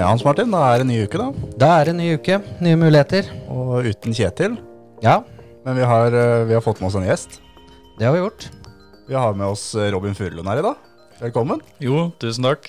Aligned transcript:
Ja, 0.00 0.06
Hans 0.08 0.22
Martin, 0.24 0.48
da 0.48 0.62
er 0.64 0.80
det 0.80 0.84
en 0.86 0.88
ny 0.94 0.98
uke, 1.04 1.18
da. 1.20 1.48
Da 1.60 1.66
er 1.76 1.90
det 1.90 1.92
en 1.92 1.98
ny 2.00 2.06
uke, 2.16 2.38
nye 2.64 2.76
muligheter. 2.80 3.26
Og 3.52 3.84
uten 3.84 4.14
Kjetil. 4.16 4.54
Ja, 5.04 5.18
Men 5.66 5.76
vi 5.76 5.84
har, 5.84 6.06
eh, 6.16 6.44
vi 6.48 6.54
har 6.54 6.62
fått 6.64 6.80
med 6.80 6.88
oss 6.88 6.94
en 6.94 7.04
gjest. 7.04 7.40
det 7.98 8.06
har 8.06 8.14
vi 8.14 8.20
gjort. 8.20 8.48
Vi 9.06 9.14
har 9.14 9.34
med 9.34 9.46
oss 9.46 9.74
eh, 9.74 9.90
Robin 9.92 10.14
Furulund 10.14 10.48
her 10.48 10.56
i 10.56 10.62
dag. 10.62 10.76
Velkommen. 11.20 11.60
Jo, 11.78 12.14
tusen 12.18 12.44
takk. 12.44 12.64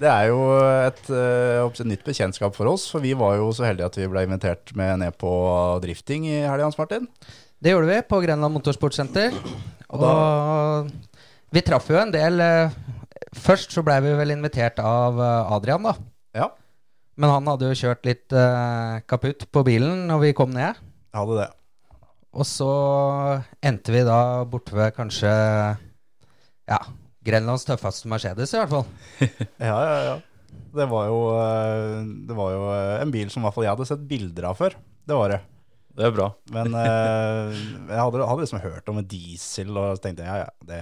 Det 0.00 0.08
er 0.08 0.28
jo 0.28 0.40
et, 0.56 1.10
eh, 1.10 1.60
et 1.60 1.84
nytt 1.84 2.02
bekjentskap 2.02 2.54
for 2.56 2.64
oss, 2.64 2.88
for 2.88 3.00
vi 3.00 3.12
var 3.12 3.36
jo 3.36 3.50
så 3.52 3.66
heldige 3.68 3.84
at 3.84 3.96
vi 3.96 4.08
ble 4.08 4.24
invitert 4.24 4.74
med 4.74 5.00
ned 5.00 5.18
på 5.18 5.82
drifting 5.82 6.24
i 6.24 6.48
helga, 6.48 6.62
Hans 6.62 6.78
Martin. 6.78 7.06
Det 7.60 7.72
gjorde 7.74 7.92
vi 7.92 8.00
på 8.08 8.24
Grenland 8.24 8.56
Motorsportsenter. 8.56 9.36
Og 9.90 10.88
vi 11.52 11.60
traff 11.60 11.90
jo 11.90 12.00
en 12.00 12.10
del 12.10 12.40
Først 13.36 13.70
så 13.70 13.84
blei 13.84 14.00
vi 14.00 14.16
vel 14.16 14.30
invitert 14.30 14.80
av 14.80 15.20
Adrian, 15.20 15.84
da. 15.84 15.92
Men 17.18 17.32
han 17.34 17.48
hadde 17.50 17.70
jo 17.70 17.78
kjørt 17.82 18.06
litt 18.06 18.36
uh, 18.36 19.00
kaputt 19.10 19.48
på 19.52 19.64
bilen 19.66 20.06
når 20.08 20.22
vi 20.28 20.36
kom 20.36 20.52
ned. 20.54 20.78
hadde 21.16 21.40
det. 21.42 21.48
Og 22.30 22.46
så 22.46 22.70
endte 23.66 23.94
vi 23.94 24.04
da 24.06 24.46
borte 24.46 24.76
ved 24.76 24.94
kanskje 24.94 25.30
Ja, 26.70 26.78
Grenlands 27.26 27.66
tøffeste 27.66 28.08
Mercedes, 28.10 28.54
i 28.54 28.60
hvert 28.60 28.72
fall. 28.72 28.86
Ja, 29.70 29.76
ja, 29.76 29.96
ja. 30.06 30.18
Det 30.70 30.86
var 30.86 31.06
jo, 31.10 31.18
eh, 31.34 32.00
det 32.28 32.34
var 32.38 32.52
jo 32.54 32.66
eh, 32.72 32.96
en 33.02 33.12
bil 33.14 33.30
som 33.30 33.42
i 33.42 33.46
hvert 33.46 33.56
fall 33.56 33.66
jeg 33.66 33.74
hadde 33.74 33.86
sett 33.90 34.04
bilder 34.10 34.46
av 34.50 34.58
før. 34.58 34.76
Det 35.06 35.16
var 35.18 35.34
det. 35.34 35.40
Det 35.98 36.06
er 36.06 36.14
bra. 36.14 36.28
Men 36.54 36.74
eh, 36.78 37.58
jeg 37.90 37.98
hadde, 37.98 38.22
hadde 38.30 38.44
liksom 38.44 38.62
hørt 38.62 38.90
om 38.92 39.00
en 39.00 39.08
diesel, 39.10 39.72
og 39.74 39.98
så 39.98 40.04
tenkte 40.06 40.26
jeg 40.26 40.30
ja, 40.30 40.46
ja, 40.46 40.68
det, 40.70 40.80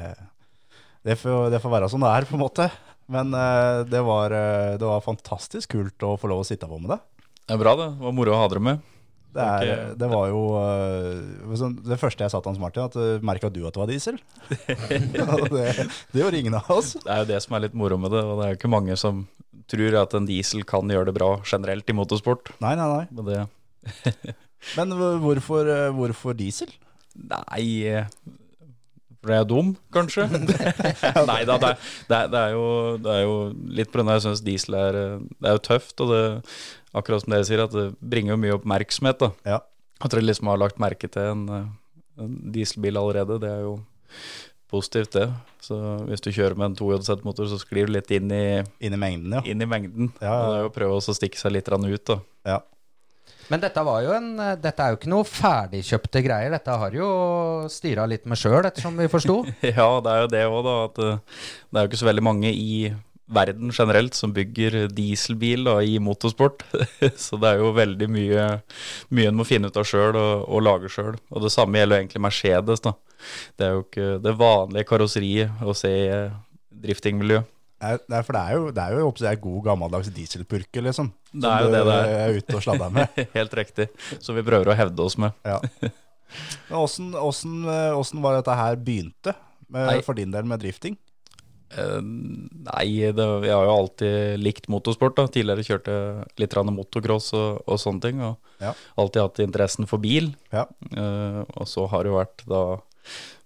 det, 1.09 1.17
får, 1.21 1.49
det 1.55 1.63
får 1.65 1.75
være 1.75 1.91
som 1.93 2.05
det 2.05 2.13
er, 2.13 2.29
på 2.29 2.37
en 2.37 2.45
måte. 2.45 2.69
Men 3.09 3.33
uh, 3.33 3.87
det, 3.89 4.01
var, 4.05 4.35
eh, 4.37 4.77
det 4.77 4.85
var 4.85 5.01
fantastisk 5.05 5.73
kult 5.73 6.05
å 6.05 6.13
få 6.21 6.29
lov 6.29 6.43
å 6.43 6.47
sitte 6.47 6.69
på 6.69 6.77
med 6.81 6.93
det. 6.93 6.99
Det 7.49 7.57
er 7.57 7.61
bra, 7.63 7.73
det. 7.81 7.89
Det 7.97 8.05
var 8.05 8.17
moro 8.19 8.35
å 8.35 8.41
ha 8.43 8.49
dere 8.53 8.65
med. 8.67 8.83
Det, 9.33 9.45
er, 9.45 9.71
Ok. 9.71 9.97
det 10.01 10.09
var 10.09 10.29
jo 10.31 10.39
eh, 10.57 11.57
sånn, 11.61 11.75
Det 11.85 11.99
første 12.01 12.25
jeg 12.25 12.33
sa 12.33 12.41
til 12.41 12.49
Hans 12.49 12.61
Martin, 12.61 12.87
at 12.89 12.97
uh, 12.97 13.25
merka 13.25 13.51
du 13.53 13.61
at 13.69 13.77
det 13.77 13.81
var 13.81 13.91
diesel? 13.91 14.17
Det, 14.89 15.67
det 16.13 16.21
gjorde 16.21 16.41
ingen 16.41 16.57
av 16.59 16.69
oss. 16.75 16.95
Det 17.01 17.13
er 17.13 17.23
jo 17.23 17.31
det 17.33 17.41
som 17.45 17.57
er 17.57 17.67
litt 17.67 17.77
moro 17.77 17.97
med 18.01 18.13
det. 18.13 18.25
Og 18.25 18.41
det 18.41 18.47
er 18.47 18.53
jo 18.53 18.61
ikke 18.61 18.73
mange 18.73 18.97
som 19.01 19.25
tror 19.69 19.97
at 20.01 20.17
en 20.17 20.29
diesel 20.29 20.65
kan 20.69 20.89
gjøre 20.89 21.11
det 21.11 21.17
bra 21.17 21.31
generelt 21.49 21.89
i 21.89 21.97
motorsport. 21.97 22.53
Nei, 22.65 22.75
nei, 22.77 22.89
nei. 22.93 23.07
Men 23.13 23.29
det 23.29 23.41
Men 24.77 24.93
hvorfor, 25.23 25.69
eh, 25.71 25.89
hvorfor 25.95 26.37
diesel? 26.37 26.73
Nei 27.17 28.05
eh, 29.19 29.25
For 29.27 29.35
jeg 29.35 29.45
er 29.45 29.49
dum, 29.51 29.73
kanskje? 29.95 30.27
Nei 31.31 31.41
da, 31.49 31.59
det, 31.59 31.73
det, 32.11 32.21
det, 32.33 32.43
er 32.43 32.55
jo, 32.55 32.67
det 33.03 33.15
er 33.15 33.23
jo 33.25 33.37
litt 33.81 33.91
på 33.91 33.99
grunn 33.99 34.13
jeg 34.15 34.27
syns 34.29 34.45
diesel 34.47 34.79
er 34.79 34.99
eh, 35.03 35.17
Det 35.39 35.51
er 35.51 35.59
jo 35.59 35.65
tøft, 35.71 35.97
og 36.05 36.13
det 36.15 36.23
akkurat 36.97 37.25
som 37.25 37.35
dere 37.35 37.47
sier, 37.47 37.63
at 37.65 37.75
det 37.75 37.89
bringer 38.01 38.35
jo 38.35 38.41
mye 38.45 38.57
oppmerksomhet. 38.57 39.21
da 39.21 39.33
Ja. 39.57 39.61
At 39.99 40.15
dere 40.15 40.23
liksom 40.23 40.47
har 40.51 40.61
lagt 40.63 40.79
merke 40.79 41.11
til 41.11 41.33
en, 41.35 41.49
eh, 41.51 42.23
en 42.23 42.37
dieselbil 42.55 42.97
allerede, 43.01 43.41
det 43.43 43.51
er 43.51 43.67
jo 43.67 43.79
positivt, 44.71 45.13
det. 45.17 45.29
Så 45.65 45.75
hvis 46.07 46.23
du 46.23 46.31
kjører 46.31 46.57
med 46.57 46.71
en 46.71 46.77
2JZ-motor, 46.79 47.49
så 47.51 47.59
sklir 47.61 47.89
du 47.89 47.95
litt 47.97 48.11
inn 48.15 48.31
i, 48.31 48.63
Inn 48.85 48.95
i 48.95 49.01
mengden, 49.01 49.33
ja. 49.39 49.43
inn 49.45 49.63
i 49.65 49.69
mengden. 49.69 50.13
Ja, 50.21 50.29
ja. 50.29 50.35
Og 50.39 50.49
det 50.53 50.59
er 50.59 50.63
jo 50.65 50.71
å 50.71 50.75
prøve 50.75 50.99
å 50.99 51.17
stikke 51.17 51.41
seg 51.41 51.57
litt 51.57 51.69
ut, 51.69 52.05
da. 52.07 52.21
ja. 52.47 52.61
Men 53.49 53.63
dette 53.63 53.81
jo 54.05 54.13
en 54.13 54.31
eh, 54.45 54.55
Dette 54.61 54.85
er 54.85 54.93
jo 54.93 55.01
ikke 55.01 55.13
noe 55.13 55.27
ferdigkjøpte 55.29 56.23
greier. 56.25 56.55
Dette 56.55 56.79
har 56.83 56.97
jo 56.97 57.11
styra 57.73 58.07
litt 58.09 58.29
med 58.29 58.41
sjøl, 58.41 58.61
ettersom 58.69 58.99
vi 59.01 59.11
forsto. 59.11 59.43
Ja, 59.79 59.91
det 60.05 60.15
er 60.15 60.25
jo 60.25 60.33
det 60.33 60.47
òg, 60.49 60.63
da. 60.67 60.79
At 60.89 61.05
eh, 61.05 61.45
det 61.69 61.81
er 61.81 61.87
jo 61.87 61.93
ikke 61.93 62.03
så 62.03 62.11
veldig 62.11 62.27
mange 62.29 62.53
i 62.53 62.95
verden 63.29 63.73
generelt 63.77 64.17
som 64.17 64.33
bygger 64.33 64.87
dieselbil 64.93 65.67
da, 65.69 65.79
i 65.85 65.99
motorsport. 66.01 66.65
så 67.25 67.41
det 67.41 67.51
er 67.51 67.63
jo 67.63 67.75
veldig 67.77 68.09
mye 68.13 68.47
mye 69.13 69.29
en 69.29 69.37
må 69.37 69.45
finne 69.49 69.69
ut 69.69 69.77
av 69.77 69.85
sjøl 69.89 70.17
og, 70.17 70.47
og 70.49 70.65
lage 70.65 70.93
sjøl. 70.93 71.19
Og 71.33 71.45
det 71.45 71.53
samme 71.53 71.81
gjelder 71.81 72.03
egentlig 72.03 72.25
Mercedes. 72.25 72.85
da. 72.85 72.95
Det 73.57 73.67
er 73.67 73.77
jo 73.77 73.85
ikke 73.85 74.11
det 74.25 74.35
vanlige 74.41 74.89
karosseriet 74.89 75.65
å 75.65 75.77
se 75.77 75.93
i 75.93 76.09
eh, 76.13 76.37
driftingmiljø. 76.85 77.43
Nei, 77.79 78.21
for 78.27 78.35
det 78.35 78.41
er 78.43 78.57
jo, 78.57 78.71
det 78.75 78.83
er 78.83 78.95
jo 78.97 79.07
håper 79.07 79.25
jeg, 79.29 79.41
god 79.45 79.59
gammeldags 79.69 80.11
dieselpurke, 80.15 80.83
liksom. 80.83 81.13
Det 81.31 81.51
er 81.51 81.65
jo 81.67 81.73
det 81.73 81.83
det 81.87 81.97
er. 81.97 82.15
er 82.25 82.39
ute 82.41 82.57
og 82.59 82.65
sladder 82.65 82.95
med. 82.95 83.21
Helt 83.39 83.55
riktig. 83.55 83.87
Som 84.19 84.39
vi 84.39 84.43
prøver 84.47 84.73
å 84.73 84.79
hevde 84.79 85.05
oss 85.05 85.19
med. 85.21 85.37
Ja. 85.47 85.61
Hvordan, 86.69 87.13
hvordan, 87.15 87.61
eh, 87.73 88.25
var 88.25 88.41
dette 88.41 88.57
her 88.59 88.81
begynte 88.83 89.37
med, 89.71 90.03
for 90.05 90.19
din 90.19 90.35
del 90.35 90.49
med 90.49 90.61
drifting? 90.65 90.99
Uh, 91.69 92.01
nei, 92.01 93.13
det, 93.13 93.25
jeg 93.45 93.53
har 93.53 93.67
jo 93.69 93.75
alltid 93.75 94.41
likt 94.41 94.69
motorsport. 94.73 95.15
da 95.19 95.27
Tidligere 95.31 95.67
kjørte 95.67 95.95
jeg 95.95 96.43
litt 96.43 96.57
motocross 96.73 97.31
og, 97.37 97.63
og 97.69 97.81
sånne 97.81 98.05
ting. 98.05 98.23
Og 98.25 98.37
Ja. 98.65 98.73
alltid 98.99 99.23
hatt 99.23 99.43
interessen 99.45 99.87
for 99.87 100.03
bil. 100.03 100.33
Ja. 100.51 100.67
Uh, 100.97 101.45
og 101.55 101.69
så 101.69 101.87
har 101.93 102.03
det 102.05 102.11
jo 102.13 102.19
vært 102.19 102.47
da 102.49 102.63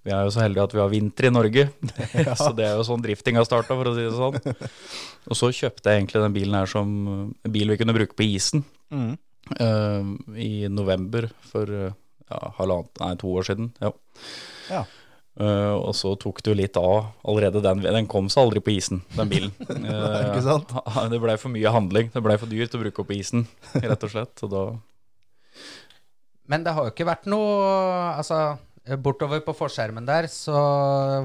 Vi 0.03 0.11
er 0.11 0.25
jo 0.27 0.33
så 0.35 0.43
heldige 0.43 0.65
at 0.67 0.73
vi 0.75 0.81
har 0.83 0.91
vinter 0.91 1.29
i 1.29 1.33
Norge. 1.33 1.67
så 2.41 2.51
det 2.57 2.67
er 2.67 2.79
jo 2.79 2.87
sånn 2.87 3.05
drifting 3.05 3.39
har 3.39 3.47
starta, 3.47 3.77
for 3.79 3.91
å 3.91 3.97
si 3.97 4.07
det 4.07 4.15
sånn. 4.17 4.39
Og 5.31 5.39
så 5.39 5.53
kjøpte 5.55 5.93
jeg 5.93 6.03
egentlig 6.03 6.25
den 6.25 6.35
bilen 6.39 6.57
her 6.59 6.71
som 6.71 6.89
en 7.31 7.53
bil 7.55 7.71
vi 7.71 7.79
kunne 7.81 7.95
bruke 7.97 8.19
på 8.19 8.27
isen. 8.27 8.65
Mm. 8.93 9.13
uh, 9.59 10.09
I 10.37 10.67
november 10.69 11.29
for 11.49 11.71
eh, 11.71 11.95
ja, 12.29 12.41
halvannet, 12.59 12.91
nei, 13.01 13.13
to 13.21 13.31
år 13.31 13.47
siden. 13.47 13.71
Ja. 13.81 13.93
Ja. 14.73 14.83
Uh, 15.41 15.79
og 15.79 15.95
så 15.97 16.11
tok 16.21 16.43
det 16.43 16.51
jo 16.51 16.57
litt 16.59 16.77
av 16.77 17.15
allerede. 17.23 17.63
Den, 17.65 17.85
den 17.87 18.11
kom 18.11 18.27
seg 18.33 18.43
aldri 18.43 18.61
på 18.67 18.75
isen, 18.75 19.01
den 19.15 19.31
bilen. 19.31 19.55
Ikke 19.63 20.43
sant? 20.45 20.75
Det 21.15 21.23
blei 21.23 21.39
for 21.41 21.55
mye 21.55 21.73
handling. 21.73 22.11
Det 22.13 22.25
blei 22.27 22.37
for 22.43 22.51
dyrt 22.51 22.75
å 22.77 22.83
bruke 22.83 23.05
opp 23.05 23.09
på 23.13 23.17
isen, 23.17 23.47
rett 23.79 24.09
og 24.11 24.13
slett. 24.13 24.43
Og 24.43 24.53
da 24.53 24.67
Men 26.51 26.67
det 26.67 26.75
har 26.75 26.89
jo 26.89 26.93
ikke 26.93 27.09
vært 27.09 27.31
noe 27.31 27.65
Altså, 28.17 28.43
bortover 28.99 29.41
på 29.45 29.55
forskjermen 29.55 30.07
der 30.07 30.27
så 30.31 30.57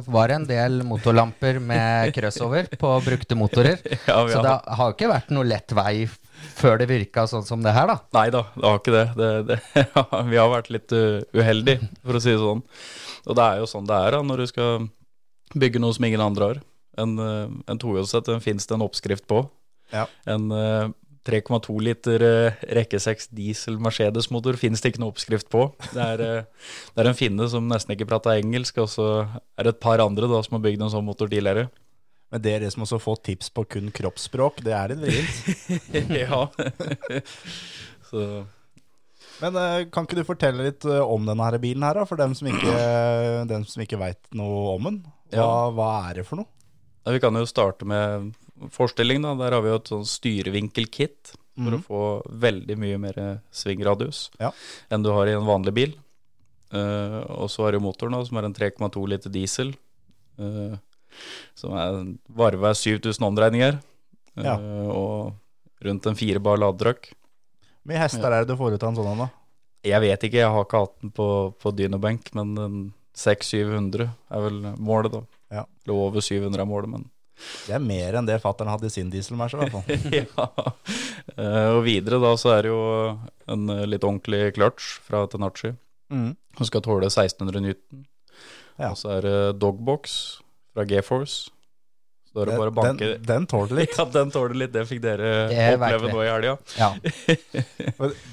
var 0.05 0.29
det 0.29 0.35
en 0.37 0.47
del 0.49 0.81
motorlamper 0.85 1.57
med 1.63 2.13
crossover 2.15 2.69
på 2.77 2.91
brukte 3.05 3.37
motorer. 3.37 3.81
Ja, 4.07 4.21
Så 4.29 4.43
det 4.45 4.53
har 4.77 4.93
ikke 4.93 5.09
vært 5.09 5.31
noe 5.33 5.47
lett 5.47 5.73
vei 5.75 6.07
før 6.57 6.77
det 6.77 6.87
virka 6.89 7.25
sånn 7.29 7.45
som 7.47 7.63
det 7.65 7.73
her, 7.73 7.89
da. 7.89 7.97
Nei 8.13 8.27
da, 8.33 8.43
det 8.53 8.67
har 8.67 8.79
ikke 8.79 8.93
det. 8.93 9.05
det, 9.17 9.31
det 9.49 9.85
vi 10.31 10.39
har 10.39 10.51
vært 10.53 10.69
litt 10.73 10.93
uh, 10.93 11.25
uheldige, 11.33 11.89
for 12.05 12.19
å 12.19 12.21
si 12.23 12.33
det 12.33 12.41
sånn. 12.43 12.63
Og 13.27 13.37
det 13.39 13.47
er 13.47 13.61
jo 13.61 13.69
sånn 13.73 13.89
det 13.89 13.97
er 13.97 14.17
da, 14.17 14.21
når 14.25 14.43
du 14.43 14.51
skal 14.53 14.87
bygge 15.57 15.81
noe 15.81 15.97
som 15.97 16.07
ingen 16.07 16.23
andre 16.23 16.51
har. 16.51 16.61
En, 17.01 17.17
uh, 17.17 17.49
en 17.69 17.81
2JZ 17.81 18.21
den 18.29 18.45
fins 18.45 18.69
det 18.69 18.77
en 18.77 18.85
oppskrift 18.85 19.25
på. 19.29 19.41
Ja. 19.93 20.05
En 20.29 20.51
uh, 20.53 20.93
3,2 21.27 21.73
liter 21.83 22.23
uh, 22.23 22.61
rekke 22.77 22.99
6 23.03 23.29
diesel 23.35 23.75
Mercedes-motor 23.83 24.57
finnes 24.59 24.81
det 24.83 24.93
ikke 24.93 25.01
noe 25.03 25.11
oppskrift 25.13 25.49
på. 25.53 25.65
Det 25.91 26.03
er, 26.03 26.23
uh, 26.23 26.69
det 26.95 27.03
er 27.03 27.09
en 27.11 27.17
finne 27.19 27.49
som 27.51 27.67
nesten 27.69 27.93
ikke 27.95 28.07
prater 28.09 28.39
engelsk, 28.39 28.79
og 28.83 28.89
så 28.93 29.07
er 29.27 29.67
det 29.67 29.75
et 29.75 29.83
par 29.83 30.03
andre 30.03 30.29
da 30.31 30.39
som 30.45 30.57
har 30.57 30.63
bygd 30.65 30.85
en 30.85 30.93
sånn 30.95 31.05
motor 31.07 31.29
tidligere. 31.31 31.67
Men 32.31 32.43
det 32.43 32.53
er 32.55 32.63
det 32.65 32.73
som 32.73 32.83
også 32.83 32.99
får 32.99 33.21
tips 33.29 33.51
på 33.55 33.63
kun 33.75 33.91
kroppsspråk, 33.95 34.63
det 34.65 34.73
er 34.75 34.95
litt 34.95 35.03
vrient. 35.05 36.15
ja. 36.23 36.41
så 38.09 38.23
Men 39.39 39.55
eh, 39.61 39.85
kan 39.93 40.07
ikke 40.07 40.17
du 40.17 40.25
fortelle 40.27 40.65
litt 40.65 40.83
om 40.87 41.27
denne 41.29 41.45
her 41.47 41.55
bilen 41.63 41.85
her, 41.87 42.01
da, 42.01 42.03
for 42.09 42.19
dem 42.19 42.35
som 42.35 42.49
ikke, 42.51 42.73
dem 43.47 43.63
som 43.69 43.83
ikke 43.85 43.99
veit 44.01 44.19
noe 44.35 44.73
om 44.73 44.89
den? 44.89 44.99
Hva, 45.31 45.39
Ja. 45.39 45.47
hva 45.75 45.89
er 46.09 46.19
det 46.19 46.27
for 46.27 46.41
noe? 46.41 46.51
Ja, 47.05 47.13
vi 47.15 47.23
kan 47.23 47.39
jo 47.39 47.47
starte 47.47 47.87
med 47.87 48.33
forstilling. 48.73 49.21
da. 49.23 49.35
Der 49.39 49.55
har 49.57 49.63
vi 49.65 49.71
jo 49.71 49.79
et 49.81 49.91
sånn 49.91 50.07
styrevinkelkit 50.07 51.33
for 51.57 51.73
mm. 51.73 51.77
å 51.77 51.85
få 51.85 52.01
veldig 52.45 52.77
mye 52.77 52.97
mer 53.01 53.21
svingradius 53.55 54.27
Ja. 54.41 54.51
enn 54.93 55.05
du 55.05 55.09
har 55.15 55.29
i 55.29 55.35
en 55.37 55.47
vanlig 55.47 55.73
bil. 55.73 55.95
Uh, 56.73 57.23
og 57.39 57.47
så 57.51 57.63
har 57.63 57.75
du 57.75 57.79
motoren, 57.83 58.17
da, 58.17 58.25
som 58.27 58.39
er 58.39 58.47
en 58.49 58.55
3,2 58.55 59.03
liter 59.07 59.31
diesel. 59.31 59.71
Uh, 60.37 60.75
som 61.57 61.73
er 61.79 62.01
varva 62.27 62.73
7000 62.75 63.29
omdreininger. 63.29 63.79
Uh, 64.37 64.43
Ja. 64.43 64.57
Og 64.91 65.33
rundt 65.81 66.05
en 66.05 66.17
fire 66.17 66.39
bar 66.43 66.59
ladetrykk. 66.61 67.09
Hvor 67.09 67.93
mye 67.93 68.01
hester 68.03 68.31
er 68.31 68.43
det 68.43 68.51
du 68.51 68.59
får 68.59 68.75
ut 68.75 68.83
av 68.83 68.91
en 68.91 68.99
sånn 68.99 69.21
da? 69.23 69.29
Jeg 69.87 70.01
vet 70.03 70.23
ikke, 70.27 70.41
jeg 70.41 70.51
har 70.51 70.65
ikke 70.65 70.81
hatt 70.83 70.95
den 71.01 71.11
på, 71.15 71.27
på 71.61 71.71
dynobenk, 71.71 72.33
men 72.35 72.57
en 72.59 72.77
600-700 73.15 74.09
er 74.29 74.43
vel 74.43 74.57
målet, 74.77 75.13
da. 75.13 75.21
Ja. 75.53 75.63
Eller 75.85 75.95
over 75.95 76.21
700 76.21 76.61
er 76.61 76.69
målet, 76.69 76.91
men 76.91 77.07
Det 77.67 77.75
er 77.77 77.83
mer 77.83 78.17
enn 78.17 78.27
det 78.27 78.39
fattern 78.43 78.71
hadde 78.71 78.89
i 78.89 78.93
sin 78.93 79.11
dieselmerse, 79.13 79.57
i 79.57 79.61
hvert 79.61 79.75
fall. 79.75 79.85
ja. 80.19 80.47
Eh, 81.37 81.67
og 81.75 81.83
videre 81.85 82.21
da 82.23 82.33
så 82.39 82.55
er 82.55 82.65
det 82.65 82.71
jo 82.73 82.81
en 83.53 83.73
eh, 83.73 83.85
litt 83.89 84.05
ordentlig 84.07 84.55
clutch 84.57 84.97
fra 85.05 85.25
Tenachi. 85.29 85.75
Mm. 86.13 86.31
Som 86.57 86.69
skal 86.69 86.83
tåle 86.85 87.11
1600 87.11 87.61
newton. 87.65 88.07
Ja. 88.77 88.91
Og 88.91 88.97
så 88.99 89.17
er 89.17 89.27
det 89.27 89.37
dogbox 89.61 90.17
fra 90.73 90.85
G-Force. 90.87 91.51
Så 92.27 92.43
er 92.43 92.51
det 92.51 92.57
bare 92.59 92.69
å 92.69 92.75
banke 92.75 93.07
Den, 93.15 93.23
den 93.25 93.45
tåler 93.49 93.79
litt. 93.81 93.95
Ja, 93.97 94.05
den 94.13 94.31
tåler 94.33 94.57
litt. 94.61 94.73
Det 94.75 94.83
fikk 94.89 95.01
dere 95.05 95.31
Det 95.49 95.67
oppleve 95.73 96.11
nå 96.11 96.23
i 96.23 96.29
helga. 96.29 96.57
Ja. 96.77 96.91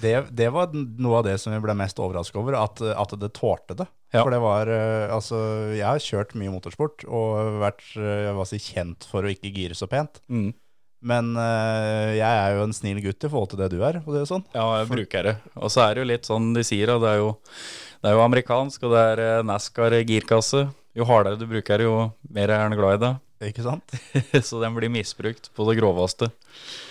Det, 0.04 0.14
det 0.36 0.48
var 0.52 0.74
noe 0.74 1.20
av 1.20 1.24
det 1.24 1.38
som 1.40 1.54
vi 1.54 1.60
ble 1.64 1.76
mest 1.78 2.00
overrasket 2.02 2.36
over, 2.36 2.58
at, 2.60 2.82
at 2.84 3.14
det 3.20 3.30
tålte 3.36 3.76
det. 3.78 3.86
Ja. 4.14 4.22
For 4.22 4.30
det 4.30 4.42
var 4.44 4.70
eh, 4.70 5.12
Altså, 5.12 5.38
jeg 5.74 5.86
har 5.86 6.02
kjørt 6.02 6.36
mye 6.38 6.52
motorsport 6.54 7.02
og 7.08 7.58
vært 7.62 7.82
eh, 7.98 8.44
si, 8.46 8.60
kjent 8.62 9.08
for 9.10 9.26
å 9.26 9.32
ikke 9.32 9.50
gire 9.54 9.78
så 9.78 9.88
pent. 9.90 10.20
Mm. 10.30 10.52
Men 11.04 11.34
eh, 11.36 12.14
jeg 12.16 12.44
er 12.44 12.54
jo 12.56 12.62
en 12.64 12.76
snill 12.76 13.02
gutt 13.04 13.26
i 13.26 13.30
forhold 13.32 13.50
til 13.52 13.60
det 13.60 13.72
du 13.74 13.80
er. 13.82 14.00
Og 14.04 14.14
det 14.14 14.22
er 14.22 14.30
sånn. 14.30 14.46
Ja, 14.54 14.68
jeg 14.80 14.92
bruker 14.92 15.28
det. 15.28 15.34
Og 15.58 15.72
så 15.74 15.84
er 15.84 15.92
det 15.92 16.04
jo 16.04 16.10
litt 16.12 16.30
sånn 16.30 16.52
de 16.56 16.64
sier, 16.64 16.94
og 16.94 17.02
Det 17.04 17.10
er 17.10 17.20
jo, 17.20 17.34
det 18.00 18.10
er 18.12 18.16
jo 18.16 18.24
amerikansk, 18.24 18.86
og 18.86 18.94
det 18.94 19.04
er 19.10 19.44
NASCAR 19.50 19.98
girkasse. 20.06 20.64
Jo 20.94 21.06
hardere 21.10 21.40
du 21.40 21.48
bruker 21.50 21.82
det, 21.82 21.88
jo 21.88 22.08
mer 22.30 22.54
er 22.54 22.62
han 22.62 22.78
glad 22.78 23.00
i 23.00 23.02
det. 23.02 23.14
Ikke 23.42 23.64
sant? 23.64 23.94
så 24.46 24.60
den 24.62 24.74
blir 24.76 24.90
misbrukt 24.92 25.48
på 25.56 25.64
det 25.66 25.74
groveste. 25.80 26.28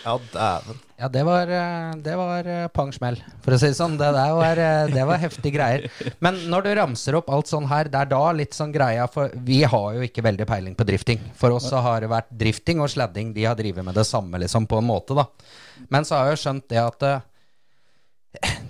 Ja, 0.03 0.17
dæven. 0.33 0.79
Ja, 0.99 1.07
det 1.11 1.23
var, 1.27 1.47
eh, 1.47 1.93
det 2.03 2.15
var 2.19 2.49
eh, 2.51 2.67
pang 2.75 2.91
smell, 2.95 3.17
for 3.45 3.55
å 3.55 3.59
si 3.59 3.69
det 3.71 3.77
sånn. 3.77 3.95
Det 3.99 4.09
der 4.15 4.33
var, 4.35 4.59
eh, 4.59 4.91
det 4.91 5.05
var 5.07 5.21
heftige 5.21 5.55
greier. 5.55 5.87
Men 6.23 6.41
når 6.51 6.67
du 6.67 6.71
ramser 6.79 7.17
opp 7.19 7.31
alt 7.33 7.49
sånn 7.51 7.69
her, 7.71 7.87
det 7.91 8.01
er 8.01 8.11
da 8.11 8.21
litt 8.35 8.55
sånn 8.55 8.73
greia 8.75 9.07
For 9.11 9.31
vi 9.47 9.61
har 9.63 9.97
jo 9.97 10.03
ikke 10.05 10.25
veldig 10.25 10.47
peiling 10.49 10.77
på 10.79 10.87
drifting. 10.87 11.23
For 11.39 11.55
oss 11.55 11.69
så 11.71 11.81
har 11.85 12.03
det 12.03 12.11
vært 12.11 12.31
drifting 12.43 12.83
og 12.83 12.91
sladding. 12.91 13.31
De 13.35 13.47
har 13.47 13.57
drevet 13.59 13.87
med 13.87 13.95
det 13.95 14.05
samme, 14.09 14.41
liksom, 14.43 14.67
på 14.67 14.83
en 14.83 14.89
måte, 14.89 15.15
da. 15.17 15.27
Men 15.93 16.07
så 16.07 16.19
har 16.19 16.29
jeg 16.29 16.37
jo 16.37 16.43
skjønt 16.43 16.69
det 16.71 16.83
at 16.83 17.09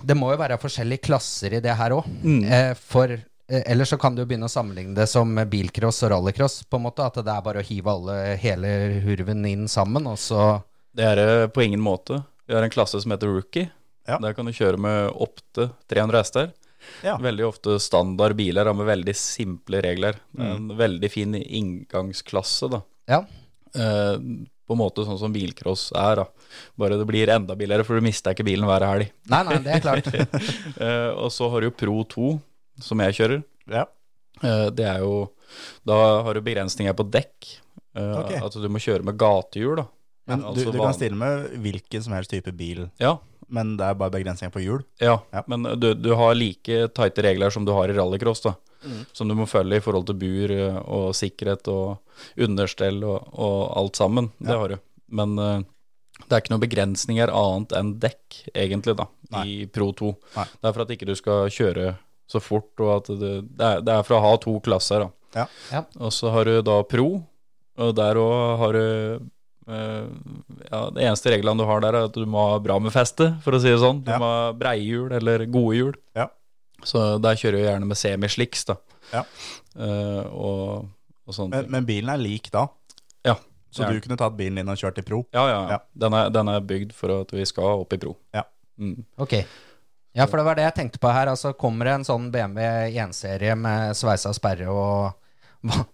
det 0.04 0.16
må 0.20 0.34
jo 0.34 0.42
være 0.42 0.60
forskjellige 0.60 1.06
klasser 1.08 1.58
i 1.58 1.62
det 1.64 1.74
her 1.80 1.96
òg. 1.96 2.08
Mm. 2.22 2.44
for 2.78 3.18
eh, 3.50 3.63
ellers 3.72 3.90
så 3.94 3.98
kan 4.01 4.16
du 4.16 4.24
jo 4.24 4.28
begynne 4.30 4.50
å 4.50 4.51
sammenligne 4.51 4.95
det 4.98 5.07
som 5.12 5.36
bilcross 5.50 6.04
og 6.04 6.13
rallycross, 6.16 6.63
på 6.69 6.80
en 6.80 6.86
måte. 6.88 7.06
At 7.06 7.19
det 7.22 7.34
er 7.34 7.45
bare 7.45 7.63
å 7.63 7.68
hive 7.68 7.94
alle, 7.94 8.18
hele 8.42 8.74
hurven 9.06 9.45
inn 9.50 9.68
sammen, 9.72 10.07
og 10.07 10.19
så 10.22 10.62
Det 10.94 11.04
er 11.04 11.16
det 11.18 11.54
på 11.56 11.63
ingen 11.66 11.81
måte. 11.81 12.24
Vi 12.45 12.54
har 12.54 12.63
en 12.63 12.74
klasse 12.74 13.00
som 13.01 13.12
heter 13.12 13.31
rookie. 13.31 13.69
Ja. 14.07 14.19
Der 14.19 14.34
kan 14.36 14.45
du 14.45 14.51
kjøre 14.54 14.78
med 14.78 15.13
opptil 15.16 15.72
300 15.90 16.19
hester. 16.19 16.51
Ja. 17.01 17.16
Veldig 17.18 17.45
ofte 17.48 17.78
standard 17.80 18.36
biler 18.36 18.68
med 18.75 18.86
veldig 18.90 19.16
simple 19.16 19.80
regler. 19.81 20.19
Er 20.38 20.44
Mm. 20.44 20.50
En 20.56 20.78
veldig 20.78 21.10
fin 21.12 21.36
inngangsklasse, 21.36 22.69
da. 22.69 22.81
Ja. 23.07 23.22
Eh, 23.75 24.18
på 24.68 24.75
en 24.75 24.80
måte 24.80 25.04
sånn 25.06 25.19
som 25.19 25.34
bilcross 25.34 25.92
er, 25.96 26.22
da. 26.22 26.25
Bare 26.80 26.98
det 27.00 27.07
blir 27.07 27.31
enda 27.34 27.56
billigere, 27.56 27.84
for 27.88 27.96
du 28.00 28.06
mister 28.06 28.36
ikke 28.36 28.46
bilen 28.48 28.68
hver 28.68 28.86
helg. 28.88 29.12
Nei, 29.31 29.44
nei, 29.48 29.57
det 29.63 29.78
er 29.78 29.84
klart. 29.84 30.10
Eh, 30.84 31.10
og 31.16 31.31
så 31.31 31.50
har 31.51 31.62
du 31.62 31.69
jo 31.69 31.75
Pro 31.78 32.04
2, 32.04 32.30
som 32.81 33.00
jeg 33.04 33.14
kjører. 33.20 33.44
Ja. 33.70 33.86
Eh, 34.44 34.70
det 34.74 34.86
er 34.86 35.00
jo 35.06 35.30
Da 35.86 35.98
har 36.24 36.34
du 36.34 36.42
begrensninger 36.42 36.94
på 36.98 37.06
dekk. 37.12 37.52
Eh, 37.96 38.16
Ok. 38.24 38.31
At 38.44 38.54
du 38.58 38.70
må 38.70 38.80
kjøre 38.81 39.04
med 39.06 39.18
gatehjul, 39.18 39.75
da. 39.78 39.86
Men 40.28 40.40
du, 40.40 40.48
altså 40.48 40.72
du 40.72 40.80
kan 40.80 40.94
stille 40.96 41.16
med 41.20 41.50
hvilken 41.62 42.02
som 42.04 42.14
helst 42.14 42.31
type 42.31 42.52
bil, 42.56 42.90
Ja, 43.00 43.18
men 43.50 43.75
det 43.78 43.84
er 43.86 43.94
bare 44.00 44.10
begrensninger 44.12 44.52
på 44.54 44.62
hjul. 44.64 44.84
Ja, 45.02 45.20
Ja. 45.34 45.44
men 45.48 45.64
du, 45.80 45.94
du 45.94 46.14
har 46.16 46.34
like 46.34 46.88
tighte 46.96 47.22
regler 47.24 47.52
som 47.52 47.66
du 47.66 47.74
har 47.74 47.90
i 47.92 47.94
rallycross, 47.94 48.42
da. 48.42 48.56
Mm. 48.84 49.06
Som 49.14 49.28
du 49.28 49.36
må 49.36 49.46
følge 49.48 49.78
i 49.78 49.84
forhold 49.84 50.08
til 50.08 50.16
bur 50.16 50.52
eh, 50.52 50.78
og 50.88 51.14
sikkerhet 51.16 51.68
og 51.68 52.00
understell 52.38 53.04
og, 53.04 53.30
og 53.34 53.78
alt 53.78 53.96
sammen. 54.00 54.31
Det 54.40 54.58
har 54.58 54.74
du. 54.74 54.78
Men 55.12 55.38
eh, 55.40 55.60
det 56.24 56.31
er 56.31 56.42
ikke 56.42 56.54
noen 56.56 56.64
begrensninger 56.66 57.30
annet 57.30 57.75
enn 57.78 57.94
dekk, 58.00 58.40
egentlig, 58.56 58.96
da, 58.98 59.08
i 59.44 59.66
Pro 59.68 59.92
2. 59.92 60.12
Nei. 60.38 60.46
Det 60.56 60.68
er 60.70 60.74
for 60.74 60.84
at 60.86 60.92
ikke 60.96 61.08
du 61.10 61.16
skal 61.20 61.50
kjøre 61.54 61.94
så 62.33 62.41
fort, 62.44 62.71
og 62.81 62.89
at 62.97 63.12
det, 63.21 63.33
det, 63.53 63.68
er, 63.69 63.83
det 63.85 63.94
er 64.00 64.03
for 64.07 64.18
å 64.18 64.24
ha 64.25 64.33
to 64.41 64.57
klasser, 64.65 65.06
da. 65.06 65.12
Ja. 65.33 65.45
Ja. 65.74 65.83
Og 66.03 66.12
så 66.13 66.30
har 66.33 66.45
du 66.50 66.59
da 66.65 66.75
Pro, 66.85 67.07
og 67.81 67.95
der 67.97 68.19
òg 68.21 68.57
har 68.62 68.75
du 68.77 68.83
eh, 69.65 70.03
ja, 70.69 70.81
Det 70.94 71.01
eneste 71.07 71.31
reglene 71.33 71.57
du 71.63 71.65
har 71.65 71.81
der, 71.81 71.95
er 71.97 72.09
at 72.12 72.13
du 72.19 72.25
må 72.30 72.44
ha 72.51 72.59
bra 72.62 72.75
med 72.83 72.94
feste, 72.94 73.31
for 73.45 73.56
å 73.57 73.62
si 73.63 73.71
det 73.71 73.80
sånn. 73.81 74.03
Du 74.06 74.12
Ja. 74.13 74.19
må 74.21 74.30
ha 74.30 74.51
breie 74.53 74.83
hjul 74.83 75.12
eller 75.18 75.45
gode 75.50 75.77
hjul. 75.80 75.95
Ja. 76.19 76.27
Så 76.83 77.18
der 77.24 77.38
kjører 77.39 77.57
jeg 77.62 77.69
gjerne 77.71 77.88
med 77.89 77.97
semisliks, 77.97 78.65
da. 78.69 78.75
Ja. 79.13 79.24
Uh, 79.74 80.24
og, 80.36 80.88
og 81.25 81.33
sånne 81.36 81.56
Men, 81.56 81.63
ting. 81.65 81.71
men 81.77 81.86
bilen 81.88 82.09
er 82.13 82.21
lik 82.21 82.51
da, 82.53 82.68
Ja. 83.25 83.38
så 83.74 83.88
du 83.89 83.97
kunne 84.03 84.18
tatt 84.19 84.36
bilen 84.38 84.59
din 84.59 84.69
og 84.69 84.77
kjørt 84.77 85.00
i 85.01 85.06
pro. 85.07 85.24
Ja, 85.33 85.47
ja. 85.50 85.62
Ja. 85.74 85.77
Den, 85.97 86.13
er, 86.13 86.29
den 86.29 86.51
er 86.51 86.59
bygd 86.62 86.91
for 86.94 87.21
at 87.21 87.31
vi 87.33 87.45
skal 87.50 87.81
opp 87.81 87.94
i 87.95 87.97
pro. 88.03 88.13
Ja. 88.36 88.44
Mm. 88.77 89.00
Ok. 89.18 89.33
Ja, 90.13 90.27
for 90.30 90.38
det 90.38 90.45
var 90.45 90.56
det 90.60 90.65
jeg 90.68 90.75
tenkte 90.77 91.00
på 91.01 91.10
her. 91.13 91.31
Altså, 91.31 91.54
kommer 91.57 91.86
det 91.89 91.94
en 92.00 92.06
sånn 92.06 92.27
BMW 92.33 92.94
1-serie 93.01 93.56
med 93.57 93.95
sveisa 93.98 94.33
sperre 94.38 94.69
og 94.69 95.13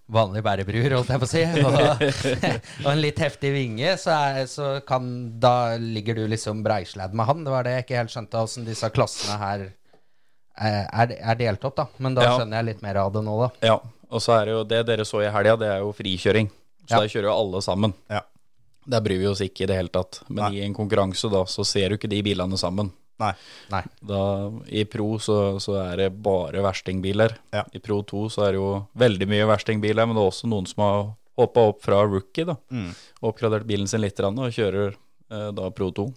vanlig 0.10 0.42
bærebrur, 0.44 0.96
holdt 0.98 1.12
jeg 1.14 1.22
på 1.22 1.28
å 1.28 1.30
si, 1.30 1.44
og, 1.62 1.76
og 2.84 2.88
en 2.90 3.02
litt 3.04 3.20
heftig 3.22 3.52
vinge, 3.54 3.92
så, 4.02 4.16
er, 4.34 4.48
så 4.50 4.70
kan 4.88 5.06
Da 5.40 5.76
ligger 5.78 6.18
du 6.18 6.24
liksom 6.32 6.64
breisladd 6.66 7.14
med 7.14 7.30
han. 7.30 7.44
Det 7.46 7.54
var 7.54 7.68
det 7.68 7.76
jeg 7.78 7.86
ikke 7.86 8.00
helt 8.02 8.14
skjønte, 8.16 8.42
åssen 8.50 8.66
disse 8.68 8.90
klassene 8.96 9.38
her 9.40 9.68
eh, 9.70 10.84
er, 10.90 11.14
er 11.22 11.40
delt 11.40 11.64
opp, 11.70 11.78
da. 11.78 11.86
Men 12.02 12.18
da 12.18 12.26
Ja. 12.26 12.34
skjønner 12.40 12.60
jeg 12.64 12.70
litt 12.74 12.82
mer 12.84 13.00
av 13.06 13.14
det 13.14 13.24
nå, 13.30 13.38
da. 13.46 13.50
Ja, 13.72 13.78
og 14.10 14.26
så 14.26 14.36
er 14.40 14.50
det 14.50 14.58
jo 14.58 14.64
det 14.74 14.82
dere 14.90 15.06
så 15.08 15.22
i 15.24 15.30
helga, 15.32 15.56
det 15.62 15.70
er 15.78 15.84
jo 15.86 15.94
frikjøring. 15.96 16.50
Så 16.90 16.96
Ja. 16.98 17.04
der 17.06 17.14
kjører 17.14 17.30
jo 17.30 17.38
alle 17.38 17.62
sammen. 17.62 17.94
Ja. 18.10 18.24
Der 18.90 19.04
bryr 19.06 19.20
vi 19.22 19.28
oss 19.30 19.44
ikke 19.46 19.68
i 19.68 19.70
det 19.70 19.78
hele 19.78 19.94
tatt. 19.94 20.24
Men 20.28 20.48
Nei. 20.48 20.56
i 20.58 20.66
en 20.66 20.74
konkurranse 20.74 21.30
da, 21.30 21.44
så 21.46 21.62
ser 21.68 21.94
du 21.94 22.00
ikke 22.00 22.10
de 22.10 22.24
bilene 22.26 22.58
sammen. 22.58 22.90
Nei. 23.20 23.32
Nei. 23.74 23.82
Da, 24.12 24.22
I 24.72 24.86
Pro 24.90 25.18
så, 25.24 25.38
så 25.64 25.76
er 25.82 26.06
det 26.06 26.10
bare 26.24 26.64
verstingbiler. 26.64 27.36
Ja. 27.56 27.66
I 27.76 27.82
Pro 27.84 28.02
2 28.08 28.26
så 28.34 28.46
er 28.48 28.56
det 28.56 28.62
jo 28.62 28.70
veldig 29.00 29.28
mye 29.30 29.50
verstingbiler, 29.50 30.08
men 30.08 30.16
det 30.18 30.24
er 30.24 30.32
også 30.32 30.50
noen 30.52 30.70
som 30.70 30.86
har 30.86 31.02
hoppa 31.40 31.68
opp 31.72 31.84
fra 31.86 32.02
rookie, 32.08 32.48
da. 32.48 32.56
Mm. 32.72 32.90
Oppgradert 33.28 33.68
bilen 33.68 33.88
sin 33.92 34.04
litt 34.04 34.20
og 34.24 34.50
kjører 34.56 34.96
eh, 34.96 35.50
da 35.56 35.70
Pro 35.76 35.92
2. 35.96 36.08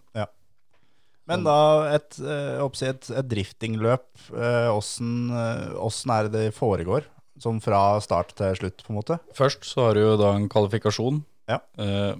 Men 1.30 1.44
da 1.46 1.56
et, 1.94 2.16
eh, 2.18 2.62
et, 2.88 3.10
et 3.14 3.28
driftingløp, 3.30 4.08
eh, 4.34 4.68
åssen 4.72 5.30
eh, 5.30 6.16
er 6.16 6.28
det 6.28 6.32
det 6.34 6.56
foregår? 6.56 7.06
Sånn 7.42 7.62
fra 7.62 7.98
start 8.02 8.34
til 8.38 8.58
slutt, 8.58 8.82
på 8.84 8.92
en 8.92 8.98
måte? 8.98 9.18
Først 9.34 9.64
så 9.66 9.88
har 9.88 9.96
du 9.96 10.02
jo 10.02 10.16
da 10.20 10.34
en 10.36 10.50
kvalifikasjon 10.52 11.22
Ja. 11.50 11.58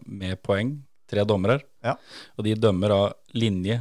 med 0.06 0.40
poeng. 0.43 0.81
Tre 1.06 1.22
dommere. 1.29 1.60
Ja. 1.84 1.94
Og 2.39 2.46
de 2.46 2.55
dømmer 2.56 2.91
av 2.91 3.05
linje, 3.36 3.77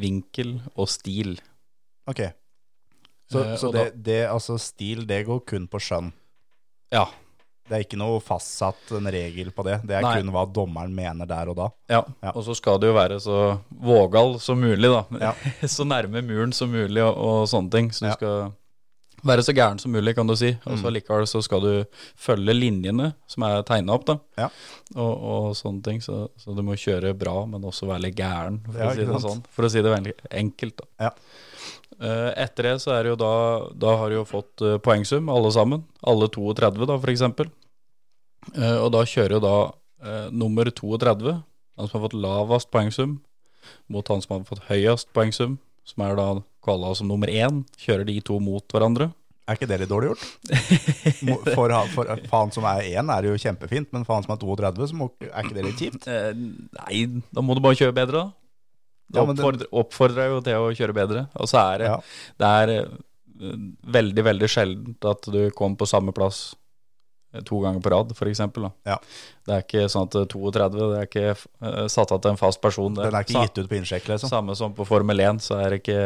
vinkel 0.00 0.56
og 0.74 0.88
stil. 0.90 1.36
Ok. 2.10 2.24
Så, 3.30 3.44
Eh, 3.44 3.56
så 3.60 3.68
det, 3.72 3.82
da, 3.92 4.02
det, 4.10 4.20
altså 4.32 4.56
stil, 4.58 5.04
det 5.06 5.24
går 5.28 5.44
kun 5.46 5.68
på 5.70 5.78
skjønn? 5.78 6.08
Ja. 6.90 7.04
Det 7.70 7.76
er 7.76 7.84
ikke 7.84 8.00
noe 8.00 8.18
fastsatt 8.18 8.88
en 8.98 9.06
regel 9.14 9.52
på 9.54 9.62
det? 9.62 9.76
Det 9.86 9.94
er 9.94 10.02
Nei. 10.02 10.16
kun 10.18 10.32
hva 10.34 10.42
dommeren 10.50 10.90
mener 10.96 11.28
der 11.30 11.52
og 11.52 11.54
da? 11.60 11.68
Ja. 11.92 12.00
Ja. 12.24 12.32
Og 12.34 12.42
så 12.42 12.56
skal 12.58 12.80
det 12.82 12.88
jo 12.90 12.96
være 12.96 13.20
så 13.22 13.36
vågal 13.70 14.40
som 14.42 14.58
mulig, 14.58 14.90
da. 14.90 15.04
Ja. 15.22 15.30
så 15.70 15.86
nærme 15.86 16.24
muren 16.26 16.50
som 16.56 16.72
mulig 16.74 17.04
og, 17.06 17.14
og 17.14 17.44
sånne 17.52 17.70
ting. 17.70 17.92
Så 17.94 18.02
du 18.02 18.08
Ja. 18.10 18.16
skal 18.18 18.50
være 19.24 19.42
så 19.44 19.52
gæren 19.54 19.78
som 19.80 19.92
mulig, 19.92 20.14
kan 20.16 20.26
du 20.26 20.34
si. 20.36 20.50
Og 20.66 20.78
så 20.78 20.86
Mm. 20.88 20.94
likevel 20.94 21.26
så 21.26 21.42
skal 21.42 21.60
du 21.60 21.84
følge 22.16 22.54
linjene 22.54 23.14
som 23.26 23.42
er 23.42 23.62
tegna 23.62 23.92
opp, 23.94 24.04
da. 24.06 24.18
Ja. 24.38 24.48
Og, 24.96 25.22
og 25.32 25.54
sånne 25.56 25.82
ting. 25.82 26.00
Så, 26.00 26.28
så 26.38 26.54
du 26.56 26.62
må 26.62 26.72
kjøre 26.76 27.12
bra, 27.18 27.44
men 27.46 27.62
også 27.62 27.86
være 27.86 28.02
litt 28.08 28.16
gæren, 28.16 28.60
for, 28.66 28.78
Ja, 28.78 28.90
å, 28.90 28.94
si 28.94 29.04
det 29.04 29.20
sånn. 29.22 29.42
for 29.50 29.64
å 29.64 29.70
si 29.70 29.82
det 29.82 29.92
veldig 29.94 30.14
enkelt. 30.30 30.76
da. 30.76 30.84
Ja. 31.08 31.10
Uh, 32.00 32.32
Etter 32.40 32.62
det 32.62 32.76
så 32.80 32.94
er 32.96 33.02
det 33.04 33.10
jo 33.10 33.16
da 33.20 33.68
Da 33.76 33.96
har 34.00 34.08
du 34.08 34.14
jo 34.14 34.24
fått 34.24 34.62
uh, 34.64 34.78
poengsum, 34.78 35.28
alle 35.28 35.50
sammen. 35.52 35.82
Alle 36.02 36.28
32, 36.32 36.86
da, 36.88 36.96
for 36.96 37.10
eksempel. 37.12 37.50
Eh, 38.56 38.78
Og 38.80 38.90
da 38.92 39.02
kjører 39.04 39.40
da 39.42 39.56
nummer 40.32 40.64
32, 40.72 41.34
han 41.76 41.88
som 41.88 42.00
har 42.00 42.08
fått 42.08 42.14
lavest 42.16 42.70
poengsum, 42.72 43.18
mot 43.92 44.08
han 44.08 44.22
som 44.24 44.38
har 44.38 44.46
fått 44.48 44.62
høyest 44.70 45.10
poengsum, 45.12 45.58
som 45.84 46.04
er 46.06 46.16
da 46.16 46.28
kvala 46.64 46.94
som 46.98 47.08
nummer 47.10 47.30
én. 47.32 47.62
Kjører 47.80 48.06
de 48.08 48.18
to 48.24 48.38
mot 48.42 48.64
hverandre. 48.74 49.10
Er 49.50 49.56
ikke 49.58 49.66
det 49.66 49.80
litt 49.82 49.90
dårlig 49.90 50.12
gjort? 50.12 50.26
For, 51.56 51.72
for, 51.94 52.10
faen 52.30 52.52
som 52.54 52.66
er 52.70 52.84
én, 52.92 53.08
er 53.10 53.24
det 53.24 53.32
jo 53.32 53.40
kjempefint, 53.42 53.88
men 53.90 54.04
han 54.06 54.22
som 54.26 54.34
er 54.36 54.38
32, 54.44 54.90
så 54.92 54.98
må, 54.98 55.08
er 55.26 55.42
ikke 55.42 55.56
det 55.56 55.64
litt 55.66 55.80
kjipt? 55.82 56.06
Eh, 56.06 56.30
nei, 56.78 57.00
da 57.34 57.42
må 57.42 57.56
du 57.58 57.62
bare 57.64 57.78
kjøre 57.80 57.96
bedre, 57.96 58.22
da. 58.22 58.36
Det- 59.10 59.24
oppfordrer, 59.24 59.66
oppfordrer 59.74 60.28
jo 60.30 60.42
til 60.46 60.54
å 60.62 60.70
kjøre 60.78 60.94
bedre. 60.94 61.24
Og 61.42 61.50
så 61.50 61.58
er 61.64 61.82
det, 61.82 61.88
Ja. 61.90 61.96
det 62.38 62.50
er 62.60 62.72
eh, 62.76 63.56
veldig, 63.98 64.24
veldig 64.28 64.50
sjeldent 64.54 65.10
at 65.10 65.26
du 65.34 65.40
kommer 65.50 65.80
på 65.82 65.88
samme 65.90 66.14
plass 66.14 66.52
to 67.46 67.60
ganger 67.62 67.80
på 67.84 67.90
rad, 67.92 68.10
f.eks. 68.10 68.40
Ja. 68.88 68.96
Det 69.46 69.54
er 69.54 69.62
ikke 69.62 69.84
sånn 69.92 70.08
at 70.08 70.16
eh, 70.18 70.24
32 70.32 70.70
det 70.80 70.98
er 70.98 71.06
ikke 71.06 71.26
uh, 71.36 71.84
satt 71.92 72.10
av 72.14 72.18
til 72.24 72.32
en 72.32 72.40
fast 72.40 72.60
person. 72.62 72.94
Det 72.96 73.04
Den 73.06 73.14
er 73.20 73.26
ikke 73.26 73.36
sa- 73.36 73.44
gitt 73.46 73.60
ut 73.62 73.68
på 73.70 73.76
innsjekk, 73.78 74.08
liksom. 74.10 74.32
Samme 74.32 74.56
som 74.58 74.74
på 74.74 74.86
Formel 74.88 75.22
1, 75.22 75.38
så 75.44 75.60
er 75.62 75.76
det 75.76 75.80
ikke 75.84 76.00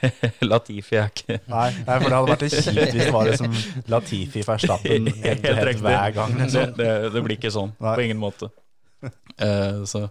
Latifi 0.50 0.98
er 0.98 1.12
ikke 1.12 1.38
Nei, 1.46 1.68
nei, 1.86 1.98
for 2.00 2.08
det 2.08 2.18
hadde 2.18 2.32
vært 2.32 2.44
kjipt 2.48 2.72
hvis 2.74 2.98
det 2.98 3.06
var 3.14 3.30
liksom 3.30 3.56
Latifi 3.94 4.42
Verstappen 4.48 5.08
head 5.22 5.46
hver 5.84 6.10
gang. 6.18 6.34
Det, 6.34 6.42
Liksom. 6.48 6.74
det, 6.82 6.90
det 7.14 7.22
blir 7.24 7.38
ikke 7.38 7.54
sånn, 7.54 7.72
Nei. 7.82 7.94
på 7.94 8.04
ingen 8.08 8.20
måte. 8.22 8.50
Uh, 9.38 9.82
så, 9.88 10.04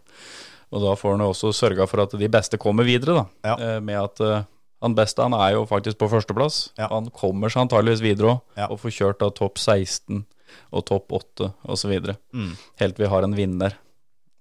og 0.73 0.81
da 0.83 0.95
får 0.97 1.15
han 1.17 1.23
jo 1.27 1.31
også 1.35 1.51
sørga 1.55 1.85
for 1.89 2.03
at 2.07 2.15
de 2.19 2.29
beste 2.31 2.57
kommer 2.61 2.87
videre, 2.87 3.19
da. 3.21 3.25
Ja. 3.51 3.55
Uh, 3.77 3.79
med 3.85 3.99
at 3.99 4.21
eh, 4.25 4.45
han 4.83 4.95
beste 4.97 5.23
han 5.23 5.31
er 5.37 5.53
jo 5.55 5.61
faktisk 5.69 5.99
på 6.01 6.09
førsteplass. 6.11 6.57
Ja. 6.79 6.89
Han 6.91 7.05
kommer 7.15 7.51
seg 7.53 7.61
antageligvis 7.67 8.01
videre 8.03 8.33
òg, 8.33 8.63
og 8.67 8.79
får 8.81 8.95
kjørt 8.97 9.21
av 9.23 9.31
topp 9.37 9.61
16 9.61 10.23
og 10.71 10.85
topp 10.89 11.15
8 11.19 11.49
osv. 11.73 11.93
Mm. 12.33 12.51
Helt 12.81 12.97
til 12.97 13.05
vi 13.05 13.11
har 13.13 13.27
en 13.27 13.37
vinner. 13.37 13.77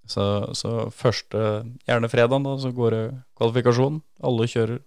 Så, 0.09 0.25
så 0.59 0.90
første, 0.90 1.62
gjerne 1.87 2.11
fredagen, 2.11 2.49
da, 2.49 2.57
så 2.61 2.73
går 2.75 2.97
det 2.97 3.04
kvalifikasjon. 3.38 4.02
Alle 4.25 4.49
kjører. 4.50 4.83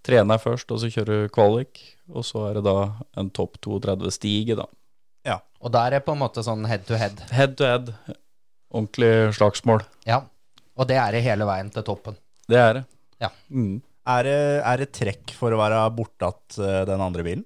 Trener 0.00 0.40
først, 0.40 0.70
og 0.72 0.80
så 0.80 0.88
kjører 0.88 1.28
kvalik. 1.32 1.80
Og 2.10 2.24
så 2.24 2.48
er 2.48 2.58
det 2.58 2.66
da 2.66 2.76
en 3.20 3.28
topp 3.36 3.58
32-stige, 3.66 4.56
da. 4.56 4.66
Og 5.60 5.72
der 5.72 5.96
er 5.96 6.04
på 6.04 6.14
en 6.16 6.22
måte 6.22 6.42
sånn 6.44 6.64
head 6.68 6.86
to 6.88 6.96
head. 7.00 7.20
Head 7.34 7.58
to 7.60 7.68
head. 7.68 7.92
Ordentlig 8.72 9.12
slagsmål. 9.36 9.84
Ja. 10.08 10.22
Og 10.80 10.88
det 10.88 10.96
er 10.96 11.12
det 11.12 11.24
hele 11.26 11.46
veien 11.48 11.68
til 11.74 11.84
toppen. 11.84 12.16
Det 12.48 12.58
er 12.58 12.78
det. 12.78 12.84
Ja. 13.20 13.28
Mm. 13.52 13.80
Er, 14.10 14.26
det, 14.26 14.36
er 14.72 14.80
det 14.82 14.88
trekk 14.96 15.34
for 15.38 15.54
å 15.54 15.58
være 15.60 15.82
bortatt 15.96 16.56
eh, 16.58 16.80
den 16.88 17.02
andre 17.04 17.24
bilen? 17.26 17.44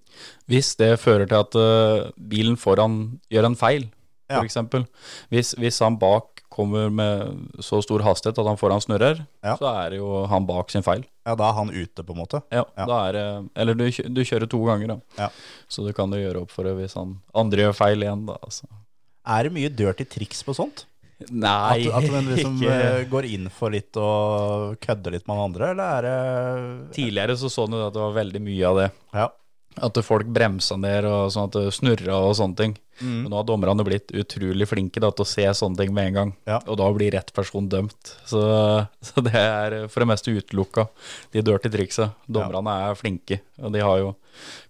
Hvis 0.50 0.72
det 0.80 0.92
fører 1.02 1.28
til 1.30 1.40
at 1.42 1.58
eh, 1.60 2.08
bilen 2.34 2.56
foran 2.60 2.98
gjør 3.32 3.50
en 3.52 3.58
feil, 3.60 3.90
Ja. 4.32 4.38
eksempel. 4.40 4.86
Hvis, 5.28 5.50
hvis 5.60 5.78
han 5.84 5.98
bak 6.00 6.40
kommer 6.54 6.86
med 6.94 7.58
så 7.60 7.80
stor 7.84 8.00
hastighet 8.06 8.38
at 8.40 8.46
han 8.48 8.56
foran 8.56 8.80
snurrer, 8.80 9.18
Ja. 9.44 9.56
så 9.60 9.66
er 9.82 9.90
det 9.92 9.98
jo 9.98 10.22
han 10.30 10.46
bak 10.48 10.70
sin 10.72 10.82
feil. 10.86 11.02
Ja, 11.26 11.34
da 11.36 11.50
er 11.50 11.58
han 11.58 11.68
ute, 11.74 12.02
på 12.06 12.14
en 12.14 12.20
måte. 12.22 12.40
Ja, 12.54 12.62
Ja. 12.78 12.86
da 12.88 12.98
er 13.08 13.12
det 13.18 13.26
Eller 13.56 13.74
du, 13.74 13.84
du 13.90 14.22
kjører 14.24 14.48
to 14.48 14.62
ganger, 14.64 14.94
da. 14.94 14.96
Ja. 15.18 15.28
Så 15.68 15.84
du 15.86 15.92
kan 15.92 16.10
jo 16.14 16.22
gjøre 16.22 16.42
opp 16.46 16.50
for 16.54 16.64
det 16.64 16.72
hvis 16.78 16.94
han 16.96 17.18
andre 17.34 17.66
gjør 17.66 17.76
feil 17.76 18.00
igjen, 18.06 18.24
da. 18.30 18.38
Altså. 18.42 18.64
Er 19.26 19.42
det 19.44 19.52
mye 19.56 19.68
dirty 19.72 20.04
triks 20.08 20.42
på 20.46 20.54
sånt? 20.56 20.86
Nei, 21.30 21.86
At, 21.88 22.02
at 22.02 22.10
man 22.10 22.26
liksom 22.28 22.58
ikke 22.58 22.74
eh, 22.74 23.06
går 23.10 23.28
inn 23.30 23.46
for 23.52 23.74
litt 23.74 23.96
og 24.00 24.74
kødder 24.82 25.14
litt 25.14 25.26
med 25.28 25.38
han 25.38 25.46
andre, 25.48 25.70
eller 25.72 25.98
er 25.98 26.08
det 26.08 26.94
Tidligere 26.96 27.36
så 27.38 27.50
så 27.52 27.66
du 27.70 27.78
at 27.78 27.94
det 27.94 28.02
var 28.02 28.16
veldig 28.18 28.42
mye 28.42 28.70
av 28.70 28.80
det. 28.82 28.88
Ja. 29.14 29.28
At 29.84 29.98
folk 30.06 30.28
bremsa 30.30 30.76
ned 30.78 31.06
og 31.08 31.32
sånn 31.34 31.48
at 31.48 31.56
det 31.56 31.74
snurra 31.74 32.18
og 32.28 32.34
sånne 32.38 32.58
ting. 32.58 32.74
Mm. 33.00 33.24
Men 33.24 33.30
nå 33.32 33.38
har 33.40 33.46
dommerne 33.48 33.86
blitt 33.86 34.12
utrolig 34.14 34.68
flinke 34.70 35.02
da, 35.02 35.10
til 35.10 35.24
å 35.24 35.28
se 35.28 35.46
sånne 35.58 35.80
ting 35.80 35.94
med 35.94 36.10
en 36.10 36.18
gang. 36.18 36.32
Ja. 36.50 36.60
Og 36.70 36.78
da 36.78 36.90
blir 36.94 37.14
rett 37.14 37.32
person 37.34 37.66
dømt. 37.70 38.14
Så, 38.26 38.42
så 39.08 39.24
det 39.26 39.34
er 39.38 39.78
for 39.90 40.04
det 40.04 40.10
meste 40.12 40.34
utelukka, 40.34 40.86
de 41.34 41.42
dirty 41.46 41.72
triksa. 41.74 42.12
Dommerne 42.26 42.78
er 42.88 42.98
flinke, 42.98 43.40
og 43.62 43.74
de 43.74 43.82
har 43.82 44.02
jo 44.02 44.14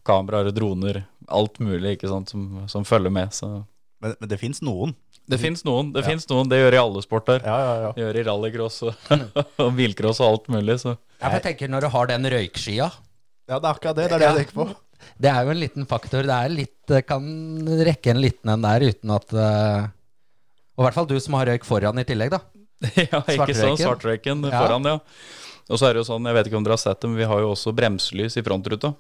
kameraer, 0.09 0.53
droner, 0.57 1.05
alt 1.33 1.61
mulig 1.65 1.97
ikke 1.97 2.13
sant, 2.13 2.33
som, 2.33 2.65
som 2.71 2.89
følger 2.89 3.13
med. 3.13 3.33
Så 3.37 3.53
Men, 4.05 4.17
men 4.21 4.29
det 4.29 4.41
fins 4.41 4.61
noen. 4.65 4.97
Det 5.31 5.39
fins 5.41 5.65
noen, 5.65 5.93
det 5.95 6.05
Ja. 6.05 6.17
noen. 6.31 6.49
Det 6.51 6.59
gjør 6.61 6.75
i 6.77 6.81
alle 6.83 7.03
sporter. 7.05 7.41
Ja, 7.45 7.57
ja, 7.59 7.75
ja. 7.87 7.91
Det 7.97 8.03
gjør 8.05 8.17
i 8.21 8.25
rallycross 8.29 8.83
og, 8.85 8.95
og 9.65 9.71
bilcross 9.77 10.21
og 10.21 10.27
alt 10.31 10.49
mulig. 10.53 10.79
Så. 10.83 10.97
Ja, 11.21 11.31
jeg 11.37 11.43
tenker 11.47 11.71
Når 11.73 11.87
du 11.87 11.89
har 11.95 12.11
den 12.11 12.29
røykskia 12.35 12.91
Ja, 13.49 13.59
det 13.59 13.65
er 13.65 13.71
akkurat 13.73 13.97
det. 13.97 14.09
Det 14.11 14.17
er 14.17 14.19
det 14.25 14.29
jeg 14.29 14.41
tenker 14.43 14.59
på. 14.61 14.67
Det 15.21 15.31
er 15.31 15.45
jo 15.45 15.53
en 15.55 15.61
liten 15.61 15.87
faktor. 15.89 16.25
Det 16.29 16.37
er 16.37 16.53
litt, 16.53 16.93
kan 17.09 17.25
rekke 17.89 18.13
en 18.13 18.21
liten 18.21 18.53
en 18.53 18.65
der 18.65 18.85
uten 18.89 19.11
at 19.17 19.33
eh, 19.33 19.87
Og 20.77 20.85
i 20.85 20.87
hvert 20.89 20.99
fall 20.99 21.09
du 21.09 21.17
som 21.21 21.37
har 21.39 21.49
røyk 21.53 21.65
foran 21.69 22.01
i 22.01 22.05
tillegg, 22.09 22.33
da. 22.35 22.41
ja, 23.01 23.23
ikke 23.25 23.55
sånn 23.57 23.79
Svartrøyken. 23.81 24.45
foran, 24.53 24.85
ja. 24.89 24.99
Og 25.73 25.81
så 25.81 25.89
er 25.89 25.95
det 25.97 26.03
jo 26.03 26.09
sånn, 26.11 26.27
jeg 26.29 26.37
vet 26.37 26.49
ikke 26.51 26.59
om 26.61 26.65
dere 26.67 26.77
har 26.77 26.83
sett 26.83 27.01
det, 27.01 27.09
men 27.09 27.17
vi 27.23 27.29
har 27.29 27.41
jo 27.41 27.53
også 27.55 27.73
bremselys 27.77 28.37
i 28.37 28.43
frontruta. 28.45 28.91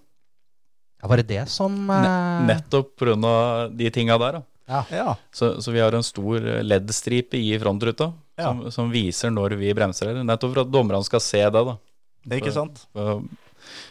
Ja, 1.02 1.08
Var 1.10 1.20
det 1.20 1.26
det 1.28 1.42
som 1.52 1.74
eh, 1.92 2.46
Nettopp 2.48 2.94
pga. 2.96 3.68
de 3.68 3.90
tinga 3.92 4.16
der. 4.22 4.38
da. 4.38 4.42
Ja. 4.70 4.82
Ja. 4.90 5.14
Så, 5.34 5.54
så 5.60 5.72
vi 5.74 5.80
har 5.84 5.92
en 5.96 6.02
stor 6.06 6.40
LED-stripe 6.64 7.36
i 7.40 7.52
frontruta 7.60 8.12
Ja. 8.38 8.48
som, 8.50 8.62
som 8.72 8.90
viser 8.90 9.30
når 9.30 9.56
vi 9.60 9.72
bremser. 9.76 10.16
Nettopp 10.24 10.54
for 10.54 10.64
at 10.64 10.70
dommerne 10.72 11.04
skal 11.06 11.20
se 11.22 11.42
det. 11.44 11.64
da. 11.68 11.76
Det 12.24 12.36
er 12.38 12.40
ikke 12.42 12.54
sant? 12.56 12.86
For, 12.92 13.20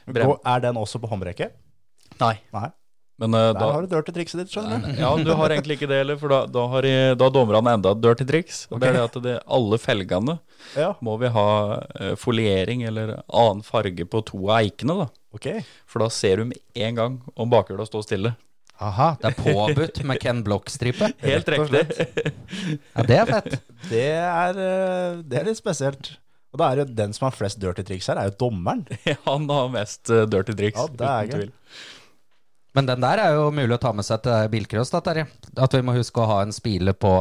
for 0.09 0.39
Er 0.43 0.63
den 0.65 0.79
også 0.81 0.99
på 1.03 1.09
håndbrekket? 1.11 1.53
Nei. 2.19 2.35
Nei. 2.53 2.69
Men 3.21 3.35
uh, 3.37 3.51
Der 3.53 3.59
da 3.61 3.67
har 3.75 3.85
du 3.85 3.91
dirty 3.91 4.11
trikset 4.15 4.39
ditt, 4.41 4.49
skjønner 4.55 4.81
du. 4.81 4.87
Ja, 5.03 5.11
du 5.21 5.29
har 5.37 5.53
egentlig 5.53 5.77
ikke 5.77 5.87
det 5.91 5.99
heller, 6.01 6.17
for 6.19 6.33
da, 6.33 6.39
da 6.49 6.63
har 6.71 6.87
da 7.21 7.27
dommerne 7.29 7.75
enda 7.77 7.91
et 7.93 8.01
dirty 8.01 8.25
triks. 8.25 8.63
Okay. 8.71 8.79
Det 8.81 8.89
er 8.89 8.97
det 8.97 9.03
at 9.05 9.17
det, 9.27 9.35
alle 9.53 9.77
felgene 9.79 10.35
Ja, 10.73 10.89
må 11.05 11.13
vi 11.21 11.29
ha 11.35 11.45
uh, 11.77 12.15
foliering 12.19 12.81
eller 12.89 13.19
annen 13.29 13.61
farge 13.63 14.07
på 14.09 14.23
to 14.25 14.41
av 14.49 14.63
eikene. 14.63 14.97
da. 15.05 15.07
Okay. 15.37 15.61
For 15.85 16.01
da 16.03 16.09
ser 16.13 16.41
du 16.41 16.49
med 16.49 16.59
en 16.73 16.97
gang 16.97 17.19
om 17.37 17.53
bakhjula 17.53 17.85
står 17.87 18.03
stille. 18.09 18.33
Aha, 18.83 19.13
det 19.21 19.29
er 19.31 19.37
påbudt 19.37 20.01
med 20.09 20.19
Ken 20.19 20.41
Block-stripe. 20.43 21.11
Helt 21.23 21.49
riktig. 21.53 21.83
Ja, 22.93 23.05
det 23.07 23.17
er 23.21 23.29
fett. 23.29 23.55
Det 23.87 24.03
er, 24.11 24.59
eh, 24.59 25.21
det 25.23 25.39
er 25.39 25.47
litt 25.47 25.59
spesielt. 25.59 26.13
Og 26.53 26.59
da 26.61 26.69
er 26.69 26.77
det 26.77 26.83
jo 26.83 26.95
den 26.99 27.15
som 27.15 27.27
har 27.29 27.35
flest 27.37 27.61
dirty 27.61 27.85
triks 27.87 28.09
her, 28.11 28.19
er 28.21 28.29
jo 28.29 28.35
dommeren. 28.45 28.83
Han 29.29 29.47
har 29.49 29.71
mest 29.73 30.11
eh, 30.13 30.25
dirty 30.29 30.55
tricks. 30.59 30.81
Ja, 30.81 30.89
det 30.99 31.07
er 31.09 31.29
uten 31.29 31.39
tvil. 31.39 31.53
Men 32.73 32.89
den 32.89 33.05
der 33.05 33.21
er 33.21 33.37
jo 33.37 33.49
mulig 33.53 33.75
å 33.77 33.81
ta 33.81 33.91
med 33.93 34.05
seg 34.05 34.23
til 34.25 34.49
bilcross, 34.53 34.91
da, 34.93 35.01
Terje. 35.05 35.27
At 35.61 35.75
vi 35.77 35.81
må 35.85 35.93
huske 35.95 36.21
å 36.21 36.29
ha 36.29 36.39
en 36.41 36.53
spile 36.55 36.95
på 36.97 37.11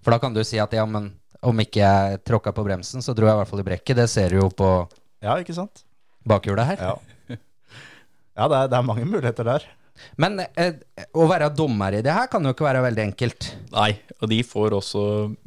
For 0.00 0.14
da 0.14 0.18
kan 0.22 0.32
du 0.32 0.40
si 0.46 0.56
at 0.62 0.72
ja, 0.72 0.86
men 0.88 1.10
om 1.44 1.60
ikke 1.60 1.82
jeg 1.82 2.20
tråkka 2.24 2.52
på 2.56 2.64
bremsen, 2.64 3.04
så 3.04 3.12
dro 3.14 3.28
jeg 3.28 3.36
i 3.36 3.40
hvert 3.42 3.50
fall 3.50 3.60
i 3.62 3.66
brekket. 3.66 3.98
Det 3.98 4.06
ser 4.10 4.32
du 4.32 4.40
jo 4.40 4.48
på 4.56 4.70
Ja, 5.24 5.36
ikke 5.36 5.54
sant? 5.56 5.84
bakhjulet 6.26 6.66
her. 6.72 6.80
Ja, 6.80 7.36
ja 7.36 8.48
det, 8.50 8.56
er, 8.56 8.70
det 8.72 8.78
er 8.78 8.86
mange 8.88 9.04
muligheter 9.06 9.46
der. 9.46 9.66
Men 10.20 10.40
eh, 10.44 10.78
å 11.16 11.26
være 11.30 11.50
dommer 11.56 11.98
i 11.98 12.02
det 12.04 12.14
her 12.14 12.30
kan 12.32 12.44
jo 12.44 12.54
ikke 12.54 12.66
være 12.66 12.84
veldig 12.86 13.04
enkelt. 13.08 13.50
Nei, 13.74 13.90
og 14.20 14.30
de 14.32 14.40
får 14.46 14.76
også 14.78 15.02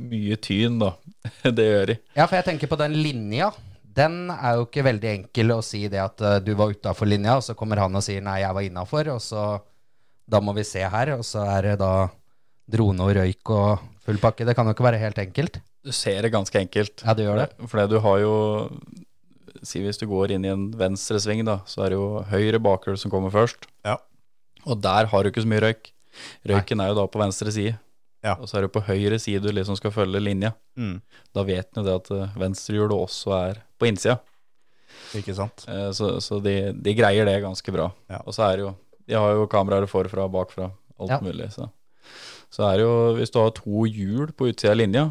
mye 0.09 0.37
tyn, 0.43 0.79
da. 0.81 0.93
Det 1.57 1.65
gjør 1.65 1.89
de. 1.91 1.97
Ja, 2.15 2.25
for 2.25 2.37
jeg 2.39 2.47
tenker 2.47 2.71
på 2.71 2.79
den 2.79 2.97
linja. 2.99 3.51
Den 3.99 4.29
er 4.31 4.59
jo 4.59 4.67
ikke 4.67 4.85
veldig 4.85 5.09
enkel 5.11 5.55
å 5.55 5.63
si 5.65 5.87
det 5.91 5.99
at 5.99 6.21
uh, 6.23 6.37
du 6.43 6.53
var 6.57 6.71
utafor 6.71 7.09
linja, 7.09 7.39
og 7.39 7.43
så 7.43 7.55
kommer 7.57 7.81
han 7.81 7.97
og 7.97 8.05
sier 8.05 8.23
nei, 8.23 8.39
jeg 8.43 8.55
var 8.55 8.67
innafor, 8.67 9.15
og 9.15 9.23
så 9.23 9.49
Da 10.29 10.37
må 10.45 10.53
vi 10.53 10.61
se 10.61 10.83
her, 10.85 11.09
og 11.17 11.23
så 11.25 11.41
er 11.57 11.71
det 11.71 11.79
da 11.81 12.05
drone 12.69 13.01
og 13.01 13.15
røyk 13.17 13.49
og 13.49 13.87
full 14.05 14.19
pakke. 14.21 14.45
Det 14.45 14.53
kan 14.53 14.67
jo 14.69 14.75
ikke 14.75 14.85
være 14.85 15.01
helt 15.01 15.17
enkelt. 15.17 15.57
Du 15.81 15.89
ser 15.95 16.21
det 16.21 16.29
ganske 16.29 16.59
enkelt. 16.59 17.01
Ja, 17.01 17.15
du 17.17 17.23
gjør 17.23 17.41
det. 17.41 17.47
For 17.65 17.89
du 17.89 17.97
har 18.03 18.19
jo 18.21 18.35
Si 19.65 19.81
hvis 19.83 19.97
du 19.99 20.05
går 20.07 20.31
inn 20.31 20.45
i 20.45 20.51
en 20.53 20.69
venstresving, 20.77 21.41
da, 21.43 21.57
så 21.67 21.81
er 21.83 21.91
det 21.91 21.97
jo 21.97 22.21
høyre 22.29 22.61
bakhjul 22.63 22.95
som 23.01 23.11
kommer 23.11 23.33
først. 23.33 23.65
Ja. 23.83 23.97
Og 24.65 24.81
der 24.81 25.05
har 25.11 25.23
du 25.23 25.29
ikke 25.31 25.43
så 25.45 25.47
mye 25.51 25.61
røyk. 25.63 25.91
Røyken 26.49 26.81
er 26.83 26.89
jo 26.91 26.95
da 26.99 27.05
på 27.07 27.19
venstre 27.21 27.51
side. 27.51 27.77
Ja. 28.23 28.33
Og 28.35 28.49
så 28.51 28.57
er 28.59 28.65
det 28.65 28.73
på 28.75 28.81
høyre 28.83 29.19
side 29.19 29.39
du 29.45 29.53
liksom 29.55 29.77
skal 29.79 29.91
følge 29.95 30.19
linja. 30.19 30.51
Mm, 30.75 30.97
Da 31.33 31.43
vet 31.47 31.69
du 31.73 31.83
det 31.83 31.93
at 31.95 32.09
eh, 32.11 32.33
venstrehjulet 32.41 32.91
også 32.97 33.31
er 33.37 33.61
på 33.79 33.87
innsida. 33.87 34.17
ikke 35.15 35.35
sant? 35.37 35.63
Eh, 35.69 35.91
Så, 35.95 36.19
så 36.19 36.41
de, 36.43 36.73
de 36.73 36.93
greier 36.97 37.25
det 37.25 37.37
ganske 37.43 37.71
bra. 37.71 37.91
Ja. 38.09 38.19
Og 38.25 38.33
så 38.35 38.43
er 38.49 38.57
det 38.57 38.65
jo 38.67 38.75
De 39.09 39.15
har 39.15 39.31
jo 39.33 39.47
kameraer 39.47 39.87
forfra 39.89 40.25
og 40.27 40.31
bakfra, 40.35 40.71
alt 40.99 41.09
Ja. 41.09 41.19
mulig. 41.23 41.47
Så. 41.55 41.69
så 42.51 42.67
er 42.67 42.77
det 42.77 42.83
jo 42.83 43.15
Hvis 43.17 43.31
du 43.31 43.39
har 43.39 43.51
to 43.51 43.85
hjul 43.87 44.33
på 44.33 44.49
utsida 44.51 44.71
av 44.75 44.77
linja, 44.77 45.05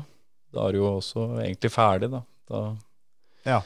da 0.52 0.69
er 0.69 0.73
du 0.73 0.78
jo 0.78 0.93
også 1.00 1.25
egentlig 1.43 1.71
ferdig, 1.73 2.11
da. 2.12 2.23
da 2.50 2.76
Ja. 3.47 3.62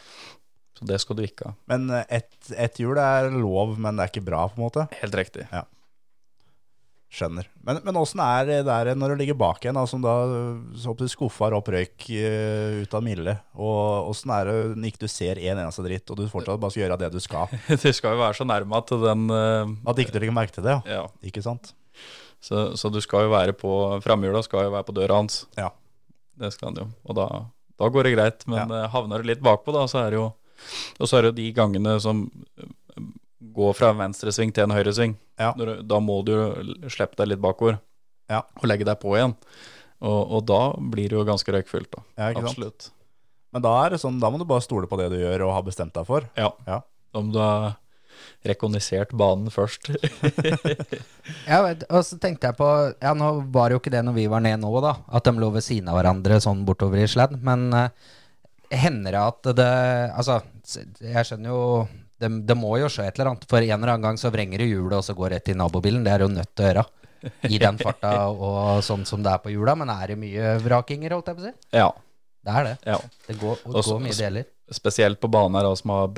Så 0.78 0.86
det 0.86 1.00
skal 1.00 1.16
du 1.16 1.22
ikke 1.26 1.50
ha. 1.50 1.54
Men 1.68 1.90
eh, 1.90 2.04
ett 2.08 2.52
et 2.56 2.78
hjul 2.78 2.96
er 2.98 3.28
lov, 3.30 3.76
men 3.78 3.96
det 3.96 4.04
er 4.06 4.10
ikke 4.14 4.24
bra, 4.30 4.46
på 4.48 4.58
en 4.58 4.64
måte. 4.70 4.86
Helt 5.02 5.14
riktig. 5.14 5.48
Skjønner. 7.12 7.44
Men, 7.60 7.82
men 7.84 7.96
åssen 8.00 8.22
er 8.24 8.46
det 8.48 8.58
der 8.64 8.88
når 8.96 9.12
du 9.12 9.20
ligger 9.20 9.36
bak 9.36 9.66
en, 9.68 9.76
da, 9.76 9.82
som 9.88 10.00
da 10.00 10.14
så 10.80 10.94
opp 10.94 11.02
skuffer 11.12 11.52
opp 11.52 11.68
røyk 11.74 12.06
uh, 12.08 12.80
ut 12.80 12.96
av 12.96 13.04
milde? 13.04 13.34
Og 13.60 14.08
åssen 14.14 14.32
er 14.32 14.48
det 14.48 14.54
når 14.78 14.88
ikke 14.88 15.02
du 15.04 15.12
ser 15.12 15.40
en 15.42 15.60
eneste 15.60 15.84
dritt, 15.84 16.08
og 16.08 16.16
du 16.16 16.24
fortsatt 16.32 16.62
bare 16.62 16.72
skal 16.72 16.86
gjøre 16.86 16.98
det 17.02 17.12
du 17.12 17.20
skal? 17.20 17.52
Du 17.82 17.90
skal 17.92 18.16
jo 18.16 18.22
være 18.22 18.38
så 18.40 18.48
nærme 18.48 18.80
at 18.80 18.94
den 19.04 19.28
uh, 19.28 19.74
At 19.92 20.00
ikke 20.00 20.14
du 20.14 20.22
legger 20.22 20.38
merke 20.40 20.56
til 20.56 20.64
det, 20.64 20.78
ja. 20.88 21.02
Ja. 21.02 21.04
Ikke 21.28 21.44
sant? 21.44 21.74
Så, 22.42 22.70
så 22.80 22.88
du 22.88 22.96
skal 23.04 23.28
jo 23.28 23.34
være 23.36 23.52
på 23.60 23.74
Framhjula 24.02 24.40
skal 24.46 24.70
jo 24.70 24.72
være 24.72 24.88
på 24.88 24.96
døra 24.96 25.20
hans. 25.20 25.44
Ja. 25.60 25.68
Det 26.40 26.54
skal 26.54 26.72
han 26.72 26.80
jo. 26.80 26.86
Og 27.04 27.18
da, 27.20 27.26
da 27.78 27.90
går 27.92 28.08
det 28.08 28.14
greit. 28.16 28.46
Men 28.48 28.72
ja. 28.72 28.86
havner 28.94 29.20
du 29.20 29.28
litt 29.28 29.44
bakpå, 29.44 29.76
da, 29.76 29.84
så 29.90 30.00
er 30.06 30.14
det 30.14 30.22
jo 30.22 30.30
Og 30.96 31.10
så 31.10 31.18
er 31.18 31.26
det 31.26 31.34
jo 31.34 31.38
de 31.42 31.52
gangene 31.54 31.98
som 32.00 32.24
eh, 33.42 33.72
fra 33.76 33.90
en 33.92 34.00
venstresving 34.00 34.52
til 34.54 34.64
en 34.68 34.74
høyresving. 34.76 35.16
Ja. 35.40 35.52
Når 35.58 35.82
Da 35.88 35.98
må 36.00 36.20
du 36.26 36.34
slippe 36.92 37.16
deg 37.20 37.32
litt 37.34 37.42
bakover 37.42 37.78
Ja. 38.30 38.42
og 38.60 38.64
legge 38.70 38.84
deg 38.88 39.00
på 39.02 39.16
igjen. 39.18 39.34
Og, 40.02 40.32
og 40.38 40.46
da 40.46 40.60
blir 40.78 41.08
det 41.12 41.18
jo 41.18 41.24
ganske 41.28 41.52
røykfullt, 41.54 41.90
da. 41.94 42.02
Ja, 42.18 42.30
ikke 42.32 42.42
sant? 42.42 42.56
Absolutt. 42.56 42.90
Men 43.52 43.62
da 43.62 43.72
er 43.84 43.90
det 43.94 44.00
sånn, 44.02 44.16
da 44.22 44.30
må 44.32 44.38
du 44.40 44.46
bare 44.48 44.64
stole 44.64 44.88
på 44.88 44.96
det 44.98 45.10
du 45.12 45.18
gjør 45.20 45.44
og 45.46 45.52
har 45.58 45.62
bestemt 45.66 45.94
deg 45.94 46.06
for. 46.08 46.26
Ja. 46.38 46.48
Ja. 46.66 46.80
Om 47.14 47.28
du 47.34 47.38
har 47.42 47.74
rekognosert 48.46 49.12
banen 49.18 49.50
først. 49.52 49.90
Ja, 51.46 51.60
og 51.62 52.02
så 52.06 52.16
tenkte 52.18 52.48
jeg 52.50 52.56
på 52.58 52.66
Ja, 53.02 53.12
nå 53.14 53.28
var 53.54 53.68
det 53.70 53.76
jo 53.76 53.80
ikke 53.82 53.92
det 53.94 54.00
når 54.06 54.16
vi 54.16 54.24
var 54.30 54.42
nede 54.42 54.58
nå, 54.62 54.70
da, 54.82 54.96
at 55.14 55.26
de 55.26 55.32
lå 55.38 55.48
ved 55.54 55.62
siden 55.64 55.90
av 55.90 55.98
hverandre 56.00 56.38
sånn 56.42 56.64
bortover 56.66 57.02
i 57.02 57.06
sledd, 57.10 57.36
men 57.46 57.68
eh, 57.78 57.92
hender 58.82 59.14
det 59.14 59.22
at 59.22 59.50
det 59.58 59.68
Altså, 60.16 60.40
jeg 61.02 61.28
skjønner 61.28 61.52
jo 61.52 61.62
det, 62.22 62.30
det 62.48 62.56
må 62.58 62.76
jo 62.80 62.88
skje 62.92 63.08
et 63.10 63.18
eller 63.18 63.32
annet, 63.32 63.44
for 63.50 63.58
en 63.60 63.72
eller 63.76 63.92
annen 63.96 64.06
gang 64.06 64.18
så 64.20 64.30
vrenger 64.34 64.62
det 64.62 64.70
hjulet 64.70 64.98
og 65.00 65.04
så 65.06 65.14
går 65.18 65.34
rett 65.36 65.50
i 65.52 65.56
nabobilen. 65.58 66.04
Det 66.06 66.12
er 66.14 66.24
jo 66.24 66.30
nødt 66.32 66.52
til 66.54 66.64
å 66.64 66.70
gjøre. 66.70 66.84
I 67.46 67.58
den 67.62 67.76
farta 67.78 68.12
og 68.32 68.80
sånn 68.82 69.04
som 69.06 69.22
det 69.22 69.30
er 69.30 69.42
på 69.44 69.52
hjula. 69.52 69.76
Men 69.78 69.92
er 69.94 70.10
det 70.14 70.18
mye 70.18 70.56
vrakinger, 70.64 71.14
holdt 71.14 71.28
jeg 71.30 71.38
på 71.38 71.44
å 71.44 71.50
si? 71.50 71.52
ja, 71.78 71.90
Det 72.42 72.56
er 72.58 72.64
det. 72.70 72.72
ja. 72.90 72.96
Det 73.28 73.36
går, 73.38 73.60
det 73.62 73.74
Og 73.76 73.84
så- 73.84 73.94
går 73.98 74.00
mye 74.08 74.16
deler. 74.18 74.48
Spesielt 74.72 75.20
på 75.20 75.30
baner 75.30 75.68
som 75.76 75.90
har 75.94 76.08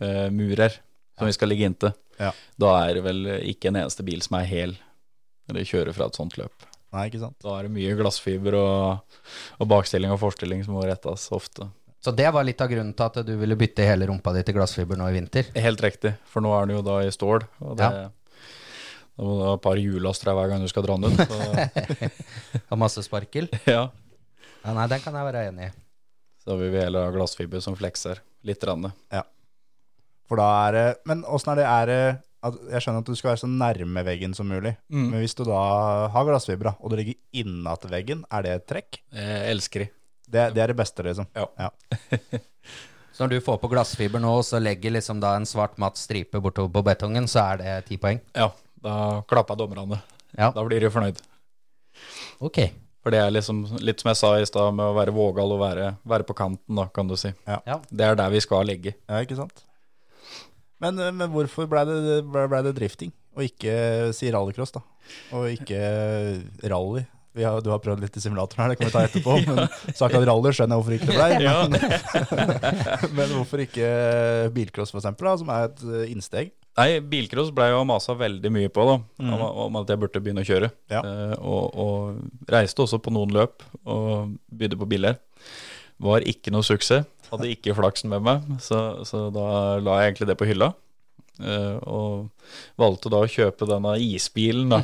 betongmurer 0.00 0.72
som 1.18 1.26
vi 1.26 1.32
skal 1.32 1.48
ligge 1.50 1.66
inntil. 1.66 1.92
Ja. 2.20 2.32
Da 2.60 2.74
er 2.86 2.94
det 2.94 3.02
vel 3.04 3.26
ikke 3.48 3.68
en 3.70 3.80
eneste 3.82 4.04
bil 4.06 4.20
som 4.22 4.36
er 4.38 4.44
hel 4.48 4.76
eller 5.50 5.66
kjører 5.66 5.94
fra 5.96 6.06
et 6.06 6.14
sånt 6.18 6.36
løp. 6.38 6.66
Nei, 6.92 7.08
ikke 7.08 7.20
sant? 7.22 7.36
Da 7.42 7.56
er 7.58 7.66
det 7.68 7.72
mye 7.74 7.94
glassfiber 7.98 8.54
og, 8.58 9.18
og 9.62 9.68
bakstilling 9.70 10.10
og 10.14 10.18
forstilling 10.22 10.64
som 10.66 10.74
må 10.74 10.82
rettes 10.86 11.28
ofte. 11.34 11.68
Så 12.00 12.14
det 12.16 12.30
var 12.32 12.46
litt 12.48 12.60
av 12.64 12.70
grunnen 12.70 12.94
til 12.96 13.04
at 13.10 13.18
du 13.28 13.34
ville 13.36 13.56
bytte 13.60 13.84
hele 13.84 14.06
rumpa 14.08 14.32
di 14.32 14.40
til 14.46 14.56
glassfiber 14.56 14.96
nå 14.96 15.08
i 15.10 15.16
vinter. 15.18 15.50
Helt 15.60 15.82
riktig, 15.84 16.14
for 16.24 16.40
nå 16.44 16.52
er 16.56 16.64
den 16.70 16.78
jo 16.78 16.84
da 16.86 16.94
i 17.04 17.10
stål. 17.12 17.44
Og 17.60 17.76
det, 17.76 17.90
Ja. 17.92 18.08
Da 19.20 19.26
må 19.26 19.34
du 19.36 19.42
ha 19.44 19.52
et 19.58 19.60
par 19.66 19.76
hjullaster 19.76 20.30
hver 20.32 20.48
gang 20.48 20.62
du 20.64 20.68
skal 20.70 20.84
dra 20.86 20.94
den 20.96 21.12
ut. 21.12 21.20
Så, 21.28 22.06
Og 22.72 22.78
masse 22.80 23.02
sparkel. 23.04 23.50
ja. 23.68 23.82
Ja, 24.64 24.72
nei, 24.76 24.86
den 24.88 25.02
kan 25.04 25.12
jeg 25.18 25.26
være 25.28 25.42
enig 25.50 25.66
i. 25.68 25.70
så 26.40 26.56
vil 26.56 26.72
vi 26.72 26.80
heller 26.80 27.04
ha 27.04 27.12
glassfiber 27.12 27.60
som 27.60 27.76
flekser 27.76 28.22
litt. 28.48 28.64
Rann. 28.64 28.88
For 30.30 30.40
da 30.40 30.48
er 30.68 30.72
det 30.78 30.84
Men 31.10 31.24
åssen 31.28 31.52
er 31.52 31.60
det 31.60 31.66
er 31.68 31.86
det 31.90 32.00
at 32.40 32.56
Jeg 32.72 32.80
skjønner 32.86 33.02
at 33.04 33.08
du 33.10 33.16
skal 33.18 33.34
være 33.34 33.42
så 33.42 33.48
nærme 33.52 34.04
veggen 34.06 34.32
som 34.32 34.48
mulig. 34.48 34.72
Mm. 34.88 35.10
Men 35.10 35.20
hvis 35.20 35.36
du 35.36 35.42
da 35.44 35.60
har 36.14 36.24
glassfibra, 36.24 36.72
og 36.80 36.88
du 36.88 36.96
ligger 36.96 37.18
innat 37.36 37.84
veggen, 37.92 38.22
er 38.32 38.46
det 38.46 38.54
et 38.56 38.66
trekk? 38.72 39.02
Jeg 39.12 39.50
elsker 39.52 39.84
de. 39.84 39.90
Det, 40.30 40.46
det 40.54 40.62
er 40.62 40.72
det 40.72 40.78
beste, 40.78 41.04
liksom. 41.06 41.26
Ja. 41.34 41.70
Så 43.12 43.26
når 43.26 43.34
du 43.34 43.40
får 43.44 43.58
på 43.60 43.68
glassfiber 43.68 44.22
nå, 44.22 44.30
og 44.38 44.44
så 44.46 44.56
legger 44.62 44.94
liksom 44.94 45.18
da 45.20 45.34
en 45.36 45.44
svart, 45.44 45.74
matt 45.82 45.98
stripe 46.00 46.40
bortover 46.40 46.70
på 46.72 46.82
betongen, 46.86 47.26
så 47.28 47.42
er 47.50 47.58
det 47.60 47.74
ti 47.90 47.98
poeng? 48.00 48.16
Ja, 48.32 48.46
da 48.80 48.94
klapper 49.28 49.58
dommerne. 49.60 49.98
Ja. 50.38 50.48
Da 50.54 50.64
blir 50.64 50.80
de 50.80 50.88
fornøyd. 50.94 51.20
Ok. 52.40 52.62
For 53.04 53.12
det 53.12 53.20
er 53.20 53.34
liksom 53.34 53.58
litt 53.84 54.00
som 54.00 54.08
jeg 54.12 54.18
sa 54.22 54.30
i 54.40 54.46
stad, 54.48 54.72
med 54.76 54.92
å 54.92 54.96
være 54.96 55.12
vågal 55.12 55.52
og 55.52 55.60
være, 55.60 55.90
være 56.08 56.26
på 56.28 56.36
kanten, 56.38 56.80
da, 56.80 56.86
kan 56.96 57.10
du 57.10 57.16
si. 57.20 57.34
Ja. 57.48 57.58
Ja. 57.68 57.76
Det 57.90 58.08
er 58.08 58.16
der 58.22 58.32
vi 58.32 58.40
skal 58.44 58.64
ligge. 58.68 58.94
Ja, 59.04 59.20
ikke 59.24 59.36
sant? 59.36 59.64
Men, 60.80 60.96
men 60.96 61.28
hvorfor 61.32 61.68
ble 61.68 61.84
det, 61.90 62.00
ble, 62.24 62.46
ble 62.48 62.64
det 62.70 62.76
drifting, 62.78 63.12
og 63.36 63.44
ikke 63.44 63.74
si 64.16 64.32
rallycross, 64.32 64.72
da? 64.76 64.84
Og 65.36 65.50
ikke 65.58 65.80
rally? 66.72 67.04
Vi 67.36 67.44
har, 67.46 67.60
du 67.62 67.70
har 67.70 67.78
prøvd 67.82 68.02
litt 68.02 68.16
i 68.18 68.22
simulatoren 68.22 68.64
her, 68.64 68.72
det 68.72 68.80
kan 68.80 68.88
vi 68.88 68.94
ta 68.94 69.02
etterpå. 69.06 69.36
Men 69.48 69.68
så 69.94 70.06
akkurat 70.06 70.26
rally 70.26 70.52
skjønner 70.56 70.74
jeg 70.74 70.80
hvorfor 70.80 70.96
ikke 70.96 71.10
det 71.10 71.18
ble. 71.18 71.28
Men, 72.40 73.12
men 73.18 73.34
hvorfor 73.36 73.62
ikke 73.62 73.90
bilcross, 74.56 74.90
for 74.94 75.02
eksempel, 75.02 75.30
da, 75.30 75.36
som 75.38 75.52
er 75.54 75.68
et 75.68 75.84
eh, 75.86 76.10
innsteg? 76.10 76.50
Nei, 76.80 76.88
bilcross 77.12 77.50
ble 77.54 77.68
jo 77.72 77.80
masa 77.86 78.14
veldig 78.18 78.50
mye 78.54 78.70
på, 78.72 78.86
da. 78.88 78.96
Om, 79.22 79.44
om 79.66 79.78
at 79.80 79.90
jeg 79.90 80.00
burde 80.00 80.22
begynne 80.22 80.44
å 80.44 80.48
kjøre. 80.48 80.70
Ja. 80.90 81.02
Eh, 81.04 81.34
og, 81.38 81.78
og 81.78 82.50
reiste 82.50 82.86
også 82.86 83.00
på 83.02 83.12
noen 83.14 83.34
løp 83.36 83.64
og 83.84 84.36
bydde 84.50 84.78
på 84.80 84.90
biler. 84.90 85.18
Var 86.00 86.26
ikke 86.30 86.54
noe 86.54 86.66
suksess. 86.66 87.06
Hadde 87.30 87.50
ikke 87.52 87.76
flaksen 87.78 88.10
med 88.10 88.24
meg, 88.26 88.46
så, 88.58 89.04
så 89.06 89.28
da 89.30 89.78
la 89.78 90.00
jeg 90.00 90.10
egentlig 90.10 90.32
det 90.32 90.38
på 90.40 90.48
hylla. 90.48 90.72
Eh, 91.40 91.76
og 91.86 92.30
valgte 92.80 93.12
da 93.12 93.22
å 93.22 93.30
kjøpe 93.30 93.68
denne 93.70 93.94
isbilen, 94.02 94.72
da. 94.72 94.80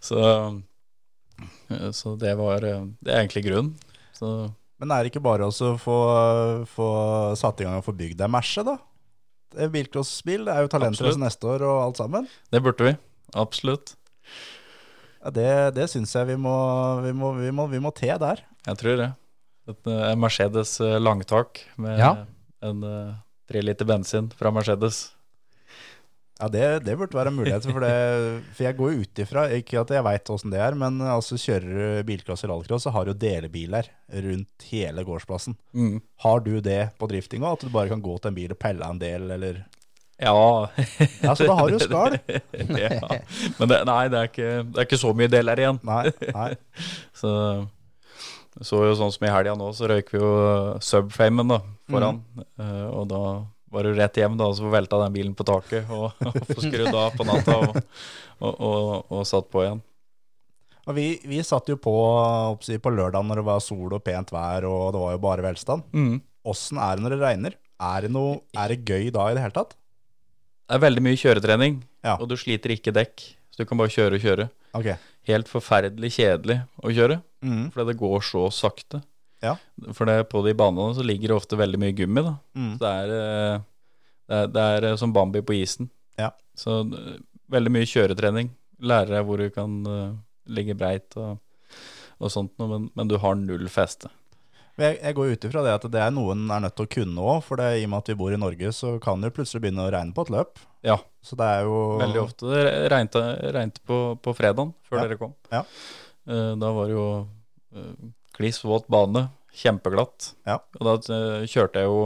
Så, 0.00 0.18
eh, 1.70 1.90
så 1.94 2.14
det 2.18 2.34
var 2.38 2.64
eh, 2.66 2.84
Det 3.04 3.12
er 3.12 3.22
egentlig 3.24 3.44
grunnen. 3.48 3.74
Så 4.16 4.30
Men 4.78 4.92
er 4.94 5.02
det 5.04 5.12
ikke 5.12 5.22
bare 5.24 5.46
å 5.48 5.52
få, 5.78 5.98
få 6.70 6.88
satt 7.38 7.60
i 7.60 7.66
gang 7.66 7.78
og 7.80 7.86
få 7.86 7.94
bygd 7.98 8.18
deg 8.20 8.30
merse, 8.30 8.62
da? 8.66 8.76
Det 9.54 9.70
Bilcrossbil, 9.72 10.44
det 10.46 10.54
er 10.54 10.66
jo 10.66 10.70
talentrace 10.74 11.18
neste 11.18 11.48
år 11.48 11.64
og 11.66 11.78
alt 11.86 11.96
sammen. 12.02 12.26
det 12.52 12.60
burde 12.62 12.84
vi. 12.90 12.96
Absolutt. 13.34 13.94
Ja, 15.24 15.30
det 15.34 15.48
det 15.74 15.88
syns 15.90 16.12
jeg 16.14 16.28
vi 16.30 16.36
må, 16.36 16.52
vi, 17.02 17.12
må, 17.16 17.32
vi, 17.38 17.50
må, 17.50 17.66
vi 17.72 17.80
må 17.82 17.90
te 17.96 18.10
der. 18.20 18.44
Jeg 18.68 18.78
tror 18.82 19.00
det. 19.00 19.08
Et, 19.68 19.88
en 19.88 20.20
Mercedes 20.20 20.76
eh, 20.84 20.98
langtak 21.00 21.62
med 21.76 21.98
Ja. 21.98 22.12
en 22.64 22.84
tre 23.48 23.62
liter 23.64 23.86
bensin 23.88 24.30
fra 24.36 24.50
Mercedes. 24.52 25.08
Ja, 26.38 26.46
det, 26.48 26.66
det 26.86 26.94
burde 26.94 27.18
være 27.18 27.32
en 27.32 27.38
mulighet. 27.38 27.64
For, 27.66 27.82
det, 27.82 27.94
for 28.54 28.66
jeg 28.68 28.76
går 28.78 28.92
jo 28.92 29.02
ut 29.02 29.20
ifra, 29.24 29.46
ikke 29.58 29.80
at 29.80 29.90
jeg 29.96 30.04
veit 30.06 30.30
åssen 30.30 30.52
det 30.52 30.60
er, 30.62 30.76
men 30.78 31.00
altså 31.02 31.38
kjører 31.40 31.72
du 31.72 32.04
bilcross 32.06 32.44
eller 32.44 32.54
rallycross, 32.54 32.84
så 32.86 32.92
har 32.94 33.08
du 33.08 33.16
delebiler 33.18 33.88
rundt 34.26 34.68
hele 34.70 35.02
gårdsplassen. 35.08 35.56
Mm. 35.74 35.96
Har 36.22 36.44
du 36.46 36.52
det 36.62 36.78
på 37.00 37.08
driftinga. 37.10 37.56
At 37.56 37.66
du 37.66 37.72
bare 37.74 37.90
kan 37.90 38.04
gå 38.04 38.14
til 38.20 38.30
en 38.30 38.38
bil 38.38 38.54
og 38.54 38.60
pelle 38.62 38.86
en 38.86 39.02
del, 39.02 39.26
eller 39.34 39.64
Ja. 40.22 40.36
Ja, 41.26 41.34
så 41.34 41.48
da 41.48 41.58
har 41.58 41.74
du 41.74 41.82
skall. 41.82 42.20
ja. 42.86 43.18
Men 43.58 43.74
det, 43.74 43.82
nei, 43.90 44.04
det 44.14 44.22
er, 44.22 44.30
ikke, 44.30 44.52
det 44.62 44.78
er 44.78 44.86
ikke 44.86 45.02
så 45.02 45.12
mye 45.18 45.34
deler 45.34 45.64
igjen. 45.64 45.82
Nei, 45.86 46.04
nei. 46.30 46.52
Så 47.18 47.32
så 48.64 48.80
jo 48.82 48.94
sånn 48.98 49.12
som 49.14 49.22
i 49.26 49.30
helga 49.30 49.52
nå, 49.54 49.68
så 49.76 49.86
røyker 49.86 50.16
vi 50.16 50.18
jo 50.18 50.30
subfamen 50.82 51.52
da, 51.52 51.60
foran. 51.90 52.16
Eh, 52.58 52.86
og 52.90 53.04
da 53.10 53.20
var 53.70 53.84
det 53.84 53.94
rett 53.98 54.18
hjem, 54.20 54.36
da, 54.40 54.48
og 54.48 54.56
så 54.58 54.70
velta 54.72 54.98
den 55.02 55.14
bilen 55.14 55.34
på 55.36 55.46
taket. 55.48 55.88
Og, 55.92 56.12
og 56.28 56.38
få 56.48 56.64
skrudd 56.64 56.94
av 56.94 57.16
på 57.18 57.26
natta 57.28 57.56
og, 57.60 57.78
og, 58.48 59.06
og, 59.12 59.22
satt 59.28 59.48
på 59.52 59.64
igjen. 59.64 59.82
Og 60.88 60.96
vi, 60.96 61.08
vi 61.28 61.42
satt 61.44 61.68
jo 61.68 61.76
på, 61.76 61.92
på 62.64 62.92
lørdag 62.94 63.26
når 63.28 63.42
det 63.42 63.46
var 63.50 63.60
sol 63.64 63.92
og 63.92 64.04
pent 64.06 64.32
vær, 64.32 64.64
og 64.68 64.94
det 64.94 65.02
var 65.02 65.16
jo 65.16 65.24
bare 65.26 65.44
velstand. 65.44 65.84
Mm. 65.92 66.16
Er 66.48 66.96
det 66.96 67.04
når 67.04 67.12
det 67.14 67.20
regner? 67.20 67.58
Er 67.78 68.06
det, 68.06 68.12
noe, 68.14 68.38
er 68.56 68.72
det 68.72 68.86
gøy 68.88 69.10
da 69.14 69.28
i 69.28 69.36
det 69.36 69.42
hele 69.44 69.54
tatt? 69.58 69.76
Det 70.68 70.76
er 70.76 70.84
veldig 70.84 71.04
mye 71.04 71.18
kjøretrening, 71.20 71.82
Ja. 72.04 72.16
og 72.16 72.28
du 72.28 72.36
sliter 72.40 72.72
ikke 72.74 72.92
dekk. 72.96 73.24
Så 73.52 73.62
du 73.62 73.68
kan 73.68 73.80
bare 73.80 73.92
kjøre 73.92 74.16
og 74.18 74.24
kjøre. 74.24 74.48
Okay. 74.76 74.96
Helt 75.28 75.48
forferdelig 75.50 76.14
kjedelig 76.16 76.62
å 76.80 76.92
kjøre, 76.94 77.22
Mm. 77.44 77.68
fordi 77.70 77.92
det 77.92 78.00
går 78.00 78.24
så 78.26 78.48
sakte. 78.50 79.02
Ja. 79.44 79.54
For 79.94 80.08
det, 80.10 80.16
på 80.32 80.42
de 80.46 80.54
banene 80.58 80.96
så 80.96 81.04
ligger 81.06 81.30
det 81.32 81.36
ofte 81.38 81.58
veldig 81.60 81.78
mye 81.78 81.94
gummi, 81.94 82.24
da. 82.26 82.32
Mm. 82.58 82.72
Så 82.74 82.82
det 82.82 82.92
er, 83.02 83.12
eh, 83.16 83.60
det 84.28 84.38
er, 84.42 84.46
det 84.54 84.64
er 84.74 84.86
eh, 84.90 84.96
som 85.00 85.12
Bambi 85.14 85.42
på 85.46 85.54
isen. 85.60 85.90
Ja. 86.18 86.32
Så 86.58 86.80
eh, 86.84 87.18
veldig 87.54 87.72
mye 87.76 87.86
kjøretrening. 87.88 88.50
Lærer 88.82 89.18
deg 89.18 89.26
hvor 89.28 89.38
du 89.42 89.48
kan 89.50 89.78
ligge 90.48 90.74
breit 90.78 91.14
og, 91.18 91.38
og 92.22 92.30
sånt 92.30 92.52
noe, 92.60 92.68
men, 92.70 92.84
men 92.94 93.08
du 93.10 93.16
har 93.18 93.34
null 93.38 93.66
feste. 93.72 94.10
Jeg, 94.78 95.00
jeg 95.02 95.14
går 95.18 95.32
ut 95.34 95.44
ifra 95.48 95.62
det 95.66 95.72
at 95.74 95.86
det 95.90 95.98
er 96.04 96.12
noen 96.14 96.44
er 96.54 96.60
nødt 96.62 96.76
til 96.78 96.86
å 96.86 96.90
kunne 96.92 97.24
òg, 97.32 97.40
for 97.42 97.58
det, 97.58 97.72
i 97.80 97.86
og 97.88 97.90
med 97.90 97.98
at 98.04 98.10
vi 98.12 98.18
bor 98.20 98.34
i 98.34 98.38
Norge, 98.38 98.70
så 98.76 98.92
kan 99.02 99.18
det 99.24 99.32
plutselig 99.34 99.64
begynne 99.64 99.88
å 99.88 99.90
regne 99.90 100.14
på 100.14 100.22
et 100.28 100.30
løp. 100.36 100.60
Ja, 100.86 100.94
Så 101.26 101.34
det 101.40 101.48
er 101.50 101.64
jo 101.66 101.80
veldig 101.98 102.20
ofte. 102.22 102.46
Det 102.52 102.62
regnte, 102.92 103.22
regnet 103.56 103.80
på, 103.90 103.98
på 104.22 104.34
fredagen 104.38 104.70
før 104.86 105.00
Ja. 105.00 105.06
dere 105.08 105.18
kom. 105.18 105.34
Ja. 105.50 105.64
Da 106.62 106.70
var 106.76 106.86
det 106.86 106.94
jo 106.94 107.08
kliss 108.38 108.62
våt 108.64 108.88
bane, 108.92 109.28
kjempeglatt. 109.58 110.32
Ja. 110.48 110.60
Og 110.78 110.86
da 110.86 110.96
eh, 111.14 111.46
kjørte 111.50 111.82
jeg 111.82 111.90
jo 111.90 112.00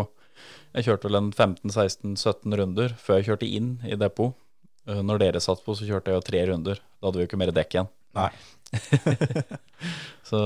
Jeg 0.72 0.86
kjørte 0.86 1.08
vel 1.10 1.18
en 1.18 1.32
15-16-17 1.36 2.54
runder 2.56 2.94
før 2.96 3.18
jeg 3.20 3.26
kjørte 3.26 3.48
inn 3.58 3.74
i 3.84 3.98
depot. 4.00 4.32
Eh, 4.88 5.02
når 5.04 5.20
dere 5.20 5.42
satt 5.44 5.60
på, 5.64 5.74
så 5.76 5.84
kjørte 5.84 6.10
jeg 6.10 6.16
jo 6.16 6.24
tre 6.26 6.40
runder. 6.48 6.80
Da 6.80 7.08
hadde 7.08 7.20
vi 7.20 7.26
jo 7.26 7.28
ikke 7.28 7.40
mer 7.42 7.52
dekk 7.52 7.76
igjen. 7.76 7.90
Nei. 8.16 8.30
Så 10.28 10.40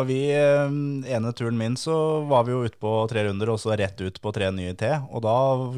Og 0.00 0.06
vi, 0.08 0.18
eh, 0.32 0.72
ene 1.12 1.32
turen 1.36 1.58
min 1.58 1.74
så 1.76 1.94
var 2.28 2.46
vi 2.46 2.54
jo 2.54 2.62
ute 2.64 2.78
på 2.80 2.92
tre 3.10 3.26
runder, 3.26 3.50
og 3.52 3.60
så 3.60 3.74
rett 3.76 3.98
ut 4.00 4.20
på 4.24 4.32
tre 4.32 4.48
nye 4.54 4.72
T. 4.78 4.88
Og 5.12 5.20
da 5.24 5.34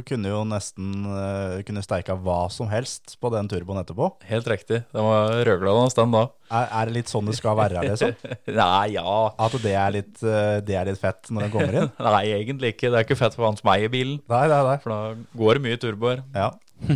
kunne 0.07 0.31
jo 0.31 0.44
nesten 0.46 1.03
eh, 1.11 1.62
kunne 1.66 1.83
steika 1.83 2.14
hva 2.14 2.44
som 2.55 2.70
helst 2.70 3.16
på 3.18 3.33
den 3.35 3.50
turboen 3.50 3.83
etterpå. 3.83 4.12
helt 4.31 4.46
riktig. 4.50 4.85
Den 4.94 5.09
var 5.09 5.35
rødglad 5.48 5.98
den 5.98 6.14
da. 6.14 6.24
Er, 6.55 6.68
er 6.70 6.87
det 6.87 6.94
litt 7.00 7.11
sånn 7.11 7.27
det 7.27 7.35
skal 7.40 7.59
være, 7.59 7.83
liksom? 7.88 8.14
Nei, 8.61 8.94
ja. 8.94 9.16
At 9.35 9.57
det 9.64 9.74
er 9.74 9.96
litt, 9.98 10.14
eh, 10.22 10.61
det 10.62 10.79
er 10.79 10.90
litt 10.92 11.03
fett 11.03 11.33
når 11.35 11.48
den 11.48 11.55
kommer 11.57 11.81
inn? 11.81 11.90
Nei, 12.11 12.24
egentlig 12.38 12.74
ikke. 12.77 12.92
Det 12.92 13.00
er 13.00 13.09
ikke 13.09 13.18
fett 13.18 13.35
for 13.35 13.48
han 13.48 13.59
som 13.59 13.72
eier 13.74 13.90
bilen. 13.90 14.20
Nei, 14.31 14.44
nei, 14.53 14.61
nei. 14.68 14.77
For 14.85 14.94
da 14.94 15.40
går 15.42 15.59
det 15.59 15.66
mye 15.66 15.83
turboer. 15.83 16.22
Ja. 16.37 16.53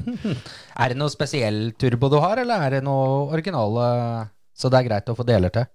Er 0.79 0.93
det 0.93 0.99
noe 0.99 1.11
spesiell 1.11 1.73
turbo 1.81 2.11
du 2.13 2.19
har, 2.21 2.39
eller 2.43 2.61
er 2.67 2.75
det 2.77 2.81
noe 2.85 3.29
originale 3.33 3.85
så 4.59 4.69
det 4.71 4.81
er 4.81 4.89
greit 4.89 5.11
å 5.11 5.15
få 5.17 5.25
deler 5.27 5.53
til? 5.55 5.69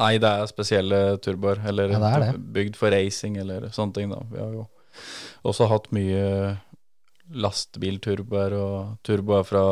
Nei, 0.00 0.14
det 0.22 0.28
er 0.30 0.48
spesielle 0.48 0.98
turboer, 1.20 1.60
eller 1.68 1.92
Ja, 1.92 2.00
det 2.00 2.10
det. 2.24 2.42
bygd 2.56 2.76
for 2.80 2.90
racing, 2.94 3.36
eller 3.40 3.68
sånne 3.74 3.94
ting. 3.94 4.10
da. 4.10 4.20
Vi 4.32 4.40
har 4.40 4.52
jo 4.56 4.66
også 5.44 5.68
hatt 5.68 5.90
mye 5.92 6.56
lastebilturboer 7.30 8.54
og 8.58 8.96
turboer 9.06 9.44
fra 9.46 9.64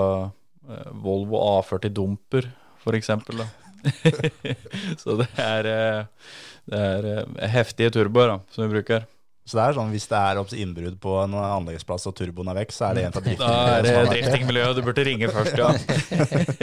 eh, 0.69 0.91
Volvo 0.93 1.41
A40 1.59 1.95
Dumper, 1.97 2.51
eksempel. 2.97 3.43
Så 5.03 5.17
det 5.21 5.29
er, 5.43 5.69
eh, 5.69 6.31
det 6.71 6.83
er 6.93 7.09
eh, 7.13 7.49
heftige 7.53 7.93
turboer 7.95 8.35
da, 8.35 8.39
som 8.55 8.65
vi 8.67 8.79
bruker. 8.79 9.07
Så 9.49 9.57
det 9.57 9.63
er 9.65 9.77
sånn, 9.79 9.93
hvis 9.95 10.05
det 10.11 10.19
er 10.19 10.39
innbrudd 10.61 10.99
på 11.01 11.15
en 11.23 11.35
anleggsplass 11.41 12.05
og 12.11 12.17
turboen 12.19 12.51
er 12.53 12.59
vekk, 12.59 12.75
så 12.77 12.91
er 12.91 12.99
det 12.99 13.05
en 13.07 13.15
av 13.17 13.29
Da 13.41 13.53
er 13.79 13.87
det 13.87 13.95
driftingmiljøet 14.11 14.77
du 14.77 14.83
burde 14.85 15.05
ringe 15.09 15.31
først, 15.33 15.57
ja. 15.57 15.71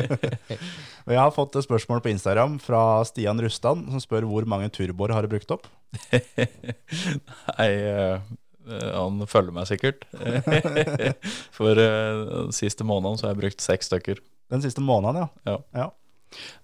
Vi 1.09 1.17
har 1.17 1.33
fått 1.33 1.57
et 1.57 1.65
spørsmål 1.65 2.03
på 2.05 2.11
Instagram 2.13 2.59
fra 2.61 3.01
Stian 3.09 3.41
Rustan, 3.41 3.87
som 3.89 4.03
spør 4.03 4.29
hvor 4.29 4.45
mange 4.49 4.69
turboer 4.73 5.15
har 5.17 5.25
du 5.25 5.33
brukt 5.33 5.55
opp? 5.57 5.65
Nei, 7.57 7.69
eh, 7.73 8.21
eh, 8.69 8.87
han 8.93 9.25
følger 9.29 9.53
meg 9.55 9.69
sikkert. 9.69 10.05
For 11.57 11.77
den 11.81 12.53
siste 12.53 12.85
måneden 12.85 13.17
så 13.17 13.27
har 13.27 13.33
jeg 13.35 13.43
brukt 13.47 13.65
seks 13.65 13.89
stykker. 13.89 14.21
Den 14.53 14.61
siste 14.61 14.85
måneden, 14.85 15.25
ja. 15.25 15.29
Ja. 15.49 15.59
ja. 15.85 15.89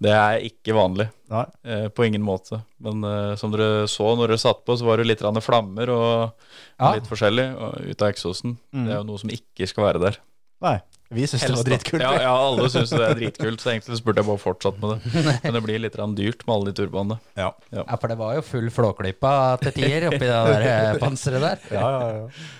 Det 0.01 0.13
er 0.15 0.45
ikke 0.47 0.75
vanlig. 0.77 1.07
Nei. 1.31 1.45
Eh, 1.63 1.87
på 1.93 2.05
ingen 2.07 2.23
måte. 2.25 2.61
Men 2.83 3.03
eh, 3.07 3.35
som 3.39 3.53
dere 3.53 3.85
så 3.91 4.13
når 4.17 4.33
dere 4.33 4.41
satt 4.41 4.63
på, 4.67 4.77
så 4.77 4.87
var 4.87 5.01
det 5.01 5.09
litt 5.09 5.23
flammer 5.45 5.93
og 5.93 6.33
Ja. 6.79 6.95
litt 6.95 7.07
forskjellig 7.07 7.47
og, 7.55 7.77
ut 7.91 8.01
av 8.01 8.09
eksosen. 8.09 8.57
Mm. 8.73 8.85
Det 8.85 8.93
er 8.93 8.97
jo 8.99 9.07
noe 9.11 9.21
som 9.21 9.29
ikke 9.29 9.67
skal 9.69 9.87
være 9.89 10.03
der. 10.07 10.19
Nei. 10.61 10.79
Vi 11.11 11.25
syns 11.27 11.43
det 11.43 11.55
var 11.57 11.67
dritkult. 11.67 12.03
Ja, 12.05 12.11
ja, 12.23 12.31
alle 12.31 12.69
syns 12.71 12.93
det 12.93 13.03
er 13.03 13.17
dritkult, 13.19 13.59
så 13.59 13.73
egentlig 13.73 13.97
burde 14.05 14.21
jeg 14.21 14.27
bare 14.29 14.39
fortsatt 14.39 14.77
med 14.79 14.93
det. 14.93 15.23
Men 15.43 15.57
det 15.57 15.61
blir 15.65 15.81
litt 15.83 15.97
dyrt 16.15 16.45
med 16.47 16.53
alle 16.55 16.71
de 16.71 16.75
turbanene. 16.77 17.17
Ja. 17.35 17.49
Ja, 17.75 17.83
for 17.97 18.07
det 18.07 18.17
var 18.21 18.37
jo 18.37 18.45
full 18.47 18.69
flåklypa 18.71 19.33
til 19.65 19.75
tider 19.75 20.07
oppi 20.07 20.23
det 20.23 20.31
der 20.31 20.67
eh, 20.69 20.99
panseret 21.01 21.43
der. 21.43 21.65
Ja, 21.75 21.89
ja, 21.91 22.11
ja. 22.21 22.59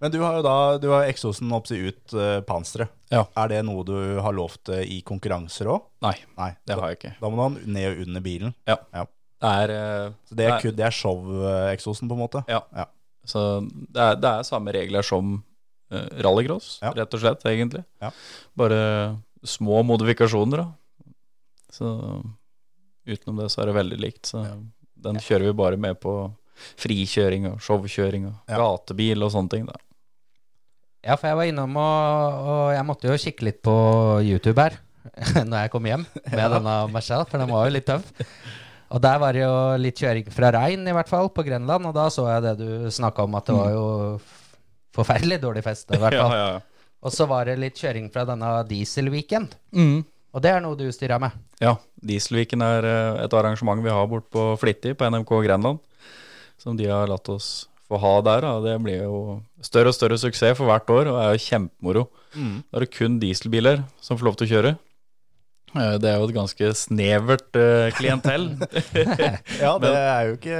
Men 0.00 0.12
du 0.14 0.18
har 0.22 0.38
jo 0.38 0.42
da 0.46 0.54
du 0.80 0.88
har 0.94 1.08
eksosen 1.10 1.50
oppsi 1.52 1.76
ut 1.90 2.14
uh, 2.16 2.40
panseret. 2.48 2.88
Ja. 3.12 3.26
Er 3.36 3.50
det 3.52 3.58
noe 3.68 3.84
du 3.84 3.94
har 4.22 4.32
lovt 4.36 4.70
uh, 4.72 4.80
i 4.80 5.00
konkurranser 5.06 5.68
òg? 5.74 5.82
Nei, 6.06 6.14
Nei. 6.38 6.50
det 6.64 6.72
da, 6.74 6.80
har 6.80 6.94
jeg 6.94 7.00
ikke. 7.00 7.12
da 7.20 7.28
må 7.28 7.36
du 7.36 7.42
ha 7.44 7.48
den 7.58 7.74
ned 7.76 7.88
og 7.90 8.02
under 8.06 8.24
bilen. 8.24 8.54
Ja. 8.70 8.78
Ja. 8.96 9.04
Det 9.40 9.50
er, 9.64 9.74
uh, 9.74 10.34
det 10.36 10.48
er, 10.48 10.66
er 10.88 10.96
show-eksosen, 10.96 12.08
på 12.08 12.16
en 12.16 12.22
måte? 12.24 12.42
Ja. 12.48 12.62
Ja. 12.76 12.88
Så 13.28 13.44
det 13.68 14.00
er, 14.00 14.16
det 14.20 14.30
er 14.32 14.48
samme 14.48 14.72
regler 14.74 15.04
som 15.06 15.36
uh, 15.92 16.08
rallycross, 16.24 16.78
Ja. 16.84 16.94
rett 16.96 17.16
og 17.16 17.20
slett, 17.22 17.44
egentlig. 17.52 17.84
Ja. 18.00 18.10
Bare 18.56 18.80
små 19.44 19.82
modifikasjoner, 19.88 20.64
da. 20.64 21.12
Så 21.70 21.92
utenom 23.06 23.38
det 23.40 23.50
så 23.52 23.62
er 23.62 23.70
det 23.70 23.76
veldig 23.78 24.00
likt. 24.00 24.32
Så 24.32 24.42
den 25.00 25.20
kjører 25.22 25.50
vi 25.50 25.56
bare 25.60 25.78
med 25.80 26.00
på 26.02 26.14
frikjøring 26.80 27.46
og 27.52 27.62
showkjøring 27.64 28.26
og 28.28 28.50
gatebil 28.50 29.24
og 29.24 29.32
sånne 29.32 29.52
ting. 29.54 29.68
da. 29.68 29.76
Ja, 31.00 31.16
for 31.16 31.30
jeg 31.30 31.36
var 31.38 31.48
innom 31.48 31.76
og, 31.80 32.40
og 32.52 32.64
jeg 32.76 32.84
måtte 32.88 33.08
jo 33.08 33.18
kikke 33.22 33.46
litt 33.46 33.60
på 33.64 33.74
YouTube 34.26 34.60
her 34.60 34.74
når 35.48 35.62
jeg 35.64 35.70
kom 35.72 35.86
hjem 35.88 36.02
med 36.28 36.52
denne 36.56 36.74
Mercel, 36.92 37.22
for 37.28 37.40
den 37.40 37.48
var 37.50 37.66
jo 37.68 37.72
litt 37.72 37.86
tøff. 37.88 38.10
Og 38.90 39.00
der 39.00 39.20
var 39.22 39.32
det 39.36 39.40
jo 39.44 39.54
litt 39.80 39.96
kjøring 40.02 40.26
fra 40.34 40.50
Rein, 40.52 40.82
i 40.84 40.92
hvert 40.92 41.08
fall, 41.08 41.30
på 41.32 41.44
Grenland, 41.46 41.86
og 41.88 41.94
da 41.96 42.08
så 42.12 42.26
jeg 42.28 42.42
det 42.44 42.52
du 42.60 42.90
snakka 42.92 43.24
om, 43.24 43.36
at 43.38 43.46
det 43.48 43.54
var 43.56 43.70
jo 43.72 43.84
forferdelig 44.96 45.38
dårlig 45.44 45.62
fest, 45.64 45.88
i 45.94 46.00
hvert 46.02 46.16
fall. 46.20 46.34
ja, 46.36 46.48
ja. 46.56 46.60
Og 47.00 47.14
så 47.16 47.24
var 47.30 47.46
det 47.48 47.54
litt 47.62 47.78
kjøring 47.80 48.10
fra 48.12 48.26
denne 48.28 48.50
Diesel-weekend, 48.68 49.54
Mm. 49.72 50.02
og 50.36 50.42
det 50.44 50.50
er 50.52 50.60
noe 50.66 50.76
du 50.76 50.84
styrer 50.92 51.22
med. 51.22 51.32
Ja, 51.64 51.76
Dieselviken 52.04 52.60
er 52.66 52.84
eh, 52.90 53.22
et 53.24 53.32
arrangement 53.40 53.80
vi 53.84 53.94
har 53.94 54.04
bort 54.10 54.28
på 54.32 54.50
Flittig 54.60 54.96
på 55.00 55.08
NMK 55.08 55.32
Grenland. 55.46 55.80
Som 56.60 56.76
de 56.76 56.90
har 56.92 57.08
latt 57.08 57.28
oss 57.32 57.69
få 57.90 57.98
ha 58.00 58.12
der. 58.26 58.46
Da. 58.46 58.52
det 58.64 58.76
blir 58.84 59.02
jo 59.02 59.40
større 59.66 59.92
og 59.92 59.96
større 59.98 60.18
suksess 60.22 60.56
for 60.58 60.70
hvert 60.70 60.90
år, 60.94 61.10
og 61.12 61.18
er 61.20 61.34
jo 61.34 61.44
kjempemoro. 61.48 62.06
Da 62.70 62.78
er 62.78 62.86
det 62.86 62.94
kun 62.94 63.18
dieselbiler 63.22 63.82
som 64.00 64.18
får 64.20 64.30
lov 64.30 64.38
til 64.38 64.46
å 64.48 64.52
kjøre. 64.54 64.72
Eh, 65.76 65.96
Det 66.02 66.08
er 66.10 66.18
jo 66.18 66.26
et 66.26 66.34
ganske 66.34 66.70
snevert 66.74 67.58
uh, 67.58 67.90
klientell. 67.94 68.48
Ja, 69.62 69.74
det 69.82 69.90
er 69.94 70.28
jo 70.28 70.36
ikke 70.36 70.58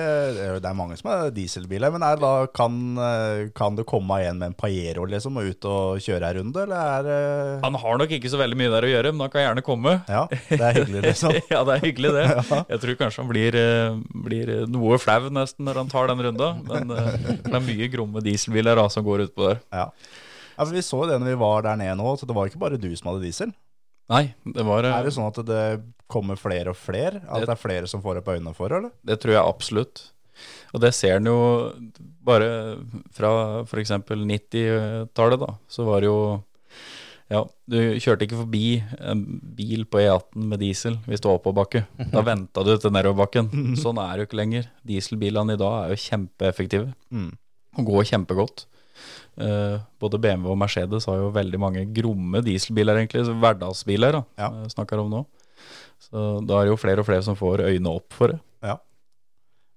Det 0.60 0.68
er, 0.68 0.76
mange 0.76 0.96
som 0.98 1.10
har 1.10 1.32
dieselbiler, 1.34 1.90
men 1.94 2.04
er 2.06 2.20
da 2.20 2.32
kan, 2.54 2.76
eh, 3.00 3.48
kan 3.56 3.76
du 3.78 3.82
komme 3.88 4.20
igjen 4.22 4.38
med 4.40 4.52
en 4.52 4.56
Pajero 4.58 5.06
liksom, 5.08 5.38
og 5.40 5.50
ut 5.50 5.68
og 5.70 6.02
kjøre 6.04 6.30
ei 6.30 6.38
runde, 6.38 6.62
eller 6.62 6.92
er 7.00 7.08
uh... 7.10 7.64
Han 7.64 7.78
har 7.82 8.00
nok 8.00 8.14
ikke 8.16 8.30
så 8.30 8.40
veldig 8.40 8.58
mye 8.60 8.72
der 8.72 8.86
å 8.86 8.92
gjøre, 8.92 9.12
men 9.14 9.24
han 9.26 9.32
kan 9.32 9.44
gjerne 9.46 9.64
komme. 9.66 9.96
Ja, 10.10 10.24
det 10.30 10.60
er 10.60 10.78
hyggelig, 10.78 11.02
liksom. 11.08 11.36
ja, 11.54 11.62
det 11.66 11.76
er 11.76 11.84
hyggelig, 11.84 12.12
det. 12.16 12.26
Jeg 12.60 12.82
tror 12.84 12.98
kanskje 13.02 13.24
han 13.24 13.30
blir, 13.32 13.58
blir 14.26 14.52
noe 14.70 15.00
flau 15.02 15.30
nesten 15.34 15.66
når 15.68 15.82
han 15.82 15.92
tar 15.92 16.10
den 16.12 16.24
runda. 16.28 16.52
Men 16.66 16.94
uh, 16.94 17.14
det 17.46 17.54
er 17.56 17.66
mye 17.66 17.90
gromme 17.92 18.22
dieselbiler 18.24 18.78
da, 18.78 18.86
som 18.92 19.06
går 19.06 19.26
utpå 19.28 19.48
der. 19.48 19.64
Ja. 19.74 19.88
ja, 20.54 20.60
for 20.62 20.76
Vi 20.76 20.84
så 20.86 21.02
jo 21.02 21.10
det 21.10 21.18
når 21.20 21.32
vi 21.34 21.40
var 21.42 21.66
der 21.66 21.82
nede 21.82 21.98
nå, 21.98 22.14
så 22.20 22.28
det 22.28 22.36
var 22.36 22.50
ikke 22.50 22.62
bare 22.62 22.80
du 22.80 22.90
som 22.94 23.10
hadde 23.12 23.24
diesel. 23.26 23.54
Nei, 24.10 24.24
det 24.44 24.64
var 24.66 24.84
eh, 24.84 24.94
Er 24.98 25.06
det 25.06 25.12
sånn 25.14 25.28
at 25.30 25.38
det 25.46 25.64
kommer 26.10 26.36
flere 26.40 26.72
og 26.72 26.78
flere? 26.78 27.20
At 27.30 27.44
det 27.46 27.52
er 27.54 27.60
flere 27.60 27.86
som 27.90 28.02
får 28.02 28.18
opp 28.20 28.30
øynene 28.34 28.54
for 28.56 28.68
det, 28.72 28.80
eller? 28.82 28.92
Det 29.06 29.20
tror 29.22 29.36
jeg 29.36 29.44
absolutt. 29.46 30.02
Og 30.74 30.80
det 30.82 30.90
ser 30.96 31.18
en 31.20 31.28
jo 31.30 31.36
bare 32.26 32.48
fra 33.14 33.30
f.eks. 33.62 33.92
90-tallet, 34.08 35.40
da. 35.42 35.50
Så 35.70 35.84
var 35.86 36.00
det 36.02 36.08
jo 36.10 36.20
Ja, 37.30 37.44
du 37.70 37.76
kjørte 38.02 38.26
ikke 38.26 38.40
forbi 38.40 38.64
en 38.98 39.20
bil 39.54 39.84
på 39.86 40.00
E18 40.02 40.48
med 40.50 40.58
diesel 40.64 40.96
hvis 41.06 41.22
du 41.22 41.28
var 41.30 41.38
oppoverbakke. 41.38 41.84
Da 42.14 42.24
venta 42.26 42.64
du 42.66 42.72
til 42.74 42.90
nedoverbakken. 42.96 43.76
Sånn 43.78 44.00
er 44.02 44.16
det 44.16 44.24
jo 44.24 44.28
ikke 44.30 44.40
lenger. 44.42 44.66
Dieselbilene 44.90 45.54
i 45.54 45.60
dag 45.60 45.76
er 45.84 45.94
jo 45.94 46.02
kjempeeffektive 46.08 46.90
Mm. 47.14 47.30
og 47.78 47.86
går 47.86 48.08
kjempegodt. 48.10 48.64
Eh, 49.40 49.78
både 50.00 50.20
BMW 50.20 50.50
og 50.52 50.58
Mercedes 50.60 51.06
har 51.08 51.16
jo 51.22 51.30
veldig 51.34 51.60
mange 51.62 51.86
gromme 51.96 52.42
dieselbiler, 52.44 53.00
egentlig. 53.00 53.24
Så 53.28 53.36
hverdagsbiler, 53.40 54.12
da, 54.18 54.22
Ja. 54.38 54.50
som 54.66 54.76
snakker 54.76 55.00
om 55.00 55.10
nå. 55.10 55.24
Så 56.00 56.46
da 56.46 56.60
er 56.60 56.64
det 56.68 56.74
jo 56.74 56.80
flere 56.80 57.00
og 57.00 57.06
flere 57.06 57.22
som 57.22 57.36
får 57.36 57.64
øynene 57.68 57.94
opp 57.94 58.12
for 58.16 58.28
det. 58.34 58.40
Ja. 58.64 58.78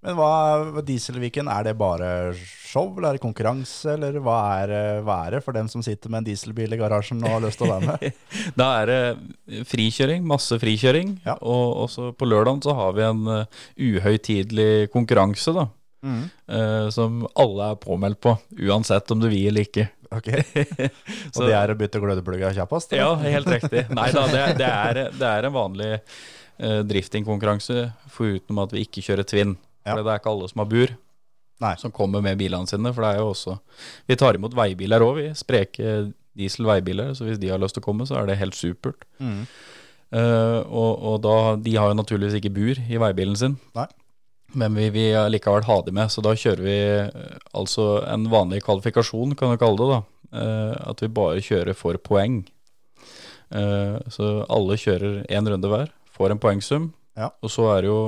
Men 0.04 0.18
hva 0.20 0.30
er 0.78 0.82
Dieselviken, 0.84 1.48
er 1.48 1.64
det 1.64 1.78
bare 1.80 2.34
show, 2.36 2.90
eller 2.98 3.14
er 3.14 3.18
det 3.18 3.22
konkurranse, 3.24 3.94
eller 3.94 4.18
hva 4.20 4.38
er, 4.64 4.72
eh, 4.76 5.02
hva 5.06 5.28
er 5.28 5.38
det 5.38 5.44
for 5.46 5.54
dem 5.56 5.70
som 5.72 5.82
sitter 5.86 6.10
med 6.12 6.24
en 6.24 6.28
dieselbil 6.28 6.74
i 6.74 6.80
garasjen 6.82 7.22
og 7.24 7.30
har 7.30 7.44
lyst 7.46 7.62
til 7.62 7.70
å 7.70 7.78
være 7.78 7.94
med? 7.94 8.18
Da 8.60 8.82
er 8.82 8.86
det 8.92 9.68
frikjøring, 9.70 10.26
masse 10.28 10.58
frikjøring. 10.60 11.22
Ja. 11.26 11.38
Og 11.40 11.86
også 11.86 12.10
på 12.18 12.28
lørdagen 12.28 12.60
så 12.66 12.76
har 12.76 12.92
vi 12.98 13.06
en 13.08 13.24
uh, 13.28 13.46
uhøytidelig 13.80 14.90
konkurranse, 14.92 15.54
da. 15.56 15.68
Mm. 16.04 16.24
eh, 16.52 16.88
som 16.92 17.22
alle 17.40 17.70
er 17.72 17.78
påmeldt 17.80 18.20
på, 18.26 18.34
uansett 18.68 19.12
om 19.16 19.22
du 19.24 19.30
vil 19.32 19.48
eller 19.48 19.64
ikke. 19.68 19.86
Ok, 20.14 20.28
Så- 21.34 21.42
Og 21.42 21.48
det 21.48 21.56
er 21.58 21.72
å 21.74 21.78
bytte 21.80 22.02
glødeplugga 22.04 22.52
kjappest? 22.54 22.92
Ja, 22.94 23.14
helt 23.24 23.48
riktig. 23.50 23.86
Nei 23.96 24.10
da, 24.14 24.26
det, 24.30 24.42
det, 24.60 24.68
er, 24.68 25.00
det 25.16 25.30
er 25.30 25.48
en 25.48 25.56
vanlig 25.56 25.88
uh, 25.96 26.82
driftingkonkurranse, 26.86 27.88
foruten 28.14 28.60
at 28.62 28.76
vi 28.76 28.84
ikke 28.86 29.02
kjører 29.08 29.26
twin. 29.26 29.56
Ja. 29.88 29.96
For 29.96 30.04
det 30.04 30.12
er 30.14 30.22
ikke 30.22 30.34
alle 30.36 30.52
som 30.52 30.62
har 30.64 30.70
bur, 30.70 30.94
Nei. 31.64 31.74
som 31.82 31.92
kommer 31.96 32.22
med 32.24 32.38
bilene 32.44 32.68
sine. 32.70 32.92
For 32.94 33.04
det 33.08 33.14
er 33.16 33.24
jo 33.24 33.32
også 33.34 33.58
Vi 34.12 34.16
tar 34.20 34.38
imot 34.38 34.54
veibiler 34.60 35.02
òg, 35.08 35.16
vi. 35.22 35.26
Spreke 35.40 35.96
diesel 36.38 36.66
veibiler. 36.70 37.16
Så 37.18 37.26
hvis 37.28 37.40
de 37.42 37.50
har 37.52 37.60
lyst 37.64 37.76
til 37.80 37.84
å 37.84 37.88
komme, 37.88 38.06
så 38.10 38.20
er 38.22 38.30
det 38.30 38.38
helt 38.44 38.56
supert. 38.60 39.08
Mm. 39.24 39.42
Uh, 40.14 40.60
og, 40.70 40.92
og 41.10 41.18
da, 41.26 41.36
de 41.58 41.74
har 41.80 41.90
jo 41.90 41.98
naturligvis 41.98 42.38
ikke 42.38 42.54
bur 42.54 42.78
i 42.86 43.00
veibilen 43.02 43.40
sin. 43.40 43.58
Nei. 43.74 43.88
Men 44.54 44.76
vi 44.78 44.90
vil 44.94 45.32
likevel 45.34 45.66
ha 45.66 45.80
de 45.82 45.94
med, 45.96 46.12
så 46.14 46.22
da 46.22 46.36
kjører 46.38 46.64
vi 46.66 46.78
eh, 46.78 47.38
altså 47.58 48.04
en 48.10 48.28
vanlig 48.32 48.62
kvalifikasjon, 48.66 49.34
kan 49.38 49.54
du 49.54 49.60
kalle 49.62 49.80
det. 49.80 49.88
da. 49.94 50.02
Eh, 50.44 50.76
at 50.92 51.02
vi 51.02 51.10
bare 51.14 51.44
kjører 51.44 51.78
for 51.78 51.98
poeng. 52.02 52.44
Eh, 53.54 53.98
så 54.14 54.34
alle 54.54 54.78
kjører 54.82 55.24
én 55.26 55.50
runde 55.50 55.72
hver, 55.72 55.94
får 56.14 56.36
en 56.36 56.44
poengsum. 56.44 56.92
Ja. 57.18 57.32
Og 57.46 57.54
så 57.54 57.66
er 57.74 57.86
det 57.86 57.90
jo 57.92 58.04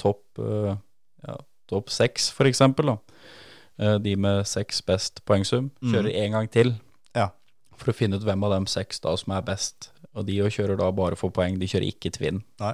topp 0.00 0.40
ja, 0.40 1.34
topp 1.68 1.90
seks, 1.92 2.30
for 2.32 2.48
eksempel. 2.48 2.88
Da. 2.88 3.98
De 4.00 4.14
med 4.16 4.48
seks 4.48 4.80
best 4.88 5.20
poengsum 5.28 5.68
kjører 5.84 6.08
én 6.22 6.32
gang 6.32 6.48
til. 6.48 6.72
Ja. 7.16 7.28
For 7.76 7.92
å 7.92 7.96
finne 7.96 8.16
ut 8.16 8.24
hvem 8.24 8.46
av 8.48 8.54
dem 8.54 8.68
seks 8.68 9.04
da 9.04 9.12
som 9.20 9.36
er 9.36 9.44
best. 9.44 9.90
Og 10.16 10.24
de 10.28 10.40
kjører 10.40 10.80
da 10.80 10.88
bare 10.96 11.20
for 11.20 11.32
poeng, 11.36 11.60
de 11.60 11.68
kjører 11.68 11.92
ikke 11.92 12.14
tvinn. 12.16 12.40
Nei. 12.64 12.72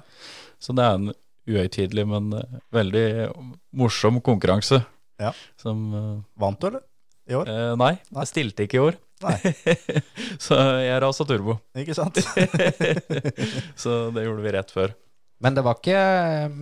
Så 0.62 0.74
det 0.78 0.86
er 0.86 1.00
en 1.00 1.10
uhøytidelig, 1.48 2.04
men 2.10 2.32
eh, 2.38 2.60
veldig 2.74 3.06
morsom 3.78 4.20
konkurranse. 4.24 4.82
Ja. 5.22 5.32
Som 5.60 5.86
eh, 5.94 6.12
Vant 6.42 6.60
du, 6.60 6.66
eller? 6.72 6.84
I 7.26 7.34
år? 7.38 7.48
eh, 7.50 7.72
Nei, 7.80 7.92
Nei. 8.10 8.22
jeg 8.22 8.32
stilte 8.32 8.66
ikke 8.66 8.78
i 8.80 8.84
år. 8.90 8.98
Nei. 9.24 9.36
så 10.44 10.58
jeg 10.84 11.00
rasa 11.02 11.24
turbo. 11.24 11.56
Ikke 11.80 11.94
sant? 11.96 12.18
så 13.82 13.98
det 14.14 14.26
gjorde 14.26 14.44
vi 14.44 14.52
rett 14.56 14.72
før. 14.74 14.92
Men 15.44 15.52
det 15.52 15.60
var 15.66 15.76
ikke 15.76 15.98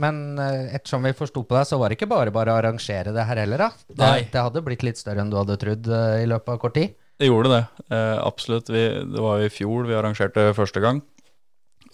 Men 0.03 0.17
eh, 0.43 0.75
ettersom 0.75 1.05
vi 1.07 1.13
forsto 1.15 1.45
på 1.47 1.55
deg, 1.57 1.67
så 1.69 1.79
var 1.79 1.91
det 1.93 1.99
ikke 1.99 2.09
bare 2.11 2.33
bare 2.35 2.55
å 2.55 2.59
arrangere 2.59 3.13
det 3.15 3.27
her 3.29 3.41
heller, 3.45 3.67
da. 3.67 3.71
Det, 3.89 3.99
Nei. 4.03 4.25
det 4.33 4.43
hadde 4.49 4.63
blitt 4.67 4.83
litt 4.87 4.99
større 4.99 5.23
enn 5.23 5.31
du 5.31 5.39
hadde 5.39 5.59
trodd 5.63 5.91
i 5.93 6.27
løpet 6.31 6.55
av 6.57 6.61
kort 6.63 6.75
tid. 6.79 6.95
Det 7.23 7.29
gjorde 7.29 7.53
det, 7.53 7.61
eh, 7.95 8.17
absolutt. 8.19 8.71
Vi, 8.75 8.83
det 9.15 9.23
var 9.23 9.43
i 9.45 9.51
fjor 9.53 9.87
vi 9.87 9.95
arrangerte 9.95 10.49
første 10.57 10.83
gang. 10.83 10.99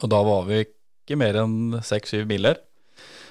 Og 0.01 0.09
da 0.09 0.21
var 0.25 0.47
vi 0.49 0.63
ikke 0.65 1.19
mer 1.21 1.37
enn 1.43 1.81
seks-syv 1.85 2.25
biler. 2.31 2.57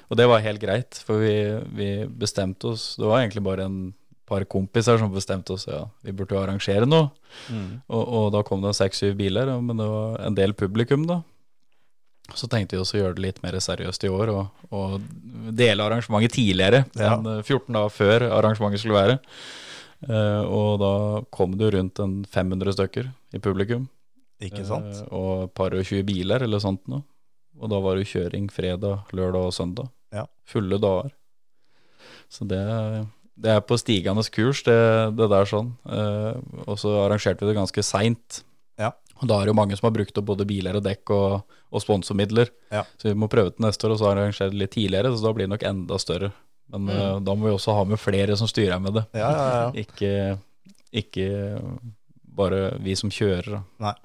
Og 0.09 0.17
det 0.17 0.25
var 0.29 0.41
helt 0.41 0.61
greit, 0.61 0.99
for 1.05 1.21
vi, 1.21 1.33
vi 1.77 1.89
bestemte 2.09 2.71
oss 2.71 2.95
Det 2.97 3.05
var 3.05 3.21
egentlig 3.21 3.43
bare 3.45 3.67
en 3.69 3.79
par 4.29 4.45
kompiser 4.49 4.97
som 5.01 5.11
bestemte 5.13 5.55
oss 5.55 5.65
ja, 5.69 5.83
vi 6.05 6.13
burde 6.13 6.35
jo 6.35 6.41
arrangere 6.43 6.85
noe. 6.85 7.09
Mm. 7.49 7.81
Og, 7.89 8.03
og 8.03 8.25
da 8.35 8.43
kom 8.45 8.61
det 8.61 8.75
seks-syv 8.77 9.15
biler, 9.17 9.49
men 9.57 9.81
det 9.81 9.87
var 9.89 10.19
en 10.27 10.37
del 10.37 10.53
publikum, 10.57 11.07
da. 11.09 11.21
Så 12.37 12.45
tenkte 12.45 12.77
vi 12.77 12.83
også 12.83 12.99
å 12.99 13.01
gjøre 13.01 13.17
det 13.17 13.23
litt 13.25 13.39
mer 13.41 13.57
seriøst 13.63 14.05
i 14.05 14.11
år, 14.13 14.31
og, 14.33 14.65
og 14.69 14.99
dele 15.57 15.85
arrangementet 15.85 16.35
tidligere 16.37 16.83
Ja. 16.93 17.15
enn 17.15 17.25
eh, 17.25 17.41
14 17.41 17.73
dager 17.73 17.95
før 17.95 18.27
arrangementet 18.29 18.83
skulle 18.83 18.99
være. 18.99 19.17
Uh, 19.99 20.45
og 20.47 20.69
da 20.79 20.91
kom 21.35 21.57
det 21.59 21.65
jo 21.65 21.71
rundt 21.75 21.99
en 21.99 22.19
500 22.23 22.77
stykker 22.77 23.09
i 23.35 23.41
publikum. 23.43 23.89
Ikke 24.39 24.63
sant? 24.63 25.01
Uh, 25.09 25.15
og 25.17 25.31
et 25.49 25.55
par 25.57 25.75
og 25.75 25.81
20 25.83 26.05
biler 26.07 26.45
eller 26.45 26.61
sånt 26.63 26.85
noe. 26.91 27.03
Og 27.59 27.71
da 27.73 27.81
var 27.83 27.97
det 27.97 28.05
jo 28.05 28.13
kjøring 28.13 28.45
fredag, 28.53 29.09
lørdag 29.11 29.49
og 29.49 29.55
søndag. 29.57 29.89
Fulle 30.49 30.79
dager. 30.81 31.13
Så 32.29 32.45
det, 32.49 32.61
det 33.39 33.53
er 33.55 33.63
på 33.65 33.77
stigende 33.79 34.23
kurs, 34.33 34.63
det, 34.67 34.79
det 35.17 35.29
der 35.31 35.49
sånn. 35.49 35.73
Eh, 35.89 36.41
og 36.65 36.75
så 36.81 36.95
arrangerte 37.05 37.45
vi 37.45 37.51
det 37.51 37.59
ganske 37.59 37.85
seint. 37.85 38.41
Ja. 38.79 38.93
Og 39.19 39.27
da 39.27 39.39
er 39.39 39.47
det 39.47 39.53
jo 39.53 39.59
mange 39.59 39.77
som 39.77 39.89
har 39.89 39.95
brukt 39.95 40.19
opp 40.19 40.27
både 40.29 40.47
biler 40.47 40.77
og 40.79 40.85
dekk 40.85 41.13
og, 41.15 41.55
og 41.69 41.83
sponsormidler. 41.83 42.51
Ja. 42.73 42.85
Så 43.01 43.11
vi 43.11 43.17
må 43.19 43.29
prøve 43.31 43.53
til 43.53 43.65
neste 43.65 43.87
år, 43.87 43.95
og 43.95 44.01
så 44.01 44.11
arrangere 44.11 44.53
det 44.53 44.61
litt 44.61 44.75
tidligere, 44.77 45.11
så 45.15 45.27
da 45.27 45.33
blir 45.35 45.49
det 45.49 45.55
nok 45.55 45.65
enda 45.69 45.99
større. 46.01 46.31
Men 46.69 46.91
eh, 46.93 47.15
da 47.25 47.35
må 47.35 47.49
vi 47.49 47.55
også 47.55 47.75
ha 47.77 47.87
med 47.89 48.01
flere 48.01 48.37
som 48.39 48.49
styrer 48.49 48.81
med 48.83 48.99
det. 48.99 49.07
Ja, 49.17 49.31
ja, 49.33 49.47
ja. 49.63 49.71
Ikke, 49.83 50.13
ikke 50.89 51.25
bare 52.39 52.69
vi 52.81 52.95
som 52.97 53.11
kjører. 53.13 53.63
Nei. 53.81 53.95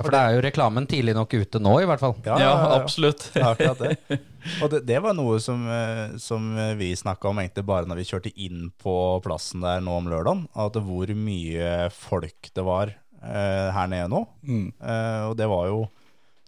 Ja, 0.00 0.04
for 0.06 0.14
det 0.16 0.20
er 0.24 0.32
jo 0.32 0.40
reklamen 0.46 0.86
tidlig 0.88 1.12
nok 1.12 1.34
ute 1.36 1.60
nå, 1.60 1.74
i 1.82 1.86
hvert 1.90 2.00
fall. 2.00 2.14
Ja, 2.24 2.38
Ja, 2.40 2.46
ja, 2.48 2.54
ja. 2.56 2.78
absolutt. 2.80 3.26
Det 3.34 3.42
akkurat 3.44 3.82
det. 3.84 4.18
Og 4.64 4.70
det, 4.72 4.78
det 4.88 4.96
var 5.04 5.12
noe 5.12 5.36
som, 5.44 5.66
eh, 5.68 6.16
som 6.16 6.46
vi 6.80 6.88
snakka 6.96 7.28
om 7.28 7.42
egentlig 7.42 7.66
bare 7.68 7.84
når 7.90 8.00
vi 8.00 8.06
kjørte 8.08 8.32
inn 8.40 8.70
på 8.80 8.94
plassen 9.20 9.60
der 9.60 9.84
nå 9.84 9.98
om 10.00 10.08
lørdagen. 10.08 10.46
At 10.56 10.78
hvor 10.80 11.12
mye 11.12 11.90
folk 11.92 12.48
det 12.56 12.64
var 12.64 12.94
eh, 13.20 13.68
her 13.76 13.90
nede 13.92 14.08
nå. 14.08 14.22
Mm. 14.40 14.70
Eh, 14.80 15.22
og 15.28 15.36
det 15.36 15.50
var 15.52 15.68
jo 15.68 15.82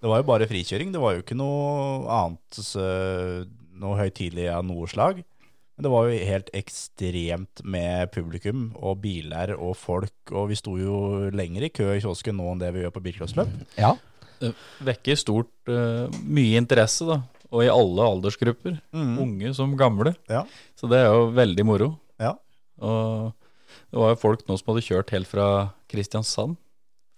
det 0.02 0.10
var 0.10 0.18
jo 0.18 0.26
bare 0.32 0.48
frikjøring. 0.50 0.90
Det 0.96 1.02
var 1.04 1.14
jo 1.14 1.22
ikke 1.22 1.36
noe 1.38 2.08
annet 2.10 2.62
eh, 2.80 3.44
noe 3.82 4.00
høytidelig 4.00 4.48
av 4.50 4.64
noe 4.66 4.88
slag. 4.90 5.20
Men 5.76 5.86
det 5.86 5.92
var 5.92 6.08
jo 6.08 6.16
helt 6.28 6.50
ekstremt 6.56 7.62
med 7.64 8.10
publikum 8.12 8.64
og 8.76 9.00
biler 9.04 9.54
og 9.56 9.74
folk. 9.80 10.32
Og 10.32 10.50
vi 10.50 10.58
sto 10.58 10.76
jo 10.80 10.96
lenger 11.32 11.66
i 11.66 11.72
kø 11.72 11.88
i 11.94 12.00
kiosken 12.02 12.36
nå 12.38 12.50
enn 12.52 12.60
det 12.60 12.72
vi 12.74 12.84
gjør 12.84 12.96
på 12.96 13.04
bilcrossløp. 13.06 13.52
Ja. 13.80 13.94
Det 14.42 14.52
vekker 14.84 15.20
stort 15.20 15.70
uh, 15.70 16.12
mye 16.26 16.58
interesse, 16.60 17.06
da. 17.08 17.20
Og 17.52 17.64
i 17.64 17.70
alle 17.72 18.08
aldersgrupper. 18.14 18.78
Mm. 18.96 19.14
Unge 19.24 19.52
som 19.56 19.72
gamle. 19.78 20.14
Ja. 20.32 20.44
Så 20.76 20.88
det 20.90 21.02
er 21.02 21.12
jo 21.12 21.30
veldig 21.36 21.66
moro. 21.68 21.92
Ja. 22.20 22.34
Og 22.82 23.32
det 23.92 24.00
var 24.00 24.12
jo 24.12 24.20
folk 24.20 24.44
nå 24.48 24.56
som 24.58 24.72
hadde 24.72 24.84
kjørt 24.86 25.12
helt 25.14 25.30
fra 25.30 25.46
Kristiansand 25.92 26.58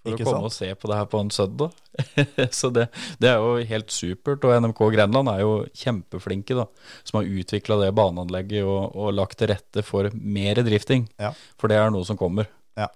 for 0.04 0.12
Ikke 0.12 0.26
å 0.26 0.28
komme 0.28 0.42
sant? 0.44 0.50
og 0.50 0.54
se 0.54 0.68
på 0.76 0.90
det 0.90 0.98
her 1.00 1.08
på 1.10 1.20
en 1.24 1.32
søndag. 1.32 1.74
Så 2.60 2.70
det, 2.76 2.86
det 3.22 3.30
er 3.32 3.40
jo 3.40 3.64
helt 3.72 3.94
supert. 3.94 4.44
Og 4.44 4.54
NMK 4.60 4.82
Grenland 4.94 5.32
er 5.32 5.40
jo 5.42 5.52
kjempeflinke, 5.80 6.58
da. 6.60 6.68
Som 7.08 7.20
har 7.22 7.32
utvikla 7.40 7.80
det 7.80 7.90
baneanlegget 7.96 8.68
og, 8.68 8.92
og 8.92 9.14
lagt 9.16 9.40
til 9.40 9.50
rette 9.54 9.84
for 9.86 10.12
mer 10.14 10.60
drifting. 10.66 11.08
Ja. 11.18 11.32
For 11.60 11.72
det 11.72 11.80
er 11.80 11.92
noe 11.94 12.04
som 12.06 12.20
kommer. 12.20 12.50
Ja. 12.78 12.90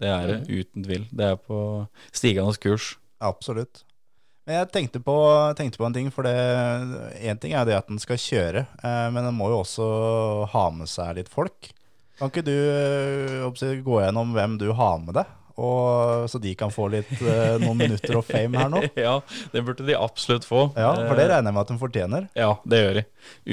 Det 0.00 0.10
er 0.10 0.30
det 0.30 0.38
uten 0.50 0.84
tvil. 0.84 1.04
Det 1.14 1.32
er 1.34 1.36
på 1.40 1.58
stigende 2.12 2.56
kurs. 2.60 2.94
Absolutt. 3.24 3.84
Men 4.44 4.58
jeg 4.58 4.72
tenkte 4.74 5.00
på, 5.00 5.14
tenkte 5.56 5.80
på 5.80 5.86
en 5.86 5.94
ting, 5.96 6.10
for 6.12 6.26
én 6.28 7.38
ting 7.40 7.54
er 7.56 7.64
det 7.64 7.78
at 7.78 7.88
den 7.88 8.00
skal 8.02 8.20
kjøre, 8.20 8.66
eh, 8.84 9.06
men 9.14 9.24
den 9.24 9.36
må 9.38 9.48
jo 9.48 9.62
også 9.62 9.86
ha 10.52 10.64
med 10.74 10.90
seg 10.92 11.14
litt 11.16 11.30
folk. 11.32 11.70
Kan 12.18 12.28
ikke 12.28 12.44
du 12.46 12.52
eh, 12.52 13.80
gå 13.86 14.02
gjennom 14.02 14.34
hvem 14.36 14.58
du 14.60 14.68
har 14.76 15.00
med 15.00 15.16
deg, 15.16 15.30
og, 15.54 16.24
så 16.32 16.40
de 16.42 16.50
kan 16.58 16.72
få 16.74 16.88
litt 16.90 17.10
eh, 17.22 17.54
noen 17.62 17.78
minutter 17.78 18.16
of 18.18 18.26
fame 18.26 18.58
her 18.58 18.70
nå? 18.72 18.80
Ja, 19.06 19.20
det 19.52 19.62
burde 19.66 19.86
de 19.86 19.94
absolutt 19.98 20.46
få. 20.48 20.64
Ja, 20.74 20.92
for 21.06 21.14
det 21.14 21.26
Eh, 21.28 21.30
regner 21.30 21.50
jeg 21.52 21.54
med 21.56 21.62
at 21.62 21.70
de 21.72 21.76
fortjener. 21.80 22.28
Ja, 22.38 22.48
det 22.66 22.80
gjør 22.82 22.98
de. 22.98 23.04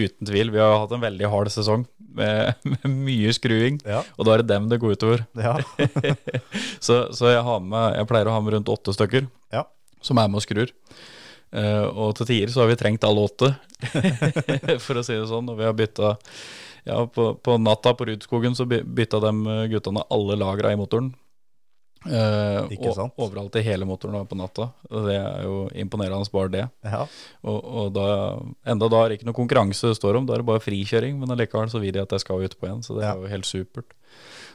Uten 0.02 0.30
tvil. 0.32 0.52
Vi 0.56 0.62
har 0.64 0.80
hatt 0.82 0.96
en 0.98 1.04
veldig 1.04 1.30
hard 1.34 1.52
sesong 1.54 1.86
med, 2.18 2.56
med 2.74 2.88
mye 3.06 3.34
skruing, 3.38 3.78
Ja, 3.88 4.02
og 4.18 4.26
da 4.28 4.34
er 4.36 4.42
det 4.44 4.50
dem 4.54 4.66
det 4.72 4.80
går 4.82 4.98
utover. 4.98 5.26
ja, 5.38 5.54
Så, 6.86 7.04
så 7.14 7.30
jeg, 7.32 7.44
har 7.46 7.62
med, 7.64 7.96
jeg 8.00 8.10
pleier 8.10 8.30
å 8.32 8.36
ha 8.36 8.42
med 8.44 8.58
rundt 8.58 8.72
åtte 8.74 8.94
stykker 8.98 9.30
Ja. 9.54 9.66
som 10.02 10.18
er 10.22 10.28
med 10.32 10.42
og 10.42 10.46
skrur. 10.48 10.74
Uh, 11.52 11.84
og 11.92 12.14
til 12.16 12.30
tider 12.30 12.52
så 12.54 12.62
har 12.64 12.70
vi 12.72 12.78
trengt 12.80 13.04
alle 13.04 13.26
åtte, 13.28 13.50
for 14.80 15.00
å 15.00 15.04
si 15.04 15.18
det 15.18 15.26
sånn. 15.30 15.50
Og 15.52 15.58
vi 15.60 15.66
har 15.68 15.76
bytta 15.76 16.14
ja, 16.88 17.02
på, 17.06 17.26
på 17.44 17.58
natta 17.62 17.92
på 17.94 18.08
Rudskogen 18.08 18.56
så 18.58 18.66
bytta 18.66 19.20
de 19.22 19.34
guttene 19.74 20.06
alle 20.16 20.38
lagra 20.40 20.72
i 20.74 20.80
motoren. 20.80 21.12
Eh, 22.02 22.72
Ikke 22.74 22.90
og 22.90 22.96
sant? 22.98 23.14
overalt 23.22 23.56
i 23.60 23.62
hele 23.62 23.86
motoren 23.86 24.24
på 24.26 24.38
natta. 24.40 24.72
Det 24.90 25.14
er 25.20 25.44
jo 25.46 25.68
imponerende 25.78 26.26
bare 26.34 26.50
det. 26.50 26.64
ja. 26.84 27.04
Og, 27.46 27.60
og 27.62 27.92
da, 27.94 28.06
enda 28.66 28.88
da 28.90 29.04
er 29.04 29.10
det 29.12 29.20
ikke 29.20 29.28
noe 29.30 29.38
konkurranse 29.38 29.92
det 29.92 30.00
står 30.00 30.18
om, 30.18 30.26
da 30.26 30.34
er 30.34 30.42
det 30.42 30.48
bare 30.50 30.64
frikjøring. 30.66 31.20
Men 31.22 31.30
allikevel 31.36 31.70
så 31.70 31.80
vil 31.84 31.94
de 31.94 32.02
at 32.02 32.10
jeg 32.16 32.24
skal 32.26 32.42
ut 32.42 32.58
på 32.60 32.68
en, 32.72 32.82
så 32.82 32.98
det 32.98 33.04
Ja. 33.06 33.14
er 33.14 33.22
jo 33.22 33.30
helt 33.36 33.46
supert. 33.46 33.94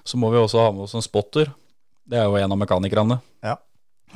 Så 0.05 0.19
må 0.19 0.31
vi 0.35 0.39
også 0.43 0.59
ha 0.65 0.73
med 0.73 0.83
oss 0.89 0.95
en 0.99 1.03
spotter. 1.07 1.53
Det 2.07 2.19
er 2.19 2.25
jo 2.27 2.35
en 2.37 2.53
av 2.53 2.59
mekanikerne. 2.59 3.21
Ja. 3.43 3.57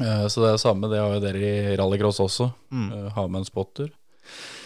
Uh, 0.01 0.27
Så 0.31 0.41
det 0.43 0.49
er 0.49 0.59
det 0.59 0.61
samme, 0.63 0.89
det 0.91 0.99
har 0.99 1.15
jo 1.15 1.21
dere 1.23 1.39
i 1.39 1.77
rallycross 1.77 2.21
også. 2.23 2.51
Mm. 2.71 2.91
Uh, 2.93 3.09
Ha 3.15 3.27
med 3.29 3.41
en 3.41 3.45
spotter. 3.49 3.91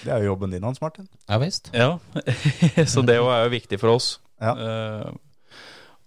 Det 0.04 0.12
er 0.12 0.20
jo 0.24 0.32
jobben 0.34 0.50
din, 0.52 0.62
Hans 0.62 0.80
Martin. 0.80 1.06
Ja 1.28 1.38
visst. 1.40 1.70
Ja, 1.72 1.98
så 2.92 3.00
det 3.04 3.14
er 3.16 3.22
jo 3.22 3.50
viktig 3.52 3.78
for 3.80 3.94
oss. 3.94 4.18
Ja. 4.40 4.52
Eh, 4.52 5.12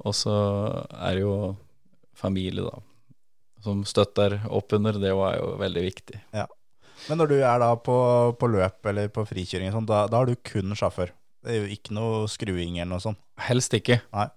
Og 0.05 0.13
så 0.13 0.33
er 0.93 1.15
det 1.17 1.21
jo 1.23 1.55
familie, 2.17 2.65
da. 2.67 2.81
Som 3.65 3.83
støtter 3.89 4.39
opp 4.53 4.73
under. 4.77 4.99
Det 5.01 5.11
er 5.11 5.37
jo 5.39 5.53
veldig 5.59 5.83
viktig. 5.87 6.21
Ja. 6.35 6.45
Men 7.07 7.21
når 7.21 7.31
du 7.31 7.37
er 7.39 7.61
da 7.61 7.71
på, 7.79 7.97
på 8.39 8.49
løp 8.51 8.89
eller 8.89 9.11
på 9.13 9.25
frikjøring, 9.29 9.69
og 9.71 9.79
sånn, 9.79 9.89
da, 9.89 10.03
da 10.09 10.21
har 10.21 10.29
du 10.29 10.37
kun 10.47 10.75
sjåfør. 10.77 11.13
Det 11.45 11.53
er 11.53 11.61
jo 11.61 11.77
ikke 11.77 11.95
noe 11.95 12.25
skruing 12.31 12.79
eller 12.79 12.95
noe 12.95 13.03
sånt. 13.03 13.21
Helst 13.47 13.75
ikke. 13.77 14.01
Nei. 14.15 14.27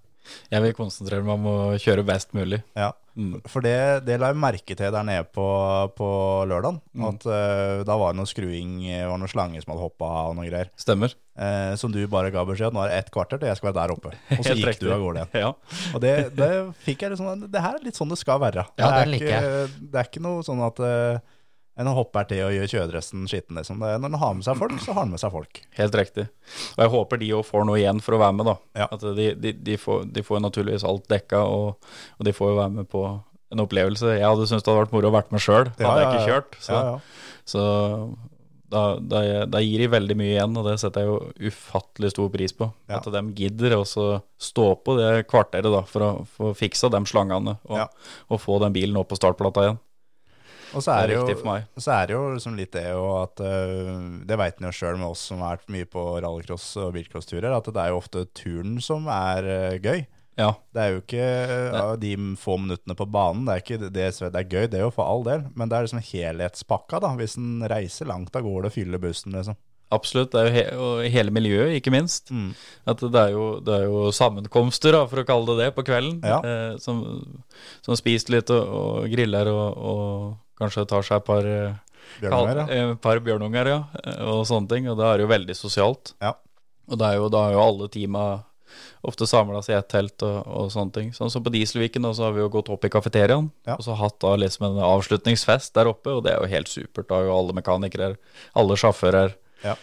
Jeg 0.52 0.62
vil 0.62 0.76
konsentrere 0.76 1.24
meg 1.24 1.38
om 1.38 1.48
å 1.48 1.58
kjøre 1.80 2.04
best 2.06 2.34
mulig. 2.36 2.60
Ja. 2.78 2.92
Mm. 3.20 3.40
For 3.50 3.64
det, 3.64 3.76
det 4.06 4.16
la 4.20 4.30
jeg 4.32 4.40
merke 4.40 4.76
til 4.78 4.92
der 4.94 5.06
nede 5.06 5.26
på, 5.28 5.46
på 5.96 6.10
lørdagen. 6.48 6.80
Mm. 6.96 7.06
At 7.10 7.26
uh, 7.28 7.82
da 7.86 7.96
var 8.00 8.14
det 8.14 8.20
noe 8.20 8.30
skruing, 8.30 8.78
det 8.86 9.02
var 9.10 9.20
noen 9.20 9.32
slanger 9.32 9.64
som 9.64 9.74
hadde 9.74 9.84
hoppa 9.84 10.12
og 10.30 10.38
noe 10.38 10.48
greier. 10.48 10.70
Stemmer. 10.80 11.14
Uh, 11.40 11.72
som 11.80 11.92
du 11.92 12.00
bare 12.10 12.32
ga 12.34 12.44
beskjed 12.48 12.72
om. 12.72 12.78
Nå 12.78 12.84
er 12.86 12.94
det 12.94 13.00
ett 13.04 13.12
kvarter 13.14 13.40
til 13.40 13.50
jeg 13.50 13.60
skal 13.60 13.70
være 13.70 13.80
der 13.82 13.94
oppe. 13.96 14.14
Og 14.38 14.44
så 14.44 14.54
gikk 14.58 14.70
riktig. 14.72 14.88
du 14.88 14.94
av 14.94 15.04
gårde 15.04 15.26
igjen. 15.26 15.44
Ja. 15.44 15.82
Og 15.92 16.04
det, 16.04 16.14
det 16.38 16.52
fikk 16.86 17.04
jeg 17.04 17.14
litt 17.14 17.22
sånn 17.22 17.44
Det 17.50 17.66
her 17.66 17.76
er 17.78 17.84
litt 17.84 18.00
sånn 18.00 18.14
det 18.14 18.20
skal 18.20 18.40
være. 18.42 18.66
Ja, 18.80 18.94
det, 18.96 19.04
er 19.04 19.14
ikke, 19.20 19.44
det 19.92 20.02
er 20.02 20.10
ikke 20.10 20.24
noe 20.24 20.46
sånn 20.46 20.64
at 20.66 20.82
eh, 21.78 21.86
hoppe 21.86 21.96
hopper 22.00 22.28
til 22.32 22.42
og 22.46 22.54
gjør 22.56 22.70
kjøredressen 22.74 23.24
skitten, 23.30 23.56
liksom. 23.60 23.80
Når 23.80 24.04
den 24.06 24.18
har 24.22 24.36
med 24.36 24.46
seg 24.46 24.58
folk, 24.60 24.76
så 24.82 24.96
har 24.96 25.06
den 25.06 25.14
med 25.14 25.22
seg 25.22 25.34
folk. 25.34 25.62
Helt 25.78 25.98
riktig. 25.98 26.26
Og 26.76 26.84
jeg 26.84 26.94
håper 26.96 27.22
de 27.22 27.32
òg 27.38 27.44
får 27.48 27.66
noe 27.68 27.80
igjen 27.80 28.02
for 28.04 28.16
å 28.16 28.22
være 28.22 28.38
med, 28.38 28.50
da. 28.50 28.56
Ja. 28.82 28.88
At 28.90 29.04
de, 29.18 29.32
de, 29.38 29.54
de, 29.70 29.80
får, 29.80 30.06
de 30.10 30.24
får 30.26 30.44
naturligvis 30.44 30.86
alt 30.88 31.08
dekka, 31.12 31.44
og, 31.46 31.92
og 32.18 32.28
de 32.28 32.34
får 32.36 32.52
jo 32.54 32.60
være 32.62 32.76
med 32.80 32.90
på 32.90 33.04
en 33.50 33.64
opplevelse. 33.64 34.16
Jeg 34.16 34.26
hadde 34.26 34.48
syntes 34.48 34.66
det 34.66 34.72
hadde 34.72 34.84
vært 34.84 34.94
moro 34.94 35.10
å 35.10 35.14
vært 35.14 35.32
med 35.34 35.42
sjøl, 35.42 35.70
hadde 35.78 35.86
Ja, 35.86 35.94
jeg 36.02 36.10
ikke 36.10 36.34
kjørt. 36.34 36.60
Så, 36.62 36.82
så 37.50 37.64
da, 38.70 38.82
da, 39.02 39.20
da 39.50 39.60
gir 39.64 39.82
de 39.82 39.90
veldig 39.90 40.16
mye 40.18 40.34
igjen, 40.36 40.54
og 40.60 40.66
det 40.68 40.76
setter 40.82 41.02
jeg 41.02 41.10
jo 41.10 41.50
ufattelig 41.50 42.12
stor 42.12 42.30
pris 42.30 42.54
på. 42.54 42.70
At 42.90 43.08
de 43.10 43.22
gidder 43.38 43.74
å 43.80 43.82
stå 43.84 44.66
på 44.84 44.96
det 45.00 45.10
kvarteret 45.30 45.66
da, 45.74 45.82
for 45.90 46.06
å 46.06 46.10
få 46.36 46.52
fiksa 46.58 46.90
de 46.92 47.02
slangene, 47.10 47.56
og, 47.66 48.04
og 48.30 48.42
få 48.42 48.60
den 48.62 48.76
bilen 48.76 49.00
opp 49.00 49.10
på 49.10 49.18
startplata 49.18 49.66
igjen. 49.66 49.80
Og 50.74 50.84
så 50.84 50.92
Det 50.92 50.96
er 50.96 51.02
er 51.02 51.10
det, 51.10 51.16
jo, 51.18 51.80
så 51.82 51.92
er 51.96 52.06
det 52.06 52.14
jo 52.14 52.22
liksom 52.36 52.56
litt 52.58 52.72
det 52.76 52.86
jo 52.92 53.04
at 53.18 53.40
Det 54.28 54.38
veit 54.38 54.60
en 54.60 54.68
jo 54.68 54.76
sjøl 54.76 55.00
med 55.00 55.08
oss 55.10 55.24
som 55.30 55.42
har 55.42 55.58
vært 55.58 55.72
mye 55.74 55.88
på 55.90 56.04
rallycross 56.22 56.68
og 56.84 56.94
bilcrossturer, 56.94 57.50
at 57.50 57.68
det 57.70 57.82
er 57.82 57.90
jo 57.90 58.00
ofte 58.00 58.26
turen 58.36 58.78
som 58.84 59.08
er 59.10 59.48
øh, 59.50 59.78
gøy. 59.82 60.04
Ja, 60.40 60.52
Det 60.72 60.80
er 60.82 60.92
jo 60.94 61.00
ikke 61.02 61.24
øh, 61.46 61.96
de 62.00 62.12
få 62.40 62.56
minuttene 62.60 62.96
på 62.96 63.06
banen. 63.10 63.46
Det 63.46 63.52
er, 63.52 63.64
ikke 63.64 63.80
det, 63.82 63.90
det 64.20 64.40
er 64.40 64.46
gøy, 64.48 64.68
det 64.70 64.78
er 64.78 64.86
jo 64.86 64.94
for 64.94 65.04
all 65.10 65.24
del, 65.26 65.42
men 65.54 65.68
det 65.68 65.76
er 65.76 65.88
liksom 65.88 66.04
helhetspakka, 66.12 67.00
da. 67.02 67.10
Hvis 67.18 67.36
en 67.40 67.60
reiser 67.68 68.08
langt 68.08 68.36
av 68.36 68.46
gårde 68.46 68.70
og 68.70 68.76
fyller 68.76 69.02
bussen, 69.02 69.34
liksom. 69.36 69.58
absolutt. 69.92 70.32
Det 70.32 70.40
er 70.40 70.46
jo 70.46 70.54
he 70.54 70.64
og 70.86 71.02
hele 71.12 71.34
miljøet, 71.34 71.74
ikke 71.80 71.92
minst. 71.92 72.30
Mm. 72.30 72.52
At 72.88 73.02
det 73.04 73.20
er, 73.20 73.34
jo, 73.34 73.48
det 73.64 73.74
er 73.74 73.88
jo 73.90 74.06
sammenkomster, 74.16 74.96
da, 74.96 75.02
for 75.10 75.20
å 75.20 75.26
kalle 75.28 75.56
det 75.58 75.66
det, 75.66 75.72
på 75.76 75.84
kvelden. 75.90 76.22
Ja. 76.24 76.38
Eh, 76.40 76.78
som, 76.80 77.02
som 77.84 77.98
spiser 77.98 78.38
litt 78.38 78.54
og, 78.54 78.78
og 78.80 79.10
griller 79.12 79.50
og, 79.52 79.66
og 79.76 80.38
kanskje 80.60 80.86
tar 80.90 81.06
seg 81.06 81.20
et 81.20 81.26
par, 81.26 81.48
eh, 81.48 81.80
ja. 82.22 82.66
eh, 82.68 82.92
par 83.00 83.22
bjørnunger, 83.24 83.72
ja, 83.72 83.80
eh, 84.04 84.22
og 84.28 84.44
sånne 84.48 84.70
ting. 84.70 84.86
Og 84.92 85.00
da 85.00 85.10
er 85.10 85.18
det 85.20 85.26
jo 85.26 85.32
veldig 85.34 85.56
sosialt. 85.58 86.14
Ja. 86.22 86.36
Og 86.90 87.00
det 87.00 87.08
er 87.10 87.20
jo, 87.20 87.28
da 87.32 87.48
er 87.48 87.56
jo 87.56 87.64
alle 87.64 87.90
teama 87.92 88.28
ofte 89.06 89.26
samla 89.26 89.62
seg 89.64 89.74
i 89.74 89.78
ett 89.78 89.88
telt 89.90 90.22
og, 90.26 90.38
og 90.46 90.68
sånne 90.72 90.94
ting. 90.94 91.08
Sånn 91.16 91.30
som 91.32 91.42
på 91.44 91.52
Dieselviken, 91.54 92.04
da, 92.06 92.12
så 92.14 92.28
har 92.28 92.36
vi 92.36 92.42
jo 92.42 92.50
gått 92.52 92.70
opp 92.72 92.84
i 92.86 92.92
kafeteriaen 92.92 93.48
Ja. 93.66 93.76
og 93.78 93.84
så 93.86 93.96
hatt 93.98 94.18
da 94.22 94.34
liksom 94.38 94.68
en 94.68 94.82
avslutningsfest 94.84 95.74
der 95.78 95.90
oppe, 95.90 96.12
og 96.14 96.24
det 96.26 96.34
er 96.34 96.44
jo 96.44 96.52
helt 96.52 96.70
supert. 96.70 97.08
Da 97.10 97.20
er 97.20 97.30
jo 97.30 97.36
alle 97.38 97.56
mekanikere 97.56 98.12
alle 98.58 98.78
sjåfører. 98.80 99.34
Ja. 99.64 99.74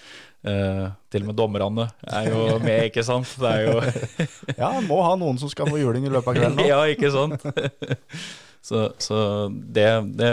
Eh, 0.45 0.83
til 1.11 1.23
og 1.25 1.31
med 1.31 1.35
dommerne 1.35 1.87
er 2.05 2.27
jo 2.29 2.41
med, 2.61 2.87
ikke 2.91 3.03
sant? 3.03 3.31
Det 3.41 3.49
er 3.49 3.63
jo 3.65 3.79
Ja, 4.61 4.69
må 4.85 4.99
ha 5.03 5.15
noen 5.19 5.39
som 5.41 5.49
skal 5.49 5.67
få 5.67 5.79
juling 5.81 6.05
i 6.05 6.11
løpet 6.13 6.29
av 6.29 6.37
kvelden. 6.37 6.61
Ja, 6.71 6.83
ikke 6.87 7.09
sant? 7.11 7.41
så 8.67 8.91
så 9.01 9.17
det, 9.49 9.89
det, 10.19 10.31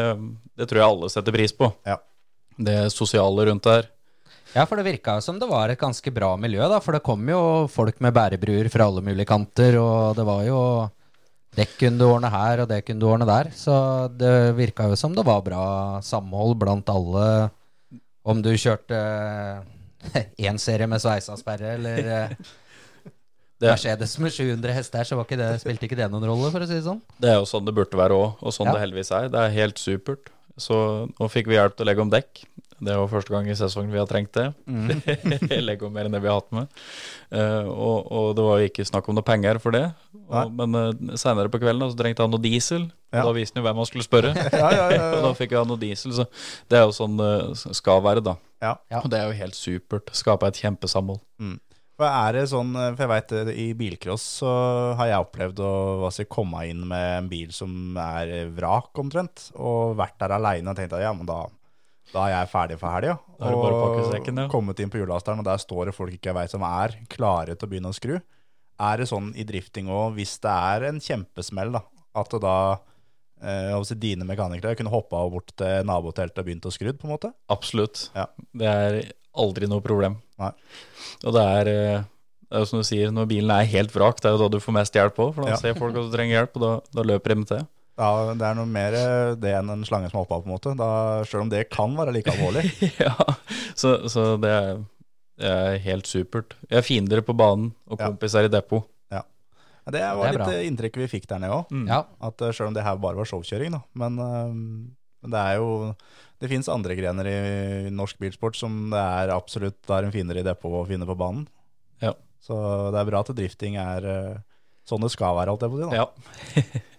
det 0.54 0.68
tror 0.68 0.82
jeg 0.82 0.90
alle 0.90 1.10
setter 1.12 1.34
pris 1.34 1.56
på. 1.56 1.72
Ja. 1.88 1.98
det 2.56 2.92
sosiale 2.94 3.48
rundt 3.48 3.64
der. 3.66 3.88
Ja, 4.54 4.68
for 4.70 4.78
det 4.78 4.86
virka 4.86 5.16
jo 5.18 5.24
som 5.24 5.40
det 5.40 5.48
var 5.50 5.72
et 5.72 5.80
ganske 5.80 6.12
bra 6.14 6.34
miljø, 6.38 6.62
da. 6.70 6.78
For 6.84 6.94
det 6.94 7.02
kom 7.02 7.24
jo 7.26 7.66
folk 7.72 7.98
med 8.04 8.14
bærebruer 8.14 8.68
fra 8.70 8.86
alle 8.86 9.02
mulige 9.02 9.26
kanter, 9.26 9.80
og 9.80 10.14
det 10.14 10.26
var 10.28 10.44
jo 10.46 10.60
det 11.54 11.68
kunne 11.78 11.98
du 11.98 12.06
ordne 12.06 12.30
her, 12.30 12.62
og 12.62 12.70
det 12.70 12.80
kunne 12.86 13.02
du 13.02 13.08
ordne 13.08 13.26
der. 13.26 13.50
Så 13.54 13.74
det 14.14 14.54
virka 14.58 14.86
jo 14.90 14.98
som 14.98 15.14
det 15.14 15.26
var 15.26 15.42
bra 15.46 15.64
samhold 16.06 16.54
blant 16.60 16.90
alle. 16.90 17.26
Om 18.24 18.40
du 18.42 18.52
kjørte 18.54 18.98
én 20.48 20.58
serie 20.60 20.86
med 20.90 21.02
sveisa 21.02 21.36
sperre, 21.40 21.74
eller 21.78 21.98
eh, 22.18 22.36
Det, 23.60 23.70
Mercedes 23.70 24.16
med 24.18 24.32
700 24.34 24.72
hester, 24.76 25.04
så 25.08 25.16
var 25.16 25.24
ikke 25.28 25.38
det, 25.40 25.50
spilte 25.62 25.86
ikke 25.86 25.96
det 25.96 26.08
noen 26.12 26.26
rolle, 26.26 26.50
for 26.52 26.64
å 26.64 26.66
si 26.68 26.74
det 26.74 26.84
sånn. 26.84 27.00
det 27.22 27.30
er 27.30 27.36
jo 27.38 27.46
sånn 27.48 27.64
det 27.68 27.74
burde 27.76 27.96
være 28.00 28.16
òg, 28.18 28.40
og 28.42 28.52
sånn 28.56 28.66
Ja. 28.68 28.74
det 28.76 28.82
heldigvis 28.82 29.12
er. 29.14 29.28
Det 29.32 29.40
er 29.44 29.54
helt 29.54 29.78
supert. 29.80 30.32
Så 30.60 30.76
nå 31.18 31.28
fikk 31.32 31.48
vi 31.50 31.56
hjelp 31.56 31.74
til 31.78 31.86
å 31.86 31.88
legge 31.88 32.02
om 32.04 32.10
dekk. 32.12 32.44
Det 32.84 32.94
var 33.00 33.08
første 33.10 33.32
gang 33.34 33.48
i 33.50 33.56
sesongen 33.58 33.92
vi 33.94 34.00
har 34.00 34.08
trengt 34.10 34.32
det. 34.36 34.46
Mm. 34.68 34.90
Lego 35.68 35.88
mer 35.92 36.08
enn 36.08 36.14
det 36.16 36.20
vi 36.24 36.30
har 36.30 36.38
hatt 36.40 36.52
med. 36.54 36.68
Uh, 37.34 37.66
og, 37.72 38.12
og 38.12 38.28
det 38.38 38.44
var 38.46 38.60
jo 38.62 38.70
ikke 38.70 38.86
snakk 38.88 39.08
om 39.10 39.16
noe 39.18 39.26
penger 39.26 39.60
for 39.62 39.74
det. 39.76 39.84
Og, 40.28 40.52
men 40.58 40.76
uh, 40.78 41.16
seinere 41.20 41.50
på 41.52 41.60
kvelden 41.62 41.90
så 41.92 41.98
trengte 41.98 42.24
han 42.26 42.32
noe 42.34 42.42
diesel. 42.44 42.88
Og 43.14 43.20
Ja. 43.20 43.22
da 43.28 43.34
viste 43.36 43.54
han 43.54 43.62
jo 43.62 43.68
hvem 43.68 43.78
han 43.82 43.86
skulle 43.90 44.06
spørre. 44.06 44.32
Ja, 44.64 44.70
ja, 44.74 44.86
ja, 44.94 45.04
og 45.18 45.28
da 45.28 45.34
fikk 45.38 45.52
han 45.58 45.68
noe 45.70 45.78
diesel. 45.80 46.14
Så 46.16 46.24
det 46.70 46.80
er 46.80 46.86
jo 46.88 46.94
sånn 46.96 47.18
det 47.20 47.32
skal 47.78 48.02
være, 48.04 48.24
da. 48.26 48.36
Ja. 48.64 48.72
Ja. 48.90 49.02
Og 49.04 49.10
det 49.12 49.20
er 49.20 49.28
jo 49.30 49.36
helt 49.42 49.58
supert. 49.58 50.10
Skaper 50.16 50.50
et 50.50 50.58
kjempesamhold. 50.64 51.20
For 51.94 52.10
er 52.10 52.34
det 52.34 52.48
sånn, 52.50 52.72
for 52.74 53.04
jeg 53.04 53.10
vet 53.12 53.32
I 53.54 53.66
bilcross 53.78 54.22
så 54.40 54.48
har 54.98 55.12
jeg 55.12 55.22
opplevd 55.28 55.60
å 55.62 55.68
hva 56.00 56.08
si, 56.10 56.24
komme 56.26 56.64
inn 56.66 56.80
med 56.90 57.04
en 57.20 57.28
bil 57.30 57.52
som 57.54 57.94
er 58.02 58.32
vrak, 58.56 58.90
omtrent. 58.98 59.44
Og 59.54 59.94
vært 60.00 60.16
der 60.24 60.34
aleine 60.34 60.72
og 60.72 60.80
tenkt 60.80 60.96
at 60.98 61.04
ja, 61.04 61.12
men 61.14 61.28
da, 61.30 61.44
da 62.14 62.29
er 62.29 62.35
jeg 62.37 62.50
ferdig 62.53 62.79
for 62.81 62.94
helga. 62.94 63.16
og 63.42 63.64
pakke 63.74 64.07
sekken, 64.12 64.38
ja. 64.44 64.46
kommet 64.53 64.81
inn 64.81 64.92
på 64.92 65.00
hjullasteren, 65.00 65.42
og 65.42 65.48
der 65.48 65.61
står 65.62 65.90
det 65.90 65.96
folk 65.96 66.14
ikke 66.14 66.31
jeg 66.31 66.38
veit 66.38 66.55
som 66.55 66.64
er 66.66 66.94
klare 67.11 67.57
til 67.57 67.66
å 67.66 67.72
begynne 67.72 67.90
å 67.90 67.96
skru. 67.96 68.16
Er 68.85 68.98
det 68.98 69.09
sånn 69.11 69.33
i 69.38 69.46
drifting 69.46 69.90
òg, 69.92 70.14
hvis 70.18 70.37
det 70.42 70.55
er 70.55 70.88
en 70.90 71.03
kjempesmell, 71.03 71.74
da, 71.74 71.83
at 72.18 72.38
da 72.42 72.57
eh, 73.42 73.92
dine 73.98 74.27
mekanikere 74.27 74.79
kunne 74.79 74.92
hoppa 74.94 75.20
bort 75.31 75.53
til 75.59 75.85
naboteltet 75.87 76.40
og 76.42 76.48
begynt 76.48 76.66
å 76.70 76.74
skru, 76.74 76.92
på 76.94 77.09
en 77.09 77.14
måte? 77.16 77.33
Absolutt. 77.53 78.09
Ja. 78.16 78.27
Det 78.55 78.70
er 78.70 78.98
aldri 79.35 79.70
noe 79.70 79.83
problem. 79.85 80.18
Nei. 80.40 80.50
Og 81.27 81.35
det 81.37 81.44
er, 81.59 81.70
eh, 81.70 82.03
det 82.48 82.59
er 82.59 82.64
jo 82.64 82.70
som 82.70 82.83
du 82.83 82.87
sier, 82.87 83.11
når 83.14 83.31
bilen 83.31 83.50
er 83.55 83.70
helt 83.70 83.94
vrak, 83.94 84.20
det 84.22 84.31
er 84.31 84.37
jo 84.37 84.44
da 84.46 84.53
du 84.55 84.62
får 84.62 84.79
mest 84.79 84.94
hjelp 84.98 85.18
òg. 85.18 85.35
For 85.35 85.42
da 85.46 85.55
Ja. 85.55 85.57
ser 85.61 85.74
folk 85.79 85.96
at 85.96 86.11
du 86.11 86.14
trenger 86.14 86.38
hjelp, 86.38 86.57
og 86.59 86.62
da, 86.62 86.72
da 86.94 87.07
løper 87.11 87.35
de 87.35 87.44
til. 87.50 87.66
Ja, 87.94 88.35
det 88.35 88.42
er 88.42 88.57
noe 88.59 88.66
mer 88.66 88.94
eh, 88.98 89.35
det 89.38 89.52
enn 89.54 89.70
en 89.70 89.85
slange 89.87 90.09
som 90.11 90.18
hoppa, 90.18 90.40
på 90.42 90.48
en 90.48 90.54
måte. 90.57 90.72
Da, 90.78 90.88
selv 91.30 91.44
om 91.44 91.52
det 91.52 91.68
kan 91.70 91.92
være 91.94 92.14
like 92.16 92.33
alvorlig. 92.33 92.64
ja, 93.07 93.14
så, 93.78 93.92
så 94.11 94.24
det, 94.42 94.50
er, 94.50 94.80
det 95.38 95.52
er 95.52 95.78
helt 95.85 96.11
supert. 96.11 96.57
Vi 96.66 96.74
er 96.80 96.83
fiender 96.87 97.22
på 97.22 97.37
banen, 97.38 97.70
og 97.87 98.02
Ja. 98.02 98.11
i 98.11 98.50
depot. 98.50 98.88
Ja, 99.14 99.22
Det 99.87 100.00
var 100.02 100.24
Det 100.24 100.26
er 100.26 100.33
litt 100.33 100.42
bra. 100.42 100.50
eh, 100.57 100.66
inntrykket 100.66 101.04
vi 101.04 101.11
fikk 101.12 101.28
der 101.30 101.38
nede 101.44 101.54
òg. 101.61 101.70
Mm. 101.70 101.87
Ja. 101.92 102.00
At 102.20 102.42
eh, 102.42 102.50
selv 102.57 102.72
om 102.72 102.74
det 102.74 102.83
her 102.83 102.96
bare 102.98 103.20
var 103.20 103.30
showkjøring, 103.30 103.70
da. 103.76 103.83
Men, 103.94 104.16
men 104.18 105.30
det 105.30 105.38
er 105.40 105.61
jo 105.62 105.94
Det 106.42 106.50
fins 106.50 106.68
andre 106.68 106.96
grener 106.98 107.28
i 107.30 107.90
norsk 107.94 108.18
bilsport 108.18 108.57
som 108.59 108.90
det 108.90 108.98
er 109.00 109.30
absolutt 109.33 109.87
er 109.88 110.04
en 110.04 110.12
fiender 110.12 110.37
i 110.40 110.42
depot 110.44 110.80
og 110.83 110.88
fiender 110.90 111.07
på 111.07 111.16
banen. 111.16 111.46
Ja. 112.02 112.11
Så 112.42 112.59
det 112.92 112.98
er 113.00 113.07
bra 113.09 113.22
at 113.22 113.30
drifting 113.38 113.78
er 113.80 114.42
sånn 114.85 115.00
det 115.00 115.12
skal 115.14 115.38
være, 115.38 115.54
holdt 115.54 115.62
jeg 115.64 115.70
på 115.72 115.78
å 115.78 115.92
si. 115.92 116.02
Ja. 116.02 116.83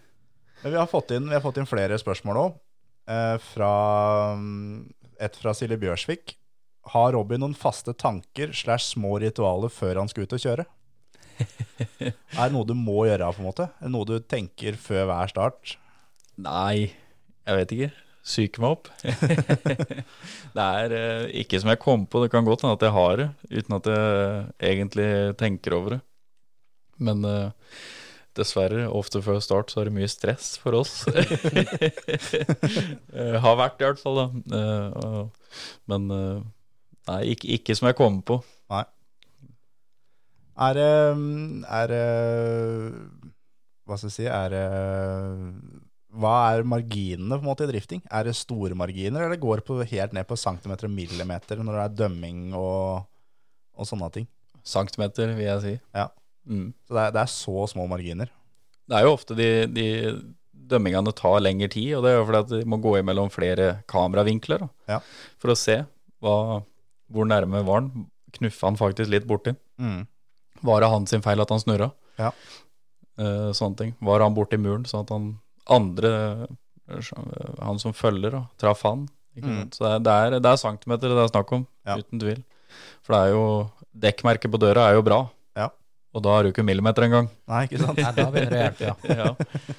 Men 0.66 0.74
vi 0.74 0.78
har 0.80 0.88
fått 0.90 1.12
inn, 1.14 1.28
vi 1.30 1.36
har 1.38 1.44
fått 1.44 1.60
inn 1.62 1.68
flere 1.70 1.98
spørsmål 2.02 2.38
òg. 2.42 2.54
Eh, 3.14 3.58
mm, 3.62 4.94
et 5.22 5.36
fra 5.38 5.52
Silje 5.54 5.78
Bjørsvik. 5.78 6.32
Har 6.90 7.12
Robin 7.14 7.44
noen 7.44 7.54
faste 7.54 7.94
tanker 7.94 8.50
slash 8.50 8.96
små 8.96 9.20
ritualer 9.22 9.70
før 9.70 10.00
han 10.02 10.10
skal 10.10 10.26
ut 10.26 10.34
og 10.34 10.42
kjøre? 10.42 10.66
er 12.02 12.16
det 12.16 12.48
noe 12.56 12.66
du 12.66 12.74
må 12.74 13.04
gjøre, 13.06 13.28
på 13.36 13.44
en 13.44 13.46
måte? 13.46 13.68
Er 13.78 13.86
det 13.86 13.92
Noe 13.94 14.10
du 14.10 14.16
tenker 14.26 14.80
før 14.82 15.06
hver 15.12 15.30
start? 15.30 15.76
Nei, 16.42 16.88
jeg 17.46 17.60
vet 17.60 17.76
ikke. 17.76 17.90
Psyke 18.26 18.64
meg 18.64 18.74
opp. 18.74 18.90
det 20.56 20.66
er 20.66 20.96
eh, 20.98 21.28
ikke 21.44 21.60
som 21.62 21.70
jeg 21.76 21.82
kom 21.84 22.08
på, 22.10 22.24
det 22.24 22.32
kan 22.34 22.48
godt 22.48 22.66
hende 22.66 22.80
at 22.80 22.88
jeg 22.88 22.96
har 22.96 23.22
det, 23.22 23.30
uten 23.54 23.78
at 23.78 23.92
jeg 23.92 24.72
egentlig 24.72 25.12
tenker 25.38 25.78
over 25.78 25.98
det. 25.98 26.02
Men 27.06 27.22
eh, 27.30 27.70
dessverre, 28.38 28.86
ofte 28.92 29.22
før 29.24 29.40
start 29.44 29.72
så 29.72 29.82
er 29.82 29.90
det 29.90 29.96
mye 29.98 30.10
stress 30.12 30.56
for 30.62 30.82
oss. 30.82 31.04
Eh, 33.16 33.36
har 33.40 33.56
vært 33.56 33.80
i 33.80 33.86
hvert 33.86 34.02
fall, 34.02 34.18
da. 34.20 34.58
Eh, 34.58 35.52
men 35.88 36.10
eh, 36.12 36.42
nei, 37.08 37.20
ikke, 37.32 37.48
ikke 37.56 37.76
som 37.78 37.88
jeg 37.88 37.96
kommer 37.98 38.26
på. 38.28 38.38
Nei. 38.74 38.82
Er 40.66 40.76
det 40.78 40.92
Er 41.80 41.92
det 41.92 42.04
Hva 43.86 43.98
skal 44.00 44.10
jeg 44.10 44.16
si? 44.16 44.28
Er 44.32 44.52
det 44.54 44.66
Hva 46.16 46.34
er 46.50 46.68
marginene 46.68 47.38
på 47.38 47.44
en 47.44 47.50
måte 47.50 47.68
i 47.68 47.72
drifting? 47.72 48.04
Er 48.12 48.28
det 48.28 48.36
store 48.40 48.76
marginer, 48.78 49.26
eller 49.26 49.40
går 49.40 49.62
det 49.62 49.68
på, 49.68 49.80
helt 49.84 50.16
ned 50.16 50.28
på 50.28 50.40
centimeter 50.40 50.90
og 50.90 50.96
millimeter 50.96 51.64
når 51.64 51.80
det 51.80 51.86
er 51.86 51.98
dømming 52.04 52.46
og, 52.60 53.08
og 53.76 53.90
sånne 53.90 54.12
ting? 54.16 54.30
Centimeter, 54.66 55.36
vil 55.38 55.46
jeg 55.48 55.64
si. 55.64 55.74
Ja. 55.96 56.10
Mm. 56.48 56.74
Så 56.88 56.94
det 56.98 57.04
er, 57.08 57.12
det 57.16 57.22
er 57.26 57.32
så 57.34 57.68
små 57.72 57.88
marginer. 57.90 58.30
Det 58.86 58.98
er 59.00 59.06
jo 59.08 59.14
ofte 59.16 59.36
de, 59.38 59.48
de 59.74 59.86
dømmingene 60.70 61.14
tar 61.18 61.40
lengre 61.42 61.70
tid, 61.74 61.92
og 61.98 62.04
det 62.06 62.12
er 62.12 62.20
jo 62.20 62.26
fordi 62.28 62.42
at 62.44 62.52
de 62.54 62.70
må 62.70 62.78
gå 62.82 62.96
imellom 63.00 63.32
flere 63.34 63.80
kameravinkler 63.92 64.66
da, 64.66 64.70
Ja. 64.90 65.00
for 65.42 65.54
å 65.54 65.58
se 65.58 65.80
hva, 66.22 66.36
hvor 67.12 67.26
nærme 67.30 67.64
var 67.66 67.82
han. 67.82 68.08
Knuffa 68.36 68.68
han 68.68 68.78
faktisk 68.80 69.10
litt 69.14 69.26
borti? 69.30 69.54
Mm. 69.82 70.06
Var 70.66 70.82
det 70.82 70.90
hans 70.92 71.10
sin 71.14 71.22
feil 71.26 71.42
at 71.42 71.50
han 71.54 71.62
snurra? 71.62 71.92
Ja. 72.20 72.32
Eh, 73.18 73.52
sånne 73.56 73.78
ting. 73.80 73.94
Var 74.04 74.24
han 74.26 74.36
borti 74.36 74.58
muren 74.60 74.86
sånn 74.90 75.06
at 75.06 75.14
han 75.14 75.28
andre, 75.72 76.48
han 77.62 77.80
som 77.82 77.94
følger, 77.96 78.32
da, 78.36 78.44
traff 78.62 78.84
han? 78.86 79.08
Mm. 79.36 79.70
Så 79.76 79.84
det 79.84 79.92
er, 79.92 80.00
det, 80.06 80.16
er, 80.40 80.52
er 80.54 80.60
centimeter 80.62 81.12
det 81.12 81.24
er 81.26 81.32
snakk 81.34 81.52
om, 81.58 81.66
Ja. 81.86 81.98
uten 82.00 82.20
tvil. 82.22 82.44
For 83.04 83.14
det 83.16 83.22
er 83.22 83.34
jo 83.36 83.46
Dekkmerket 83.96 84.52
på 84.52 84.60
døra 84.60 84.90
er 84.90 84.98
jo 84.98 85.04
bra. 85.08 85.22
Og 86.16 86.24
da 86.24 86.32
har 86.38 86.46
du 86.48 86.52
ikke 86.54 86.64
millimeter 86.64 87.06
engang. 87.10 87.28
Nei, 87.52 87.66
ikke 87.68 87.82
sant? 87.82 88.00
Nei, 88.06 88.14
da 88.16 88.26
begynner 88.32 88.54
det 88.56 88.62
å 88.62 88.66
hjelpe, 88.66 88.88
ja. 88.88 88.96
ja. 89.26 89.76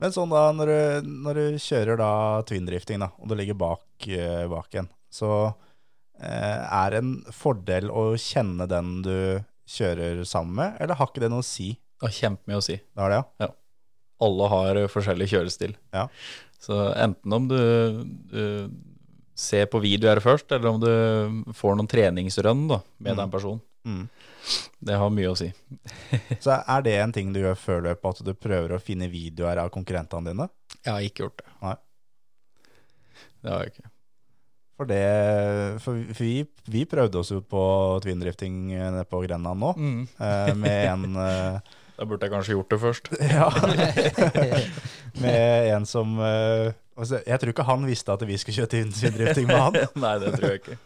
Men 0.00 0.12
sånn 0.12 0.32
da, 0.32 0.46
når 0.52 0.70
du, 0.72 1.10
når 1.26 1.38
du 1.40 1.58
kjører 1.64 2.00
da 2.00 2.10
twin-drifting 2.48 3.00
da, 3.04 3.10
og 3.16 3.30
du 3.30 3.36
ligger 3.38 3.56
bak, 3.60 3.84
eh, 4.12 4.42
bak 4.52 4.74
en, 4.80 4.88
så 5.12 5.30
eh, 6.20 6.58
er 6.64 6.90
det 6.96 7.00
en 7.04 7.12
fordel 7.32 7.88
å 7.92 8.10
kjenne 8.20 8.66
den 8.68 8.90
du 9.06 9.14
kjører 9.72 10.20
sammen 10.28 10.56
med, 10.58 10.74
eller 10.80 10.98
har 11.00 11.08
ikke 11.12 11.24
det 11.24 11.30
noe 11.32 11.44
å 11.44 11.48
si? 11.48 11.70
Det 11.96 12.08
har 12.10 12.16
kjempemye 12.18 12.60
å 12.60 12.64
si. 12.64 12.76
Det 12.76 13.02
har 13.04 13.14
det, 13.14 13.22
ja? 13.44 13.48
alle 14.26 14.50
har 14.52 14.82
eh, 14.82 14.90
forskjellig 14.92 15.30
kjørestil. 15.32 15.72
Ja. 15.96 16.06
Så 16.66 16.76
enten 16.96 17.32
om 17.36 17.48
du, 17.48 17.58
du 18.32 18.44
ser 19.36 19.66
på 19.72 19.80
videoer 19.84 20.20
først, 20.24 20.52
eller 20.56 20.70
om 20.74 20.78
du 20.80 21.52
får 21.56 21.76
noen 21.76 21.88
treningsrønn 21.92 22.66
da, 22.70 22.82
med 23.00 23.12
Mm. 23.16 23.18
den 23.24 23.32
personen. 23.32 23.60
Mm. 23.86 24.06
Det 24.78 24.98
har 24.98 25.10
mye 25.14 25.32
å 25.32 25.38
si. 25.38 25.48
Så 26.44 26.54
er 26.58 26.86
det 26.86 26.94
en 27.00 27.14
ting 27.14 27.32
du 27.34 27.40
gjør 27.42 27.58
før 27.58 27.84
løpet, 27.88 28.20
at 28.20 28.26
du 28.26 28.32
prøver 28.34 28.76
å 28.76 28.82
finne 28.82 29.10
videoer 29.10 29.62
av 29.62 29.72
konkurrentene 29.74 30.32
dine? 30.32 30.48
Jeg 30.82 30.92
har 30.92 31.04
ikke 31.06 31.26
gjort 31.26 31.42
det. 31.42 31.52
Nei. 31.62 31.76
Det 33.42 33.52
har 33.52 33.62
jeg 33.62 33.74
ikke. 33.76 33.90
For, 34.76 34.88
det, 34.90 35.80
for 35.80 35.96
vi, 36.18 36.44
vi 36.68 36.82
prøvde 36.84 37.22
oss 37.22 37.30
jo 37.32 37.40
på 37.40 37.62
twin-drifting 38.04 38.74
eh, 38.74 38.90
nede 38.92 39.06
på 39.08 39.22
Grenland 39.24 39.62
nå, 39.62 39.70
mm. 39.72 40.02
med 40.60 40.82
en 40.90 41.16
eh, 41.24 41.76
Da 41.96 42.04
burde 42.04 42.28
jeg 42.28 42.34
kanskje 42.34 42.58
gjort 42.58 42.74
det 42.74 42.80
først. 42.82 43.08
Ja. 43.36 43.48
med 45.16 45.70
en 45.72 45.88
som 45.88 46.18
eh, 46.20 46.74
altså, 46.92 47.22
Jeg 47.24 47.40
tror 47.40 47.54
ikke 47.54 47.68
han 47.70 47.88
visste 47.88 48.12
at 48.12 48.26
vi 48.28 48.36
skulle 48.36 48.58
kjøre 48.66 48.72
twin-drifting 48.74 49.48
med 49.48 49.62
han. 49.62 49.80
Nei, 50.04 50.14
det 50.20 50.34
tror 50.36 50.52
jeg 50.52 50.60
ikke. 50.60 50.76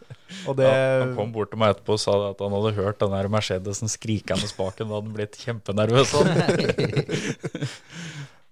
Og 0.49 0.57
det, 0.59 0.67
Ja, 0.67 1.03
han 1.03 1.15
kom 1.17 1.31
bort 1.35 1.51
til 1.53 1.61
meg 1.61 1.75
etterpå 1.75 1.95
og 1.97 2.01
sa 2.01 2.17
at 2.31 2.41
han 2.43 2.55
hadde 2.55 2.75
hørt 2.77 2.99
den 3.01 3.15
der 3.15 3.29
Mercedesen 3.31 3.91
skrikende 3.91 4.49
spaken. 4.49 4.89
Da 4.89 4.99
hadde 4.99 5.09
han 5.09 5.17
blitt 5.17 5.39
kjempenervøs. 5.41 6.15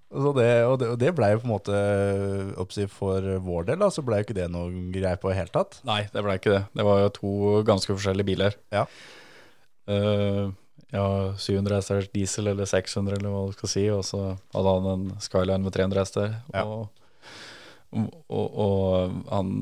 Det, 0.10 0.46
og 0.66 0.80
det, 0.82 0.88
og 0.90 0.96
det 0.98 1.12
jo 1.12 1.14
på 1.14 1.46
en 1.46 1.52
måte 1.52 1.80
oppsi, 2.58 2.88
For 2.90 3.22
vår 3.46 3.68
del 3.68 3.84
da, 3.84 3.92
så 3.94 4.02
ble 4.02 4.18
jo 4.18 4.26
ikke 4.26 4.38
det 4.40 4.48
noe 4.50 4.72
greie 4.90 5.20
på 5.22 5.30
i 5.30 5.36
hele 5.38 5.54
tatt. 5.54 5.78
Nei, 5.86 6.00
det 6.10 6.24
ble 6.26 6.34
ikke 6.40 6.56
det. 6.56 6.64
Det 6.74 6.86
var 6.88 7.04
jo 7.04 7.12
to 7.14 7.34
ganske 7.68 7.94
forskjellige 7.94 8.30
biler. 8.32 8.58
Ja. 8.74 8.88
Uh, 9.86 10.50
ja, 10.90 11.06
700 11.38 11.78
hester 11.78 12.08
diesel 12.14 12.50
eller 12.50 12.66
600 12.70 13.20
eller 13.20 13.34
hva 13.34 13.44
du 13.52 13.54
skal 13.60 13.72
si, 13.76 13.86
og 13.94 14.02
så 14.08 14.24
hadde 14.56 14.74
han 14.74 14.90
en 14.96 15.06
Skyline 15.22 15.62
med 15.62 15.78
300 15.78 16.02
hester. 16.02 16.34
Ja. 16.56 16.66
Og, 16.66 16.90
og, 17.94 18.48
og 18.66 19.22
han, 19.30 19.54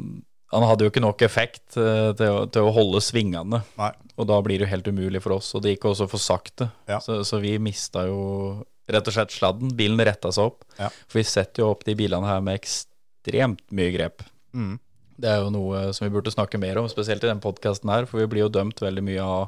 han 0.53 0.63
hadde 0.63 0.85
jo 0.85 0.91
ikke 0.91 1.03
nok 1.03 1.21
effekt 1.27 1.75
uh, 1.77 2.13
til, 2.15 2.29
å, 2.31 2.45
til 2.51 2.63
å 2.67 2.71
holde 2.75 3.01
svingene, 3.03 3.63
Nei. 3.77 3.91
og 4.17 4.27
da 4.29 4.37
blir 4.41 4.59
det 4.61 4.67
jo 4.67 4.71
helt 4.75 4.87
umulig 4.87 5.21
for 5.21 5.35
oss. 5.35 5.53
Og 5.57 5.63
det 5.65 5.75
gikk 5.75 5.89
også 5.91 6.07
for 6.09 6.23
sakte, 6.23 6.69
Ja. 6.87 6.99
så, 7.03 7.19
så 7.27 7.41
vi 7.43 7.57
mista 7.59 8.05
jo 8.07 8.63
rett 8.87 9.07
og 9.07 9.13
slett 9.17 9.33
sladden. 9.35 9.73
Bilen 9.75 9.99
retta 10.07 10.31
seg 10.31 10.47
opp, 10.53 10.63
Ja. 10.79 10.87
for 11.07 11.19
vi 11.19 11.23
setter 11.27 11.63
jo 11.65 11.71
opp 11.73 11.83
de 11.83 11.95
bilene 11.99 12.25
her 12.29 12.39
med 12.41 12.59
ekstremt 12.61 13.63
mye 13.75 13.91
grep. 13.95 14.23
Mm. 14.55 14.77
Det 15.19 15.25
er 15.33 15.39
jo 15.41 15.49
noe 15.49 15.79
som 15.97 16.05
vi 16.05 16.11
burde 16.13 16.29
snakke 16.29 16.59
mer 16.61 16.77
om, 16.77 16.85
spesielt 16.87 17.23
i 17.25 17.29
den 17.31 17.39
podkasten 17.41 17.89
her, 17.89 18.05
for 18.05 18.21
vi 18.21 18.27
blir 18.29 18.43
jo 18.45 18.51
dømt 18.53 18.77
veldig 18.85 19.01
mye 19.01 19.23
av 19.25 19.47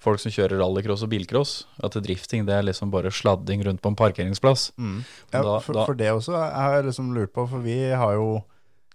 folk 0.00 0.18
som 0.22 0.32
kjører 0.32 0.56
rallycross 0.62 1.02
og 1.04 1.10
bilcross. 1.12 1.52
At 1.84 1.92
drifting 2.00 2.46
det 2.48 2.54
er 2.56 2.64
liksom 2.64 2.88
bare 2.90 3.12
sladding 3.12 3.60
rundt 3.68 3.82
på 3.84 3.92
en 3.92 3.98
parkeringsplass. 4.00 4.70
Ja, 4.80 5.42
Da- 5.44 5.58
for, 5.60 5.76
da- 5.76 5.84
for 5.84 5.94
det 5.94 6.08
også 6.08 6.32
har 6.40 6.78
jeg 6.78 6.86
liksom 6.88 7.12
lurt 7.14 7.34
på, 7.36 7.44
for 7.52 7.60
vi 7.60 7.76
har 7.92 8.14
jo 8.16 8.40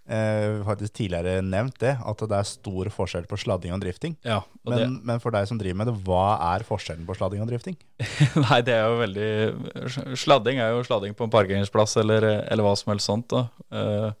eh, 0.08 0.62
faktisk 0.66 0.94
tidligere 1.00 1.42
nevnt 1.44 1.78
det, 1.82 1.96
at 1.98 2.24
det 2.30 2.38
er 2.38 2.48
stor 2.48 2.90
forskjell 2.94 3.26
på 3.30 3.38
sladding 3.42 3.74
og 3.76 3.82
drifting. 3.82 4.16
Ja, 4.26 4.40
og 4.64 4.72
Men, 4.72 4.98
men 5.06 5.22
for 5.22 5.34
deg 5.34 5.48
som 5.50 5.60
driver 5.60 5.80
med 5.82 5.90
det, 5.90 5.96
hva 6.06 6.38
er 6.54 6.66
forskjellen 6.66 7.06
på 7.08 7.16
sladding 7.18 7.44
og 7.44 7.50
drifting? 7.50 7.76
nei, 8.46 8.60
det 8.66 8.76
er 8.76 8.86
jo 8.86 8.98
veldig 9.02 10.16
Sladding 10.18 10.62
er 10.62 10.74
jo 10.74 10.86
sladding 10.86 11.14
på 11.16 11.26
en 11.26 11.34
parkeringsplass 11.34 11.96
eller, 12.02 12.26
eller 12.46 12.66
hva 12.66 12.74
som 12.78 12.94
helst 12.94 13.12
sånt. 13.12 13.30
Da, 13.32 13.46
Uh, 13.66 14.12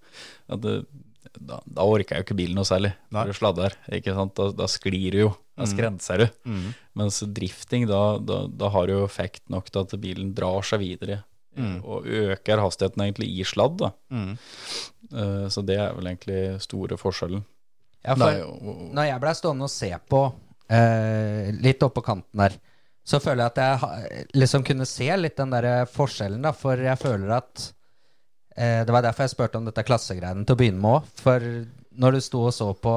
at 0.50 0.58
det, 0.64 0.72
da, 1.38 1.60
da 1.64 1.84
orker 1.86 2.16
jeg 2.16 2.22
jo 2.22 2.26
ikke 2.26 2.38
bilen 2.38 2.56
noe 2.58 2.66
særlig 2.66 2.90
når 3.14 3.30
du 3.30 3.36
sladder. 3.36 3.76
Ikke 3.94 4.14
sant? 4.16 4.34
Da, 4.38 4.50
da 4.56 4.66
sklir 4.70 5.14
du 5.14 5.20
jo. 5.20 5.30
Da 5.56 5.68
skrenser 5.70 6.24
du. 6.24 6.26
Mens 6.98 7.22
drifting, 7.36 7.86
da, 7.88 8.18
da, 8.20 8.42
da 8.50 8.70
har 8.74 8.88
du 8.88 8.96
jo 8.98 9.04
effekt 9.06 9.44
nok 9.52 9.70
til 9.70 9.86
at 9.86 9.94
bilen 10.02 10.34
drar 10.36 10.66
seg 10.66 10.82
videre. 10.82 11.22
Og 11.84 12.06
øker 12.06 12.60
hastigheten 12.60 13.02
egentlig 13.06 13.28
i 13.40 13.44
sladd. 13.44 13.78
da. 13.80 13.90
Eh, 14.12 15.48
så 15.48 15.62
det 15.66 15.76
er 15.80 15.94
vel 15.96 16.06
egentlig 16.10 16.60
store 16.64 16.98
forskjellen. 17.00 17.44
Ja, 18.06 18.14
for 18.14 18.28
er 18.30 18.42
og, 18.46 18.90
når 18.94 19.08
jeg 19.08 19.20
ble 19.24 19.34
stående 19.34 19.66
og 19.66 19.70
se 19.72 19.90
på 20.08 20.20
eh, 20.70 21.48
litt 21.62 21.82
oppå 21.82 22.02
kanten 22.06 22.38
der, 22.38 22.54
så 23.06 23.20
føler 23.22 23.44
jeg 23.44 23.52
at 23.54 23.58
jeg 23.62 23.78
ha- 23.82 24.28
liksom 24.34 24.64
kunne 24.66 24.86
se 24.86 25.08
litt 25.16 25.36
den 25.38 25.50
der 25.54 25.86
forskjellen, 25.90 26.42
da, 26.42 26.52
for 26.52 26.76
jeg 26.82 26.98
føler 26.98 27.30
at 27.36 27.72
eh, 28.56 28.84
Det 28.84 28.92
var 28.94 29.02
derfor 29.06 29.26
jeg 29.26 29.30
spurte 29.34 29.58
om 29.60 29.64
dette 29.68 29.84
klassegreiene 29.86 30.44
til 30.46 30.54
å 30.56 30.58
begynne 30.58 30.80
med 30.82 30.98
òg. 31.00 31.10
For 31.22 31.46
når 31.96 32.12
du 32.18 32.20
sto 32.20 32.42
og 32.48 32.54
så 32.54 32.72
på 32.74 32.96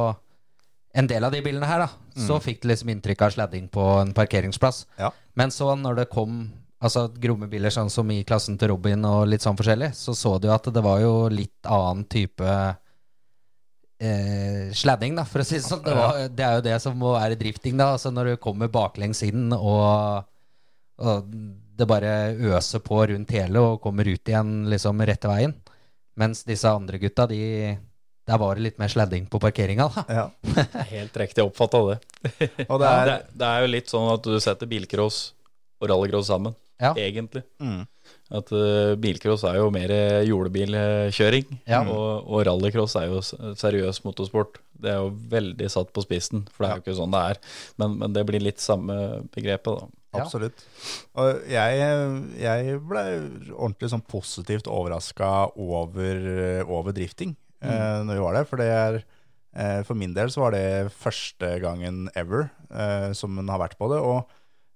en 0.98 1.08
del 1.08 1.24
av 1.24 1.32
de 1.32 1.42
bilene 1.46 1.68
her, 1.70 1.86
da, 1.86 1.90
så 2.20 2.40
fikk 2.42 2.64
du 2.64 2.68
liksom 2.72 2.90
inntrykk 2.90 3.22
av 3.22 3.32
sladding 3.36 3.68
på 3.72 3.84
en 4.02 4.14
parkeringsplass. 4.18 4.86
Ja. 4.98 5.12
Men 5.38 5.52
så 5.54 5.70
når 5.78 6.02
det 6.02 6.08
kom 6.10 6.40
altså 6.80 7.08
grommebiler 7.20 7.74
sånn 7.74 7.92
som 7.92 8.10
i 8.12 8.22
klassen 8.28 8.58
til 8.60 8.72
Robin 8.74 9.04
og 9.08 9.28
litt 9.30 9.44
sånn 9.44 9.58
forskjellig, 9.60 9.92
så 9.98 10.16
så 10.18 10.38
du 10.40 10.50
at 10.54 10.70
det 10.74 10.84
var 10.84 11.02
jo 11.04 11.14
litt 11.34 11.68
annen 11.68 12.06
type 12.12 12.50
eh, 14.00 14.70
sladding, 14.76 15.18
da, 15.20 15.26
for 15.28 15.44
å 15.44 15.48
si 15.48 15.60
det 15.60 15.68
sånn. 15.68 15.84
Det, 15.86 15.96
var, 15.96 16.22
det 16.32 16.46
er 16.46 16.60
jo 16.60 16.68
det 16.70 16.78
som 16.84 16.98
må 17.00 17.14
være 17.18 17.40
drifting, 17.40 17.78
da. 17.80 17.94
Altså 17.98 18.14
når 18.16 18.34
du 18.34 18.44
kommer 18.44 18.72
baklengs 18.72 19.24
inn 19.28 19.52
og, 19.56 20.24
og 21.04 21.34
det 21.80 21.88
bare 21.88 22.16
øser 22.56 22.84
på 22.84 23.04
rundt 23.12 23.36
hele 23.36 23.64
og 23.64 23.82
kommer 23.84 24.08
ut 24.08 24.32
igjen 24.32 24.64
liksom 24.72 25.04
rette 25.08 25.32
veien. 25.32 25.56
Mens 26.20 26.44
disse 26.48 26.68
andre 26.68 27.00
gutta, 27.00 27.28
de 27.30 27.78
der 28.30 28.38
var 28.38 28.56
det 28.56 28.62
litt 28.62 28.78
mer 28.78 28.92
sladding 28.92 29.26
på 29.26 29.40
parkeringa, 29.42 29.88
da. 29.90 30.04
Ja. 30.14 30.26
Helt 30.92 31.16
riktig 31.18 31.42
oppfatta 31.42 31.80
det. 31.88 31.96
Og 32.68 32.76
det 32.78 32.86
det, 32.86 32.90
er, 33.16 33.24
det 33.34 33.48
er 33.48 33.64
jo 33.64 33.70
litt 33.72 33.90
sånn 33.90 34.06
at 34.12 34.28
du 34.28 34.36
setter 34.44 34.70
bilcross 34.70 35.32
og 35.82 35.90
rallycross 35.90 36.30
sammen, 36.30 36.54
Ja. 36.80 36.94
egentlig. 36.96 37.44
mm, 37.60 37.82
At 38.32 38.52
uh, 38.56 38.96
bilcross 39.02 39.44
er 39.44 39.58
jo 39.60 39.70
mer 39.74 39.92
jordebilkjøring, 40.26 41.60
Ja. 41.68 41.82
og, 41.84 42.26
og 42.30 42.46
rallycross 42.48 42.96
er 43.00 43.08
jo 43.12 43.22
seriøs 43.60 44.02
motorsport. 44.06 44.60
Det 44.80 44.92
er 44.94 45.02
jo 45.02 45.10
veldig 45.32 45.68
satt 45.70 45.92
på 45.94 46.04
spissen, 46.06 46.46
for 46.56 46.64
det 46.64 46.70
er 46.72 46.78
jo 46.80 46.84
ikke 46.86 46.98
sånn 47.02 47.12
det 47.16 47.24
er. 47.34 47.40
Men, 47.82 47.98
men 48.00 48.14
det 48.16 48.24
blir 48.30 48.40
litt 48.44 48.62
samme 48.64 48.96
begrepet, 49.36 49.82
da. 49.82 49.90
Absolutt. 50.24 50.64
Og 51.22 51.44
jeg, 51.52 51.82
jeg 52.42 52.80
ble 52.90 53.04
ordentlig 53.54 53.92
sånn 53.92 54.02
positivt 54.10 54.66
overraska 54.72 55.52
over, 55.62 56.24
over 56.66 56.96
drifting 56.98 57.36
eh, 57.62 58.00
når 58.08 58.16
vi 58.18 58.24
var 58.24 58.40
der. 58.40 58.48
For 58.50 58.58
det 58.64 58.70
er 58.74 58.98
eh, 59.04 59.84
For 59.86 59.94
min 60.00 60.16
del 60.16 60.32
så 60.34 60.48
var 60.48 60.56
det 60.58 60.90
første 60.98 61.52
gangen 61.62 62.08
ever 62.18 62.48
eh, 62.74 63.12
som 63.14 63.38
hun 63.38 63.52
har 63.54 63.62
vært 63.62 63.78
på 63.78 63.92
det. 63.94 64.00
Og 64.02 64.26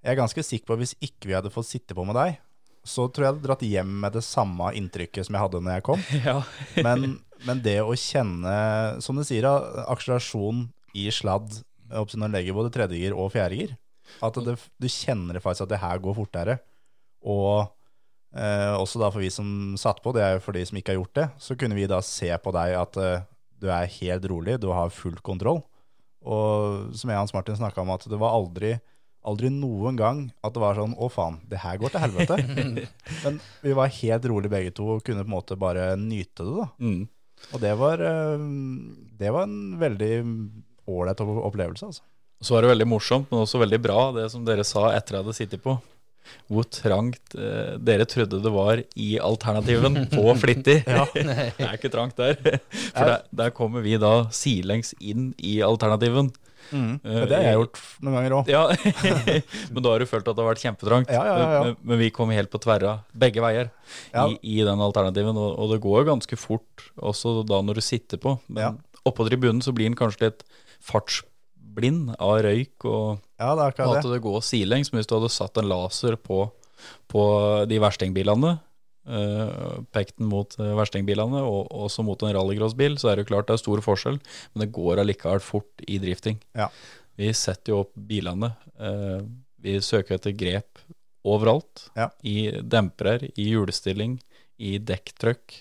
jeg 0.03 0.11
er 0.11 0.19
ganske 0.19 0.43
sikker 0.43 0.67
på 0.67 0.75
at 0.75 0.81
hvis 0.83 0.97
ikke 0.99 1.29
vi 1.29 1.35
hadde 1.37 1.51
fått 1.53 1.69
sitte 1.69 1.95
på 1.95 2.03
med 2.07 2.17
deg, 2.19 2.39
så 2.83 3.05
tror 3.07 3.23
jeg 3.23 3.29
jeg 3.29 3.35
hadde 3.37 3.47
dratt 3.47 3.61
hjem 3.63 3.91
med 4.03 4.15
det 4.17 4.23
samme 4.27 4.71
inntrykket 4.75 5.27
som 5.27 5.37
jeg 5.37 5.45
hadde 5.45 5.61
når 5.63 5.77
jeg 5.77 5.85
kom. 5.87 6.01
Ja. 6.27 6.39
Men, 6.83 7.19
men 7.47 7.61
det 7.63 7.77
å 7.83 7.95
kjenne, 7.95 8.55
som 9.03 9.15
du 9.15 9.23
sier, 9.27 9.47
akselerasjon 9.87 10.67
i 10.99 11.07
sladd 11.13 11.63
når 11.93 12.09
du 12.17 12.33
legger 12.33 12.57
både 12.57 12.73
tredjegir 12.73 13.15
og 13.15 13.31
fjerdegir, 13.35 13.75
at 14.23 14.37
det, 14.45 14.57
du 14.81 14.87
kjenner 14.91 15.39
faktisk 15.41 15.67
at 15.67 15.73
det 15.73 15.81
her 15.81 16.01
går 16.03 16.15
fortere. 16.17 16.57
Og 17.23 17.63
eh, 18.35 18.73
også 18.75 18.99
da 18.99 19.09
for 19.13 19.23
vi 19.23 19.29
som 19.31 19.77
satt 19.79 20.01
på, 20.03 20.11
det 20.15 20.25
er 20.25 20.35
jo 20.35 20.43
for 20.43 20.57
de 20.57 20.65
som 20.67 20.79
ikke 20.79 20.93
har 20.93 20.99
gjort 20.99 21.19
det, 21.19 21.27
så 21.45 21.57
kunne 21.59 21.77
vi 21.77 21.87
da 21.89 22.01
se 22.03 22.31
på 22.43 22.53
deg 22.55 22.75
at 22.79 22.99
eh, 22.99 23.27
du 23.63 23.69
er 23.71 23.93
helt 23.99 24.27
rolig, 24.27 24.57
du 24.59 24.73
har 24.75 24.91
full 24.91 25.15
kontroll. 25.23 25.61
Og 26.23 26.91
som 26.97 27.11
jeg 27.11 27.15
og 27.15 27.23
Hans 27.25 27.35
Martin 27.35 27.59
snakka 27.59 27.83
om, 27.83 27.93
at 27.95 28.07
det 28.09 28.19
var 28.19 28.35
aldri 28.35 28.75
Aldri 29.23 29.49
noen 29.53 29.95
gang 29.99 30.23
at 30.43 30.55
det 30.55 30.61
var 30.63 30.75
sånn 30.75 30.95
Å, 30.99 31.07
faen, 31.11 31.39
det 31.47 31.61
her 31.63 31.77
går 31.79 31.93
til 31.93 32.03
helvete. 32.03 32.37
Men 33.23 33.37
vi 33.63 33.75
var 33.77 33.93
helt 34.01 34.27
rolig 34.31 34.51
begge 34.51 34.73
to 34.75 34.89
og 34.97 35.03
kunne 35.07 35.23
på 35.23 35.31
en 35.31 35.35
måte 35.37 35.59
bare 35.59 35.93
nyte 35.99 36.43
det, 36.43 36.55
da. 36.57 36.67
Mm. 36.83 37.03
Og 37.51 37.63
det 37.63 37.73
var, 37.79 38.03
eh, 38.03 38.43
det 39.19 39.31
var 39.35 39.47
en 39.47 39.79
veldig 39.79 40.11
ålreit 40.91 41.23
opplevelse, 41.23 41.91
altså. 41.91 42.03
Så 42.43 42.55
var 42.55 42.65
det 42.65 42.73
veldig 42.73 42.89
morsomt, 42.91 43.29
men 43.31 43.45
også 43.45 43.61
veldig 43.61 43.79
bra, 43.79 43.99
det 44.15 44.27
som 44.33 44.43
dere 44.43 44.65
sa 44.67 44.89
etter 44.91 45.15
jeg 45.15 45.23
hadde 45.23 45.35
sittet 45.37 45.63
på. 45.63 45.77
Hvor 46.51 46.67
trangt 46.71 47.35
eh, 47.35 47.75
dere 47.83 48.07
trodde 48.07 48.39
det 48.43 48.51
var 48.51 48.81
i 48.99 49.09
alternativen 49.19 50.01
på 50.15 50.35
Flittig. 50.39 50.81
det 51.15 51.35
er 51.55 51.75
ikke 51.77 51.91
trangt 51.93 52.19
der. 52.19 52.35
For 52.39 53.07
der, 53.07 53.27
der 53.31 53.53
kommer 53.55 53.83
vi 53.85 53.95
da 54.01 54.29
sidelengs 54.35 54.91
inn 54.99 55.31
i 55.39 55.59
alternativen. 55.63 56.33
Men 56.73 57.27
det 57.29 57.37
har 57.37 57.45
jeg 57.45 57.57
gjort 57.59 57.79
noen 58.03 58.17
ganger 58.17 58.35
òg. 58.39 58.49
Ja, 58.51 58.63
men 59.73 59.79
da 59.85 59.93
har 59.93 60.03
du 60.03 60.07
følt 60.09 60.27
at 60.27 60.35
det 60.35 60.43
har 60.43 60.49
vært 60.49 60.63
kjempetrangt. 60.63 61.13
Ja. 61.13 61.61
Men, 61.79 61.99
vi 62.01 62.09
kom 62.15 62.33
helt 62.33 62.51
på 62.53 62.61
tverra, 62.63 62.97
begge 63.13 63.43
veier, 63.43 63.69
i, 64.11 64.37
i 64.55 64.57
den 64.65 64.83
alternativen. 64.83 65.37
Og, 65.39 65.53
og 65.59 65.73
det 65.73 65.81
går 65.83 66.09
ganske 66.09 66.39
fort 66.39 66.87
også 66.97 67.41
da 67.47 67.61
når 67.65 67.79
du 67.79 67.85
sitter 67.85 68.21
på. 68.21 68.37
Men 68.47 68.81
oppå 69.07 69.27
tribunen 69.27 69.61
så 69.63 69.73
blir 69.75 69.89
den 69.89 69.99
kanskje 69.99 70.27
litt 70.29 70.43
fartsblind 70.83 72.15
av 72.19 72.41
røyk 72.45 72.87
og, 72.89 73.23
Ja, 73.39 73.53
det 73.59 73.71
at 73.73 74.05
det. 74.07 74.21
går 74.23 74.43
sidelengs. 74.45 74.91
Men 74.91 75.01
hvis 75.01 75.09
du 75.11 75.17
hadde 75.17 75.31
satt 75.33 75.59
en 75.59 75.69
laser 75.71 76.17
på, 76.19 76.45
på 77.11 77.23
de 77.69 77.81
verstingbilene, 77.83 78.57
pekt 79.93 80.17
den 80.17 80.29
mot 80.31 80.55
eh, 80.59 80.73
verstingbilene 80.77 81.43
og 81.43 81.71
også 81.85 82.05
mot 82.07 82.21
en 82.23 82.33
rallycrossbil, 82.37 82.97
så 83.01 83.11
er 83.11 83.19
det 83.19 83.25
jo 83.25 83.33
klart 83.33 83.49
det 83.49 83.57
er 83.57 83.63
stor 83.63 83.83
forskjell. 83.83 84.19
Men 84.53 84.65
det 84.65 84.73
går 84.75 85.03
allikevel 85.03 85.43
fort 85.43 85.83
i 85.87 85.99
drifting. 86.03 86.39
Ja. 86.57 86.69
Vi 87.19 87.29
setter 87.37 87.73
jo 87.75 87.81
opp 87.83 87.93
bilene. 87.95 88.53
eh, 88.79 89.21
vi 89.63 89.77
søker 89.79 90.17
etter 90.17 90.33
grep 90.35 90.81
overalt. 91.23 91.85
Ja. 91.95 92.09
I 92.23 92.51
dempere, 92.59 93.29
i 93.39 93.45
hjulstilling, 93.53 94.17
i 94.59 94.77
dekktrykk, 94.79 95.55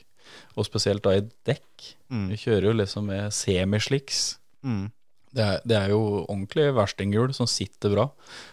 og 0.57 0.66
spesielt 0.66 1.05
da 1.05 1.14
i 1.18 1.22
dekk. 1.47 1.93
Mm. 2.11 2.26
Vi 2.32 2.40
kjører 2.45 2.70
jo 2.70 2.78
liksom 2.80 3.07
med 3.11 3.30
semislicks. 3.34 4.24
Mm. 4.66 4.90
Det 5.33 5.45
er, 5.45 5.61
det 5.64 5.76
er 5.78 5.93
jo 5.95 6.01
ordentlig 6.26 6.66
verstinghjul 6.76 7.30
som 7.37 7.47
sitter 7.49 7.95
bra. 7.95 8.05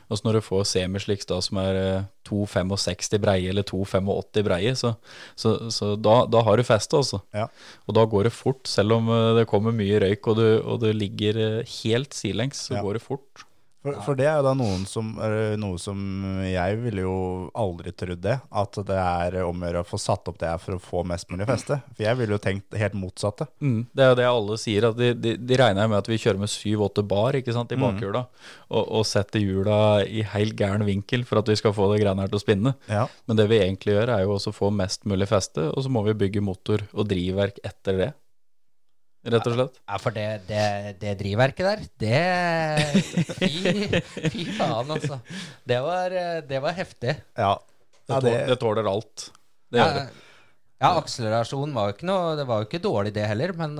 Og 0.09 0.17
så 0.17 0.25
når 0.25 0.37
du 0.39 0.45
får 0.45 0.63
semisliks 0.69 1.27
da 1.29 1.41
som 1.43 1.59
er 1.61 1.79
eh, 1.79 2.05
2,65 2.29 3.19
breie 3.23 3.49
eller 3.51 3.65
2,85 3.67 4.45
breie, 4.47 4.71
så, 4.79 4.93
så, 5.35 5.55
så 5.73 5.91
da, 5.99 6.21
da 6.31 6.43
har 6.47 6.57
du 6.59 6.63
feste, 6.67 6.95
altså. 6.99 7.19
Ja. 7.35 7.47
Og 7.87 7.97
da 7.97 8.05
går 8.09 8.29
det 8.29 8.33
fort, 8.37 8.63
selv 8.69 8.95
om 8.99 9.11
eh, 9.11 9.33
det 9.41 9.47
kommer 9.51 9.75
mye 9.75 9.99
røyk 10.05 10.31
og 10.31 10.39
du, 10.39 10.47
og 10.63 10.79
du 10.85 10.89
ligger 10.95 11.41
eh, 11.43 11.75
helt 11.83 12.15
sidelengs, 12.15 12.65
så 12.69 12.77
Ja. 12.79 12.83
går 12.85 12.99
det 12.99 13.03
fort. 13.05 13.45
For, 13.79 13.95
for 14.03 14.19
det 14.19 14.25
er 14.27 14.41
jo 14.41 14.43
da 14.43 14.51
noen 14.59 14.81
som, 14.89 15.13
noe 15.61 15.79
som 15.79 15.99
jeg 16.43 16.79
ville 16.81 17.05
jo 17.05 17.15
aldri 17.55 17.93
trodd 17.95 18.19
det, 18.25 18.35
at 18.35 18.79
det 18.89 18.97
er 18.99 19.37
om 19.45 19.61
å 19.61 19.69
gjøre 19.69 19.83
å 19.85 19.87
få 19.87 19.99
satt 20.01 20.27
opp 20.27 20.39
det 20.41 20.49
her 20.51 20.59
for 20.59 20.75
å 20.75 20.81
få 20.83 21.03
mest 21.07 21.29
mulig 21.31 21.47
feste. 21.47 21.79
For 21.93 22.03
jeg 22.03 22.19
ville 22.19 22.35
jo 22.35 22.41
tenkt 22.43 22.75
helt 22.81 22.97
motsatte. 22.99 23.47
Mm, 23.63 23.79
det 23.95 24.03
er 24.03 24.11
jo 24.11 24.19
det 24.19 24.27
alle 24.27 24.59
sier, 24.59 24.89
at 24.89 24.99
de, 24.99 25.13
de, 25.15 25.35
de 25.39 25.59
regner 25.63 25.87
med 25.87 26.01
at 26.01 26.11
vi 26.11 26.19
kjører 26.19 26.43
med 26.43 26.51
7-8 26.51 27.07
bar 27.07 27.39
ikke 27.39 27.55
sant, 27.55 27.71
i 27.71 27.79
bakhjula, 27.79 28.25
og, 28.67 28.83
og 28.83 29.07
setter 29.07 29.43
hjula 29.43 29.79
i 30.03 30.25
helt 30.35 30.59
gæren 30.59 30.83
vinkel 30.87 31.23
for 31.29 31.39
at 31.39 31.51
vi 31.51 31.59
skal 31.59 31.75
få 31.75 31.87
det 31.93 32.01
greiene 32.03 32.25
her 32.25 32.33
til 32.33 32.41
å 32.41 32.43
spinne. 32.43 32.75
Ja. 32.91 33.07
Men 33.31 33.39
det 33.39 33.47
vi 33.51 33.61
egentlig 33.63 33.95
gjør, 33.95 34.11
er 34.17 34.25
jo 34.25 34.35
også 34.35 34.51
å 34.51 34.59
få 34.59 34.73
mest 34.75 35.07
mulig 35.07 35.31
feste, 35.31 35.71
og 35.71 35.85
så 35.85 35.93
må 35.93 36.03
vi 36.09 36.19
bygge 36.19 36.43
motor 36.43 36.83
og 36.91 37.07
drivverk 37.07 37.63
etter 37.63 38.03
det. 38.03 38.15
Rett 39.25 39.47
og 39.49 39.55
slett. 39.57 39.79
Ja, 39.83 39.97
for 39.99 40.15
det, 40.15 40.27
det, 40.47 40.61
det 41.01 41.17
drivverket 41.19 41.65
der, 41.67 41.81
det 41.99 42.19
Fy, 43.35 43.49
fy 44.31 44.45
faen, 44.55 44.89
altså. 44.95 45.17
Det 45.67 45.79
var, 45.83 46.15
det 46.47 46.61
var 46.63 46.77
heftig. 46.77 47.17
Ja. 47.37 47.55
Det, 47.59 48.15
Ja, 48.15 48.19
tåler, 48.21 48.31
det- 48.39 48.47
det 48.53 48.59
tåler 48.61 48.87
alt. 48.89 49.25
Det 49.69 49.77
gjør 49.81 49.91
Ja, 49.91 49.99
det. 49.99 50.23
ja, 50.81 50.89
akselerasjon 50.97 51.73
var 51.75 51.89
jo 51.89 51.93
ikke 51.97 52.07
noe 52.09 52.31
Det 52.39 52.45
var 52.49 52.61
jo 52.63 52.65
ikke 52.69 52.79
dårlig, 52.81 53.11
det 53.13 53.27
heller, 53.29 53.51
men, 53.59 53.75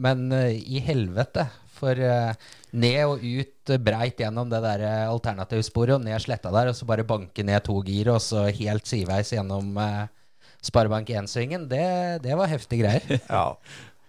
men 0.00 0.22
i 0.54 0.78
helvete. 0.86 1.48
For 1.74 1.98
eh, 1.98 2.32
ned 2.72 3.00
og 3.10 3.18
ut 3.26 3.70
eh, 3.74 3.80
breit 3.82 4.22
gjennom 4.22 4.48
det 4.48 4.60
der 4.62 4.84
eh, 4.86 5.08
alternativsporet 5.10 5.96
og 5.98 6.04
ned 6.06 6.22
sletta 6.22 6.52
der, 6.54 6.70
og 6.70 6.78
så 6.78 6.86
bare 6.86 7.04
banke 7.04 7.42
ned 7.44 7.66
to 7.66 7.80
gir, 7.84 8.12
og 8.14 8.22
så 8.22 8.46
helt 8.54 8.86
sideveis 8.86 9.34
gjennom 9.34 9.74
Sparebank 10.64 11.10
1-svingen, 11.12 11.66
det, 11.68 11.82
det 12.24 12.38
var 12.38 12.48
heftige 12.48 12.86
greier. 12.86 13.18
ja. 13.28 13.44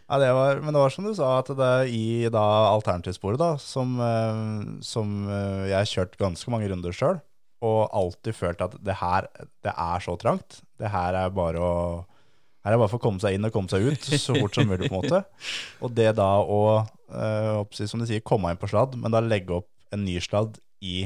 Ja, 0.06 0.20
det 0.22 0.32
var, 0.38 0.60
men 0.62 0.76
det 0.76 0.82
var 0.84 0.93
som 0.93 1.08
du 1.08 1.16
sa, 1.18 1.32
at 1.41 1.49
det 1.58 1.66
er 1.66 1.88
i 1.89 2.30
da 2.30 2.43
alternativsporet, 2.70 3.39
da, 3.41 3.56
som, 3.62 3.95
eh, 4.06 4.41
som 4.86 5.16
eh, 5.26 5.64
jeg 5.72 5.78
har 5.80 5.89
kjørt 5.89 6.20
ganske 6.20 6.51
mange 6.53 6.70
runder 6.70 6.93
sjøl, 6.93 7.18
og 7.66 7.80
alltid 7.89 8.38
følt 8.38 8.62
at 8.62 8.76
det 8.86 8.99
her 8.99 9.30
det 9.66 9.74
er 9.74 10.03
så 10.06 10.14
trangt. 10.22 10.60
Det 10.78 10.91
her 10.93 11.18
er 11.24 11.34
bare 11.34 11.64
å 11.64 11.72
her 12.66 12.74
er 12.74 12.80
det 12.80 12.82
bare 12.82 12.89
for 12.95 12.97
å 12.97 13.03
komme 13.03 13.22
seg 13.22 13.36
inn 13.38 13.45
og 13.45 13.53
komme 13.53 13.70
seg 13.70 13.84
ut 13.86 14.08
så 14.10 14.34
fort 14.34 14.56
som 14.58 14.66
mulig. 14.66 14.88
på 14.89 14.95
en 14.95 15.03
måte. 15.03 15.20
Og 15.86 15.91
det 15.93 16.16
da 16.18 16.32
å, 16.41 16.62
øh, 17.14 17.60
som 17.78 18.01
de 18.01 18.08
sier, 18.10 18.24
komme 18.26 18.49
inn 18.49 18.58
på 18.58 18.70
sladd, 18.72 18.95
men 18.97 19.14
da 19.14 19.22
legge 19.22 19.60
opp 19.60 19.70
en 19.93 20.01
ny 20.01 20.16
sladd 20.18 20.58
i 20.82 21.03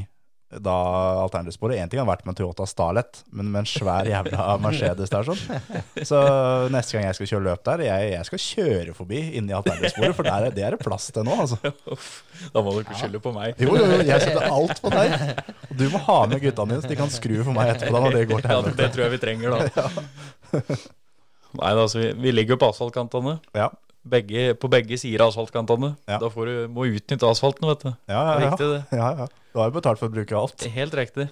da 0.49 0.73
alternativsporet. 1.21 1.77
Én 1.77 1.89
ting 1.91 1.99
har 2.01 2.07
vært 2.09 2.23
med 2.25 2.31
en 2.33 2.37
Toyota 2.39 2.65
Starlet, 2.65 3.19
men 3.29 3.51
med 3.53 3.59
en 3.61 3.67
svær 3.69 4.07
jævla 4.09 4.55
Mercedes 4.63 5.11
der 5.13 5.27
sånn. 5.27 5.41
Så 6.01 6.21
neste 6.73 6.95
gang 6.97 7.05
jeg 7.05 7.17
skal 7.19 7.29
kjøre 7.33 7.45
løp 7.51 7.61
der, 7.67 7.83
jeg, 7.85 8.07
jeg 8.15 8.25
skal 8.31 8.41
kjøre 8.45 8.95
forbi 8.97 9.19
inni 9.37 9.53
alternativsporet, 9.53 10.15
for 10.17 10.25
der, 10.25 10.47
er- 10.49 10.55
det 10.57 10.63
er 10.65 10.73
det 10.73 10.79
plass 10.81 11.11
til 11.13 11.27
nå, 11.27 11.35
altså. 11.45 11.59
Da 12.55 12.63
må 12.65 12.71
du 12.73 12.79
ikke 12.81 12.97
skylde 12.97 13.19
på 13.21 13.33
meg. 13.35 13.59
Jo, 13.61 13.75
jo, 13.77 13.99
jeg 14.07 14.23
setter 14.23 14.47
alt 14.49 14.79
på 14.81 14.89
deg. 14.93 15.13
Og 15.69 15.75
du 15.77 15.85
må 15.93 16.01
ha 16.07 16.17
med 16.31 16.41
gutta 16.41 16.65
dine, 16.65 16.79
så 16.81 16.89
de 16.89 16.97
kan 16.97 17.11
skru 17.13 17.35
for 17.43 17.53
meg 17.53 17.75
etterpå 17.75 17.93
da 17.93 18.01
når 18.07 18.15
det 18.17 18.23
går 18.31 18.41
til 18.45 18.55
Ja, 18.55 18.61
det 18.79 18.87
tror 18.95 19.05
jeg 19.05 19.13
vi 19.17 19.21
trenger, 19.21 19.53
da. 19.59 19.85
Nei, 21.59 21.69
altså, 21.73 21.99
vi, 22.01 22.09
vi 22.23 22.33
ligger 22.33 22.55
jo 22.55 22.59
på 22.63 22.71
asfaltkantene. 22.73 23.37
Ja, 23.57 23.69
Begge, 24.09 24.53
på 24.57 24.69
begge 24.71 24.95
sider 24.97 25.25
av 25.25 25.33
asfaltkantene. 25.33 25.89
Ja. 26.07 26.17
Da 26.23 26.29
får 26.31 26.47
du, 26.47 26.53
må 26.71 26.85
du 26.87 26.95
utnytte 26.97 27.27
asfalten, 27.29 27.67
vet 27.69 27.81
du. 27.83 27.89
ja, 28.09 28.21
Det 28.23 28.31
er 28.31 28.39
ja. 28.45 28.49
viktig, 28.53 28.69
det. 28.71 28.97
ja, 28.97 29.09
ja. 29.19 29.27
Du 29.49 29.57
har 29.57 29.69
jo 29.69 29.75
betalt 29.79 30.01
for 30.01 30.09
å 30.09 30.13
bruke 30.13 30.37
alt. 30.37 30.65
Helt 30.75 30.95
riktig. 30.97 31.25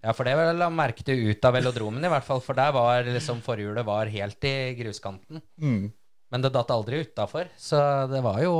Ja, 0.00 0.12
for 0.14 0.26
det 0.28 0.34
la 0.54 0.68
merke 0.70 1.02
til 1.06 1.30
ut 1.30 1.44
av 1.44 1.56
velodromen, 1.56 2.04
i 2.06 2.10
hvert 2.12 2.26
fall. 2.26 2.42
For 2.44 2.58
der 2.58 2.70
var 2.76 3.06
liksom 3.08 3.40
forhjulet 3.44 3.86
var 3.86 4.10
helt 4.12 4.46
i 4.46 4.54
gruskanten. 4.78 5.42
Mm. 5.60 5.88
Men 6.30 6.44
det 6.44 6.52
datt 6.54 6.70
aldri 6.70 7.02
utafor. 7.02 7.50
Så 7.58 7.80
det 8.10 8.22
var 8.26 8.42
jo 8.44 8.54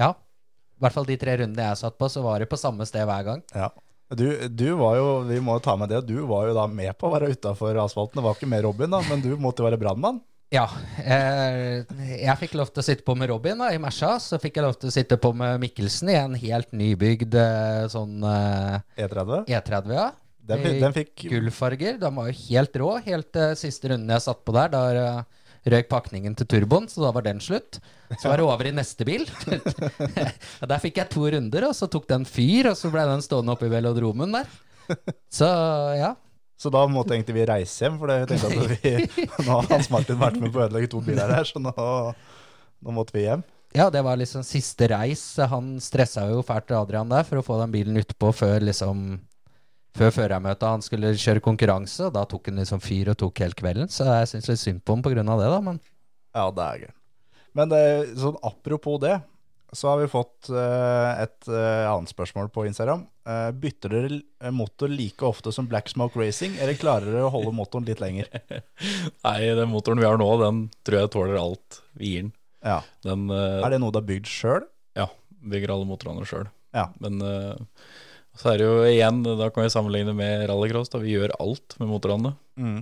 Ja. 0.00 0.14
I 0.74 0.82
hvert 0.84 0.96
fall 0.96 1.06
de 1.06 1.16
tre 1.20 1.36
rundene 1.38 1.68
jeg 1.68 1.80
satt 1.84 1.96
på, 2.00 2.08
så 2.10 2.20
var 2.24 2.42
det 2.42 2.48
på 2.50 2.58
samme 2.58 2.84
sted 2.88 3.04
hver 3.06 3.26
gang. 3.28 3.42
Ja. 3.54 3.70
Du, 4.14 4.26
du 4.48 4.66
var 4.76 4.96
jo, 4.98 5.06
vi 5.28 5.38
må 5.40 5.54
ta 5.64 5.76
med 5.80 5.88
det, 5.88 6.02
du 6.08 6.18
var 6.28 6.48
jo 6.48 6.56
da 6.56 6.66
med 6.68 6.92
på 6.98 7.08
å 7.08 7.12
være 7.14 7.30
utafor 7.32 7.78
asfalten. 7.80 8.18
Det 8.18 8.24
var 8.26 8.36
ikke 8.36 8.50
med 8.50 8.64
Robin, 8.66 8.90
da, 8.92 9.00
men 9.08 9.22
du 9.24 9.30
måtte 9.40 9.62
jo 9.62 9.68
være 9.68 9.80
brannmann. 9.80 10.18
Ja. 10.54 10.68
Eh, 11.02 11.82
jeg 12.20 12.36
fikk 12.44 12.52
lov 12.60 12.68
til 12.70 12.82
å 12.82 12.86
sitte 12.86 13.02
på 13.06 13.16
med 13.18 13.30
Robin 13.32 13.58
da, 13.58 13.72
i 13.74 13.80
Mersa. 13.82 14.12
Så 14.22 14.38
fikk 14.42 14.60
jeg 14.60 14.66
lov 14.68 14.76
til 14.78 14.90
å 14.92 14.94
sitte 14.94 15.18
på 15.20 15.32
med 15.36 15.58
Mikkelsen 15.64 16.12
i 16.12 16.18
en 16.20 16.36
helt 16.38 16.70
nybygd 16.76 17.34
eh, 17.40 17.86
sånn 17.90 18.20
eh, 18.28 18.76
E30. 19.02 19.48
E30, 19.50 19.96
ja. 19.96 20.10
Den, 20.44 20.60
fi- 20.60 20.74
den 20.82 20.92
fikk 20.94 21.24
Gullfarger. 21.32 21.96
Den 22.02 22.18
var 22.20 22.28
jo 22.30 22.36
helt 22.52 22.78
rå. 22.82 22.90
Helt 23.06 23.40
eh, 23.40 23.54
siste 23.58 23.90
runden 23.94 24.12
jeg 24.14 24.24
satt 24.28 24.44
på 24.46 24.54
der, 24.54 24.70
da 24.76 24.82
eh, 24.94 25.42
røyk 25.74 25.88
pakningen 25.88 26.34
til 26.36 26.46
turboen, 26.52 26.86
så 26.92 27.00
da 27.06 27.10
var 27.16 27.24
den 27.24 27.38
slutt. 27.40 27.80
Så 28.20 28.28
var 28.28 28.36
det 28.38 28.44
over 28.44 28.68
i 28.68 28.74
neste 28.76 29.06
bil. 29.08 29.24
Der 30.68 30.82
fikk 30.82 31.00
jeg 31.00 31.08
to 31.10 31.24
runder, 31.32 31.64
og 31.70 31.72
så 31.74 31.88
tok 31.90 32.04
den 32.10 32.26
fyr, 32.28 32.68
og 32.70 32.76
så 32.78 32.90
ble 32.92 33.06
den 33.08 33.24
stående 33.24 33.54
oppe 33.56 33.66
i 33.70 33.72
velodromen 33.72 34.36
der. 34.36 34.50
Så 35.32 35.48
ja. 35.96 36.10
Så 36.60 36.70
da 36.70 36.84
måtte 36.86 37.16
egentlig 37.16 37.34
vi 37.40 37.48
reise 37.48 37.84
hjem, 37.84 37.96
for 37.98 38.12
jeg 38.12 38.28
tenkte 38.30 38.50
at 38.52 38.70
vi, 38.84 39.26
nå 39.42 39.58
har 39.58 39.68
Hans 39.72 39.90
Martin 39.92 40.20
vært 40.20 40.38
med 40.40 40.52
på 40.54 40.62
å 40.62 40.68
ødelegge 40.68 40.92
to 40.92 41.02
biler 41.04 41.32
her, 41.34 41.48
så 41.48 41.62
nå, 41.62 41.74
nå 41.74 42.94
måtte 42.94 43.16
vi 43.16 43.26
hjem. 43.26 43.42
Ja, 43.74 43.88
det 43.90 44.04
var 44.06 44.20
liksom 44.20 44.44
siste 44.46 44.86
reis. 44.92 45.22
Han 45.50 45.74
stressa 45.82 46.28
jo 46.30 46.44
fælt 46.46 46.70
Adrian 46.78 47.10
der 47.10 47.26
for 47.26 47.40
å 47.40 47.46
få 47.46 47.58
den 47.58 47.72
bilen 47.74 47.98
utpå 47.98 48.30
før 48.34 48.62
liksom 48.70 49.06
Før 49.94 50.10
førermøtet 50.10 50.66
han 50.66 50.82
skulle 50.82 51.12
kjøre 51.14 51.42
konkurranse, 51.42 52.08
og 52.08 52.14
da 52.16 52.24
tok 52.26 52.48
han 52.50 52.56
liksom 52.58 52.80
fyr 52.82 53.12
og 53.12 53.18
tok 53.20 53.38
hele 53.44 53.54
kvelden. 53.54 53.90
Så 53.90 54.02
jeg 54.08 54.26
syns 54.26 54.48
litt 54.50 54.62
synd 54.62 54.80
på 54.82 54.96
ham 54.96 55.04
pga. 55.04 55.22
det, 55.22 55.50
da, 55.52 55.60
men 55.62 55.78
Ja, 56.34 56.48
det 56.50 56.64
er 56.64 56.80
gøy. 56.82 56.90
Men 57.54 57.70
det, 57.70 57.82
sånn 58.18 58.40
apropos 58.42 58.98
det, 59.04 59.20
så 59.74 59.90
har 59.90 59.98
vi 60.00 60.10
fått 60.10 60.48
eh, 60.50 61.22
et 61.24 61.48
eh, 61.50 61.86
annet 61.90 62.10
spørsmål 62.12 62.50
på 62.54 62.66
Instagram. 62.68 63.04
Eh, 63.26 63.50
bytter 63.58 63.94
dere 63.94 64.52
motor 64.54 64.92
like 64.92 65.26
ofte 65.26 65.52
som 65.54 65.68
Black 65.70 65.90
Smoke 65.90 66.18
Racing, 66.20 66.56
eller 66.62 66.78
klarer 66.78 67.10
dere 67.10 67.26
å 67.26 67.32
holde 67.34 67.54
motoren 67.56 67.88
litt 67.88 68.02
lenger? 68.02 68.30
Nei, 69.26 69.38
den 69.58 69.72
motoren 69.72 70.02
vi 70.02 70.08
har 70.08 70.20
nå, 70.20 70.28
den 70.42 70.64
tror 70.86 71.00
jeg 71.00 71.12
tåler 71.14 71.40
alt 71.40 71.80
vi 71.98 72.14
gir 72.14 72.26
den. 72.28 72.34
Ja. 72.64 72.78
Den 73.04 73.26
Er 73.28 73.74
det 73.74 73.82
noe 73.82 73.92
du 73.92 74.00
har 74.00 74.08
bygd 74.08 74.30
sjøl? 74.30 74.64
ja, 74.96 75.08
bygger 75.42 75.74
alle 75.74 75.88
motorene 75.88 76.24
sjøl. 76.28 76.46
Ja. 76.74 76.86
Men 77.02 77.18
så 78.38 78.50
er 78.50 78.58
det 78.58 78.66
jo 78.66 78.78
igjen, 78.86 79.20
da 79.26 79.50
kan 79.52 79.66
vi 79.66 79.72
sammenligne 79.74 80.14
med 80.16 80.46
rallycross. 80.48 80.88
da 80.90 81.02
Vi 81.02 81.12
gjør 81.12 81.34
alt 81.42 81.76
med 81.78 81.90
motorene. 81.90 82.32
Mm. 82.56 82.80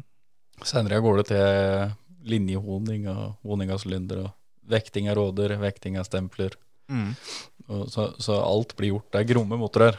Senere 0.62 1.00
går 1.02 1.18
det 1.20 1.26
til 1.32 1.96
linjehoning 2.30 3.08
og 3.10 3.48
honing 3.48 3.72
av 3.74 3.80
sylinder 3.82 4.22
og 4.26 4.30
vekting 4.70 5.10
av 5.10 5.18
råder, 5.18 5.56
vekting 5.60 5.98
av 5.98 6.06
stempler. 6.08 6.54
Mm. 6.92 7.10
Og 7.72 7.84
så, 7.92 8.10
så 8.20 8.38
alt 8.44 8.76
blir 8.76 8.94
gjort. 8.94 9.08
Det 9.14 9.22
er 9.22 9.30
gromme 9.32 9.58
motorer. 9.60 9.98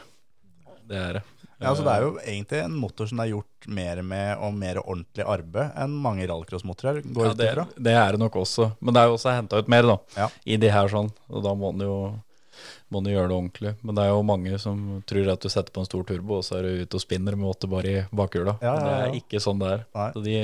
Det 0.84 1.00
er 1.00 1.18
det. 1.18 1.24
Ja, 1.64 1.72
så 1.72 1.84
Det 1.86 1.92
er 1.94 2.02
jo 2.02 2.10
egentlig 2.20 2.60
en 2.60 2.74
motor 2.76 3.08
som 3.08 3.20
det 3.20 3.24
er 3.24 3.32
gjort 3.32 3.68
mer 3.78 4.00
med 4.04 4.42
og 4.42 4.56
mer 4.58 4.80
ordentlig 4.82 5.24
arbeid 5.24 5.76
enn 5.80 5.94
mange 6.04 6.26
rallcrossmotorer. 6.28 7.00
går 7.06 7.30
Ja, 7.30 7.34
det, 7.38 7.50
det 7.86 7.94
er 7.96 8.16
det 8.16 8.20
nok 8.20 8.36
også. 8.42 8.72
Men 8.80 8.96
det 8.96 9.00
er 9.02 9.08
jo 9.08 9.16
også 9.16 9.32
henta 9.32 9.62
ut 9.62 9.70
mer, 9.72 9.88
da. 9.88 9.96
Ja. 10.18 10.28
I 10.44 10.58
de 10.60 10.72
her 10.74 10.90
sånn. 10.92 11.08
Og 11.30 11.44
da 11.46 11.54
må 11.56 11.72
den 11.72 11.86
jo 11.86 11.96
må 12.92 13.02
du 13.04 13.10
gjøre 13.12 13.28
det 13.30 13.36
ordentlig. 13.36 13.72
Men 13.82 13.96
det 13.98 14.04
er 14.04 14.10
jo 14.12 14.22
mange 14.26 14.58
som 14.62 14.80
tror 15.08 15.30
at 15.34 15.42
du 15.44 15.48
setter 15.52 15.74
på 15.74 15.82
en 15.82 15.88
stor 15.88 16.04
turbo, 16.08 16.38
og 16.40 16.44
så 16.46 16.58
er 16.58 16.66
du 16.68 16.82
ute 16.84 16.98
og 16.98 17.02
spinner 17.04 17.36
med 17.38 17.50
åtte 17.50 17.68
bar 17.70 17.86
i 17.90 17.96
bakhjula. 18.14 18.56
Ja, 18.62 18.74
Men 18.74 18.84
Det 18.84 18.90
ja, 18.92 18.98
ja. 19.00 19.06
er 19.10 19.18
ikke 19.20 19.42
sånn 19.44 19.62
det 19.62 19.70
er. 19.74 19.84
Nei. 19.98 20.08
Så 20.16 20.24
de, 20.24 20.36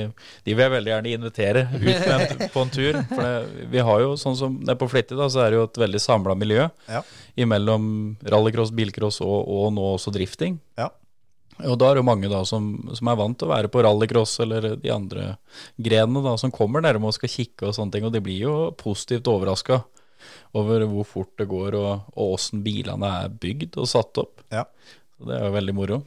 de 0.45 0.55
vil 0.55 0.65
jeg 0.65 0.75
veldig 0.75 0.93
gjerne 0.93 1.13
invitere 1.17 1.65
ut 1.75 2.07
en, 2.15 2.45
på 2.55 2.65
en 2.65 2.73
tur. 2.77 3.01
For 3.11 3.21
det, 3.25 3.67
vi 3.75 3.85
har 3.91 4.05
jo, 4.05 4.15
sånn 4.21 4.39
som 4.39 4.57
det 4.61 4.75
er 4.75 4.81
på 4.81 4.89
Flittig, 4.91 5.17
da, 5.19 5.29
så 5.31 5.45
er 5.45 5.51
det 5.53 5.61
jo 5.61 5.67
et 5.69 5.81
veldig 5.87 6.01
samla 6.03 6.37
miljø 6.37 6.69
Ja. 6.91 7.03
imellom 7.39 8.17
rallycross, 8.27 8.73
bilcross 8.75 9.21
og, 9.23 9.37
og 9.47 9.71
nå 9.75 9.93
også 9.95 10.11
drifting. 10.15 10.59
Ja. 10.79 10.89
Og 11.67 11.75
da 11.77 11.91
er 11.91 11.99
det 11.99 12.05
mange 12.07 12.29
da 12.31 12.39
som, 12.47 12.71
som 12.97 13.09
er 13.11 13.17
vant 13.19 13.37
til 13.37 13.45
å 13.45 13.51
være 13.51 13.69
på 13.69 13.83
rallycross 13.85 14.39
eller 14.41 14.71
de 14.81 14.89
andre 14.89 15.35
grenene 15.77 16.23
da, 16.25 16.31
som 16.41 16.49
kommer 16.53 16.81
nærme 16.81 17.05
og 17.11 17.13
skal 17.13 17.29
kikke 17.29 17.67
og 17.69 17.75
sånne 17.77 17.93
ting, 17.93 18.07
og 18.07 18.13
de 18.15 18.21
blir 18.23 18.39
jo 18.47 18.53
positivt 18.79 19.29
overraska 19.29 19.81
over 20.57 20.87
hvor 20.91 21.07
fort 21.07 21.35
det 21.41 21.49
går 21.51 21.77
og, 21.79 22.09
og 22.15 22.37
åssen 22.37 22.63
bilene 22.65 23.11
er 23.23 23.37
bygd 23.43 23.77
og 23.81 23.89
satt 23.91 24.21
opp. 24.21 24.43
Ja. 24.53 24.65
Så 25.17 25.29
det 25.29 25.37
er 25.37 25.47
jo 25.47 25.55
veldig 25.59 25.77
moro 25.77 26.01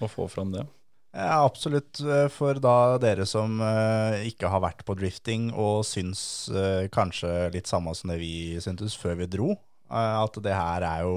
å 0.00 0.08
få 0.08 0.28
fram 0.32 0.52
det. 0.54 0.66
Ja, 1.10 1.42
absolutt. 1.44 1.98
eh, 2.00 2.28
For 2.30 2.60
da 2.62 2.98
dere 3.02 3.26
som 3.26 3.58
eh, 3.64 4.28
ikke 4.30 4.50
har 4.52 4.62
vært 4.62 4.84
på 4.86 4.94
drifting 4.98 5.50
og 5.50 5.82
syns 5.88 6.22
eh, 6.54 6.86
kanskje 6.92 7.50
litt 7.54 7.70
samme 7.70 7.94
som 7.98 8.12
det 8.12 8.20
vi 8.20 8.60
syntes 8.62 8.94
før 8.98 9.18
vi 9.18 9.30
dro, 9.30 9.56
at 9.90 10.36
det 10.38 10.54
her 10.54 10.84
er 10.86 11.02
jo, 11.02 11.14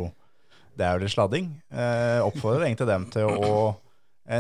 det 0.73 0.85
er 0.87 0.95
jo 0.95 1.03
litt 1.03 1.13
sladding, 1.13 1.51
oppfordrer 2.25 2.65
egentlig 2.65 2.87
dem 2.89 3.03
til 3.13 3.29
å 3.29 3.51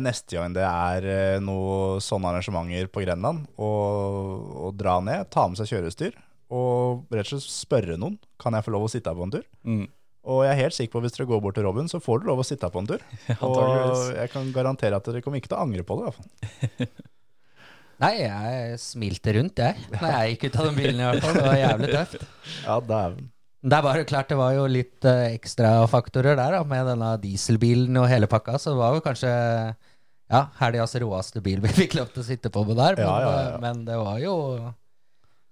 neste 0.01 0.39
gang 0.39 0.55
det 0.55 0.63
er 0.65 1.37
noe 1.45 1.99
sånne 2.01 2.31
arrangementer 2.31 2.89
på 2.89 3.03
Grenland, 3.03 3.43
å 3.61 4.71
dra 4.73 4.95
ned, 5.05 5.29
ta 5.29 5.45
med 5.45 5.61
seg 5.61 5.69
kjørestyr, 5.69 6.17
og 6.53 7.09
rett 7.13 7.27
og 7.27 7.33
slett 7.41 7.49
spørre 7.51 7.97
noen, 7.99 8.19
kan 8.41 8.55
jeg 8.57 8.65
få 8.67 8.73
lov 8.75 8.85
å 8.87 8.91
sitte 8.93 9.09
her 9.11 9.17
på 9.19 9.25
en 9.27 9.33
tur? 9.37 9.45
Mm. 9.65 9.85
Og 10.33 10.43
jeg 10.45 10.53
er 10.53 10.61
helt 10.61 10.75
sikker 10.77 10.93
på 10.93 11.01
at 11.01 11.07
hvis 11.07 11.17
dere 11.17 11.27
går 11.33 11.41
bort 11.43 11.57
til 11.57 11.65
Robin, 11.67 11.89
så 11.91 11.99
får 11.99 12.21
du 12.21 12.29
lov 12.29 12.39
å 12.39 12.45
sitte 12.47 12.63
her 12.69 12.71
på 12.71 12.79
en 12.83 12.87
tur. 12.93 13.01
Og 13.47 14.13
jeg 14.15 14.29
kan 14.31 14.53
garantere 14.55 14.95
at 15.01 15.09
dere 15.09 15.19
kommer 15.25 15.41
ikke 15.41 15.51
til 15.51 15.57
å 15.59 15.63
angre 15.65 15.83
på 15.87 15.97
det. 15.99 16.03
i 16.03 16.07
hvert 16.07 16.19
fall. 16.21 16.93
Nei, 18.03 18.11
jeg 18.23 18.77
smilte 18.81 19.33
rundt, 19.37 19.59
jeg. 19.63 19.83
Når 19.93 20.09
jeg 20.15 20.31
gikk 20.33 20.45
ut 20.49 20.55
av 20.59 20.65
den 20.69 20.77
bilen, 20.79 20.99
i 21.01 21.05
hvert 21.09 21.23
fall. 21.23 21.35
Det 21.37 21.43
var 21.45 21.59
jævlig 21.59 21.89
tøft. 21.93 22.23
Ja, 22.65 22.77
dæven. 22.89 23.27
Det 23.63 23.77
var 23.79 23.85
bare 23.85 24.05
klart 24.09 24.31
det 24.33 24.35
var 24.39 24.55
jo 24.57 24.63
litt 24.67 25.05
eh, 25.07 25.25
ekstra 25.37 25.69
faktorer 25.87 26.35
der, 26.35 26.57
da, 26.57 26.63
med 26.67 26.87
denne 26.89 27.11
dieselbilen 27.21 27.99
og 28.01 28.09
hele 28.11 28.27
pakka. 28.31 28.57
Så 28.59 28.73
det 28.73 28.79
var 28.81 28.97
jo 28.97 29.03
kanskje 29.05 29.29
ja, 29.31 30.41
helgas 30.59 30.95
råeste 31.03 31.43
bil 31.45 31.61
vi 31.63 31.71
fikk 31.77 31.95
lov 31.99 32.09
til 32.11 32.23
å 32.23 32.27
sitte 32.27 32.51
på 32.51 32.63
med 32.67 32.79
der. 32.81 32.97
Men, 32.99 33.05
Ja, 33.07 33.13
ja, 33.23 33.29
ja. 33.37 33.53
eh, 33.53 33.61
men 33.63 33.83
det 33.87 33.99
var 34.01 34.19
jo 34.23 34.33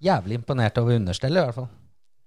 jævlig 0.03 0.39
imponert 0.39 0.79
over 0.81 0.97
understellet, 0.97 1.41
i 1.41 1.47
hvert 1.49 1.59
fall. 1.61 1.69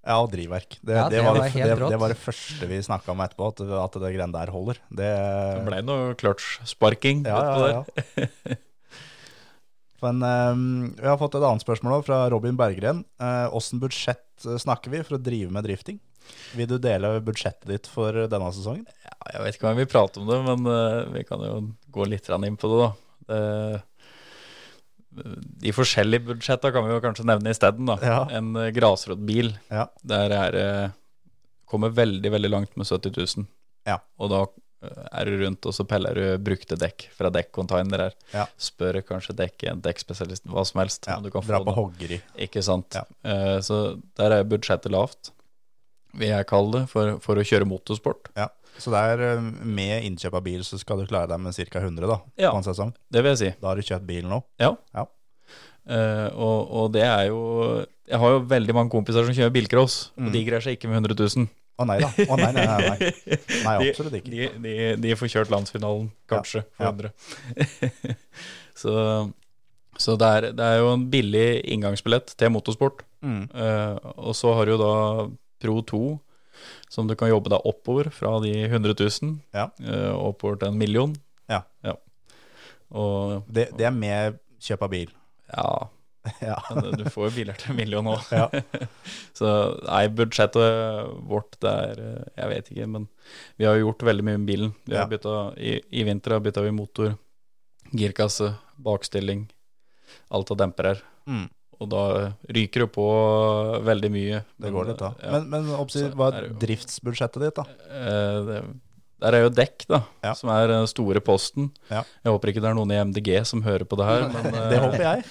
Ja, 0.04 0.18
og 0.20 0.28
drivverk. 0.34 0.76
Det, 0.82 0.92
Ja, 0.92 1.06
det, 1.08 1.16
det 1.16 1.24
var, 1.24 1.32
var 1.32 1.40
det, 1.40 1.52
helt 1.54 1.70
det, 1.70 1.88
det 1.94 2.00
var 2.02 2.12
det 2.12 2.20
første 2.20 2.68
vi 2.68 2.82
snakka 2.84 3.14
om 3.14 3.22
etterpå, 3.24 3.48
at, 3.54 3.62
at 3.86 3.96
det 4.02 4.12
greiene 4.12 4.36
der 4.36 4.52
holder. 4.52 4.80
Det, 4.90 5.08
Det 5.08 5.64
ble 5.70 5.80
noe 5.86 6.16
clutch-sparking 6.20 7.24
ja, 7.24 7.40
ja, 7.40 7.80
ja. 7.80 8.58
Men 10.04 10.20
um, 10.20 10.64
vi 10.98 11.06
har 11.08 11.16
fått 11.16 11.38
et 11.38 11.46
annet 11.48 11.64
spørsmål 11.64 12.02
fra 12.04 12.26
Robin 12.28 12.58
Berggren. 12.60 13.00
Åssen 13.56 13.80
budsjett 13.80 14.44
eh, 14.44 14.58
snakker 14.60 14.92
vi 14.92 15.00
for 15.00 15.16
å 15.16 15.22
drive 15.22 15.48
med 15.54 15.64
drifting? 15.64 15.96
Vil 16.58 16.68
du 16.68 16.76
dele 16.82 17.14
budsjettet 17.24 17.64
ditt 17.70 17.88
for 17.88 18.26
denne 18.28 18.50
sesongen? 18.52 18.84
Ja, 19.06 19.16
jeg 19.32 19.46
vet 19.46 19.56
ikke 19.56 19.70
om 19.70 19.72
jeg 19.72 19.86
vil 19.86 19.92
prate 19.94 20.20
om 20.20 20.28
det, 20.28 20.42
men 20.44 20.68
uh, 20.68 21.08
vi 21.14 21.24
kan 21.24 21.40
jo 21.44 21.54
gå 21.94 22.08
litt 22.10 22.28
inn 22.28 22.60
på 22.60 22.72
det, 22.74 22.82
da. 22.82 22.90
Det, 23.24 23.40
de 25.14 25.72
forskjellige 25.74 26.24
budsjetta 26.26 26.72
kan 26.74 26.86
vi 26.86 26.94
jo 26.94 27.00
kanskje 27.04 27.26
nevne 27.28 27.52
isteden. 27.54 27.90
Ja. 28.02 28.24
En 28.34 28.52
uh, 28.58 28.68
grasrotbil, 28.74 29.52
Ja. 29.70 29.86
der 30.02 30.34
er 30.34 30.58
eh, 30.60 30.90
kommer 31.70 31.94
veldig, 31.94 32.30
veldig 32.34 32.50
langt 32.50 32.76
med 32.76 32.86
70 32.86 33.14
000. 33.38 33.46
Ja. 33.88 34.00
Og 34.18 34.30
da 34.32 34.44
er 34.84 35.24
du 35.28 35.38
rundt, 35.40 35.64
og 35.64 35.72
så 35.72 35.86
peller 35.88 36.18
du 36.18 36.24
brukte 36.44 36.76
dekk 36.76 37.06
fra 37.16 37.30
dekkcontainer 37.32 38.02
her. 38.08 38.16
Ja. 38.34 38.44
Spør 38.60 38.98
kanskje 39.06 39.36
dekk, 39.38 39.64
en 39.70 39.80
dekkspesialist 39.84 40.44
hva 40.50 40.64
som 40.68 40.82
helst. 40.82 41.06
Ja, 41.08 41.16
om 41.18 41.24
du 41.24 41.30
kan 41.32 41.46
dra 41.46 41.60
få 41.62 41.68
på 41.70 41.76
hoggeri. 41.78 42.18
Ikke 42.46 42.62
sant. 42.64 42.98
Ja. 42.98 43.04
Eh, 43.24 43.56
så 43.64 43.96
der 44.20 44.38
er 44.40 44.44
budsjettet 44.50 44.92
lavt, 44.92 45.32
vil 46.14 46.30
jeg 46.34 46.46
kalle 46.50 46.80
det, 46.82 46.84
for, 46.92 47.16
for 47.24 47.40
å 47.40 47.46
kjøre 47.46 47.66
motorsport. 47.70 48.28
Ja. 48.38 48.50
Så 48.78 48.90
det 48.90 49.00
er 49.12 49.20
eh, 49.36 49.40
med 49.64 50.02
innkjøp 50.08 50.34
av 50.38 50.42
bil 50.46 50.62
så 50.66 50.78
skal 50.80 50.98
du 51.02 51.06
klare 51.06 51.28
deg 51.30 51.40
med 51.40 51.54
ca. 51.54 51.80
100 51.80 52.08
da, 52.10 52.16
Ja. 52.40 52.50
på 52.50 52.58
en 52.58 52.66
sesong. 52.66 52.94
Det 53.12 53.22
vil 53.22 53.30
jeg 53.34 53.38
si. 53.42 53.50
Da 53.60 53.68
har 53.70 53.76
du 53.78 53.82
kjøpt 53.86 54.06
bil 54.08 54.26
nå. 54.30 54.40
Ja. 54.62 54.72
Ja. 54.94 55.06
Uh, 55.84 56.30
og, 56.40 56.70
og 56.72 56.86
det 56.94 57.02
er 57.04 57.26
jo 57.28 57.40
Jeg 58.08 58.16
har 58.18 58.30
jo 58.32 58.38
veldig 58.48 58.72
mange 58.72 58.88
kompiser 58.94 59.26
som 59.26 59.34
kjører 59.36 59.52
bilcross, 59.52 60.10
Mm. 60.16 60.26
og 60.26 60.32
de 60.32 60.40
greier 60.46 60.64
seg 60.64 60.78
ikke 60.78 60.88
med 60.88 61.02
100 61.04 61.18
000. 61.36 61.46
Å 61.76 61.84
nei 61.90 61.98
da. 62.00 62.08
Å 62.08 62.36
nei, 62.38 62.50
nei, 62.54 62.64
nei. 62.70 62.88
nei. 62.88 63.12
Nei, 63.66 63.74
absolutt 63.90 64.14
ikke. 64.20 64.30
De, 64.30 64.48
de, 64.64 64.74
de 65.02 65.14
får 65.18 65.30
kjørt 65.32 65.50
landsfinalen, 65.52 66.06
kanskje, 66.30 66.62
for. 66.78 67.10
100. 67.10 67.10
så 68.82 68.94
så 69.98 70.16
det, 70.18 70.26
er, 70.26 70.44
det 70.58 70.64
er 70.66 70.80
jo 70.82 70.88
en 70.90 71.04
billig 71.10 71.48
inngangsbillett 71.70 72.32
til 72.40 72.50
motorsport. 72.50 73.04
Mm. 73.22 73.44
Uh, 73.54 73.94
og 74.26 74.34
så 74.34 74.50
har 74.58 74.66
du 74.66 74.72
jo 74.74 74.78
da 74.80 74.94
Pro 75.62 75.76
2, 75.86 76.00
som 76.88 77.06
du 77.08 77.14
kan 77.16 77.28
jobbe 77.30 77.50
deg 77.52 77.64
oppover 77.68 78.10
fra 78.14 78.36
de 78.44 78.52
100 78.68 78.94
000 79.22 79.38
Ja. 79.54 79.70
eh, 79.82 80.12
oppover 80.14 80.58
til 80.60 80.68
en 80.72 80.78
million. 80.78 81.14
Ja. 81.50 81.62
Og 82.94 83.42
Det, 83.50 83.70
det 83.76 83.86
er 83.88 83.94
med 83.96 84.38
kjøp 84.62 84.82
av 84.86 84.90
bil. 84.92 85.10
ja, 85.52 85.88
Ja. 86.40 86.56
du 86.96 87.04
får 87.12 87.26
jo 87.28 87.32
biler 87.36 87.56
til 87.60 87.72
en 87.72 87.76
million 87.76 88.06
òg. 88.08 88.22
Ja. 88.32 88.46
Så 89.38 89.48
nei, 89.84 90.06
budsjettet 90.08 91.10
vårt 91.28 91.58
det 91.60 91.72
er 91.72 92.00
eh, 92.04 92.22
Jeg 92.38 92.48
vet 92.52 92.70
ikke, 92.72 92.86
men 92.94 93.08
vi 93.60 93.66
har 93.68 93.76
gjort 93.80 94.06
veldig 94.08 94.24
mye 94.24 94.38
med 94.40 94.48
bilen. 94.48 94.72
Vi 94.86 94.94
har 94.96 95.04
Ja. 95.04 95.10
byttet, 95.10 95.58
i, 95.58 95.74
I 96.00 96.04
vinter 96.08 96.36
har 96.36 96.40
bytta 96.44 96.62
vi 96.64 96.70
motor, 96.72 97.16
girkasse, 97.92 98.54
bakstilling, 98.80 99.44
alt 100.30 100.50
av 100.50 100.56
demper 100.62 100.88
her. 100.94 101.02
Mm. 101.28 101.44
Og 101.80 101.88
da 101.90 102.02
ryker 102.54 102.84
det 102.86 102.90
på 102.94 103.04
veldig 103.84 104.10
mye. 104.14 104.40
Det 104.60 104.70
går 104.74 104.90
litt, 104.92 104.98
da. 105.02 105.12
Ja. 105.22 105.30
Men, 105.38 105.48
men 105.52 105.70
oppsi, 105.78 106.04
hva 106.14 106.30
er 106.38 106.50
driftsbudsjettet 106.62 107.42
ditt, 107.48 107.58
da? 107.60 107.64
Eh, 107.90 108.40
det, 108.48 108.58
der 109.24 109.36
er 109.38 109.44
jo 109.46 109.50
dekk, 109.56 109.84
da, 109.88 110.00
Ja. 110.26 110.32
som 110.36 110.50
er 110.52 110.66
den 110.68 110.86
store 110.90 111.20
posten. 111.24 111.70
Ja. 111.88 112.02
Jeg 112.26 112.32
håper 112.34 112.50
ikke 112.50 112.60
det 112.60 112.68
er 112.70 112.76
noen 112.76 112.90
i 112.92 112.98
MDG 113.08 113.30
som 113.48 113.62
hører 113.64 113.86
på 113.88 113.96
det 113.96 114.08
her, 114.10 114.26
men, 114.34 114.48
eh, 114.50 114.66
Det 114.74 114.80
håper 114.82 115.04
jeg, 115.06 115.24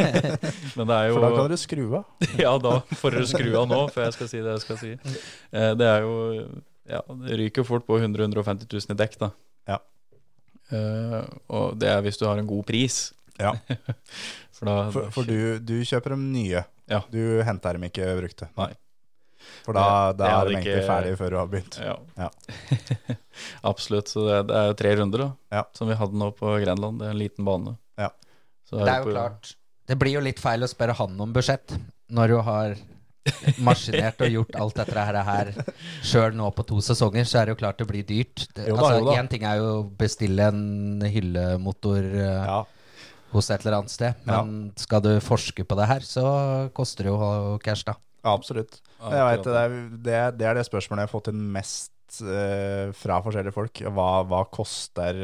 men 0.78 0.86
det 0.90 0.98
er 1.00 1.08
jo 1.08 1.16
for 1.16 1.24
da 1.26 1.30
kan 1.34 1.48
dere 1.48 1.58
skru 1.64 1.82
av. 1.98 2.04
Ja, 2.44 2.52
da 2.62 2.74
får 3.00 3.16
dere 3.18 3.30
skru 3.32 3.50
av 3.58 3.66
nå, 3.72 3.80
før 3.94 4.06
jeg 4.06 4.16
skal 4.20 4.30
si 4.30 4.44
det 4.44 4.54
jeg 4.54 4.64
skal 4.66 4.80
si. 4.84 4.92
Eh, 5.50 5.72
Det 5.80 5.88
er 5.96 6.06
jo 6.06 6.14
Ja, 6.90 7.00
det 7.24 7.40
ryker 7.40 7.64
fort 7.66 7.86
på 7.88 7.96
100 7.98 8.22
000-150 8.28 8.68
000 8.70 8.94
i 8.94 8.98
dekk, 9.02 9.18
da. 9.24 9.30
Ja. 9.72 9.78
Eh, 10.70 11.20
og 11.48 11.74
det 11.80 11.88
er 11.90 12.02
hvis 12.04 12.20
du 12.20 12.26
har 12.28 12.38
en 12.40 12.46
god 12.48 12.64
pris. 12.68 13.06
Ja. 13.40 13.56
For 14.54 14.66
da 14.70 14.90
For, 14.94 15.10
for 15.10 15.26
du, 15.28 15.58
du 15.58 15.74
kjøper 15.82 16.14
dem 16.14 16.28
nye. 16.32 16.64
Ja. 16.90 17.00
Du 17.10 17.42
henter 17.42 17.72
dem 17.78 17.86
ikke 17.88 18.06
brukte. 18.20 18.48
Nei. 18.56 18.70
For 19.64 19.76
da, 19.76 20.12
Det- 20.12 20.18
da 20.18 20.24
det 20.24 20.30
er 20.32 20.44
de 20.48 20.54
egentlig 20.54 20.76
ikke- 20.78 20.86
ferdige 20.88 21.16
før 21.20 21.30
du 21.30 21.36
har 21.40 21.48
begynt. 21.52 21.78
Ja. 21.82 21.96
Ja. 22.16 22.30
Absolutt. 23.70 24.08
Så 24.12 24.24
det, 24.28 24.38
det 24.48 24.56
er 24.60 24.66
jo 24.70 24.76
tre 24.78 24.94
runder, 25.00 25.18
da, 25.26 25.30
Ja. 25.58 25.64
som 25.76 25.88
vi 25.90 25.94
hadde 25.98 26.16
nå 26.20 26.30
på 26.36 26.54
Grenland. 26.62 26.98
Det 27.00 27.06
er 27.08 27.10
en 27.16 27.18
liten 27.20 27.44
bane. 27.44 27.76
Ja. 27.98 28.10
Så 28.68 28.78
Det 28.84 28.88
er 28.88 28.98
jo 29.02 29.10
på- 29.10 29.16
klart 29.18 29.54
Det 29.86 29.98
blir 30.00 30.12
jo 30.16 30.20
litt 30.24 30.38
feil 30.40 30.62
å 30.64 30.68
spørre 30.70 30.94
han 30.96 31.20
om 31.20 31.32
budsjett 31.32 31.74
når 32.10 32.28
du 32.28 32.38
har 32.40 32.74
maskinert 33.60 34.20
og 34.20 34.30
gjort 34.32 34.56
alt 34.60 34.74
dette 34.80 34.94
her, 35.04 35.16
her 35.24 35.50
sjøl 36.04 36.32
nå 36.36 36.50
på 36.54 36.64
to 36.66 36.76
sesonger, 36.84 37.24
så 37.28 37.40
er 37.40 37.46
det 37.46 37.52
jo 37.54 37.60
klart 37.60 37.78
det 37.78 37.86
blir 37.88 38.02
dyrt. 38.04 38.46
Én 38.56 38.76
altså, 38.76 39.28
ting 39.28 39.42
er 39.44 39.56
jo 39.60 39.82
å 39.82 39.90
bestille 39.96 40.40
en 40.48 41.00
hyllemotor 41.04 42.00
eh, 42.04 42.44
Ja. 42.48 42.64
Hos 43.34 43.50
et 43.50 43.64
eller 43.64 43.80
annet 43.80 43.92
sted, 43.92 44.20
men 44.28 44.68
skal 44.80 45.02
du 45.04 45.12
forske 45.24 45.66
på 45.66 45.78
det 45.78 45.88
her, 45.90 46.04
så 46.06 46.24
koster 46.76 47.08
det 47.08 47.14
jo 47.14 47.56
cash, 47.64 47.86
da. 47.86 47.96
Ja, 48.24 48.32
absolutt. 48.32 48.78
Jeg 49.04 49.24
vet, 49.28 49.44
det, 49.44 49.56
er, 49.60 49.74
det, 50.04 50.14
er, 50.14 50.36
det 50.38 50.46
er 50.48 50.56
det 50.56 50.64
spørsmålet 50.68 51.04
jeg 51.04 51.10
har 51.10 51.12
fått 51.12 51.32
inn 51.32 51.42
mest 51.52 52.22
eh, 52.24 52.92
fra 52.96 53.18
forskjellige 53.24 53.52
folk. 53.52 53.82
Hva, 53.92 54.06
hva, 54.30 54.44
koster, 54.48 55.18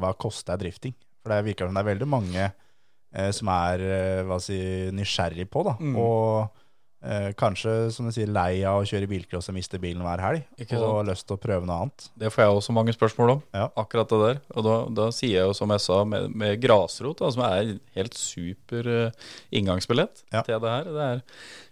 hva 0.00 0.14
koster 0.16 0.62
drifting? 0.62 0.94
For 1.20 1.34
det 1.34 1.42
virker 1.50 1.68
som 1.68 1.76
det 1.76 1.82
er 1.82 1.90
veldig 1.90 2.08
mange 2.08 2.46
eh, 2.46 3.32
som 3.34 3.50
er 3.52 3.84
eh, 3.84 4.22
hva 4.26 4.38
si, 4.42 4.58
nysgjerrig 4.94 5.48
på, 5.52 5.66
da. 5.66 5.76
Mm. 5.80 5.98
Og 6.00 6.62
eh, 7.02 7.32
kanskje, 7.38 7.90
som 7.92 8.06
du 8.06 8.12
sier, 8.14 8.26
lei 8.32 8.62
av 8.64 8.80
å 8.82 8.86
kjøre 8.88 9.08
bilcross 9.10 9.48
og 9.50 9.54
miste 9.58 9.78
bilen 9.82 10.02
hver 10.02 10.22
helg. 10.24 10.44
Ikke 10.58 10.78
Og 10.80 11.02
har 11.02 11.08
lyst 11.10 11.26
til 11.28 11.36
å 11.36 11.40
prøve 11.42 11.66
noe 11.66 11.76
annet. 11.84 12.08
Det 12.18 12.30
får 12.32 12.44
jeg 12.44 12.54
også 12.56 12.72
mange 12.76 12.94
spørsmål 12.96 13.30
om, 13.36 13.42
Ja. 13.54 13.68
akkurat 13.76 14.08
det 14.08 14.20
der. 14.24 14.40
Og 14.56 14.64
da, 14.64 14.76
da 15.02 15.10
sier 15.10 15.36
jeg 15.40 15.46
jo 15.46 15.52
som 15.54 15.70
jeg 15.70 15.80
sa, 15.80 16.04
med, 16.04 16.30
med 16.34 16.60
grasrot, 16.60 17.18
da, 17.18 17.30
som 17.30 17.42
er 17.42 17.78
helt 17.94 18.14
super 18.14 18.86
eh, 18.88 19.10
inngangsbillett 19.52 20.24
Ja. 20.32 20.42
til 20.42 20.58
det 20.60 20.68
her. 20.70 20.84
Det 20.84 21.06
er 21.10 21.22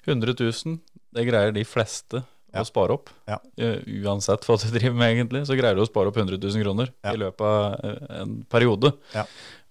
100 0.06 0.34
000, 0.38 0.78
det 1.14 1.26
greier 1.28 1.52
de 1.54 1.64
fleste 1.64 2.24
Ja. 2.54 2.62
å 2.62 2.66
spare 2.68 2.94
opp. 2.94 3.08
Ja. 3.26 3.38
Eh, 3.58 3.80
uansett 4.04 4.44
hva 4.46 4.54
du 4.60 4.68
driver 4.78 4.94
med, 4.94 5.10
egentlig, 5.16 5.40
så 5.48 5.56
greier 5.58 5.74
du 5.74 5.82
å 5.82 5.88
spare 5.88 6.06
opp 6.12 6.16
100 6.16 6.38
000 6.38 6.62
kroner 6.62 6.92
Ja. 7.02 7.12
i 7.12 7.16
løpet 7.18 7.40
av 7.40 7.80
eh, 7.82 8.20
en 8.22 8.44
periode. 8.48 8.92
Ja. 9.12 9.24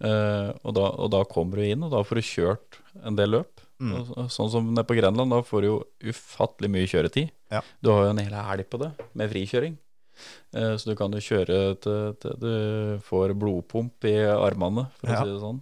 Eh, 0.03 0.49
og, 0.65 0.73
da, 0.75 0.89
og 0.99 1.11
da 1.13 1.23
kommer 1.23 1.61
du 1.61 1.63
inn, 1.63 1.83
og 1.87 1.91
da 1.95 2.01
får 2.03 2.19
du 2.19 2.27
kjørt 2.27 2.81
en 3.05 3.15
del 3.15 3.37
løp. 3.37 3.62
Mm. 3.83 3.93
Og, 3.99 4.29
sånn 4.31 4.49
som 4.53 4.67
nede 4.71 4.85
på 4.87 4.95
Grenland, 4.95 5.33
da 5.33 5.41
får 5.43 5.61
du 5.65 5.67
jo 5.67 5.77
ufattelig 6.13 6.69
mye 6.71 6.87
kjøretid. 6.87 7.31
Ja. 7.51 7.59
Du 7.83 7.89
har 7.91 8.05
jo 8.05 8.13
en 8.13 8.21
hel 8.23 8.33
helg 8.37 8.69
på 8.71 8.79
det, 8.79 8.91
med 9.13 9.31
frikjøring. 9.33 9.77
Eh, 10.53 10.75
Så 10.77 10.85
du 10.91 10.95
kan 10.95 11.11
jo 11.11 11.19
kjøre 11.19 11.59
til, 11.81 12.13
til 12.21 12.35
du 12.39 12.99
får 13.03 13.33
blodpump 13.35 14.05
i 14.07 14.15
armene, 14.31 14.87
for 14.99 15.09
Ja. 15.09 15.21
å 15.21 15.25
si 15.25 15.31
det 15.33 15.41
sånn. 15.43 15.61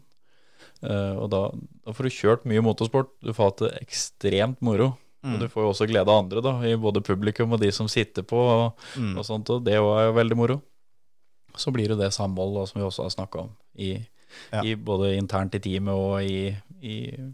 Eh, 0.84 1.16
Og 1.18 1.30
da, 1.32 1.42
da 1.86 1.92
får 1.94 2.04
du 2.04 2.10
kjørt 2.10 2.46
mye 2.46 2.62
motorsport. 2.62 3.10
Du 3.24 3.32
får 3.34 3.44
hatt 3.52 3.58
det 3.66 3.72
ekstremt 3.82 4.62
moro. 4.62 4.98
Mm. 5.24 5.36
Og 5.36 5.40
du 5.40 5.48
får 5.48 5.62
jo 5.64 5.70
også 5.70 5.88
glede 5.88 6.10
av 6.10 6.24
andre, 6.26 6.42
da, 6.42 6.54
i 6.66 6.76
både 6.76 7.02
publikum 7.06 7.54
og 7.54 7.60
de 7.62 7.72
som 7.72 7.88
sitter 7.88 8.24
på, 8.24 8.38
og, 8.38 8.78
Mm. 8.98 9.18
og 9.18 9.24
sånt. 9.26 9.50
Og 9.50 9.64
det 9.64 9.74
er 9.74 9.78
jo 9.78 10.14
veldig 10.14 10.36
moro. 10.38 10.62
Så 11.56 11.72
blir 11.72 11.88
det 11.90 11.98
det 12.00 12.12
samhold 12.14 12.68
som 12.68 12.82
vi 12.82 12.88
også 12.88 13.04
har 13.04 13.10
snakka 13.14 13.40
om, 13.44 13.50
i, 13.78 14.06
Ja. 14.52 14.62
i 14.64 14.76
både 14.76 15.16
internt 15.18 15.54
i 15.56 15.60
teamet 15.60 15.94
og 15.94 16.22
i, 16.24 16.56
i 16.82 17.34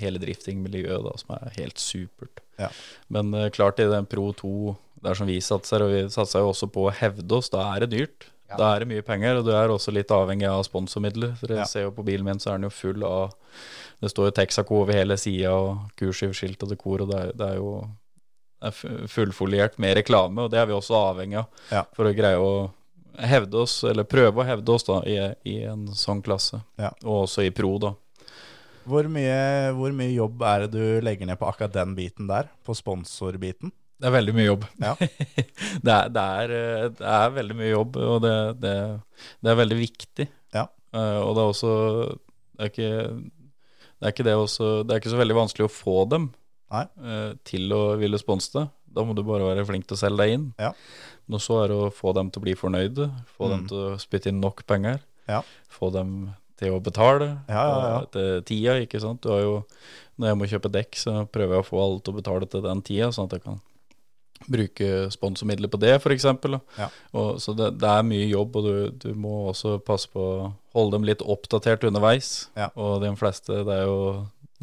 hele 0.00 0.18
driftingmiljøet, 0.22 1.02
da, 1.06 1.12
som 1.20 1.34
er 1.36 1.52
helt 1.58 1.78
supert. 1.82 2.40
Ja. 2.60 2.68
Men 3.08 3.32
uh, 3.34 3.48
klart 3.54 3.80
i 3.82 3.88
den 3.90 4.06
Pro 4.06 4.32
2, 4.32 4.76
der 5.04 5.14
som 5.18 5.26
vi 5.28 5.40
satser, 5.44 5.82
og 5.84 5.90
vi 5.92 6.04
satser 6.12 6.40
jo 6.44 6.52
også 6.52 6.68
på 6.72 6.86
å 6.88 6.94
hevde 6.94 7.38
oss, 7.38 7.50
da 7.52 7.66
er 7.74 7.84
det 7.84 7.90
dyrt. 7.96 8.28
Ja. 8.50 8.56
Da 8.60 8.68
er 8.76 8.84
det 8.84 8.88
mye 8.92 9.02
penger, 9.04 9.38
og 9.40 9.46
du 9.46 9.52
er 9.56 9.72
også 9.72 9.92
litt 9.94 10.10
avhengig 10.12 10.46
av 10.50 10.62
sponsormidler. 10.66 11.34
Dere 11.40 11.62
Ja. 11.62 11.64
ser 11.64 11.86
jo 11.88 11.90
på 11.96 12.04
bilen 12.04 12.24
min, 12.24 12.38
så 12.38 12.50
er 12.52 12.58
den 12.58 12.68
jo 12.68 12.70
full 12.70 13.02
av 13.04 13.32
Det 14.02 14.10
står 14.10 14.26
jo 14.26 14.30
Texaco 14.36 14.80
over 14.82 14.92
hele 14.92 15.16
sida, 15.16 15.52
og 15.54 15.90
kursivskilt 15.96 16.62
og 16.62 16.68
dekor, 16.74 17.02
og 17.02 17.08
det 17.10 17.20
er, 17.22 17.32
det 17.32 17.46
er 17.54 17.54
jo 17.56 17.70
er 18.64 18.70
fullfoliert 19.08 19.78
med 19.78 19.96
reklame, 19.96 20.42
og 20.44 20.50
det 20.52 20.58
er 20.60 20.66
vi 20.66 20.72
også 20.76 20.96
avhengig 21.12 21.38
av 21.38 21.46
Ja. 21.70 21.82
for 21.94 22.04
å 22.08 22.14
greie 22.16 22.36
å 22.40 22.70
hevde 23.18 23.54
oss, 23.62 23.82
eller 23.84 24.04
prøve 24.04 24.42
å 24.42 24.46
hevde 24.46 24.72
oss 24.74 24.84
da, 24.84 25.00
i, 25.06 25.16
i 25.48 25.56
en 25.64 25.86
sånn 25.88 26.22
klasse. 26.24 26.60
Ja. 26.80 26.90
Og 27.04 27.24
også 27.28 27.44
i 27.46 27.50
pro, 27.54 27.78
da. 27.78 27.94
Hvor, 28.88 29.08
mye, 29.08 29.38
hvor 29.76 29.94
mye 29.96 30.12
jobb 30.12 30.42
er 30.48 30.66
det 30.66 30.70
du 30.74 31.04
legger 31.04 31.28
ned 31.30 31.40
på 31.40 31.48
akkurat 31.48 31.72
den 31.74 31.94
biten 31.96 32.28
der? 32.30 32.50
På 32.66 32.76
sponsorbiten? 32.76 33.72
Det 34.00 34.08
er 34.10 34.14
veldig 34.16 34.34
mye 34.36 34.46
jobb. 34.48 34.64
Ja. 34.82 34.92
det, 35.86 35.94
er, 35.94 36.08
det, 36.12 36.24
er, 36.24 36.54
eh, 36.58 36.86
det 36.98 37.10
er 37.16 37.34
veldig 37.38 37.56
mye 37.56 37.70
jobb, 37.70 37.96
og 38.02 38.18
det, 38.24 38.34
det, 38.60 38.74
det 39.40 39.52
er 39.52 39.60
veldig 39.62 39.78
viktig. 39.80 40.26
Ja. 40.56 40.66
Uh, 40.94 41.20
og 41.24 41.34
det 41.34 41.42
er 41.44 41.52
også 41.54 41.72
det 42.54 42.62
er, 42.62 42.70
ikke, 42.70 42.90
det, 43.98 44.04
er 44.04 44.12
ikke 44.14 44.26
det, 44.28 44.34
også, 44.38 44.66
det 44.84 44.94
er 44.94 45.00
ikke 45.02 45.14
så 45.14 45.18
veldig 45.18 45.36
vanskelig 45.40 45.66
å 45.66 45.72
få 45.72 45.96
dem 46.10 46.28
eh, 46.70 47.32
til 47.48 47.72
å 47.74 47.82
ville 47.98 48.20
sponse 48.20 48.52
det. 48.54 48.68
Da 48.94 49.02
må 49.02 49.16
du 49.18 49.24
bare 49.26 49.48
være 49.48 49.64
flink 49.66 49.88
til 49.88 49.96
å 49.96 50.02
selge 50.04 50.20
deg 50.22 50.36
inn. 50.36 50.44
Ja. 50.62 50.70
Men 51.26 51.42
så 51.42 51.64
er 51.64 51.72
det 51.72 51.78
å 51.82 51.90
få 51.90 52.12
dem 52.14 52.30
til 52.30 52.38
å 52.42 52.44
bli 52.44 52.54
fornøyde, 52.58 53.08
få 53.34 53.50
dem 53.50 53.64
Mm. 53.64 53.68
til 53.72 53.80
å 53.80 53.98
spytte 53.98 54.30
inn 54.30 54.38
nok 54.44 54.62
penger, 54.70 55.00
Ja. 55.26 55.40
få 55.66 55.90
dem 55.90 56.34
til 56.60 56.74
å 56.76 56.80
betale 56.84 57.28
Ja, 57.48 57.62
ja, 57.66 57.78
ja. 57.90 58.00
til 58.14 58.42
tida, 58.48 58.78
ikke 58.84 59.00
sant. 59.02 59.22
Du 59.24 59.30
har 59.32 59.40
jo, 59.42 59.54
når 60.18 60.28
jeg 60.32 60.38
må 60.40 60.48
kjøpe 60.50 60.70
dekk, 60.74 60.98
så 61.00 61.14
prøver 61.26 61.56
jeg 61.58 61.64
å 61.64 61.68
få 61.68 61.80
alle 61.82 62.00
til 62.04 62.14
å 62.14 62.18
betale 62.20 62.46
til 62.50 62.62
den 62.66 62.82
tida, 62.86 63.08
sånn 63.14 63.26
at 63.30 63.38
jeg 63.38 63.44
kan 63.46 63.60
bruke 64.50 64.88
sponsormidler 65.14 65.70
på 65.72 65.78
det, 65.80 65.94
f.eks. 66.02 66.24
Ja. 66.78 66.88
Og, 67.16 67.38
så 67.40 67.54
det, 67.56 67.70
det 67.80 67.88
er 67.88 68.04
mye 68.06 68.26
jobb, 68.28 68.56
og 68.60 68.66
du, 68.66 68.74
du 69.06 69.10
må 69.16 69.46
også 69.52 69.78
passe 69.86 70.10
på 70.12 70.20
å 70.20 70.48
holde 70.76 70.98
dem 70.98 71.06
litt 71.08 71.22
oppdatert 71.24 71.86
underveis. 71.88 72.48
Ja. 72.58 72.68
Og 72.76 72.98
de 73.04 73.12
fleste, 73.16 73.62
det 73.64 73.78
er 73.80 73.86
jo 73.88 74.00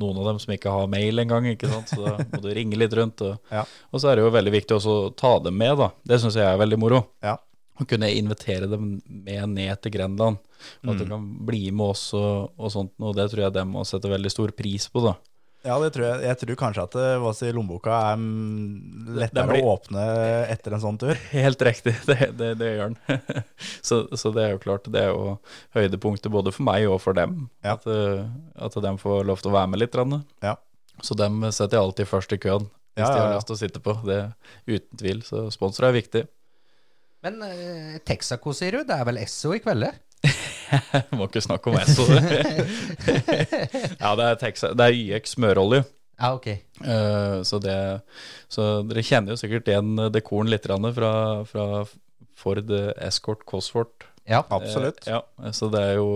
noen 0.02 0.20
av 0.22 0.28
dem 0.32 0.40
som 0.42 0.54
ikke 0.54 0.72
har 0.74 0.88
mail 0.92 1.20
engang, 1.24 1.48
ikke 1.52 1.70
sant? 1.72 1.92
så 1.94 2.04
da 2.04 2.14
må 2.30 2.42
du 2.44 2.50
ringe 2.58 2.78
litt 2.80 2.94
rundt. 2.98 3.24
Og, 3.26 3.40
Ja. 3.54 3.64
og 3.92 4.02
så 4.04 4.12
er 4.12 4.20
det 4.20 4.28
jo 4.28 4.34
veldig 4.38 4.54
viktig 4.60 4.78
også 4.78 4.98
å 5.08 5.10
ta 5.18 5.34
dem 5.48 5.58
med, 5.58 5.76
da. 5.82 5.90
Det 6.14 6.22
syns 6.22 6.38
jeg 6.40 6.46
er 6.48 6.62
veldig 6.62 6.80
moro. 6.82 7.02
Ja. 7.26 7.36
Å 7.82 7.88
kunne 7.90 8.12
invitere 8.14 8.70
dem 8.70 9.00
med 9.08 9.56
ned 9.56 9.82
til 9.82 9.96
Grenland. 9.96 10.38
Og 10.86 10.94
at 10.94 11.02
de 11.02 11.06
Mm. 11.06 11.10
kan 11.16 11.28
bli 11.46 11.64
med 11.72 11.88
oss 11.96 12.14
og, 12.14 12.52
og 12.58 12.72
sånt. 12.72 12.94
noe. 13.00 13.14
det 13.18 13.30
tror 13.32 13.44
jeg 13.48 13.54
de 13.54 13.64
må 13.66 13.84
sette 13.86 14.10
veldig 14.10 14.32
stor 14.32 14.52
pris 14.58 14.88
på, 14.90 15.04
da. 15.06 15.16
Ja, 15.64 15.76
det 15.78 15.92
tror 15.94 16.08
jeg. 16.08 16.22
Jeg 16.26 16.38
tror 16.42 16.56
kanskje 16.58 16.84
at 16.88 16.96
eh, 16.98 17.20
hva 17.22 17.32
si, 17.38 17.52
lommeboka 17.54 17.94
er 17.94 18.16
mm, 18.18 19.12
lettere 19.20 19.46
blir- 19.52 19.62
å 19.62 19.76
åpne 19.76 20.06
etter 20.50 20.74
en 20.74 20.82
sånn 20.82 20.98
tur. 20.98 21.14
Helt 21.38 21.62
riktig, 21.62 21.94
det, 22.10 22.32
det, 22.40 22.48
det 22.58 22.70
gjør 22.80 22.96
den. 22.96 23.22
så, 23.88 24.00
så 24.18 24.32
det 24.34 24.42
er 24.48 24.56
jo 24.56 24.62
klart, 24.64 24.90
det 24.90 25.04
er 25.06 25.12
jo 25.14 25.36
høydepunktet 25.78 26.34
både 26.34 26.50
for 26.56 26.66
meg 26.66 26.88
og 26.90 26.98
for 27.04 27.14
dem. 27.14 27.44
Ja. 27.62 27.76
At, 27.76 27.86
eh, 27.86 28.26
at 28.58 28.74
de 28.74 28.96
får 29.04 29.22
lov 29.30 29.44
til 29.44 29.52
å 29.54 29.58
være 29.60 29.70
med 29.76 29.84
litt. 29.84 29.94
Ja. 30.42 30.56
Så 31.06 31.14
dem 31.18 31.44
setter 31.54 31.78
jeg 31.78 31.86
alltid 31.86 32.10
først 32.10 32.34
i 32.34 32.42
køen 32.42 32.66
hvis 32.98 33.06
Ja, 33.08 33.14
de 33.14 33.20
ja, 33.22 33.28
har 33.30 33.38
lyst 33.38 33.48
til 33.48 33.56
å 33.56 33.62
sitte 33.62 33.80
på. 33.86 33.94
Det 34.04 34.18
Uten 34.68 34.98
tvil. 35.00 35.22
Så 35.24 35.46
sponsor 35.54 35.86
er 35.88 35.94
viktig. 35.96 36.26
Men 37.24 37.38
uh, 37.46 38.00
Texaco, 38.04 38.52
sier 38.58 38.76
du? 38.76 38.82
Det 38.90 38.98
er 38.98 39.06
vel 39.08 39.22
Esso 39.22 39.54
i 39.56 39.62
kveld? 39.64 39.86
Må 41.18 41.28
ikke 41.28 41.44
snakke 41.44 41.72
om 41.72 41.80
Esso. 41.80 42.06
ja, 44.04 44.14
det 44.18 44.28
er, 44.28 44.38
Texas, 44.42 44.76
det 44.78 44.88
er 44.88 44.98
YX 44.98 45.36
smørolje. 45.38 45.84
Ah, 46.22 46.36
okay. 46.38 46.62
uh, 46.86 47.42
så, 47.48 47.58
det, 47.64 47.76
så 48.52 48.84
dere 48.86 49.04
kjenner 49.06 49.34
jo 49.34 49.42
sikkert 49.42 49.72
igjen 49.72 49.96
dekoren 50.14 50.52
litt 50.54 50.68
fra, 50.70 51.12
fra 51.50 51.66
Ford 52.38 52.72
Escort 53.02 53.46
Cosworth. 53.50 54.06
Ja. 54.30 54.44
Absolutt. 54.54 55.02
Uh, 55.08 55.18
ja, 55.18 55.54
så 55.56 55.72
det 55.74 55.82
er 55.82 55.96
jo 55.98 56.10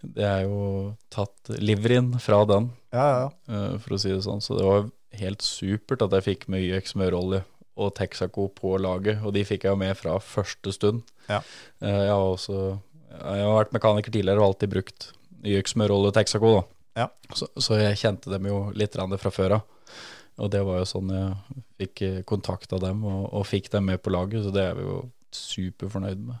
Det 0.00 0.24
er 0.24 0.46
jo 0.48 0.94
tatt 1.12 1.52
liverien 1.60 2.14
fra 2.18 2.42
den, 2.48 2.72
Ja, 2.90 3.06
ja. 3.06 3.28
Uh, 3.46 3.78
for 3.78 3.94
å 3.94 4.00
si 4.00 4.10
det 4.10 4.24
sånn. 4.24 4.40
Så 4.42 4.56
det 4.58 4.66
var 4.66 4.88
helt 5.20 5.44
supert 5.44 6.02
at 6.02 6.16
jeg 6.16 6.28
fikk 6.30 6.48
med 6.50 6.64
YX 6.64 6.96
smørolje 6.96 7.44
og 7.80 7.94
Texaco 7.96 8.48
på 8.52 8.76
laget, 8.80 9.20
og 9.24 9.34
de 9.36 9.44
fikk 9.48 9.66
jeg 9.66 9.72
jo 9.72 9.80
med 9.80 9.96
fra 9.96 10.18
første 10.20 10.74
stund. 10.74 11.02
Ja. 11.28 11.40
Eh, 11.80 12.02
jeg 12.06 12.12
har 12.12 12.26
også 12.34 12.58
Jeg 13.12 13.44
har 13.46 13.56
vært 13.58 13.74
mekaniker 13.76 14.14
tidligere 14.14 14.40
og 14.42 14.52
alltid 14.52 14.72
brukt 14.72 15.08
YX 15.44 15.76
med 15.80 15.90
og 15.90 16.12
Texaco. 16.14 16.52
Ja. 16.98 17.08
Så, 17.34 17.48
så 17.56 17.78
jeg 17.80 17.98
kjente 18.00 18.30
dem 18.32 18.46
jo 18.50 18.70
litt 18.76 18.94
fra 18.96 19.32
før 19.34 19.58
av. 19.58 19.66
Og 20.40 20.48
det 20.52 20.62
var 20.64 20.80
jo 20.80 20.86
sånn 20.88 21.10
jeg 21.12 21.34
fikk 21.82 22.02
kontakt 22.28 22.72
av 22.72 22.80
dem 22.80 23.02
og, 23.04 23.26
og 23.36 23.44
fikk 23.46 23.68
dem 23.74 23.84
med 23.90 24.00
på 24.02 24.12
laget, 24.14 24.44
så 24.46 24.52
det 24.54 24.64
er 24.70 24.78
vi 24.78 24.86
jo 24.86 25.02
superfornøyd 25.32 26.22
med. 26.30 26.40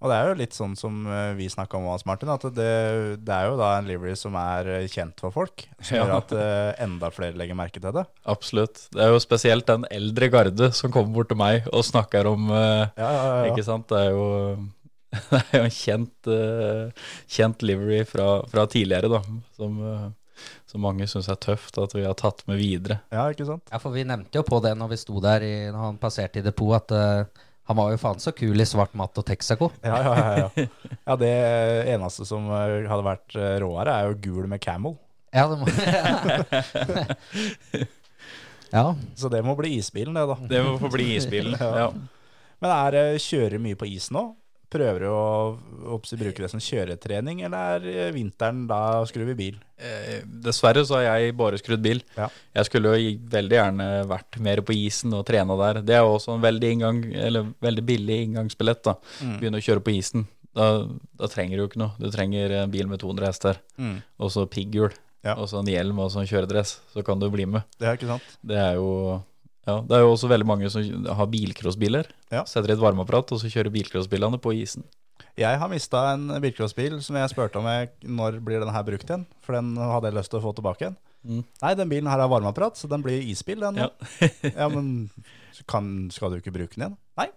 Og 0.00 0.08
det 0.08 0.16
er 0.16 0.30
jo 0.30 0.36
litt 0.38 0.54
sånn 0.56 0.72
som 0.80 1.02
eh, 1.12 1.34
vi 1.36 1.44
snakka 1.52 1.76
om, 1.76 1.84
Hans 1.92 2.06
Martin, 2.08 2.30
at 2.32 2.46
det, 2.56 2.68
det 3.20 3.34
er 3.36 3.50
jo 3.50 3.58
da 3.60 3.74
en 3.76 3.88
livery 3.88 4.14
som 4.16 4.32
er 4.40 4.70
eh, 4.78 4.86
kjent 4.88 5.20
for 5.20 5.34
folk. 5.34 5.66
Som 5.84 5.98
Ja. 5.98 6.06
gjør 6.06 6.14
at 6.22 6.32
eh, 6.40 6.70
enda 6.86 7.10
flere 7.12 7.36
legger 7.36 7.58
merke 7.58 7.82
til 7.84 7.92
det. 7.92 8.06
Absolutt. 8.24 8.86
Det 8.96 9.02
er 9.04 9.12
jo 9.12 9.20
spesielt 9.20 9.68
den 9.68 9.84
eldre 9.92 10.30
garde 10.32 10.70
som 10.76 10.92
kommer 10.94 11.12
bort 11.18 11.28
til 11.28 11.40
meg 11.40 11.68
og 11.68 11.84
snakker 11.84 12.30
om 12.32 12.48
eh, 12.48 12.86
Ja, 12.96 13.10
ja, 13.10 13.10
ja, 13.12 13.34
ja. 13.42 13.50
Ikke 13.52 13.66
sant? 13.68 13.90
Det 13.92 14.00
er 14.06 14.16
jo, 14.16 14.24
det 15.10 15.40
er 15.40 15.58
jo 15.58 15.64
en 15.66 15.74
kjent, 15.74 16.28
uh, 16.30 16.90
kjent 17.30 17.62
livery 17.66 18.04
fra, 18.08 18.26
fra 18.50 18.66
tidligere, 18.70 19.08
da. 19.10 19.20
Som, 19.58 19.72
uh, 19.82 20.08
som 20.70 20.80
mange 20.84 21.06
syns 21.10 21.28
er 21.28 21.38
tøft 21.42 21.78
at 21.82 21.94
vi 21.96 22.04
har 22.06 22.14
tatt 22.18 22.40
med 22.48 22.56
videre. 22.60 22.96
ja, 23.12 23.22
ikke 23.32 23.46
sant? 23.48 23.64
Ja, 23.72 23.78
for 23.82 23.90
vi 23.94 24.08
nevnte 24.08 24.38
jo 24.40 24.44
på 24.46 24.56
det 24.64 24.72
når 24.78 24.88
vi 24.94 25.02
sto 25.02 25.14
der 25.22 25.40
i, 25.44 25.54
når 25.68 25.80
han 25.88 25.98
passerte 26.00 26.38
i 26.40 26.46
depot, 26.46 26.74
at 26.78 26.88
uh, 26.94 27.24
han 27.70 27.78
var 27.78 27.86
jo 27.92 28.02
faen 28.02 28.22
så 28.22 28.30
kul 28.34 28.58
i 28.58 28.66
svart 28.66 28.94
matt 28.98 29.18
og 29.20 29.26
Texaco. 29.28 29.66
Ja, 29.86 29.96
ja, 30.02 30.12
ja, 30.16 30.24
ja. 30.40 30.48
ja, 31.04 31.14
det 31.20 31.34
eneste 31.92 32.22
som 32.26 32.42
hadde 32.50 33.06
vært 33.06 33.30
råere, 33.62 33.92
er 33.94 34.02
jo 34.10 34.22
gul 34.24 34.44
med 34.50 34.60
camel. 34.64 34.94
Ja, 35.30 35.46
det 35.46 35.56
må 35.60 35.66
Ja. 38.70 38.96
Så 39.14 39.28
det 39.28 39.42
må 39.42 39.54
bli 39.58 39.74
isbilen, 39.78 40.14
det, 40.14 40.26
da. 40.26 40.36
Det 40.50 40.62
må 40.64 40.76
få 40.78 40.90
bli 40.92 41.14
isbilen. 41.16 41.56
ja. 41.60 41.90
Men 42.60 42.74
er 42.74 42.94
det 42.94 43.22
kjører 43.24 43.62
mye 43.62 43.78
på 43.78 43.88
is 43.90 44.10
nå? 44.14 44.30
Prøver 44.70 45.00
du 45.02 45.06
å 45.10 45.58
oppsi, 45.96 46.14
bruke 46.20 46.44
det 46.44 46.50
som 46.52 46.60
kjøretrening, 46.62 47.40
eller 47.42 47.80
er 47.82 47.86
eh, 48.06 48.12
vinteren 48.14 48.68
da 48.70 49.00
skrur 49.10 49.26
vi 49.32 49.34
bil? 49.34 49.56
Eh, 49.82 50.20
Dessverre 50.44 50.84
så 50.86 51.00
har 51.00 51.18
jeg 51.18 51.34
bare 51.38 51.58
skrudd 51.58 51.82
bil. 51.82 52.02
Ja. 52.16 52.28
Jeg 52.54 52.68
skulle 52.68 52.92
jo 52.94 53.14
veldig 53.32 53.56
gjerne 53.58 53.88
vært 54.06 54.38
mer 54.46 54.62
på 54.62 54.76
isen 54.76 55.12
og 55.18 55.24
trena 55.26 55.56
der. 55.58 55.80
Det 55.82 55.96
er 55.98 56.04
jo 56.06 56.14
også 56.14 56.36
en 56.36 56.44
veldig, 56.44 56.70
inngang, 56.76 57.00
eller 57.18 57.48
veldig 57.66 57.84
billig 57.88 58.20
inngangsbillett. 58.28 58.84
da 58.86 58.94
Begynne 59.40 59.58
å 59.58 59.64
kjøre 59.66 59.82
på 59.82 59.96
isen. 59.98 60.28
Da, 60.54 60.68
da 61.18 61.26
trenger 61.30 61.56
du 61.58 61.62
jo 61.64 61.68
ikke 61.70 61.82
noe. 61.82 61.96
Du 61.98 62.06
trenger 62.10 62.54
en 62.62 62.70
bil 62.70 62.86
med 62.90 62.98
200 63.02 63.26
hester, 63.26 63.58
Mm. 63.78 64.02
og 64.18 64.30
så 64.30 64.46
pigghjul, 64.50 64.92
Ja. 65.24 65.34
og 65.34 65.48
så 65.50 65.58
en 65.60 65.66
hjelm 65.66 65.98
og 65.98 66.10
så 66.10 66.20
en 66.22 66.26
kjøredress. 66.30 66.78
Så 66.94 67.02
kan 67.04 67.18
du 67.18 67.28
bli 67.30 67.44
med. 67.46 67.62
Det 67.78 67.86
er 67.88 67.96
ikke 67.98 68.08
sant? 68.14 68.22
Det 68.46 68.56
er 68.56 68.74
jo 68.78 69.22
ja, 69.70 69.76
det 69.86 69.96
er 69.96 70.02
jo 70.04 70.14
også 70.14 70.30
veldig 70.30 70.48
mange 70.48 70.70
som 70.72 71.10
har 71.18 71.28
bilcrossbiler. 71.30 72.10
Ja. 72.32 72.44
Setter 72.48 72.72
i 72.72 72.76
et 72.76 72.82
varmeapparat, 72.82 73.32
og 73.34 73.40
så 73.42 73.50
kjører 73.52 73.72
bilcrossbilene 73.74 74.40
på 74.42 74.54
isen. 74.58 74.84
Jeg 75.38 75.58
har 75.60 75.70
mista 75.70 76.02
en 76.14 76.28
bilcrossbil 76.42 76.98
som 77.04 77.16
jeg 77.16 77.32
spurte 77.32 77.60
om 77.60 77.68
jeg, 77.70 77.92
når 78.04 78.40
blir 78.44 78.60
den 78.62 78.72
her 78.74 78.84
brukt 78.86 79.06
igjen. 79.06 79.24
For 79.44 79.56
den 79.56 79.72
hadde 79.78 80.10
jeg 80.10 80.18
lyst 80.18 80.32
til 80.32 80.40
å 80.40 80.44
få 80.44 80.52
tilbake 80.58 80.84
igjen. 80.84 80.98
Mm. 81.20 81.42
Nei, 81.62 81.74
den 81.76 81.90
bilen 81.92 82.08
her 82.10 82.22
har 82.22 82.30
varmeapparat, 82.32 82.80
så 82.80 82.88
den 82.90 83.04
blir 83.04 83.20
isbil, 83.30 83.60
den. 83.62 83.82
Ja. 83.84 83.90
Ja, 84.60 84.68
men 84.72 85.10
kan, 85.68 86.08
skal 86.12 86.32
du 86.32 86.40
ikke 86.40 86.54
bruke 86.54 86.74
den 86.74 86.86
igjen? 86.86 86.96
Nei, 87.20 87.28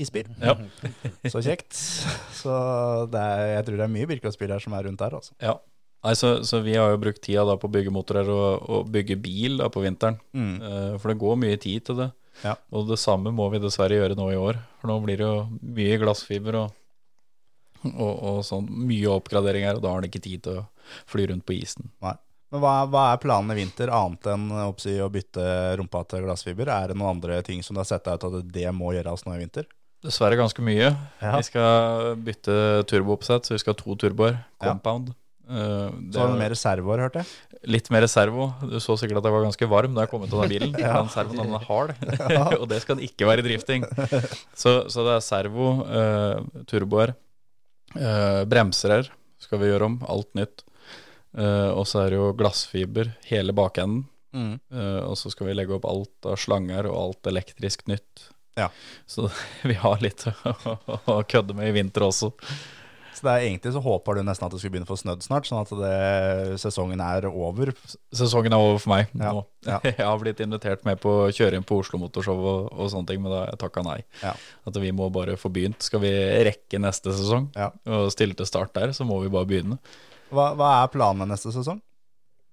isbil. 0.00 0.30
Ja. 0.42 0.54
Så 1.32 1.42
kjekt. 1.44 1.74
Så 2.38 2.54
det 3.12 3.22
er, 3.22 3.44
jeg 3.56 3.66
tror 3.68 3.80
det 3.80 3.86
er 3.88 3.94
mye 3.98 4.10
bilcrossbiler 4.10 4.62
som 4.62 4.76
er 4.78 4.88
rundt 4.88 5.02
der, 5.02 5.18
altså. 5.18 5.34
Ja. 5.42 5.58
Nei, 6.02 6.16
så, 6.18 6.32
så 6.44 6.58
vi 6.64 6.74
har 6.74 6.90
jo 6.90 6.98
brukt 7.02 7.22
tida 7.22 7.44
da 7.46 7.54
på 7.60 7.68
å 7.68 7.72
bygge 7.72 7.92
motorer 7.94 8.30
og, 8.32 8.64
og 8.66 8.90
bygge 8.90 9.16
bil 9.22 9.60
da 9.60 9.68
på 9.70 9.84
vinteren. 9.84 10.18
Mm. 10.34 10.54
Uh, 10.58 10.94
for 10.98 11.12
det 11.12 11.20
går 11.22 11.38
mye 11.44 11.60
tid 11.62 11.86
til 11.86 12.00
det. 12.00 12.08
Ja. 12.42 12.56
Og 12.74 12.88
det 12.88 12.98
samme 12.98 13.30
må 13.34 13.46
vi 13.52 13.60
dessverre 13.62 14.00
gjøre 14.00 14.18
nå 14.18 14.26
i 14.32 14.40
år. 14.40 14.58
For 14.80 14.90
nå 14.90 14.98
blir 15.04 15.20
det 15.20 15.28
jo 15.28 15.44
mye 15.76 16.00
glassfiber 16.02 16.58
og, 16.64 16.74
og, 17.92 18.12
og 18.12 18.42
sånn 18.46 18.66
mye 18.88 19.14
oppgraderinger, 19.14 19.78
og 19.78 19.84
da 19.84 19.92
har 19.92 20.02
han 20.02 20.10
ikke 20.10 20.24
tid 20.24 20.42
til 20.48 20.62
å 20.62 20.66
fly 21.12 21.28
rundt 21.30 21.46
på 21.46 21.54
isen. 21.60 21.92
Nei. 22.02 22.16
Men 22.52 22.60
hva, 22.60 22.72
hva 22.90 23.04
er 23.14 23.20
planen 23.22 23.54
i 23.54 23.62
vinter, 23.62 23.88
annet 23.96 24.26
enn 24.28 24.50
oppsi, 24.66 24.98
å 25.00 25.08
bytte 25.12 25.44
rumpa 25.80 26.02
til 26.10 26.26
glassfiber? 26.26 26.68
Er 26.68 26.90
det 26.90 26.98
noen 26.98 27.14
andre 27.14 27.38
ting 27.46 27.62
som 27.64 27.78
du 27.78 27.80
har 27.80 27.88
sett 27.88 28.04
deg 28.04 28.18
ut 28.18 28.26
at 28.28 28.50
det 28.52 28.66
må 28.76 28.90
gjøres 28.92 29.24
nå 29.24 29.38
i 29.38 29.40
vinter? 29.40 29.70
Dessverre 30.02 30.36
ganske 30.36 30.64
mye. 30.66 30.90
Ja. 31.22 31.36
Vi 31.38 31.46
skal 31.46 32.18
bytte 32.20 32.82
turbooppsett, 32.90 33.46
så 33.46 33.54
vi 33.54 33.62
skal 33.62 33.76
ha 33.76 33.80
to 33.80 33.96
turboer. 34.02 34.40
Compound. 34.60 35.14
Eh, 35.14 35.21
det 35.52 36.14
Så 36.14 36.22
var 36.22 36.32
du 36.32 36.40
mer 36.40 36.54
servoer, 36.58 37.02
hørte 37.04 37.22
jeg? 37.22 37.60
Litt 37.70 37.90
mer 37.94 38.06
servo. 38.10 38.48
Du 38.66 38.78
så 38.82 38.96
sikkert 38.98 39.20
at 39.20 39.28
jeg 39.28 39.34
var 39.36 39.44
ganske 39.44 39.68
varm 39.70 39.94
da 39.94 40.06
jeg 40.06 40.12
kom 40.12 40.24
ut 40.24 40.32
av 40.32 40.44
den 40.44 40.52
bilen. 40.54 40.72
Den 40.80 41.10
servoen 41.12 41.42
den 41.44 41.56
er 41.58 41.66
hard, 41.68 41.94
og 42.60 42.66
det 42.72 42.80
skal 42.82 42.98
den 42.98 43.06
ikke 43.06 43.28
være 43.28 43.44
i 43.44 43.46
drifting. 43.50 43.86
Så, 44.56 44.88
så 44.92 45.06
det 45.06 45.16
er 45.18 45.26
servo, 45.26 45.68
uh, 45.86 46.64
turboer, 46.70 47.14
uh, 47.98 48.42
bremser 48.48 49.12
skal 49.42 49.62
vi 49.62 49.70
gjøre 49.70 49.90
om. 49.90 50.00
Alt 50.10 50.32
nytt. 50.38 50.64
Uh, 51.32 51.70
og 51.72 51.86
så 51.88 52.02
er 52.02 52.12
det 52.12 52.20
jo 52.20 52.32
glassfiber 52.36 53.14
hele 53.30 53.54
bakenden. 53.56 54.04
Mm. 54.32 54.56
Uh, 54.72 55.00
og 55.10 55.16
så 55.20 55.32
skal 55.32 55.50
vi 55.50 55.56
legge 55.56 55.76
opp 55.76 55.88
alt 55.88 56.28
av 56.28 56.38
slanger 56.40 56.88
og 56.90 56.98
alt 56.98 57.32
elektrisk 57.32 57.86
nytt. 57.92 58.28
Ja. 58.58 58.68
Så 59.06 59.30
vi 59.64 59.76
har 59.80 60.02
litt 60.04 60.26
å, 60.28 60.76
å 61.08 61.22
kødde 61.28 61.56
med 61.56 61.70
i 61.70 61.76
vinter 61.76 62.08
også. 62.08 62.32
Så 63.12 63.26
det 63.26 63.32
er 63.32 63.44
egentlig 63.46 63.72
så 63.74 63.80
håper 63.84 64.16
du 64.16 64.22
nesten 64.24 64.46
at 64.46 64.52
det 64.54 64.58
skulle 64.62 64.72
begynne 64.72 64.86
å 64.88 64.92
få 64.92 64.96
snødd 65.02 65.24
snart, 65.24 65.44
sånn 65.48 65.60
at 65.60 65.72
det, 65.82 66.58
sesongen 66.62 67.00
er 67.04 67.26
over. 67.28 67.72
Sesongen 68.14 68.54
er 68.56 68.62
over 68.64 68.78
for 68.80 68.92
meg 68.94 69.10
Ja, 69.12 69.32
nå. 69.36 69.42
ja. 69.68 69.78
Jeg 69.90 69.98
har 70.00 70.18
blitt 70.22 70.40
invitert 70.44 70.84
med 70.88 71.00
på 71.02 71.12
å 71.26 71.30
kjøre 71.34 71.58
inn 71.60 71.66
på 71.68 71.76
Oslo 71.82 72.00
Motorshow 72.00 72.40
og, 72.40 72.70
og 72.72 72.88
sånne 72.92 73.10
ting, 73.12 73.20
men 73.24 73.34
da 73.34 73.42
jeg 73.50 73.60
takka 73.60 73.84
nei. 73.84 73.98
Ja. 74.22 74.32
At 74.68 74.80
vi 74.80 74.94
må 74.96 75.10
bare 75.12 75.36
få 75.40 75.52
begynt. 75.52 75.84
Skal 75.84 76.00
vi 76.06 76.12
rekke 76.48 76.80
neste 76.80 77.12
sesong 77.18 77.50
Ja. 77.58 77.68
og 77.86 78.08
stille 78.16 78.34
til 78.38 78.48
start 78.48 78.72
der, 78.78 78.94
så 78.96 79.04
må 79.08 79.20
vi 79.22 79.30
bare 79.32 79.48
begynne. 79.50 79.78
Hva, 80.32 80.52
hva 80.56 80.72
er 80.80 80.92
planene 80.94 81.28
neste 81.34 81.52
sesong? 81.52 81.82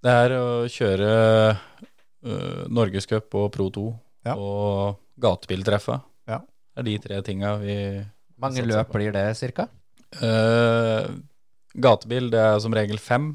Det 0.03 0.11
er 0.25 0.35
å 0.35 0.45
kjøre 0.71 1.07
uh, 1.55 2.63
Norgescup 2.71 3.35
og 3.39 3.49
Pro 3.55 3.69
2 3.75 3.87
Ja. 4.27 4.35
og 4.35 4.99
gatebiltreffet. 5.23 6.03
Ja. 6.27 6.41
Det 6.75 6.83
er 6.83 6.87
de 6.91 6.97
tre 7.03 7.21
tinga 7.25 7.55
vi 7.61 7.75
Mange 8.39 8.63
løp 8.63 8.91
blir 8.95 9.11
det, 9.15 9.25
cirka? 9.39 9.65
Eh, 10.17 11.09
gatebil, 11.77 12.31
det 12.33 12.39
er 12.41 12.59
som 12.63 12.73
regel 12.73 12.97
fem 12.97 13.31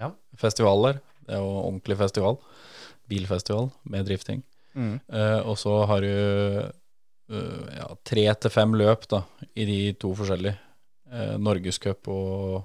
Ja. 0.00 0.12
festivaler. 0.36 1.00
Det 1.26 1.34
er 1.34 1.40
jo 1.40 1.50
ordentlig 1.64 1.96
festival. 1.96 2.38
Bilfestival 3.08 3.70
med 3.84 4.06
drifting. 4.06 4.42
Mm. 4.74 5.00
Uh, 5.12 5.40
og 5.50 5.58
så 5.58 5.84
har 5.90 6.00
du 6.00 6.10
uh, 7.30 7.64
ja, 7.74 7.88
tre 8.06 8.34
til 8.38 8.50
fem 8.50 8.74
løp 8.78 9.08
da, 9.10 9.24
i 9.58 9.64
de 9.66 9.92
to 9.98 10.12
forskjellige. 10.14 10.56
Uh, 11.10 11.34
Norgescup 11.42 12.06
og 12.08 12.62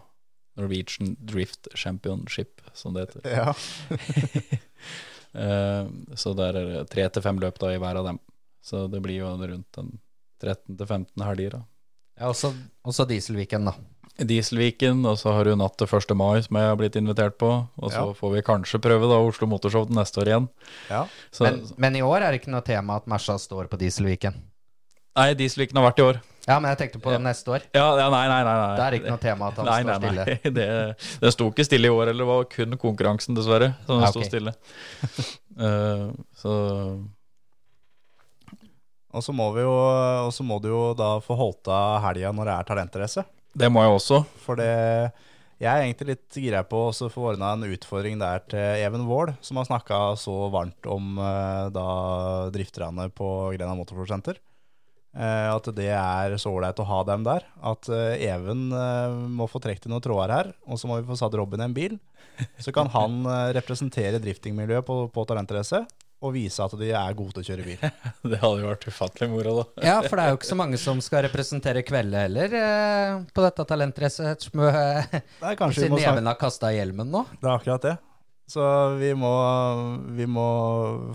Norwegian 0.55 1.15
Drift 1.19 1.67
Championship, 1.75 2.61
som 2.73 2.93
det 2.93 3.07
heter. 3.07 3.25
Ja. 3.25 3.53
uh, 5.33 5.89
så 6.21 6.33
det 6.37 6.49
er 6.51 6.89
tre 6.91 7.09
til 7.09 7.25
fem 7.25 7.41
løp 7.41 7.57
da 7.59 7.73
i 7.73 7.79
hver 7.81 8.01
av 8.01 8.11
dem. 8.11 8.21
Så 8.65 8.85
det 8.89 9.01
blir 9.01 9.23
jo 9.23 9.33
rundt 9.33 9.81
en 9.81 9.95
13-15 10.41 11.25
helger. 11.25 11.57
da. 11.57 11.63
Ja, 12.19 12.29
også, 12.31 12.53
også 12.87 13.05
Dieselviken, 13.09 13.65
da. 13.67 13.73
Dieselviken, 14.23 15.01
og 15.09 15.17
så 15.19 15.33
har 15.35 15.43
du 15.43 15.55
natt 15.59 15.73
til 15.77 15.89
1. 15.91 16.13
mai 16.15 16.39
som 16.45 16.55
jeg 16.55 16.69
har 16.71 16.77
blitt 16.79 16.95
invitert 16.95 17.35
på. 17.41 17.49
Og 17.75 17.91
så 17.91 18.05
Ja. 18.05 18.13
får 18.15 18.31
vi 18.37 18.41
kanskje 18.47 18.79
prøve 18.79 19.09
da 19.11 19.17
Oslo 19.19 19.47
Motorshow 19.51 19.85
til 19.89 19.95
neste 19.97 20.21
år 20.23 20.27
igjen. 20.31 20.49
ja. 20.89 21.01
Så, 21.31 21.43
Men, 21.43 21.59
men 21.77 21.95
i 21.97 22.01
år 22.01 22.21
er 22.23 22.31
det 22.31 22.41
ikke 22.41 22.51
noe 22.55 22.61
tema 22.63 22.95
at 22.95 23.05
Mersa 23.11 23.35
står 23.37 23.67
på 23.67 23.77
Dieselviken. 23.77 24.33
nei, 25.17 25.33
Dieselviken 25.33 25.75
har 25.75 25.91
vært 25.91 25.99
i 25.99 26.03
år. 26.07 26.21
Ja, 26.47 26.59
men 26.59 26.69
jeg 26.69 26.77
tenkte 26.77 27.01
på 27.01 27.09
neste 27.19 27.47
år. 27.51 27.61
Ja, 27.73 27.97
ja, 27.97 28.07
nei, 28.13 28.27
nei, 28.29 28.43
nei, 28.45 28.55
nei. 28.55 28.75
Det 28.77 28.83
er 28.85 28.95
ikke 28.99 29.09
noe 29.09 29.17
tema 29.23 29.47
at 29.49 29.55
han 29.57 29.65
nei, 29.65 29.81
står 29.81 29.87
nei, 29.89 29.99
stille. 29.99 30.25
Nei, 30.25 30.51
det, 30.59 31.19
det 31.21 31.31
sto 31.33 31.47
ikke 31.49 31.65
stille 31.65 31.85
i 31.89 31.89
år, 31.89 32.07
eller 32.11 32.21
det 32.23 32.27
var 32.29 32.43
kun 32.45 32.77
konkurransen, 32.77 33.35
dessverre, 33.35 33.73
som 33.87 33.99
Ja, 33.99 34.11
sto 34.13 34.21
stille. 34.23 34.53
uh, 35.59 36.11
så 36.41 36.53
Og 39.15 39.23
så 39.23 39.35
må 39.35 39.47
vi 39.55 39.63
jo 39.63 39.75
Og 40.25 40.33
så 40.35 40.45
må 40.45 40.59
du 40.63 40.69
jo 40.71 40.81
da 40.97 41.15
få 41.23 41.37
holdt 41.39 41.71
av 41.71 42.01
helga 42.05 42.33
når 42.35 42.49
det 42.49 42.55
er 42.57 42.69
talentrace. 42.71 43.25
det 43.55 43.71
må 43.71 43.85
jeg 43.85 43.95
også. 43.95 44.23
For 44.43 44.59
det 44.59 44.71
Jeg 45.55 45.71
er 45.71 45.85
egentlig 45.85 46.09
litt 46.09 46.35
gira 46.35 46.65
på 46.67 46.89
å 46.89 47.09
få 47.11 47.29
ordna 47.31 47.53
en 47.55 47.63
utfordring 47.63 48.19
der 48.19 48.43
til 48.51 48.81
Even 48.83 49.05
Wold, 49.07 49.37
som 49.39 49.55
har 49.55 49.69
snakka 49.69 49.99
så 50.19 50.49
varmt 50.51 50.83
om 50.91 51.15
eh, 51.15 51.69
da 51.71 51.85
drifterne 52.51 53.07
på 53.07 53.29
Grena 53.55 53.71
Motorsportsenter. 53.79 54.41
Eh, 55.15 55.47
at 55.47 55.69
det 55.77 55.93
er 55.95 56.35
så 56.43 56.51
ålreit 56.51 56.81
å 56.83 56.89
ha 56.89 56.99
dem 57.07 57.23
der. 57.23 57.47
At 57.63 57.87
eh, 57.87 58.19
Even 58.27 58.67
må 59.31 59.47
få 59.47 59.63
trukket 59.63 59.87
i 59.87 59.93
noen 59.93 60.03
tråder 60.03 60.35
her, 60.35 60.51
og 60.67 60.75
så 60.75 60.91
må 60.91 60.99
vi 60.99 61.07
få 61.07 61.15
satt 61.23 61.39
Robin 61.39 61.63
i 61.63 61.69
en 61.69 61.77
bil. 61.77 61.95
Så 62.59 62.75
kan 62.75 62.91
han 62.91 63.23
representere 63.55 64.19
driftingmiljøet 64.19 64.83
på, 64.83 65.05
på 65.07 65.23
talentrace 65.23 65.85
og 66.25 66.33
vise 66.35 66.63
at 66.65 66.73
de 66.79 66.89
er 66.89 67.17
gode 67.17 67.35
til 67.35 67.43
å 67.43 67.47
kjøre 67.49 67.67
bil. 67.67 67.85
Det 68.31 68.39
hadde 68.41 68.63
jo 68.63 68.71
vært 68.71 68.87
ufattelig 68.89 69.29
moro, 69.31 69.53
da. 69.59 69.85
Ja, 69.85 69.99
for 70.05 70.17
det 70.17 70.25
er 70.25 70.33
jo 70.33 70.39
ikke 70.39 70.49
så 70.49 70.57
mange 70.59 70.79
som 70.81 71.03
skal 71.03 71.25
representere 71.27 71.85
kveldet 71.85 72.25
heller 72.25 72.57
eh, 72.61 73.21
på 73.29 73.45
dette 73.45 73.67
talentracet. 73.69 74.49
Det 74.49 75.55
kanskje 75.59 75.85
Siden 75.85 75.95
må 75.95 76.01
Even 76.01 76.29
har 76.31 76.39
kasta 76.41 76.73
hjelmen 76.73 77.13
nå. 77.13 77.25
Det 77.37 77.49
er 77.49 77.55
akkurat 77.55 77.87
det. 77.87 77.95
Så 78.47 78.61
vi 78.99 79.09
må, 79.17 79.31
vi 80.13 80.27
må 80.29 80.49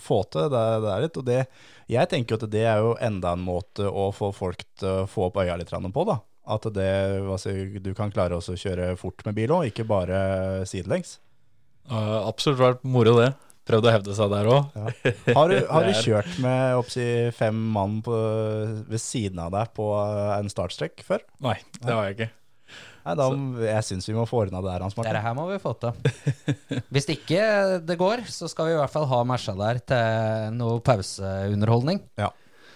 få 0.02 0.22
til 0.32 0.48
det 0.50 0.64
der 0.82 1.04
litt. 1.04 1.18
Og 1.20 1.26
det, 1.26 1.44
jeg 1.90 2.10
tenker 2.10 2.38
at 2.38 2.48
det 2.50 2.64
er 2.66 2.82
jo 2.82 2.96
enda 3.02 3.36
en 3.36 3.44
måte 3.44 3.86
å 3.86 4.10
få 4.14 4.32
folk 4.34 4.64
til 4.80 5.04
å 5.04 5.08
få 5.10 5.28
opp 5.28 5.38
øya 5.42 5.58
litt 5.60 5.70
på, 5.70 6.06
da. 6.08 6.18
At 6.50 6.66
det, 6.74 6.90
altså, 7.30 7.52
du 7.78 7.92
kan 7.94 8.10
klare 8.10 8.38
også 8.38 8.56
å 8.56 8.60
kjøre 8.60 8.94
fort 8.98 9.22
med 9.26 9.36
bil 9.38 9.54
òg, 9.54 9.68
ikke 9.70 9.86
bare 9.86 10.66
sidelengs. 10.66 11.18
Uh, 11.90 12.26
absolutt 12.26 12.60
vært 12.60 12.82
moro, 12.86 13.14
det. 13.20 13.30
Prøvd 13.70 13.86
å 13.86 13.94
hevde 13.94 14.16
seg 14.18 14.32
der 14.32 14.50
òg. 14.50 14.74
Ja. 14.74 15.14
Har, 15.36 15.52
du, 15.52 15.56
har 15.70 15.86
du 15.86 15.94
kjørt 16.06 16.34
med 16.42 16.80
oppsi, 16.80 17.06
fem 17.36 17.56
mann 17.76 18.00
på, 18.04 18.18
ved 18.90 19.02
siden 19.02 19.40
av 19.44 19.54
deg 19.54 19.72
på 19.76 19.88
en 20.34 20.50
startstrekk 20.50 21.04
før? 21.06 21.24
Nei, 21.46 21.56
det 21.78 21.94
har 21.94 22.08
jeg 22.08 22.18
ikke. 22.18 22.30
Nei, 23.00 23.14
da, 23.16 23.26
jeg 23.64 23.86
syns 23.86 24.08
vi 24.10 24.14
må 24.16 24.26
få 24.28 24.42
ordna 24.44 24.60
det 24.64 24.74
her, 24.74 24.84
Hans 24.84 24.96
Martin. 24.98 25.14
Dette 25.14 25.24
her 25.24 25.36
må 25.38 25.46
vi 25.48 25.56
få 25.62 25.72
til. 25.80 25.96
Hvis 26.94 27.08
ikke 27.14 27.46
det 27.86 27.96
går, 28.00 28.26
så 28.28 28.50
skal 28.50 28.68
vi 28.68 28.76
i 28.76 28.78
hvert 28.80 28.92
fall 28.92 29.08
ha 29.10 29.22
Mersa 29.28 29.56
der 29.58 29.80
til 29.92 30.58
noe 30.58 30.82
pauseunderholdning. 30.84 32.02
Ja. 32.20 32.28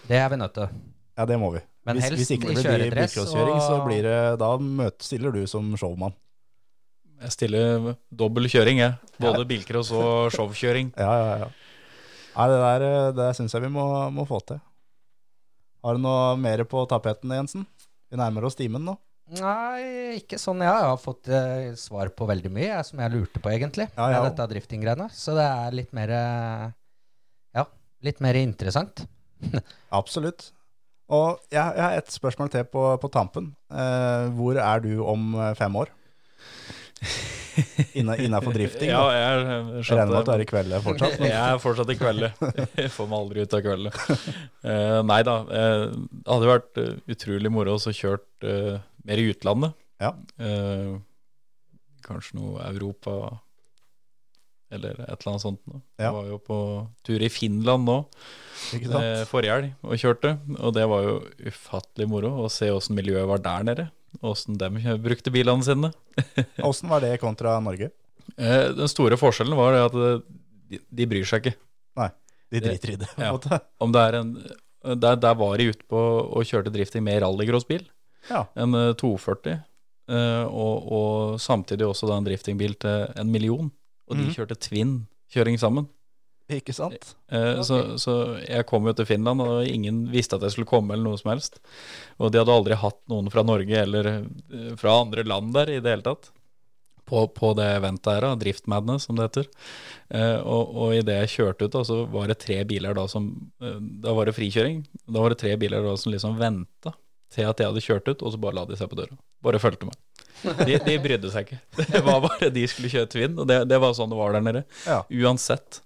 Det 0.09 0.19
er 0.21 0.33
vi 0.33 0.41
nødt 0.41 0.57
til. 0.57 0.83
Ja, 1.19 1.29
det 1.29 1.39
må 1.41 1.53
vi. 1.55 1.63
Men 1.85 1.99
hvis, 1.99 2.07
helst 2.09 2.23
hvis 2.23 2.31
ikke 2.39 2.55
det 2.57 2.65
blir 2.65 2.95
bilcrosskjøring, 2.97 3.59
og... 3.59 3.65
så 3.65 3.81
blir 3.85 4.07
det, 4.07 4.19
da 4.41 4.51
møter, 4.57 5.05
stiller 5.05 5.35
du 5.35 5.43
som 5.51 5.69
showman. 5.77 6.17
Jeg 7.23 7.33
stiller 7.35 7.95
dobbel 8.11 8.49
kjøring, 8.51 8.81
jeg. 8.83 8.97
Både 9.23 9.45
bilcross 9.49 9.93
og 9.95 10.33
showkjøring. 10.35 10.93
Ja, 11.05 11.12
ja, 11.21 11.35
ja. 11.45 11.51
Nei, 12.35 12.47
det 12.51 12.59
der, 12.59 12.85
eh, 12.89 13.11
det 13.15 13.29
syns 13.39 13.53
jeg 13.55 13.62
vi 13.62 13.71
må, 13.71 13.85
må 14.11 14.25
få 14.27 14.41
til. 14.49 14.59
Har 15.85 15.95
du 15.95 16.03
noe 16.03 16.35
mer 16.41 16.65
på 16.67 16.83
tapeten, 16.91 17.31
Jensen? 17.31 17.67
Vi 18.11 18.19
nærmer 18.19 18.47
oss 18.49 18.57
timen 18.59 18.83
nå. 18.83 18.97
Nei, 19.39 20.19
ikke 20.19 20.37
sånn. 20.41 20.61
Jeg 20.65 20.73
har 20.89 20.99
fått 21.01 21.31
eh, 21.33 21.71
svar 21.81 22.11
på 22.17 22.27
veldig 22.29 22.51
mye 22.53 22.67
jeg, 22.67 22.89
som 22.91 23.01
jeg 23.01 23.15
lurte 23.15 23.41
på, 23.41 23.53
egentlig. 23.55 23.87
Ja, 23.95 24.09
ja. 24.12 24.19
Med 24.19 24.33
dette 24.33 24.49
drifting-greiene. 24.51 25.07
Så 25.15 25.37
det 25.39 25.47
er 25.47 25.79
litt 25.79 25.95
mer 25.97 26.12
eh, 26.12 26.67
Ja, 27.57 27.65
litt 28.05 28.21
mer 28.25 28.37
interessant. 28.41 29.07
Absolutt. 30.01 30.51
Og 31.12 31.39
jeg, 31.53 31.61
jeg 31.61 31.85
har 31.85 31.97
et 32.01 32.12
spørsmål 32.12 32.51
til 32.53 32.67
på, 32.69 32.85
på 33.01 33.11
tampen. 33.12 33.53
Eh, 33.73 34.27
hvor 34.37 34.59
er 34.61 34.85
du 34.85 34.93
om 35.05 35.35
eh, 35.39 35.55
fem 35.59 35.77
år? 35.81 35.93
Inna, 37.93 38.17
Innafor 38.17 38.53
drifting? 38.57 38.91
Ja, 38.91 39.05
da. 39.07 39.15
jeg 39.15 39.45
Jeg 39.45 39.87
skjønte 39.87 40.01
regner 40.01 40.13
med 40.13 40.19
at 40.19 40.27
du 40.27 40.33
er 40.35 40.43
i 40.43 40.49
kveld 40.51 40.77
fortsatt? 40.85 41.17
Jeg 41.23 41.39
er 41.39 41.63
fortsatt 41.63 41.93
i 41.95 41.99
kveldet. 42.01 42.45
Jeg 42.83 42.93
får 42.95 43.09
meg 43.11 43.23
aldri 43.23 43.45
ut 43.45 43.57
av 43.57 43.65
kveldet. 43.65 44.03
Uh, 44.65 45.01
nei 45.07 45.21
da. 45.27 45.39
Uh, 45.49 45.87
det 45.95 46.35
hadde 46.35 46.51
vært 46.51 46.83
eh, 46.83 46.93
utrolig 47.15 47.55
moro 47.55 47.79
å 47.79 47.95
kjørt 47.95 48.47
uh, 48.49 48.77
mer 49.07 49.23
i 49.23 49.27
utlandet. 49.31 49.77
Ja. 50.03 50.11
Kanskje 52.05 52.37
noe 52.37 52.65
Europa 52.67 53.15
eller 54.75 54.97
et 55.05 55.13
eller 55.13 55.31
annet 55.31 55.45
sånt. 55.45 55.61
Nå. 55.71 55.79
Ja. 56.01 56.09
Jeg 56.09 56.15
var 56.17 56.31
jo 56.33 56.39
på 56.43 56.57
tur 57.07 57.23
i 57.23 57.31
Finland 57.31 57.87
nå 57.87 57.99
forrige 59.31 59.55
helg 59.55 59.87
og 59.87 60.01
kjørte. 60.01 60.35
Og 60.59 60.75
det 60.75 60.89
var 60.91 61.07
jo 61.07 61.15
ufattelig 61.47 62.09
moro 62.11 62.33
å 62.43 62.51
se 62.53 62.73
åssen 62.75 62.99
miljøet 62.99 63.29
var 63.31 63.45
der 63.45 63.69
nede. 63.71 63.87
Åssen 64.23 64.59
de 64.59 64.97
brukte 65.03 65.33
bilene 65.35 65.65
sine. 65.65 65.91
Åssen 66.69 66.93
var 66.93 67.03
det 67.05 67.17
kontra 67.23 67.57
Norge? 67.61 67.91
Eh, 68.37 68.71
den 68.75 68.91
store 68.91 69.19
forskjellen 69.21 69.57
var 69.59 69.75
det 69.75 69.83
at 69.85 69.97
eh, 69.99 70.21
de, 70.71 70.81
de 71.01 71.09
bryr 71.11 71.27
seg 71.29 71.45
ikke. 71.45 71.59
Nei, 72.01 72.09
de 72.55 72.62
driter 72.65 72.95
i 72.95 73.01
det, 73.03 73.11
på 73.15 73.23
en 73.23 73.35
måte. 73.37 73.61
Om 73.85 73.95
det 73.95 74.05
er 74.09 74.21
en 74.21 74.37
Der, 74.85 75.17
der 75.17 75.37
var 75.41 75.57
de 75.57 75.71
ute 75.73 75.87
på 75.89 75.97
og 75.97 76.45
kjørte 76.45 76.73
drifting 76.73 77.05
med 77.07 77.23
rallycrossbil. 77.25 77.87
Ja. 78.29 78.45
En 78.55 78.75
eh, 78.77 78.93
240. 79.01 79.59
eh, 80.12 80.45
og, 80.45 80.93
og 80.93 81.41
samtidig 81.41 81.87
også 81.89 82.09
da 82.11 82.19
en 82.21 82.27
driftingbil 82.27 82.75
til 82.81 83.07
en 83.17 83.31
million. 83.33 83.71
Og 84.09 84.19
de 84.19 84.27
mm. 84.27 84.35
kjørte 84.37 84.59
twin-kjøring 84.61 85.57
sammen. 85.61 85.89
Ikke 86.53 86.75
sant? 86.77 87.15
Eh, 87.33 87.63
så, 87.65 87.97
så 88.01 88.15
jeg 88.45 88.67
kom 88.69 88.85
jo 88.89 88.93
til 88.97 89.07
Finland, 89.09 89.41
og 89.41 89.65
ingen 89.65 90.03
visste 90.13 90.37
at 90.37 90.45
jeg 90.45 90.53
skulle 90.53 90.69
komme, 90.69 90.93
eller 90.93 91.07
noe 91.09 91.21
som 91.21 91.31
helst. 91.33 91.61
Og 92.21 92.33
de 92.33 92.41
hadde 92.43 92.53
aldri 92.53 92.77
hatt 92.77 93.01
noen 93.09 93.31
fra 93.33 93.45
Norge 93.47 93.79
eller 93.81 94.09
eh, 94.13 94.73
fra 94.81 94.99
andre 95.01 95.25
land 95.25 95.55
der 95.57 95.73
i 95.73 95.79
det 95.81 95.95
hele 95.95 96.05
tatt. 96.05 96.29
På, 97.05 97.27
på 97.29 97.51
det 97.57 97.67
eventet 97.77 98.09
her, 98.15 98.25
da, 98.25 98.37
Drift 98.41 98.69
Madness, 98.73 99.05
som 99.09 99.17
det 99.17 99.27
heter. 99.27 99.49
Eh, 100.09 100.39
og 100.41 100.77
og 100.85 100.95
idet 100.97 101.19
jeg 101.23 101.33
kjørte 101.35 101.67
ut, 101.69 101.75
da, 101.75 101.83
så 101.85 101.99
var 102.13 102.29
det 102.33 102.39
tre 102.45 102.61
biler 102.69 102.97
da 102.97 103.05
som 103.13 103.29
eh, 103.61 103.81
Da 104.05 104.15
var 104.17 104.29
det 104.29 104.37
frikjøring. 104.37 104.83
Da 105.05 105.21
var 105.25 105.33
det 105.35 105.41
tre 105.43 105.53
biler 105.61 105.85
da 105.85 105.97
som 106.01 106.13
liksom 106.15 106.37
venta 106.41 106.95
til 107.35 107.49
at 107.51 107.61
jeg 107.61 107.67
hadde 107.73 107.83
kjørt 107.83 108.09
ut, 108.09 108.21
og 108.23 108.33
så 108.33 108.41
bare 108.41 108.57
la 108.61 108.65
de 108.69 108.77
seg 108.79 108.89
på 108.93 109.01
døra. 109.01 109.17
Bare 109.45 109.61
fulgte 109.61 109.89
meg. 109.89 109.97
De, 110.65 110.77
de 110.87 110.95
brydde 111.01 111.31
seg 111.33 111.49
ikke. 111.49 111.61
Det 111.93 112.03
var 112.05 112.21
bare 112.25 112.51
de 112.53 112.65
skulle 112.69 112.93
kjøre 112.93 113.09
Twin, 113.11 113.37
og 113.41 113.49
det, 113.49 113.63
det 113.71 113.81
var 113.81 113.97
sånn 113.97 114.13
det 114.13 114.19
var 114.19 114.37
der 114.37 114.45
nede. 114.45 114.65
Ja. 114.85 115.01
Uansett. 115.25 115.81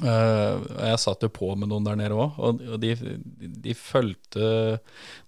Eh, 0.00 0.60
jeg 0.88 1.00
satt 1.02 1.24
jo 1.24 1.28
på 1.32 1.50
med 1.58 1.68
noen 1.68 1.84
der 1.84 1.98
nede 1.98 2.16
òg, 2.16 2.38
og, 2.40 2.60
de, 2.80 2.94
de, 2.96 3.74
fulgte 3.76 4.48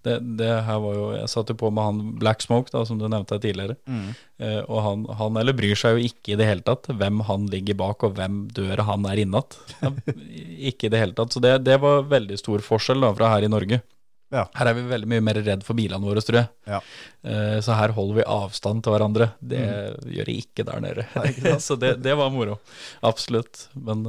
det, 0.05 0.17
det 0.39 0.49
her 0.65 0.79
var 0.81 0.95
jo 0.97 1.05
Jeg 1.13 1.29
satt 1.29 1.51
jo 1.53 1.57
på 1.59 1.69
med 1.73 1.85
han 1.85 2.01
Black 2.21 2.41
Smoke, 2.45 2.73
da, 2.73 2.83
som 2.87 2.99
du 2.99 3.05
nevnte 3.05 3.39
tidligere. 3.43 3.77
Mm. 3.85 4.11
Eh, 4.41 4.61
og 4.63 4.83
han, 4.87 5.07
han 5.19 5.39
eller 5.39 5.57
bryr 5.57 5.77
seg 5.79 5.97
jo 5.97 6.09
ikke 6.09 6.33
i 6.33 6.39
det 6.39 6.49
hele 6.49 6.65
tatt 6.65 6.89
hvem 6.89 7.23
han 7.29 7.47
ligger 7.53 7.77
bak, 7.79 8.05
og 8.07 8.17
hvem 8.17 8.45
døra 8.53 8.87
han 8.89 9.05
er 9.09 9.23
innatt. 9.25 9.59
ikke 10.69 10.89
i 10.89 10.93
det 10.93 11.03
hele 11.03 11.17
tatt. 11.17 11.35
Så 11.35 11.43
det, 11.43 11.59
det 11.67 11.79
var 11.83 12.07
veldig 12.09 12.39
stor 12.41 12.65
forskjell 12.65 13.05
da, 13.05 13.13
fra 13.17 13.33
her 13.35 13.45
i 13.45 13.51
Norge. 13.51 13.83
Ja. 14.33 14.47
Her 14.57 14.71
er 14.71 14.77
vi 14.79 14.87
veldig 14.89 15.09
mye 15.11 15.21
mer 15.21 15.37
redd 15.45 15.63
for 15.65 15.77
bilene 15.77 16.01
våre, 16.01 16.21
tror 16.25 16.39
jeg. 16.39 16.49
Ja. 16.65 16.79
Eh, 17.21 17.57
så 17.61 17.75
her 17.77 17.93
holder 17.93 18.17
vi 18.17 18.29
avstand 18.33 18.81
til 18.81 18.95
hverandre. 18.95 19.29
Det 19.37 19.61
gjør 20.09 20.31
de 20.31 20.37
ikke 20.41 20.65
der 20.65 20.81
nede. 20.81 21.05
Mm. 21.11 21.19
Nei, 21.19 21.33
ikke 21.35 21.59
så 21.67 21.77
det, 21.77 21.99
det 22.01 22.15
var 22.17 22.33
moro. 22.33 22.57
Absolutt. 23.05 23.67
Men 23.77 24.01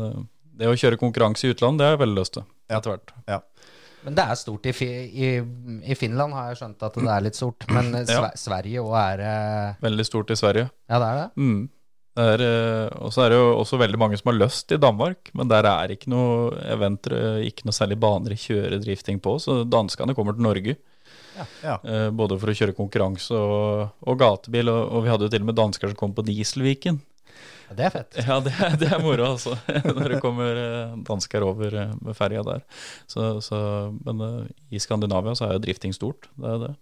det 0.59 0.69
å 0.71 0.77
kjøre 0.79 0.99
konkurranse 1.01 1.47
i 1.49 1.53
utlandet, 1.55 1.81
det 1.83 1.89
har 1.89 1.97
jeg 1.97 2.03
veldig 2.07 2.19
lyst 2.21 2.35
til 2.39 2.45
Ja. 2.71 2.79
etter 2.79 2.95
hvert. 2.95 3.13
Ja. 3.29 3.41
Men 4.05 4.15
det 4.19 4.25
er 4.29 4.37
stort 4.37 4.67
i, 4.69 4.73
fi, 4.77 4.87
i, 5.17 5.29
i 5.89 5.95
Finland, 5.97 6.35
har 6.37 6.51
jeg 6.53 6.59
skjønt 6.61 6.83
at 6.85 6.99
det 7.01 7.09
er 7.09 7.23
litt 7.25 7.39
stort. 7.39 7.65
Men 7.73 7.95
eh, 7.95 8.05
Ja. 8.13 8.19
Sve- 8.21 8.37
Sverige 8.43 8.83
òg 8.85 8.97
er 9.01 9.23
eh, 9.25 9.79
Veldig 9.85 10.05
stort 10.07 10.31
i 10.35 10.37
Sverige. 10.37 10.67
Ja, 10.91 10.99
det 11.01 11.09
er 11.09 11.21
det. 11.23 11.31
Mm. 11.41 11.63
Det 12.15 12.25
er, 12.37 12.43
eh, 12.47 12.91
og 13.03 13.11
så 13.17 13.25
er 13.25 13.33
det 13.33 13.39
jo 13.41 13.47
også 13.59 13.79
veldig 13.81 13.99
mange 13.99 14.19
som 14.21 14.29
har 14.31 14.37
lyst 14.39 14.71
i 14.71 14.79
Danmark, 14.79 15.33
men 15.35 15.49
der 15.51 15.67
er 15.67 15.95
ikke 15.97 16.13
noe 16.13 16.53
eventer, 16.77 17.17
eh, 17.17 17.47
ikke 17.49 17.65
noe 17.67 17.75
særlig 17.75 17.97
baner 18.05 18.37
i 18.37 18.39
kjøredrifting 18.39 19.19
på, 19.25 19.39
så 19.43 19.63
danskene 19.67 20.15
kommer 20.15 20.37
til 20.37 20.47
Norge. 20.47 20.77
Ja. 21.65 21.79
Eh, 21.83 22.11
både 22.15 22.37
for 22.39 22.53
å 22.53 22.55
kjøre 22.55 22.77
konkurranse 22.79 23.35
og, 23.35 23.89
og 24.07 24.21
gatebil, 24.21 24.69
og, 24.71 24.85
og 24.95 25.03
vi 25.03 25.11
hadde 25.11 25.27
jo 25.27 25.33
til 25.33 25.43
og 25.43 25.49
med 25.51 25.59
dansker 25.59 25.91
som 25.91 25.99
kom 25.99 26.13
på 26.15 26.23
Dieselviken. 26.29 27.01
Ja, 27.69 27.75
det 27.79 27.85
er 27.89 27.93
fett. 27.95 28.17
Ja, 28.29 28.39
det, 28.45 28.53
er- 28.61 28.77
det 28.81 28.89
er 28.93 29.03
moro, 29.03 29.27
altså. 29.35 29.55
Når 29.99 30.15
det 30.15 30.21
kommer 30.25 30.59
eh, 30.63 30.95
dansker 31.09 31.45
over 31.47 31.77
eh, 31.83 31.93
med 32.05 32.17
ferja 32.19 32.43
der. 32.47 32.65
Så, 33.11 33.29
så, 33.45 33.59
men 34.05 34.21
eh, 34.27 34.51
i 34.75 34.81
Skandinavia 34.83 35.35
så 35.39 35.49
er 35.49 35.57
jo 35.59 35.63
drifting 35.65 35.95
stort. 35.97 36.29
Det 36.37 36.51
er 36.55 36.63
det. 36.69 36.73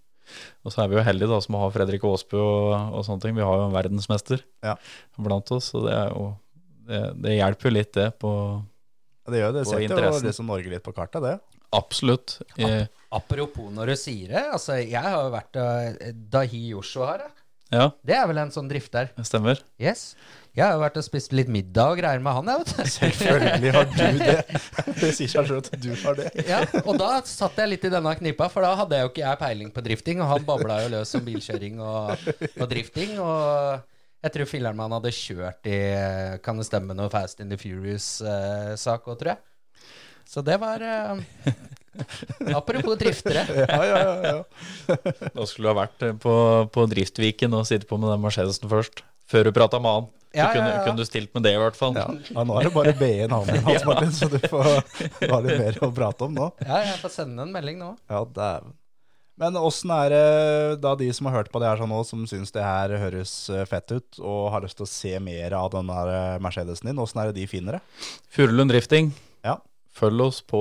Og 0.64 0.72
så 0.72 0.84
er 0.84 0.88
vi 0.92 0.96
jo 0.96 1.02
heldige 1.04 1.28
da 1.32 1.38
som 1.44 1.56
har 1.58 1.72
Fredrik 1.74 2.04
Aasbø 2.08 2.38
og, 2.40 2.74
og 2.98 3.02
sånne 3.06 3.24
ting. 3.26 3.34
Vi 3.36 3.42
har 3.44 3.58
jo 3.58 3.64
en 3.68 3.74
verdensmester 3.74 4.44
Ja. 4.64 4.76
blant 5.18 5.50
oss, 5.54 5.72
så 5.74 5.82
det 5.84 5.96
er 5.98 6.12
jo 6.14 6.28
det, 6.86 7.00
det 7.26 7.34
hjelper 7.36 7.68
jo 7.68 7.72
litt, 7.76 7.90
det, 7.94 8.06
på 8.22 8.30
Det 9.30 9.42
gjør 9.42 9.52
det. 9.54 9.64
Det 9.66 9.68
Setter 9.70 10.06
jo 10.08 10.14
liksom 10.24 10.48
Norge 10.50 10.70
litt 10.72 10.82
på 10.86 10.94
kartet, 10.96 11.22
det. 11.26 11.34
Absolutt. 11.74 12.38
Ap 12.58 12.98
Apropos 13.12 13.68
når 13.74 13.92
du 13.92 13.96
sier 14.00 14.30
det. 14.32 14.42
Altså, 14.56 14.78
jeg 14.80 15.02
har 15.04 15.18
jo 15.26 15.30
vært 15.34 15.58
Dahi 16.32 16.62
Osho 16.78 17.04
her. 17.04 17.26
jeg. 17.26 17.41
Ja, 17.72 17.86
Det 18.04 18.14
er 18.18 18.26
vel 18.28 18.38
en 18.42 18.50
sånn 18.52 18.68
drifter. 18.68 19.10
det 19.16 19.24
stemmer. 19.26 19.60
Yes. 19.80 20.14
Jeg 20.52 20.66
har 20.66 20.74
jo 20.76 20.82
vært 20.82 20.98
og 21.00 21.04
spist 21.06 21.32
litt 21.32 21.48
middag 21.48 21.94
og 21.94 22.00
greier 22.02 22.20
med 22.20 22.34
han, 22.36 22.50
jeg, 22.52 22.58
vet. 22.60 22.90
Selvfølgelig 22.98 23.70
har 23.72 23.86
du 23.88 24.18
det. 24.20 24.34
Det 25.00 25.12
sier 25.16 25.30
seg 25.32 25.46
selv 25.48 25.62
at 25.62 25.70
du 25.80 25.88
har 26.02 26.18
det. 26.18 26.26
Ja, 26.44 26.58
og 26.84 26.98
da 27.00 27.08
satt 27.24 27.56
jeg 27.62 27.70
litt 27.72 27.86
i 27.88 27.92
denne 27.94 28.12
knipa, 28.18 28.50
for 28.52 28.60
da 28.66 28.74
hadde 28.82 28.98
jeg 28.98 29.06
jo 29.08 29.12
ikke 29.14 29.24
jeg 29.24 29.40
peiling 29.40 29.70
på 29.72 29.84
drifting, 29.86 30.20
og 30.20 30.28
han 30.34 30.44
babla 30.44 30.82
jo 30.84 30.90
løs 30.98 31.14
om 31.16 31.24
bilkjøring 31.24 31.80
og, 31.80 32.28
og 32.60 32.66
drifting. 32.68 33.16
Og 33.24 33.88
jeg 34.22 34.34
tror 34.36 34.50
filler'n 34.52 34.84
han 34.84 34.92
hadde 34.98 35.14
kjørt 35.16 35.66
i 35.72 35.78
Kan 36.44 36.60
det 36.60 36.68
stemme 36.68 36.94
noe 36.94 37.08
Fast 37.10 37.40
in 37.42 37.48
the 37.50 37.56
Furious-sak 37.58 39.08
òg, 39.08 39.16
tror 39.24 39.32
jeg. 39.34 39.40
Så 40.28 40.42
det 40.46 40.58
var 40.62 40.82
eh, 40.82 41.52
Apropos 42.56 42.96
driftere. 42.98 43.44
Ja, 43.68 43.84
ja, 43.84 43.98
ja, 44.00 44.14
ja. 44.24 44.96
Da 45.36 45.46
skulle 45.46 45.68
du 45.68 45.72
ha 45.74 45.78
vært 45.84 46.04
eh, 46.06 46.16
på, 46.18 46.34
på 46.72 46.86
Driftviken 46.90 47.54
og 47.58 47.66
sittet 47.68 47.88
på 47.90 47.98
med 48.00 48.12
den 48.14 48.22
Mercedesen 48.24 48.70
først. 48.72 49.04
Før 49.28 49.48
du 49.48 49.54
prata 49.56 49.80
med 49.80 49.98
han. 49.98 50.10
Så 50.32 50.38
Ja, 50.38 50.46
ja, 50.46 50.52
kunne, 50.56 50.68
ja. 50.72 50.84
kunne 50.86 51.04
du 51.04 51.04
stilt 51.08 51.34
med 51.36 51.44
det, 51.44 51.50
i 51.52 51.60
hvert 51.60 51.76
fall. 51.76 51.96
Ja, 51.96 52.06
ja, 52.32 52.44
nå 52.48 52.54
er 52.56 52.68
det 52.68 52.72
bare 52.72 52.92
BE-en 52.96 53.34
han 53.36 53.42
med, 53.48 53.58
Hans 53.66 53.84
Martin, 53.84 54.12
så 54.16 54.28
du 54.32 54.38
får 54.40 54.68
du 55.20 55.26
har 55.28 55.42
litt 55.44 55.60
mer 55.60 55.76
å 55.84 55.90
prate 55.92 56.24
om 56.24 56.32
nå. 56.38 56.46
Ja, 56.64 56.78
jeg 56.86 56.94
får 57.02 57.12
sende 57.18 57.44
en 57.44 57.52
melding 57.52 57.76
nå. 57.82 57.90
Ja, 58.08 58.22
dæven. 58.24 58.72
Men 59.42 59.56
åssen 59.60 59.92
er 59.92 60.12
det 60.12 60.24
da 60.84 60.92
de 60.96 61.08
som 61.16 61.28
har 61.28 61.38
hørt 61.40 61.50
på 61.52 61.60
det 61.60 61.68
her 61.68 61.80
sånn 61.80 61.92
nå, 61.92 62.00
som 62.08 62.24
syns 62.28 62.52
det 62.54 62.64
her 62.64 62.92
høres 63.00 63.32
eh, 63.52 63.64
fett 63.68 63.92
ut, 63.92 64.20
og 64.20 64.50
har 64.54 64.64
lyst 64.64 64.78
til 64.80 64.86
å 64.86 64.92
se 64.92 65.12
mer 65.24 65.56
av 65.58 65.68
den 65.72 65.88
der 65.92 66.12
eh, 66.16 66.40
Mercedesen 66.44 66.90
din, 66.90 67.00
åssen 67.04 67.20
er 67.20 67.30
det 67.30 67.40
de 67.40 67.46
finner 67.50 67.78
det? 67.78 67.82
Furulund 68.32 68.72
Drifting. 68.72 69.12
Ja. 69.44 69.58
Følg 69.92 70.24
oss 70.24 70.40
på 70.48 70.60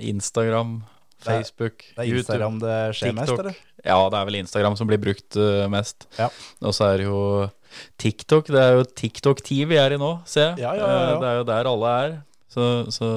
Instagram, 0.00 0.78
Facebook, 1.20 1.84
YouTube. 1.84 2.00
Det 2.00 2.06
er 2.06 2.18
Instagram 2.22 2.58
det 2.62 2.76
skjer 2.96 3.16
mest, 3.18 3.32
eller? 3.36 3.58
Ja, 3.84 3.96
det 4.12 4.18
er 4.20 4.28
vel 4.28 4.38
Instagram 4.40 4.76
som 4.78 4.88
blir 4.88 5.00
brukt 5.00 5.36
uh, 5.40 5.66
mest. 5.72 6.06
Ja. 6.18 6.30
Og 6.64 6.72
så 6.76 6.88
er 6.88 7.02
det 7.02 7.08
jo 7.08 7.20
TikTok. 8.00 8.48
Det 8.52 8.60
er 8.62 8.78
jo 8.78 8.86
TikTok-tid 8.88 9.68
vi 9.70 9.78
er 9.80 9.96
i 9.96 10.00
nå, 10.00 10.14
ser 10.28 10.50
jeg. 10.54 10.64
Ja, 10.64 10.72
ja. 10.78 10.88
Eh, 10.88 11.12
Det 11.20 11.28
er 11.30 11.38
jo 11.42 11.46
der 11.52 11.70
alle 11.70 11.92
er. 12.04 12.16
Så, 12.50 12.64
så 12.92 13.10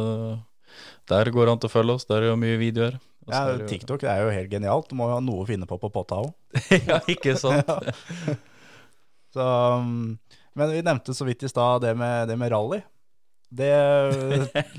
der 1.09 1.31
går 1.33 1.47
det 1.47 1.55
an 1.55 1.63
til 1.63 1.71
å 1.71 1.73
følge 1.73 1.97
oss. 1.97 2.07
Der 2.11 2.21
er 2.21 2.31
jo 2.33 2.37
mye 2.39 2.59
videoer. 2.61 2.99
Ja, 3.27 3.45
er 3.47 3.63
jo- 3.63 3.67
TikTok 3.71 4.03
er 4.03 4.23
jo 4.25 4.31
helt 4.35 4.51
genialt. 4.51 4.89
Du 4.91 4.95
må 4.99 5.07
jo 5.07 5.15
ha 5.15 5.23
noe 5.23 5.43
å 5.43 5.47
finne 5.47 5.67
på 5.67 5.79
på 5.79 5.91
potta 5.91 6.19
òg. 6.25 6.33
ja, 6.89 6.99
ikke 7.07 7.37
sant? 7.39 7.67
Så, 9.33 9.41
um, 9.79 10.19
men 10.53 10.69
vi 10.69 10.83
nevnte 10.85 11.15
så 11.17 11.25
vidt 11.25 11.41
i 11.41 11.49
stad 11.49 11.81
det, 11.81 11.95
det 12.29 12.35
med 12.37 12.51
rally. 12.53 12.83
Det, 13.53 13.73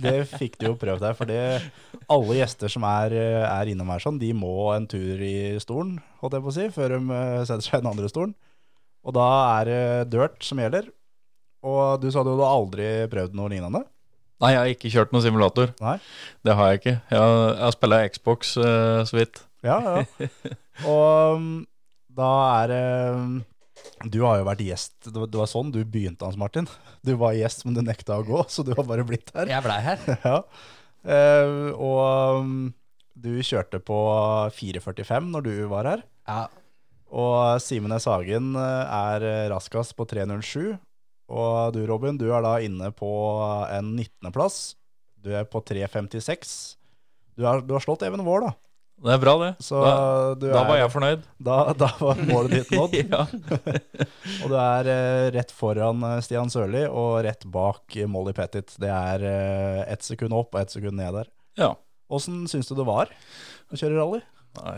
det 0.03 0.15
fikk 0.33 0.57
du 0.59 0.67
jo 0.71 0.75
prøvd 0.81 1.05
her, 1.07 1.15
for 1.15 1.31
alle 1.31 2.39
gjester 2.41 2.73
som 2.73 2.87
er, 2.89 3.15
er 3.47 3.71
innom 3.71 3.93
her 3.95 4.03
sånn, 4.03 4.19
de 4.19 4.33
må 4.35 4.73
en 4.75 4.89
tur 4.91 5.21
i 5.23 5.55
stolen, 5.63 6.01
holdt 6.23 6.39
jeg 6.39 6.45
på 6.45 6.51
å 6.51 6.57
si, 6.57 6.67
før 6.75 6.97
de 6.97 7.01
eh, 7.15 7.45
setter 7.47 7.67
seg 7.67 7.79
i 7.79 7.85
den 7.85 7.93
andre 7.93 8.11
stolen. 8.11 8.35
Og 9.05 9.15
da 9.15 9.29
er 9.61 9.71
det 9.71 9.81
dirt 10.15 10.45
som 10.45 10.61
gjelder. 10.61 10.89
Og 11.65 12.01
du 12.03 12.11
sa 12.13 12.25
du 12.25 12.33
hadde 12.35 12.49
aldri 12.49 12.89
prøvd 13.13 13.37
noe 13.37 13.53
lignende? 13.53 13.85
Nei, 14.43 14.51
jeg 14.53 14.61
har 14.61 14.73
ikke 14.73 14.93
kjørt 14.93 15.13
noen 15.15 15.25
simulator. 15.25 15.71
Nei? 15.81 15.97
Det 16.45 16.57
har 16.59 16.73
jeg 16.73 16.81
ikke. 16.81 16.95
Jeg 17.13 17.21
har, 17.23 17.37
jeg 17.55 17.65
har 17.65 17.77
spilla 17.77 18.01
Xbox 18.11 18.57
uh, 18.61 19.01
så 19.09 19.17
vidt. 19.17 19.41
Ja, 19.65 19.79
ja. 19.81 20.29
Og 20.91 21.39
um, 21.39 21.51
da 22.13 22.31
er 22.59 22.73
det 22.73 22.85
um, 23.15 23.37
Du 24.05 24.21
har 24.25 24.39
jo 24.41 24.47
vært 24.49 24.63
gjest. 24.65 24.95
Det 25.07 25.39
var, 25.39 25.49
sånn 25.51 25.73
du 25.75 25.81
begynte, 25.85 26.27
Hans 26.27 26.39
Martin. 26.41 26.69
Du 27.05 27.15
var 27.21 27.37
gjest, 27.37 27.65
men 27.67 27.77
du 27.77 27.83
nekta 27.85 28.19
å 28.21 28.27
gå, 28.27 28.45
så 28.53 28.65
du 28.67 28.73
har 28.77 28.87
bare 28.89 29.05
blitt 29.07 29.33
her. 29.37 29.51
Jeg 29.51 29.65
blei 29.67 29.81
her. 29.85 30.09
Ja. 30.25 30.41
Uh, 31.05 31.69
og 31.77 32.41
um, 32.41 32.53
du 33.21 33.35
kjørte 33.45 33.77
på 33.85 33.99
4.45 34.57 35.29
når 35.35 35.45
du 35.45 35.53
var 35.69 35.89
her. 35.91 36.05
Ja, 36.25 36.47
Og 37.13 37.61
Simen 37.61 37.93
S. 37.93 38.07
Hagen 38.09 38.55
eh, 38.57 38.95
er 38.97 39.27
raskest 39.53 39.93
på 39.99 40.07
3.07. 40.09 40.79
Og 41.29 41.77
du, 41.77 41.83
Robin, 41.89 42.17
du 42.21 42.27
er 42.33 42.43
da 42.45 42.57
inne 42.65 42.89
på 42.97 43.11
en 43.69 43.93
19.-plass. 44.01 44.75
Du 45.25 45.31
er 45.37 45.47
på 45.49 45.63
3.56. 45.65 46.57
Du, 47.37 47.45
du 47.45 47.73
har 47.77 47.85
slått 47.85 48.05
Even 48.09 48.25
Vår, 48.27 48.49
da. 48.49 48.53
Det 49.05 49.13
er 49.13 49.21
bra, 49.21 49.35
det. 49.43 49.51
Så 49.61 49.81
da, 49.85 49.95
du 50.41 50.47
da 50.49 50.63
er, 50.63 50.69
var 50.71 50.79
jeg 50.81 50.91
fornøyd. 50.95 51.25
da, 51.49 51.57
da 51.77 51.89
var 52.01 52.21
målet 52.25 52.55
ditt 52.57 52.71
nådd. 52.73 52.95
ja. 53.15 53.25
Og 54.43 54.53
du 54.53 54.57
er 54.57 54.89
eh, 54.95 55.27
rett 55.37 55.53
foran 55.53 56.01
eh, 56.09 56.21
Stian 56.25 56.53
Sørli 56.53 56.87
og 56.89 57.19
rett 57.27 57.45
bak 57.53 57.99
eh, 58.01 58.09
Molly 58.09 58.33
Pettit. 58.37 58.73
Det 58.81 58.89
er 58.89 59.27
eh, 59.29 59.81
ett 59.93 60.07
sekund 60.07 60.33
opp 60.37 60.57
og 60.57 60.63
ett 60.65 60.73
sekund 60.73 60.97
ned 61.01 61.13
der. 61.21 61.33
ja. 61.61 61.75
Åssen 62.15 62.43
syns 62.47 62.69
du 62.69 62.75
det 62.77 62.85
var 62.85 63.09
å 63.73 63.77
kjøre 63.81 63.97
rally? 63.97 64.19
Nei, 64.55 64.75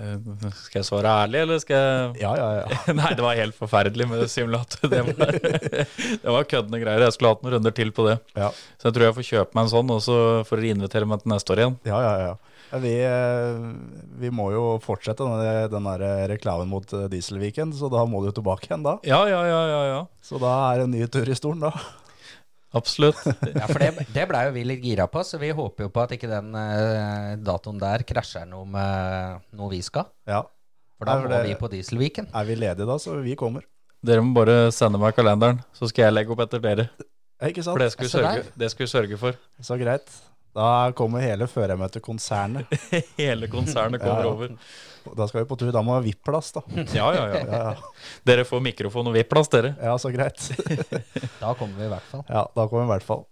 Skal 0.62 0.78
jeg 0.78 0.86
svare 0.88 1.10
ærlig, 1.24 1.40
eller 1.42 1.58
skal 1.60 1.76
jeg 1.82 2.20
Ja, 2.22 2.30
ja, 2.38 2.46
ja. 2.62 2.94
Nei, 3.00 3.10
det 3.18 3.24
var 3.26 3.36
helt 3.36 3.56
forferdelig 3.58 4.06
med 4.08 4.22
simulator. 4.32 4.86
Det 4.88 5.02
var, 5.10 5.34
det 6.22 6.32
var 6.38 6.46
køddende 6.48 6.80
greier. 6.80 7.02
Jeg 7.04 7.16
skulle 7.16 7.34
hatt 7.34 7.42
noen 7.44 7.56
runder 7.58 7.74
til 7.76 7.90
på 7.92 8.06
det. 8.06 8.14
Ja, 8.38 8.52
Så 8.78 8.88
jeg 8.88 8.96
tror 8.96 9.08
jeg 9.08 9.16
får 9.18 9.28
kjøpe 9.32 9.58
meg 9.58 9.66
en 9.66 9.72
sånn, 9.74 9.90
også 9.98 10.16
for 10.48 10.62
å 10.62 10.70
invitere 10.70 11.10
meg 11.10 11.20
til 11.24 11.34
neste 11.34 11.52
år 11.56 11.64
igjen. 11.64 11.76
ja, 11.90 11.98
ja. 12.06 12.14
ja. 12.30 12.55
Ja, 12.72 12.78
Vi, 12.82 12.94
eh, 13.06 13.60
vi 14.18 14.30
må 14.34 14.48
jo 14.54 14.64
fortsette 14.82 15.22
den, 15.26 15.70
den 15.70 15.86
der 15.86 16.26
reklamen 16.32 16.68
mot 16.68 16.90
Dieselviken, 17.12 17.72
så 17.76 17.90
da 17.92 18.02
må 18.08 18.24
du 18.24 18.32
tilbake 18.34 18.66
igjen 18.70 18.82
da. 18.86 18.96
Ja, 19.06 19.20
ja, 19.30 19.44
ja, 19.46 19.60
ja, 19.70 19.82
ja. 19.92 20.00
Så 20.24 20.40
da 20.42 20.52
er 20.72 20.82
det 20.82 20.88
en 20.88 20.96
ny 20.96 21.06
tur 21.06 21.30
i 21.30 21.36
stolen, 21.38 21.62
da. 21.68 21.70
Absolutt. 22.76 23.22
Ja, 23.56 23.66
for 23.70 23.80
det, 23.80 24.06
det 24.12 24.26
blei 24.28 24.42
jo 24.48 24.52
vi 24.56 24.64
litt 24.66 24.82
gira 24.84 25.06
på, 25.08 25.22
så 25.24 25.38
vi 25.40 25.52
håper 25.54 25.86
jo 25.86 25.92
på 25.94 26.02
at 26.02 26.12
ikke 26.16 26.28
den 26.30 26.50
uh, 26.52 27.36
datoen 27.46 27.78
der 27.80 28.02
krasjer 28.08 28.44
noe 28.50 28.66
med 28.68 29.46
noe 29.56 29.70
vi 29.72 29.80
skal. 29.86 30.10
Ja. 30.28 30.42
For 30.98 31.08
da 31.08 31.18
må 31.22 31.30
det- 31.30 31.44
vi 31.46 31.56
på 31.60 31.70
Dieselviken. 31.72 32.28
Er 32.34 32.44
vi 32.48 32.56
ledige 32.58 32.88
da, 32.88 32.98
så 33.00 33.16
vi 33.22 33.36
kommer. 33.38 33.64
Dere 34.06 34.22
må 34.22 34.34
bare 34.36 34.70
sende 34.74 35.00
meg 35.00 35.16
kalenderen, 35.16 35.62
så 35.74 35.88
skal 35.90 36.08
jeg 36.08 36.14
legge 36.18 36.34
opp 36.34 36.42
etter 36.44 36.60
dere. 36.62 36.90
Ja, 37.40 37.48
Ikke 37.50 37.62
sant? 37.64 37.74
For 37.76 37.84
det 37.84 37.90
skal 37.92 38.06
vi 38.06 38.12
sørge, 38.12 38.44
det 38.60 38.68
skal 38.72 38.86
vi 38.86 38.90
sørge 38.92 39.18
for. 39.20 39.38
Så 39.64 39.76
greit. 39.80 40.12
Da 40.56 40.68
kommer 40.96 41.20
hele 41.20 41.44
førermøtekonsernet. 41.52 42.70
Hele 43.20 43.48
konsernet 43.52 44.00
kommer 44.00 44.24
Ja, 44.24 44.26
ja. 44.26 44.32
over. 44.32 44.54
Da 45.16 45.26
skal 45.28 45.42
vi 45.44 45.48
på 45.50 45.58
tur. 45.60 45.68
Da 45.74 45.82
må 45.84 45.92
vi 45.94 45.98
ha 45.98 46.04
VIP-plass, 46.08 46.48
da. 46.56 46.62
Ja, 46.96 47.10
ja, 47.14 47.26
ja. 47.30 47.40
Ja, 47.44 47.58
ja. 47.76 48.06
Dere 48.26 48.46
får 48.48 48.62
mikrofon 48.64 49.06
og 49.10 49.14
VIP-plass, 49.18 49.50
dere. 49.52 49.74
ja, 49.84 49.92
så 50.00 50.10
greit. 50.14 50.40
Da 51.42 51.52
kommer 51.60 51.76
vi 51.78 51.84
i 51.86 51.92
hvert 51.92 52.08
fall. 52.10 52.24
Ja, 52.32 52.46
da 52.56 52.64
kommer 52.66 52.86
vi 52.86 52.88
i 52.88 52.94
hvert 52.96 53.06
fall. 53.06 53.26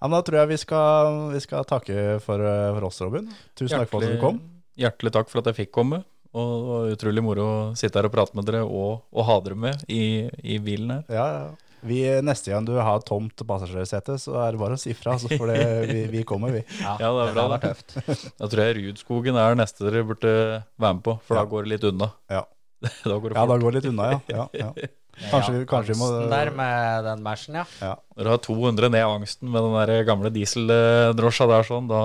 Ja, 0.00 0.06
men 0.08 0.14
da 0.16 0.22
tror 0.24 0.38
jeg 0.40 0.48
vi 0.54 0.56
skal, 0.62 1.18
vi 1.34 1.40
skal 1.44 1.66
takke 1.68 1.96
for, 2.24 2.40
for 2.78 2.86
oss, 2.88 3.00
Robin. 3.04 3.26
Tusen 3.58 3.74
takk 3.82 3.90
for 3.90 4.06
at 4.06 4.14
du 4.14 4.20
kom. 4.22 4.38
hjertelig 4.80 5.12
takk 5.18 5.28
for 5.28 5.42
at 5.42 5.50
jeg 5.50 5.58
fikk 5.64 5.74
komme. 5.76 6.04
Og 6.30 6.46
det 6.54 6.68
var 6.70 6.94
utrolig 6.94 7.22
moro 7.26 7.44
å 7.44 7.58
sitte 7.76 7.98
her 7.98 8.06
og 8.08 8.14
prate 8.14 8.38
med 8.38 8.46
dere, 8.48 8.62
og, 8.62 9.02
og 9.10 9.26
ha 9.26 9.36
dere 9.44 9.58
med 9.58 9.82
i, 9.90 10.04
i 10.54 10.60
bilen 10.62 10.94
her. 10.94 11.02
Ja, 11.10 11.26
Ja, 11.26 11.42
ja. 11.50 11.66
Vi, 11.86 12.00
neste 12.24 12.52
gang 12.52 12.66
du 12.68 12.74
har 12.76 13.00
tomt 13.06 13.40
passasjersete, 13.48 14.18
så 14.20 14.34
er 14.44 14.52
det 14.54 14.60
bare 14.60 14.76
å 14.76 14.80
si 14.80 14.92
fra, 14.96 15.14
så 15.20 15.30
får 15.32 15.52
det, 15.52 15.60
vi, 15.90 16.00
vi 16.12 16.22
kommer, 16.28 16.52
vi. 16.52 16.62
Ja, 16.82 16.96
det 17.00 17.08
er 17.08 17.34
bra, 17.36 17.46
Det 17.54 17.58
er 17.58 17.66
tøft. 17.70 17.96
Da 18.40 18.48
tror 18.52 18.64
jeg 18.66 18.76
Rudskogen 18.80 19.38
er 19.40 19.54
det 19.54 19.60
neste 19.62 19.86
dere 19.86 20.04
burde 20.08 20.32
være 20.76 20.94
med 20.98 21.04
på, 21.06 21.16
for 21.24 21.38
Ja. 21.38 21.44
da 21.44 21.52
går 21.54 21.64
det 21.68 21.72
litt 21.74 21.86
unna. 21.90 22.10
Ja. 22.30 22.44
da 23.10 23.16
går 23.16 23.32
det 23.32 23.38
Ja, 23.40 23.46
da 23.48 23.56
går 23.64 23.70
det 23.72 23.80
litt 23.80 23.90
unna, 23.92 24.10
ja. 24.12 24.20
ja, 24.34 24.46
ja. 24.60 24.72
Kanskje, 25.30 25.52
vi, 25.58 25.64
kanskje 25.68 25.92
vi 25.92 25.98
må 26.00 26.06
der 26.30 26.48
med 26.56 27.04
den 27.04 27.24
bæsjen, 27.26 27.58
ja. 27.60 27.64
ja. 27.82 27.96
Dere 28.16 28.36
har 28.36 28.40
200 28.44 28.88
ned 28.94 29.04
angsten 29.04 29.50
med 29.52 29.66
den 29.66 29.74
der 29.76 30.06
gamle 30.08 30.30
dieseldrosja 30.32 31.48
der 31.50 31.66
sånn, 31.68 31.90
da 31.90 32.00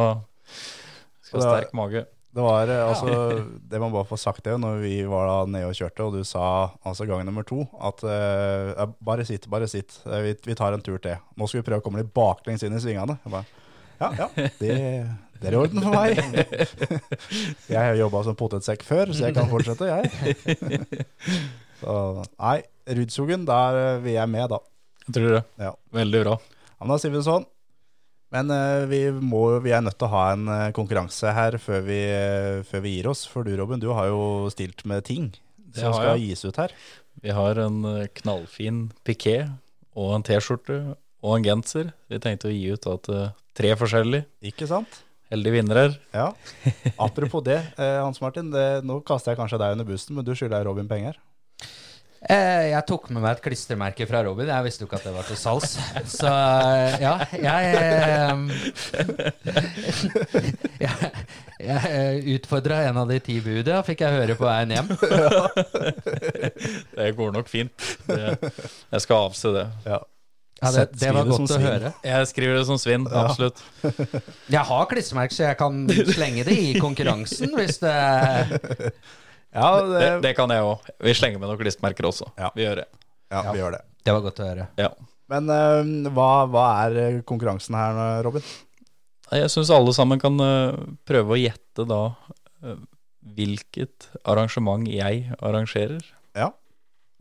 skal 1.23 1.39
du 1.39 1.45
ha 1.45 1.53
sterk 1.53 1.71
mage. 1.77 2.01
Det 2.35 2.43
var 2.43 2.67
eh, 2.67 2.81
altså 2.83 3.45
Det 3.71 3.79
man 3.79 3.93
bare 3.93 4.07
får 4.09 4.19
sagt 4.19 4.43
det 4.43 4.57
når 4.59 4.81
vi 4.83 4.95
var 5.07 5.29
da 5.29 5.35
nede 5.53 5.69
og 5.69 5.77
kjørte, 5.77 6.03
og 6.03 6.17
du 6.17 6.25
sa 6.27 6.71
altså 6.83 7.07
gang 7.07 7.23
nummer 7.27 7.45
to 7.47 7.61
at 7.79 8.03
uh, 8.03 8.81
bare 8.99 9.23
sitt, 9.27 9.47
bare 9.51 9.69
sitt. 9.71 9.95
Eh, 10.03 10.19
Vi, 10.25 10.33
vi 10.49 10.55
tar 10.59 10.75
en 10.75 10.83
tur 10.83 10.97
til. 10.99 11.15
Nå 11.39 11.47
skal 11.47 11.61
vi 11.61 11.67
prøve 11.69 11.79
å 11.79 11.85
komme 11.85 12.03
litt 12.03 12.11
baklengs 12.15 12.65
inn 12.67 12.75
i 12.75 12.81
svingene. 12.83 13.15
Jeg 13.23 13.31
bare, 13.31 13.63
ja, 14.01 14.09
ja, 14.19 14.27
det, 14.59 14.75
det 15.39 15.47
er 15.47 15.55
i 15.55 15.61
orden 15.61 15.79
for 15.85 15.95
meg. 15.95 16.19
Jeg 17.71 17.79
har 17.79 17.95
jobba 18.01 18.25
som 18.27 18.35
potetsekk 18.35 18.83
før, 18.83 19.13
så 19.15 19.29
jeg 19.29 19.35
kan 19.37 19.47
fortsette, 19.47 19.87
jeg. 19.87 20.83
Så 21.79 21.93
nei, 22.39 22.57
Rudskogen, 22.97 23.43
der 23.47 23.79
vil 23.99 24.03
vi 24.09 24.19
er 24.19 24.29
med, 24.31 24.47
da. 24.51 24.59
Jeg 25.07 25.15
tror 25.17 25.33
det. 25.37 25.41
Ja. 25.61 25.71
Veldig 25.95 26.21
bra. 26.23 26.35
Ja, 26.75 26.83
men 26.83 26.93
da 26.95 26.99
sier 26.99 27.11
vi 27.13 27.19
det 27.19 27.27
sånn. 27.27 27.47
Men 28.33 28.51
eh, 28.51 28.85
vi, 28.89 28.99
må, 29.13 29.43
vi 29.63 29.73
er 29.75 29.83
nødt 29.85 29.97
til 29.99 30.07
å 30.07 30.13
ha 30.15 30.23
en 30.33 30.47
eh, 30.51 30.71
konkurranse 30.75 31.33
her 31.35 31.57
før 31.61 31.85
vi, 31.85 31.99
eh, 32.09 32.61
før 32.67 32.83
vi 32.85 32.95
gir 32.97 33.09
oss. 33.11 33.25
For 33.29 33.45
du, 33.45 33.53
Robin, 33.59 33.81
du 33.81 33.91
har 33.95 34.09
jo 34.09 34.49
stilt 34.53 34.85
med 34.89 35.05
ting 35.07 35.29
Det 35.55 35.83
som 35.83 35.95
skal 35.95 36.21
gis 36.21 36.45
ut 36.47 36.59
her. 36.59 36.73
Vi 37.23 37.33
har 37.33 37.61
en 37.63 37.79
knallfin 38.19 38.87
piké 39.07 39.37
og 39.95 40.17
en 40.17 40.25
T-skjorte 40.25 40.81
og 41.25 41.37
en 41.37 41.45
genser. 41.45 41.93
Vi 42.11 42.19
tenkte 42.21 42.51
å 42.51 42.53
gi 42.53 42.73
ut 42.75 42.83
da 42.83 42.97
til 43.05 43.21
tre 43.55 43.71
forskjellige 43.79 44.51
Ikke 44.51 44.67
sant? 44.69 45.01
heldige 45.31 45.55
vinnere. 45.55 45.85
Ja. 46.13 46.27
Apropos 47.01 47.41
det, 47.43 47.57
Hans 47.79 48.19
Martin. 48.21 48.51
Det, 48.53 48.83
nå 48.85 48.99
kaster 49.07 49.33
jeg 49.33 49.39
kanskje 49.39 49.57
deg 49.57 49.73
under 49.73 49.87
bussen, 49.87 50.13
men 50.13 50.27
du 50.27 50.35
skylder 50.37 50.67
Robin 50.67 50.85
penger. 50.91 51.17
Eh, 52.25 52.71
jeg 52.71 52.81
tok 52.89 53.11
med 53.13 53.21
meg 53.21 53.35
et 53.35 53.41
klistremerke 53.45 54.07
fra 54.09 54.23
Robin. 54.25 54.49
Jeg 54.49 54.65
visste 54.65 54.81
jo 54.81 54.87
ikke 54.89 54.97
at 54.97 55.05
det 55.05 55.13
var 55.13 55.27
til 55.27 55.37
salgs. 55.37 55.75
Så 56.09 56.31
eh, 56.31 56.95
ja, 57.03 57.13
jeg 57.37 57.61
eh, 57.77 58.33
Jeg, 60.85 61.11
jeg 61.61 62.23
utfordra 62.35 62.81
en 62.89 62.97
av 63.03 63.07
de 63.09 63.19
ti 63.23 63.37
buda, 63.45 63.79
fikk 63.85 64.01
jeg 64.03 64.17
høre 64.17 64.35
på 64.37 64.47
veien 64.47 64.73
hjem. 64.75 64.89
Det 66.97 67.13
går 67.15 67.31
nok 67.37 67.47
fint. 67.49 67.87
Det, 68.09 68.35
jeg 68.91 69.05
skal 69.05 69.29
avse 69.29 69.53
det. 69.55 69.69
Ja. 69.85 70.01
Ja, 70.63 70.71
det, 70.71 70.85
det 70.97 71.09
var 71.13 71.27
godt 71.27 71.51
å 71.51 71.59
høre. 71.61 71.91
Jeg 72.05 72.27
skriver 72.31 72.57
det 72.57 72.65
som 72.67 72.77
svinn, 72.79 73.05
absolutt. 73.11 73.59
Jeg 74.49 74.63
har 74.65 74.85
klistremerke, 74.89 75.35
så 75.35 75.49
jeg 75.49 75.57
kan 75.59 75.83
slenge 76.15 76.45
det 76.47 76.55
i 76.57 76.73
konkurransen 76.79 77.53
hvis 77.59 77.81
det 77.83 77.95
Ja, 79.55 79.69
Det, 79.81 79.99
det, 80.03 80.13
det 80.25 80.33
kan 80.37 80.51
jeg 80.51 80.63
òg. 80.67 80.87
Vi 81.07 81.13
slenger 81.15 81.39
med 81.41 81.49
noen 81.49 81.59
klistremerker 81.61 82.09
også. 82.09 82.27
Ja. 82.39 82.51
Vi 82.55 82.65
gjør 82.65 82.81
det. 82.83 82.87
ja, 83.31 83.43
vi 83.51 83.61
gjør 83.61 83.77
det. 83.77 83.83
Det 84.05 84.13
var 84.13 84.25
godt 84.27 84.41
å 84.43 84.49
høre. 84.49 84.67
Ja. 84.77 84.89
Men 85.31 85.47
uh, 85.49 86.09
hva, 86.13 86.29
hva 86.51 86.65
er 86.85 87.21
konkurransen 87.25 87.77
her, 87.79 88.19
Robin? 88.27 88.43
Jeg 89.33 89.49
syns 89.49 89.71
alle 89.73 89.95
sammen 89.97 90.21
kan 90.21 90.35
uh, 90.37 90.75
prøve 91.09 91.33
å 91.33 91.39
gjette 91.39 91.87
da 91.89 92.01
uh, 92.13 92.75
hvilket 93.35 94.11
arrangement 94.29 94.85
jeg 94.91 95.25
arrangerer. 95.39 96.03
Ja. 96.37 96.51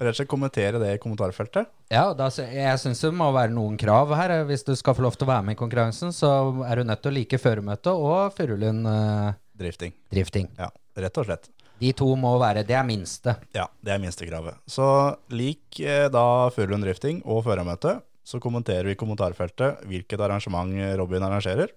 Rett 0.02 0.10
og 0.10 0.18
slett 0.18 0.28
kommentere 0.30 0.80
det 0.82 0.90
i 0.96 1.00
kommentarfeltet. 1.00 1.70
Ja, 1.94 2.08
da, 2.18 2.26
jeg 2.28 2.80
syns 2.82 3.00
det 3.04 3.12
må 3.14 3.28
være 3.32 3.54
noen 3.54 3.76
krav 3.80 4.10
her. 4.18 4.34
Hvis 4.48 4.66
du 4.66 4.74
skal 4.76 4.96
få 4.98 5.04
lov 5.06 5.14
til 5.16 5.28
å 5.28 5.30
være 5.30 5.46
med 5.46 5.54
i 5.56 5.60
konkurransen, 5.60 6.10
så 6.12 6.30
er 6.66 6.80
du 6.82 6.88
nødt 6.88 7.04
til 7.04 7.12
å 7.12 7.14
like 7.14 7.38
føremøtet 7.38 7.92
og 7.94 8.34
Furulund 8.34 8.88
eh, 8.90 9.36
Drifting. 9.62 9.94
drifting. 10.10 10.48
Ja, 10.58 10.72
rett 10.98 11.20
og 11.22 11.28
slett. 11.28 11.46
De 11.80 11.92
to 11.96 12.06
må 12.18 12.36
være 12.38 12.62
Det 12.66 12.76
er 12.78 12.86
minste. 12.86 13.34
Ja, 13.56 13.66
det 13.82 13.94
er 13.94 14.02
minstekravet. 14.02 14.60
Så 14.70 14.86
lik 15.34 15.80
eh, 15.82 16.06
da 16.12 16.50
Furulund 16.54 16.86
Drifting 16.86 17.22
og 17.26 17.44
førermøte, 17.46 17.98
så 18.24 18.40
kommenterer 18.40 18.88
vi 18.88 18.94
i 18.94 18.98
kommentarfeltet 18.98 19.82
hvilket 19.88 20.22
arrangement 20.22 20.72
Robin 20.96 21.26
arrangerer. 21.26 21.72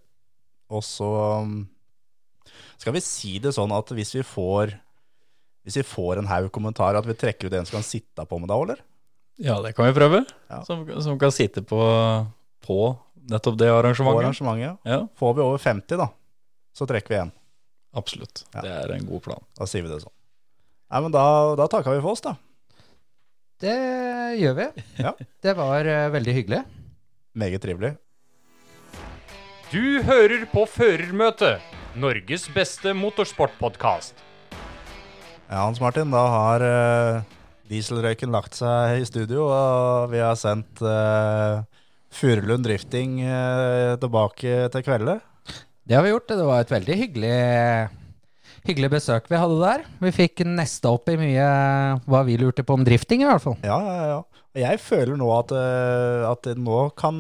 Og 0.72 0.84
så 0.84 1.08
um, 1.44 1.66
skal 2.80 2.96
vi 2.96 3.04
si 3.04 3.38
det 3.44 3.54
sånn 3.56 3.74
at 3.76 3.92
hvis 3.96 4.14
vi 4.20 4.24
får 4.28 4.78
hvis 5.68 5.82
vi 5.82 5.84
får 5.84 6.22
en 6.22 6.30
haug 6.30 6.48
kommentarer, 6.56 6.96
at 6.96 7.08
vi 7.08 7.16
trekker 7.20 7.50
ut 7.50 7.56
en 7.58 7.66
som 7.68 7.82
kan 7.82 7.84
sitte 7.84 8.24
på 8.24 8.38
med 8.40 8.48
da, 8.48 8.56
eller? 8.64 8.80
Ja, 9.36 9.58
det 9.60 9.74
kan 9.76 9.90
vi 9.90 9.98
prøve. 9.98 10.22
Ja. 10.48 10.62
Som, 10.64 10.86
som 11.04 11.18
kan 11.20 11.34
sitte 11.36 11.60
på, 11.68 11.82
på 12.64 12.78
nettopp 13.28 13.58
det 13.60 13.68
arrangementet. 13.74 14.16
På 14.16 14.22
arrangementet. 14.22 14.64
arrangementet. 14.64 14.88
Ja, 14.88 15.18
Får 15.20 15.36
vi 15.36 15.44
over 15.44 15.60
50, 15.60 16.00
da, 16.00 16.08
så 16.72 16.88
trekker 16.88 17.12
vi 17.12 17.20
en. 17.20 17.34
Absolutt. 17.96 18.44
Ja. 18.54 18.64
Det 18.66 18.74
er 18.74 18.96
en 18.98 19.08
god 19.08 19.24
plan. 19.28 19.46
Da 19.60 19.68
sier 19.70 19.86
vi 19.86 19.92
det 19.92 20.02
sånn. 20.04 20.14
Nei, 20.88 21.02
men 21.04 21.14
da, 21.16 21.24
da 21.60 21.68
takker 21.72 21.98
vi 21.98 22.04
for 22.04 22.16
oss, 22.16 22.24
da. 22.24 22.36
Det 23.60 23.78
gjør 24.38 24.60
vi. 24.60 24.68
Ja. 25.02 25.16
Det 25.44 25.54
var 25.58 25.88
uh, 25.90 26.10
veldig 26.14 26.36
hyggelig. 26.36 26.62
Meget 27.38 27.64
trivelig. 27.64 27.96
Du 29.68 30.00
hører 30.08 30.46
på 30.48 30.64
Førermøtet, 30.70 31.64
Norges 32.00 32.46
beste 32.54 32.94
motorsportpodkast. 32.96 34.22
Ja, 35.48 35.66
Hans 35.66 35.82
Martin, 35.84 36.14
da 36.14 36.22
har 36.32 36.64
uh, 36.64 37.26
dieselrøyken 37.68 38.32
lagt 38.32 38.56
seg 38.56 39.02
i 39.02 39.08
studio, 39.10 39.50
og 39.52 40.14
vi 40.14 40.22
har 40.24 40.38
sendt 40.40 40.80
uh, 40.86 41.66
Furulund 42.16 42.64
Drifting 42.68 43.20
uh, 43.26 43.98
tilbake 44.00 44.70
til 44.72 44.86
kvelde. 44.88 45.18
Det 45.88 45.96
har 45.96 46.04
vi 46.04 46.12
gjort. 46.12 46.28
Det 46.28 46.46
var 46.48 46.64
et 46.64 46.72
veldig 46.74 46.96
hyggelig, 47.00 47.36
hyggelig 48.68 48.90
besøk 48.98 49.30
vi 49.32 49.40
hadde 49.40 49.60
der. 49.62 49.86
Vi 50.04 50.12
fikk 50.16 50.44
nesta 50.48 50.92
opp 50.92 51.08
i 51.14 51.18
mye 51.20 51.46
hva 52.08 52.24
vi 52.28 52.36
lurte 52.42 52.66
på 52.68 52.76
om 52.76 52.84
drifting, 52.88 53.24
i 53.24 53.30
hvert 53.30 53.44
fall. 53.46 53.56
Ja, 53.64 53.78
ja, 53.86 54.08
ja. 54.12 54.20
Jeg 54.58 54.82
føler 54.82 55.16
nå 55.20 55.28
at, 55.38 55.52
eh, 55.54 56.24
at 56.28 56.48
nå 56.58 56.80
kan 56.98 57.18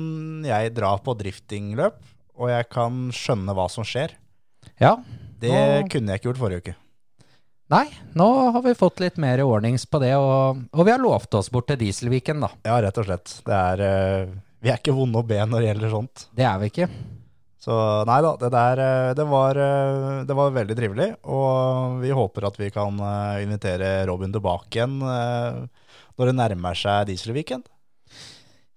jeg 0.47 0.74
dra 0.76 0.95
på 1.05 1.13
driftingløp, 1.20 1.99
og 2.38 2.49
jeg 2.49 2.65
kan 2.74 3.07
skjønne 3.13 3.53
hva 3.55 3.68
som 3.70 3.86
skjer. 3.88 4.15
Ja. 4.82 4.95
Det 5.38 5.51
Nå- 5.53 5.88
kunne 5.93 6.11
jeg 6.15 6.20
ikke 6.22 6.32
gjort 6.32 6.41
forrige 6.41 6.63
uke. 6.65 6.76
Nei, 7.70 7.84
nå 8.15 8.26
har 8.55 8.61
vi 8.63 8.72
fått 8.80 9.01
litt 9.03 9.18
mer 9.20 9.41
ordnings 9.43 9.84
på 9.91 9.99
det, 9.99 10.13
og, 10.15 10.61
og 10.72 10.86
vi 10.88 10.91
har 10.93 11.01
lovt 11.03 11.36
oss 11.36 11.49
bort 11.51 11.68
til 11.68 11.78
Dieselviken, 11.82 12.39
da. 12.41 12.49
Ja, 12.65 12.78
rett 12.82 12.97
og 12.97 13.05
slett. 13.09 13.34
Det 13.45 13.53
er, 13.53 13.84
eh, 13.86 14.36
vi 14.63 14.72
er 14.72 14.80
ikke 14.80 14.95
vonde 14.95 15.20
å 15.22 15.28
be 15.28 15.38
når 15.45 15.61
det 15.61 15.70
gjelder 15.74 15.93
sånt. 15.93 16.26
Det 16.36 16.47
er 16.47 16.57
vi 16.63 16.70
ikke. 16.72 16.88
Så 17.58 17.74
nei 18.05 18.20
da, 18.22 18.36
det 18.38 18.51
der 18.53 18.82
eh, 18.84 19.14
det 19.18 19.26
var, 19.28 19.58
eh, 19.58 20.26
det 20.30 20.36
var 20.38 20.53
veldig 20.55 20.78
trivelig. 20.78 21.08
Og 21.26 21.97
vi 22.03 22.14
håper 22.14 22.49
at 22.49 22.60
vi 22.62 22.70
kan 22.74 22.99
eh, 23.01 23.41
invitere 23.45 24.05
Robin 24.10 24.34
tilbake 24.34 24.78
igjen 24.78 24.99
når 25.01 26.30
det 26.30 26.38
nærmer 26.38 26.78
seg 26.78 27.10
Dieselviken. 27.10 27.66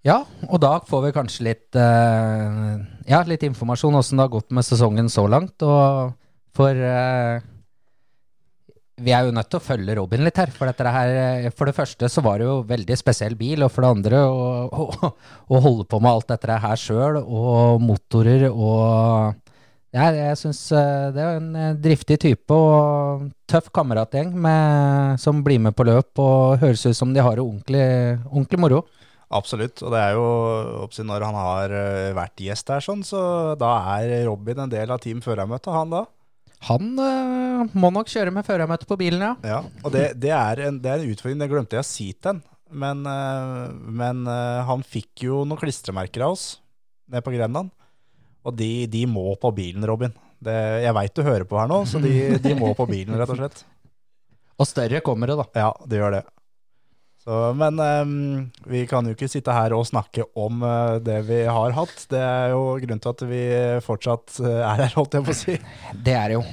Ja, 0.04 0.22
og 0.48 0.62
da 0.64 0.78
får 0.88 1.02
vi 1.04 1.12
kanskje 1.12 1.44
litt, 1.44 1.76
ja, 1.76 3.18
litt 3.28 3.42
informasjon 3.44 3.98
åssen 3.98 4.16
det 4.16 4.24
har 4.24 4.32
gått 4.32 4.48
med 4.56 4.64
sesongen 4.64 5.10
så 5.12 5.26
langt. 5.28 5.60
Og 5.60 6.14
for 6.56 6.80
vi 9.00 9.12
er 9.16 9.26
jo 9.26 9.34
nødt 9.34 9.50
til 9.50 9.60
å 9.60 9.64
følge 9.64 9.96
Robin 9.98 10.24
litt 10.26 10.40
her. 10.40 10.52
For, 10.54 10.70
her, 10.70 11.12
eh, 11.46 11.50
for 11.56 11.70
det 11.70 11.76
første 11.76 12.10
så 12.12 12.24
var 12.24 12.40
det 12.40 12.48
jo 12.48 12.60
veldig 12.68 12.98
spesiell 12.98 13.36
bil, 13.38 13.64
og 13.66 13.72
for 13.74 13.86
det 13.86 13.92
andre 13.96 14.22
å, 14.26 14.48
å, 14.70 15.12
å 15.50 15.62
holde 15.64 15.86
på 15.90 16.00
med 16.02 16.12
alt 16.12 16.30
dette 16.32 16.58
her 16.64 16.80
sjøl, 16.80 17.20
og 17.20 17.84
motorer 17.84 18.48
og 18.50 19.38
ja, 19.90 20.04
jeg 20.14 20.36
syns 20.38 20.60
det 20.70 21.18
er 21.18 21.40
en 21.40 21.50
eh, 21.58 21.76
driftig 21.82 22.20
type 22.22 22.54
og 22.54 23.26
tøff 23.50 23.72
kameratgjeng 23.74 24.36
som 25.18 25.40
blir 25.42 25.58
med 25.58 25.74
på 25.74 25.88
løp 25.88 26.20
og 26.22 26.60
høres 26.62 26.86
ut 26.86 26.94
som 26.94 27.10
de 27.10 27.24
har 27.24 27.40
det 27.40 27.42
ordentlig, 27.42 27.86
ordentlig 28.30 28.62
moro. 28.62 28.84
Absolutt. 29.30 29.78
Og 29.86 29.92
det 29.94 30.00
er 30.02 30.16
jo 30.18 31.04
når 31.06 31.26
han 31.28 31.36
har 31.38 31.74
eh, 31.74 32.12
vært 32.16 32.42
gjest 32.42 32.72
her, 32.72 32.82
sånn, 32.82 33.04
så 33.06 33.20
da 33.58 33.76
er 33.96 34.26
Robin 34.26 34.64
en 34.64 34.72
del 34.72 34.90
av 34.90 35.02
Team 35.02 35.22
førermøtet, 35.22 35.70
han 35.74 35.94
da. 35.94 36.04
Han 36.68 36.92
øh, 37.00 37.70
må 37.72 37.88
nok 37.94 38.10
kjøre 38.12 38.32
med 38.34 38.44
førermøte 38.44 38.88
på 38.88 38.98
bilen, 39.00 39.22
ja. 39.24 39.32
Ja, 39.46 39.60
og 39.80 39.94
det, 39.94 40.10
det, 40.20 40.32
er 40.36 40.66
en, 40.66 40.80
det 40.82 40.90
er 40.92 41.00
en 41.00 41.12
utfordring, 41.14 41.40
det 41.40 41.48
glemte 41.48 41.78
jeg 41.78 41.86
å 41.86 41.88
si 41.88 42.08
til 42.12 42.34
han. 42.34 42.42
Men, 42.70 43.00
eh, 43.08 43.70
men 44.00 44.26
eh, 44.30 44.60
han 44.68 44.84
fikk 44.86 45.24
jo 45.26 45.42
noen 45.42 45.58
klistremerker 45.60 46.26
av 46.26 46.36
oss 46.36 46.44
nede 47.10 47.24
på 47.26 47.32
Grenland. 47.34 47.72
Og 48.46 48.54
de, 48.56 48.86
de 48.92 49.04
må 49.10 49.24
på 49.40 49.50
bilen, 49.56 49.84
Robin. 49.88 50.12
Det, 50.40 50.54
jeg 50.84 50.96
veit 50.96 51.16
du 51.16 51.24
hører 51.24 51.44
på 51.48 51.58
her 51.60 51.68
nå, 51.68 51.82
så 51.88 52.00
de, 52.00 52.12
de 52.40 52.54
må 52.56 52.70
på 52.76 52.86
bilen, 52.88 53.16
rett 53.20 53.32
og 53.32 53.40
slett. 53.40 53.64
Og 54.60 54.68
større 54.68 55.00
kommer 55.04 55.30
det, 55.30 55.38
da. 55.40 55.46
Ja, 55.56 55.70
det 55.88 55.96
gjør 55.96 56.18
det. 56.18 56.24
Så, 57.20 57.36
men 57.52 57.76
um, 57.76 58.12
vi 58.70 58.86
kan 58.88 59.04
jo 59.04 59.12
ikke 59.12 59.28
sitte 59.28 59.52
her 59.52 59.74
og 59.76 59.84
snakke 59.88 60.24
om 60.40 60.62
uh, 60.64 60.96
det 61.04 61.18
vi 61.28 61.42
har 61.44 61.74
hatt. 61.76 62.06
Det 62.08 62.20
er 62.20 62.54
jo 62.54 62.78
grunnen 62.80 63.02
til 63.04 63.12
at 63.12 63.24
vi 63.28 63.42
fortsatt 63.84 64.38
eh, 64.40 64.62
er 64.64 64.80
her, 64.86 64.94
holdt 64.96 65.18
jeg 65.18 65.26
på 65.26 65.34
å 65.34 65.36
si. 65.36 65.56
Det 66.06 66.14
er 66.16 66.36
jo. 66.38 66.44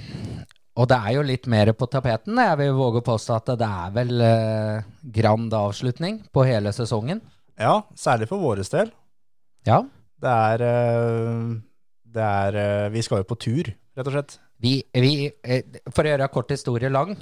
Og 0.78 0.86
det 0.92 0.98
er 1.00 1.14
jo 1.16 1.24
litt 1.26 1.48
mer 1.50 1.72
på 1.74 1.88
tapeten. 1.90 2.38
Jeg 2.38 2.60
vil 2.60 2.76
våge 2.78 3.00
å 3.00 3.06
påstå 3.08 3.38
at 3.40 3.54
det 3.58 3.70
er 3.86 3.94
vel 3.96 4.12
uh, 4.22 4.90
grand 5.16 5.56
avslutning 5.56 6.20
på 6.36 6.44
hele 6.46 6.76
sesongen. 6.76 7.24
Ja, 7.58 7.80
særlig 7.98 8.28
for 8.30 8.44
våres 8.44 8.70
del. 8.70 8.92
Ja. 9.66 9.80
Det 10.22 10.36
er, 10.52 10.66
uh, 10.68 11.56
det 12.12 12.28
er 12.28 12.92
Vi 12.92 13.08
skal 13.08 13.24
jo 13.24 13.30
på 13.32 13.40
tur, 13.40 13.72
rett 13.72 14.12
og 14.12 14.20
slett. 14.20 14.38
Vi, 14.62 14.82
vi 14.92 15.32
For 15.94 16.04
å 16.04 16.12
gjøre 16.12 16.32
kort 16.34 16.52
historie 16.52 16.92
lang, 16.92 17.16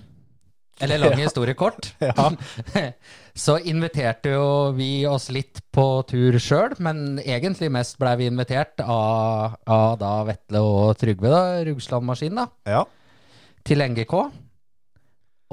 eller 0.81 1.01
lang 1.01 1.19
historie 1.19 1.55
kort, 1.61 1.93
Ja. 2.03 2.31
så 3.45 3.57
inviterte 3.59 4.31
jo 4.35 4.47
vi 4.77 5.05
oss 5.07 5.29
litt 5.33 5.61
på 5.75 5.85
tur 6.07 6.37
sjøl, 6.39 6.75
men 6.83 7.19
egentlig 7.23 7.71
mest 7.73 7.99
blei 8.01 8.15
vi 8.21 8.29
invitert 8.31 8.83
av, 8.83 9.59
av 9.67 9.99
da 9.99 10.15
Vetle 10.27 10.63
og 10.63 10.95
Trygve, 11.01 11.31
da, 11.31 11.43
Rugslandmaskin, 11.67 12.41
da. 12.41 12.49
ja. 12.77 12.83
til 13.65 13.83
NGK. 13.83 14.17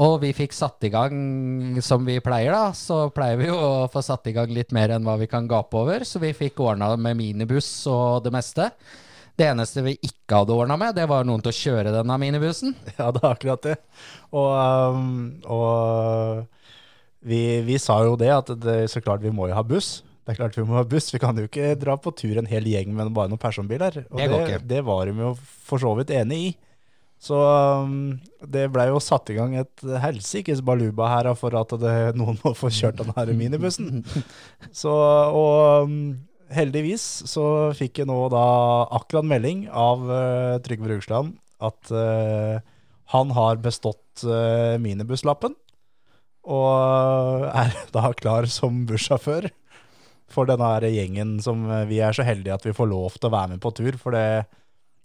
Og 0.03 0.15
vi 0.23 0.31
fikk 0.33 0.55
satt 0.57 0.83
i 0.89 0.91
gang 0.91 1.77
som 1.85 2.07
vi 2.09 2.17
pleier, 2.25 2.55
da. 2.55 2.73
Så 2.75 3.11
pleier 3.15 3.37
vi 3.39 3.51
jo 3.51 3.59
å 3.61 3.89
få 3.93 4.01
satt 4.03 4.27
i 4.31 4.33
gang 4.35 4.51
litt 4.55 4.73
mer 4.73 4.95
enn 4.95 5.05
hva 5.05 5.19
vi 5.21 5.29
kan 5.29 5.45
gape 5.51 5.77
over. 5.77 6.07
Så 6.09 6.23
vi 6.23 6.33
fikk 6.33 6.63
ordna 6.65 6.95
med 6.97 7.19
minibuss 7.19 7.69
og 7.93 8.25
det 8.25 8.33
meste. 8.33 8.71
Det 9.43 9.49
eneste 9.51 9.83
vi 9.83 9.97
ikke 10.07 10.39
hadde 10.39 10.55
ordna 10.55 10.77
med, 10.79 10.95
det 10.95 11.09
var 11.11 11.27
noen 11.27 11.43
til 11.43 11.51
å 11.51 11.57
kjøre 11.57 11.95
denne 11.97 12.19
minibussen. 12.23 12.77
Ja, 13.01 13.09
det 13.11 13.25
er 13.25 13.33
akkurat 13.33 13.65
det. 13.67 13.75
Og, 14.31 14.53
um, 14.95 15.33
og 15.51 16.45
vi, 17.27 17.41
vi 17.67 17.79
sa 17.83 17.99
jo 18.07 18.15
det, 18.21 18.31
at 18.31 18.53
det, 18.63 18.77
så 18.93 19.03
klart 19.03 19.25
vi 19.25 19.33
må 19.35 19.51
jo 19.51 19.57
ha 19.59 19.65
buss. 19.67 20.05
Det 20.23 20.37
er 20.37 20.39
klart 20.39 20.55
vi 20.55 20.67
må 20.69 20.79
ha 20.79 20.85
buss. 20.87 21.11
Vi 21.11 21.19
kan 21.23 21.35
jo 21.39 21.49
ikke 21.49 21.73
dra 21.81 21.97
på 21.99 22.15
tur 22.15 22.39
en 22.39 22.47
hel 22.47 22.69
gjeng 22.71 22.95
med 22.95 23.11
bare 23.17 23.33
noen 23.33 23.43
personbiler. 23.43 24.05
Og 24.13 24.21
Det 24.23 24.29
ikke. 24.31 24.63
det 24.71 24.85
var 24.87 25.11
de 25.11 25.27
jo 25.27 25.33
for 25.67 25.83
så 25.83 25.97
vidt 25.99 26.15
enig 26.15 26.39
i. 26.45 26.53
Så 27.23 27.39
um, 27.83 28.21
det 28.51 28.69
blei 28.75 28.89
jo 28.93 29.03
satt 29.03 29.31
i 29.31 29.37
gang 29.41 29.59
et 29.59 29.87
helsikes 30.03 30.63
baluba 30.67 31.11
her 31.11 31.33
for 31.39 31.55
at 31.59 31.75
det, 31.83 31.97
noen 32.19 32.39
må 32.43 32.55
få 32.59 32.71
kjørt 32.71 33.03
den 33.03 33.11
her 33.15 33.35
minibussen. 33.39 34.05
Så, 34.83 34.91
og 34.91 35.91
um, 35.91 35.99
heldigvis 36.55 37.07
så 37.31 37.47
fikk 37.77 38.03
jeg 38.03 38.11
nå 38.11 38.19
da 38.33 38.45
akkurat 38.99 39.27
melding 39.29 39.67
av 39.69 40.05
uh, 40.09 40.61
Trygve 40.65 40.95
Rugsland 40.95 41.37
at 41.63 41.93
uh, 41.95 42.61
han 43.13 43.35
har 43.37 43.61
bestått 43.63 44.25
uh, 44.27 44.79
minibusslappen. 44.83 45.57
Og 46.43 47.49
er 47.53 47.75
da 47.97 48.13
klar 48.19 48.49
som 48.51 48.85
bussjåfør 48.89 49.51
for 50.33 50.49
denne 50.49 50.91
gjengen 50.93 51.37
som 51.45 51.67
eh, 51.71 51.87
vi 51.91 52.01
er 52.05 52.17
så 52.17 52.27
heldige 52.27 52.57
at 52.57 52.67
vi 52.67 52.75
får 52.77 52.91
lov 52.91 53.19
til 53.19 53.29
å 53.29 53.35
være 53.37 53.55
med 53.55 53.63
på 53.63 53.73
tur. 53.77 53.99
For 54.01 54.17
det, 54.17 54.47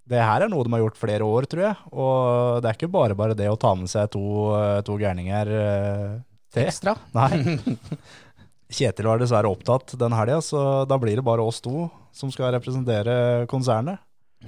det 0.10 0.24
her 0.24 0.45
er 0.45 0.52
noe 0.52 0.65
de 0.65 0.74
har 0.76 0.86
gjort 0.86 1.02
flere 1.02 1.28
år, 1.28 1.49
tror 1.52 1.65
jeg. 1.69 1.90
Og 1.94 2.61
det 2.64 2.72
er 2.72 2.80
ikke 2.80 2.94
bare 2.94 3.18
bare 3.19 3.38
det 3.38 3.49
å 3.52 3.60
ta 3.60 3.74
med 3.78 3.91
seg 3.91 4.10
to, 4.15 4.24
eh, 4.57 4.80
to 4.88 4.98
gærninger 5.02 5.53
eh, 5.64 6.15
til. 6.53 6.69
Ekstra. 6.69 6.95
Nei. 7.18 7.57
Kjetil 8.68 9.07
var 9.07 9.22
dessverre 9.22 9.49
opptatt 9.49 9.95
den 9.99 10.15
helga, 10.15 10.41
så 10.44 10.84
da 10.89 10.98
blir 10.99 11.19
det 11.19 11.26
bare 11.26 11.45
oss 11.45 11.61
to 11.64 11.88
som 12.15 12.31
skal 12.34 12.52
representere 12.56 13.48
konsernet. 13.48 14.02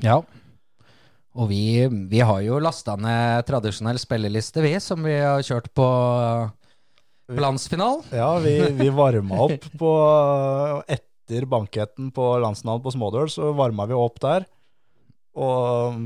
Ja. 0.04 0.20
Og 1.40 1.48
vi, 1.52 1.88
vi 1.88 2.20
har 2.20 2.42
jo 2.44 2.58
lasta 2.60 2.98
ned 3.00 3.46
tradisjonell 3.48 4.00
spilleliste, 4.02 4.64
vi, 4.66 4.74
som 4.84 5.06
vi 5.06 5.16
har 5.22 5.46
kjørt 5.46 5.70
på, 5.78 5.88
landsfinalen. 7.38 8.04
Ja, 8.12 8.32
vi, 8.42 8.58
vi 8.74 8.90
varma 8.94 9.44
opp 9.46 9.70
på 9.78 9.94
Etter 10.90 11.46
banketten 11.46 12.10
på 12.12 12.26
landsfinalen 12.42 12.84
på 12.84 12.94
Smådøl, 12.96 13.30
så 13.30 13.54
varma 13.54 13.86
vi 13.90 13.98
opp 13.98 14.18
der. 14.24 14.48
Og 15.38 16.00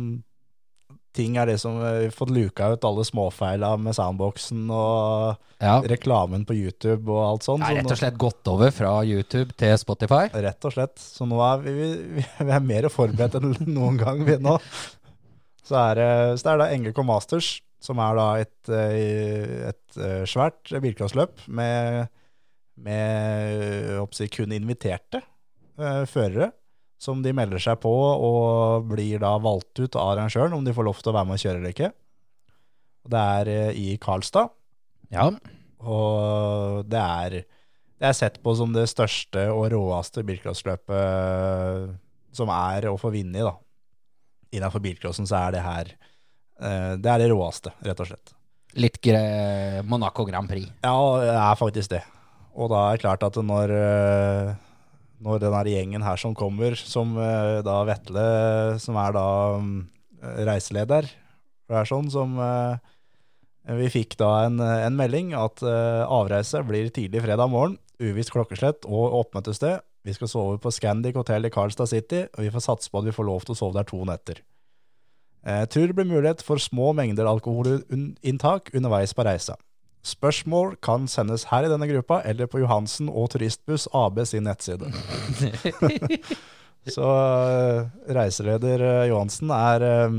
ting 1.13 1.35
er 1.37 1.45
det 1.51 1.59
som 1.61 1.75
vi 1.79 1.85
har 1.87 2.13
fått 2.15 2.31
luka 2.33 2.71
ut 2.73 2.85
alle 2.87 3.03
småfeila 3.05 3.73
med 3.81 3.95
soundboxen 3.97 4.63
og 4.73 5.37
Ja. 5.63 5.77
reklamen 5.87 6.43
på 6.49 6.55
YouTube 6.57 7.07
og 7.13 7.21
alt 7.27 7.45
sånt. 7.47 7.63
Ja, 7.63 7.77
rett 7.77 7.91
og 7.93 7.99
slett 8.01 8.17
gått 8.19 8.47
over 8.51 8.71
fra 8.75 8.95
YouTube 9.05 9.53
til 9.55 9.77
Spotify. 9.77 10.25
Rett 10.33 10.65
og 10.65 10.73
slett. 10.75 10.97
Så 10.99 11.27
nå 11.29 11.37
er 11.45 11.61
vi, 11.63 11.75
vi, 12.17 12.25
vi 12.43 12.51
er 12.57 12.65
mer 12.65 12.89
forberedt 12.91 13.37
enn 13.39 13.53
noen 13.77 13.97
gang, 14.01 14.25
vi 14.27 14.39
nå. 14.41 14.57
Så 15.63 15.77
er 15.79 15.95
det, 16.01 16.09
så 16.41 16.51
er 16.55 16.59
da 16.59 16.71
NGK 16.75 16.99
Masters, 17.07 17.53
som 17.83 17.99
er 18.03 18.17
da 18.19 18.25
et, 18.41 18.69
eh, 18.73 19.69
et 19.69 19.97
eh, 20.01 20.25
svært 20.27 20.73
bilcrossløp 20.83 21.45
med, 21.47 22.09
med 22.79 23.93
håper 23.99 24.29
kun 24.33 24.51
inviterte 24.55 25.21
eh, 25.79 26.03
førere, 26.09 26.51
som 27.03 27.19
de 27.23 27.33
melder 27.35 27.59
seg 27.59 27.81
på 27.83 27.91
og 27.91 28.87
blir 28.93 29.19
da 29.23 29.33
valgt 29.43 29.79
ut 29.81 29.97
av 29.99 30.13
arrangøren 30.13 30.55
om 30.55 30.63
de 30.63 30.75
får 30.75 30.87
lov 30.87 31.01
til 31.01 31.11
å 31.11 31.17
være 31.17 31.29
med 31.29 31.35
og 31.35 31.43
kjøre 31.43 31.59
eller 31.59 31.75
ikke. 31.75 31.91
Det 33.13 33.23
er 33.37 33.51
eh, 33.51 33.79
i 33.79 33.97
Karlstad. 34.01 34.53
Ja. 35.11 35.27
Og 35.83 36.87
det 36.87 37.01
er, 37.01 37.35
det 37.99 38.07
er 38.07 38.15
sett 38.15 38.39
på 38.43 38.55
som 38.55 38.71
det 38.75 38.87
største 38.91 39.49
og 39.51 39.67
råeste 39.73 40.23
bilcrossløpet 40.27 41.99
som 42.33 42.49
er 42.55 42.87
å 42.89 42.95
få 42.97 43.11
vinne 43.13 43.41
i, 43.41 43.45
da. 43.45 43.53
Innafor 44.53 44.81
bilcrossen 44.85 45.27
så 45.29 45.35
er 45.47 45.55
det 45.55 45.65
her 45.65 45.91
eh, 45.91 46.93
Det 47.01 47.09
er 47.09 47.23
det 47.23 47.29
råeste, 47.33 47.73
rett 47.83 47.99
og 47.99 48.09
slett. 48.09 48.33
Litt 48.79 48.97
gre 49.03 49.83
Monaco 49.85 50.25
Grand 50.25 50.49
Prix. 50.49 50.71
Ja, 50.81 50.97
det 51.21 51.35
er 51.35 51.59
faktisk 51.59 51.91
det. 51.93 52.01
Og 52.53 52.69
da 52.71 52.87
er 52.87 52.95
det 52.95 53.03
klart 53.03 53.25
at 53.25 53.37
når, 53.41 53.73
eh, 53.75 54.53
når 55.23 55.41
den 55.41 55.55
her 55.55 55.69
gjengen 55.71 56.05
her 56.05 56.19
som 56.19 56.35
kommer, 56.37 56.75
som 56.79 57.15
eh, 57.17 57.61
da 57.65 57.79
Vetle, 57.87 58.25
som 58.83 58.97
er 58.99 59.15
da 59.15 59.27
mm, 59.63 59.77
reiseleder, 60.49 61.09
det 61.69 61.79
er 61.79 61.87
sånn 61.87 62.09
som 62.11 62.35
eh, 62.43 62.75
Vi 63.79 63.89
fikk 63.93 64.17
da 64.19 64.31
en, 64.45 64.59
en 64.59 64.97
melding 64.99 65.31
at 65.39 65.63
eh, 65.63 66.03
avreise 66.03 66.61
blir 66.67 66.91
tidlig 66.93 67.23
fredag 67.23 67.51
morgen, 67.51 67.77
uvisst 68.03 68.33
klokkeslett 68.35 68.87
og 68.89 69.19
oppmøtested. 69.23 69.83
Vi 70.03 70.15
skal 70.15 70.27
sove 70.27 70.57
på 70.59 70.71
Scandic 70.75 71.15
hotell 71.15 71.47
i 71.47 71.53
Karlstad 71.53 71.87
City, 71.87 72.25
og 72.35 72.43
vi 72.43 72.51
får 72.51 72.65
satse 72.65 72.91
på 72.91 72.99
at 72.99 73.07
vi 73.07 73.15
får 73.15 73.29
lov 73.29 73.45
til 73.45 73.55
å 73.55 73.59
sove 73.61 73.77
der 73.77 73.87
to 73.87 74.01
netter. 74.07 74.43
Eh, 75.43 75.63
tror 75.71 75.91
blir 75.95 76.07
mulighet 76.07 76.43
for 76.43 76.59
små 76.59 76.91
mengder 76.95 77.27
alkoholinntak 77.27 78.73
underveis 78.75 79.15
på 79.15 79.25
reisa. 79.27 79.55
Spørsmål 80.03 80.73
kan 80.83 81.05
sendes 81.07 81.45
her 81.47 81.63
i 81.63 81.69
denne 81.71 81.87
gruppa, 81.87 82.17
eller 82.27 82.49
på 82.51 82.59
Johansen 82.59 83.07
og 83.07 83.29
Turistbuss 83.31 83.85
AB 83.95 84.19
sin 84.27 84.43
nettside. 84.43 84.89
Så 86.91 87.07
eh, 87.07 87.85
reiseleder 88.11 88.83
eh, 88.83 89.05
Johansen 89.07 89.53
er, 89.55 89.85
eh, 89.87 90.17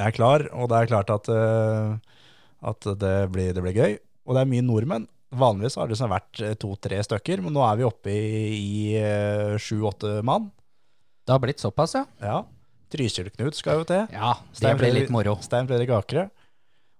er 0.00 0.14
klar, 0.16 0.46
og 0.56 0.70
det 0.72 0.78
er 0.78 0.90
klart 0.94 1.12
at, 1.12 1.28
at 1.28 2.88
det, 3.02 3.16
blir, 3.34 3.52
det 3.52 3.64
blir 3.64 3.76
gøy. 3.76 3.98
Og 4.24 4.36
det 4.36 4.44
er 4.44 4.52
mye 4.54 4.64
nordmenn. 4.64 5.04
Vanligvis 5.36 5.76
har 5.76 5.84
det 5.84 5.92
liksom 5.92 6.14
vært 6.14 6.40
to-tre 6.62 7.02
stykker, 7.04 7.42
men 7.44 7.52
nå 7.52 7.60
er 7.68 7.76
vi 7.76 7.84
oppe 7.84 8.14
i, 8.14 8.56
i 8.56 9.58
sju-åtte 9.60 10.22
mann. 10.24 10.48
Det 11.28 11.34
har 11.34 11.44
blitt 11.44 11.60
såpass, 11.60 11.92
ja. 11.98 12.06
Ja. 12.24 12.38
Trysil-Knut 12.88 13.58
skal 13.58 13.82
jo 13.82 13.88
til. 13.88 14.06
Ja, 14.14 14.38
det 14.48 14.62
Stein 14.62 14.78
blir 14.80 14.94
litt 14.96 15.12
moro. 15.12 15.36
Stein 15.44 15.68
Fredrik 15.68 15.92
Akre. 15.92 16.30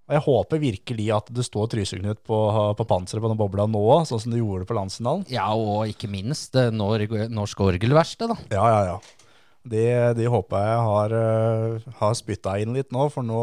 Og 0.08 0.16
jeg 0.16 0.24
håper 0.24 0.60
virkelig 0.62 1.06
at 1.12 1.26
det 1.36 1.44
står 1.44 1.68
Trysil-Knut 1.74 2.22
på, 2.24 2.38
på 2.78 2.86
panseret 2.88 3.20
på 3.20 3.28
den 3.28 3.40
bobla 3.40 3.66
nå, 3.68 3.84
sånn 4.08 4.22
som 4.22 4.32
du 4.32 4.38
gjorde 4.38 4.64
på 4.68 4.76
landsfinalen. 4.78 5.26
Ja, 5.28 5.50
og 5.52 5.90
ikke 5.92 6.08
minst 6.08 6.56
Norsk, 6.72 7.12
Norsk 7.28 7.60
Orgelverksted, 7.66 8.32
da. 8.32 8.38
Ja, 8.56 8.64
ja, 8.72 8.80
ja. 8.94 9.28
De, 9.68 9.84
de 10.16 10.28
håper 10.32 10.64
jeg 10.64 10.82
har, 10.86 11.12
uh, 11.12 11.94
har 12.00 12.16
spytta 12.16 12.56
inn 12.62 12.72
litt 12.72 12.94
nå, 12.94 13.10
for 13.12 13.26
nå 13.26 13.42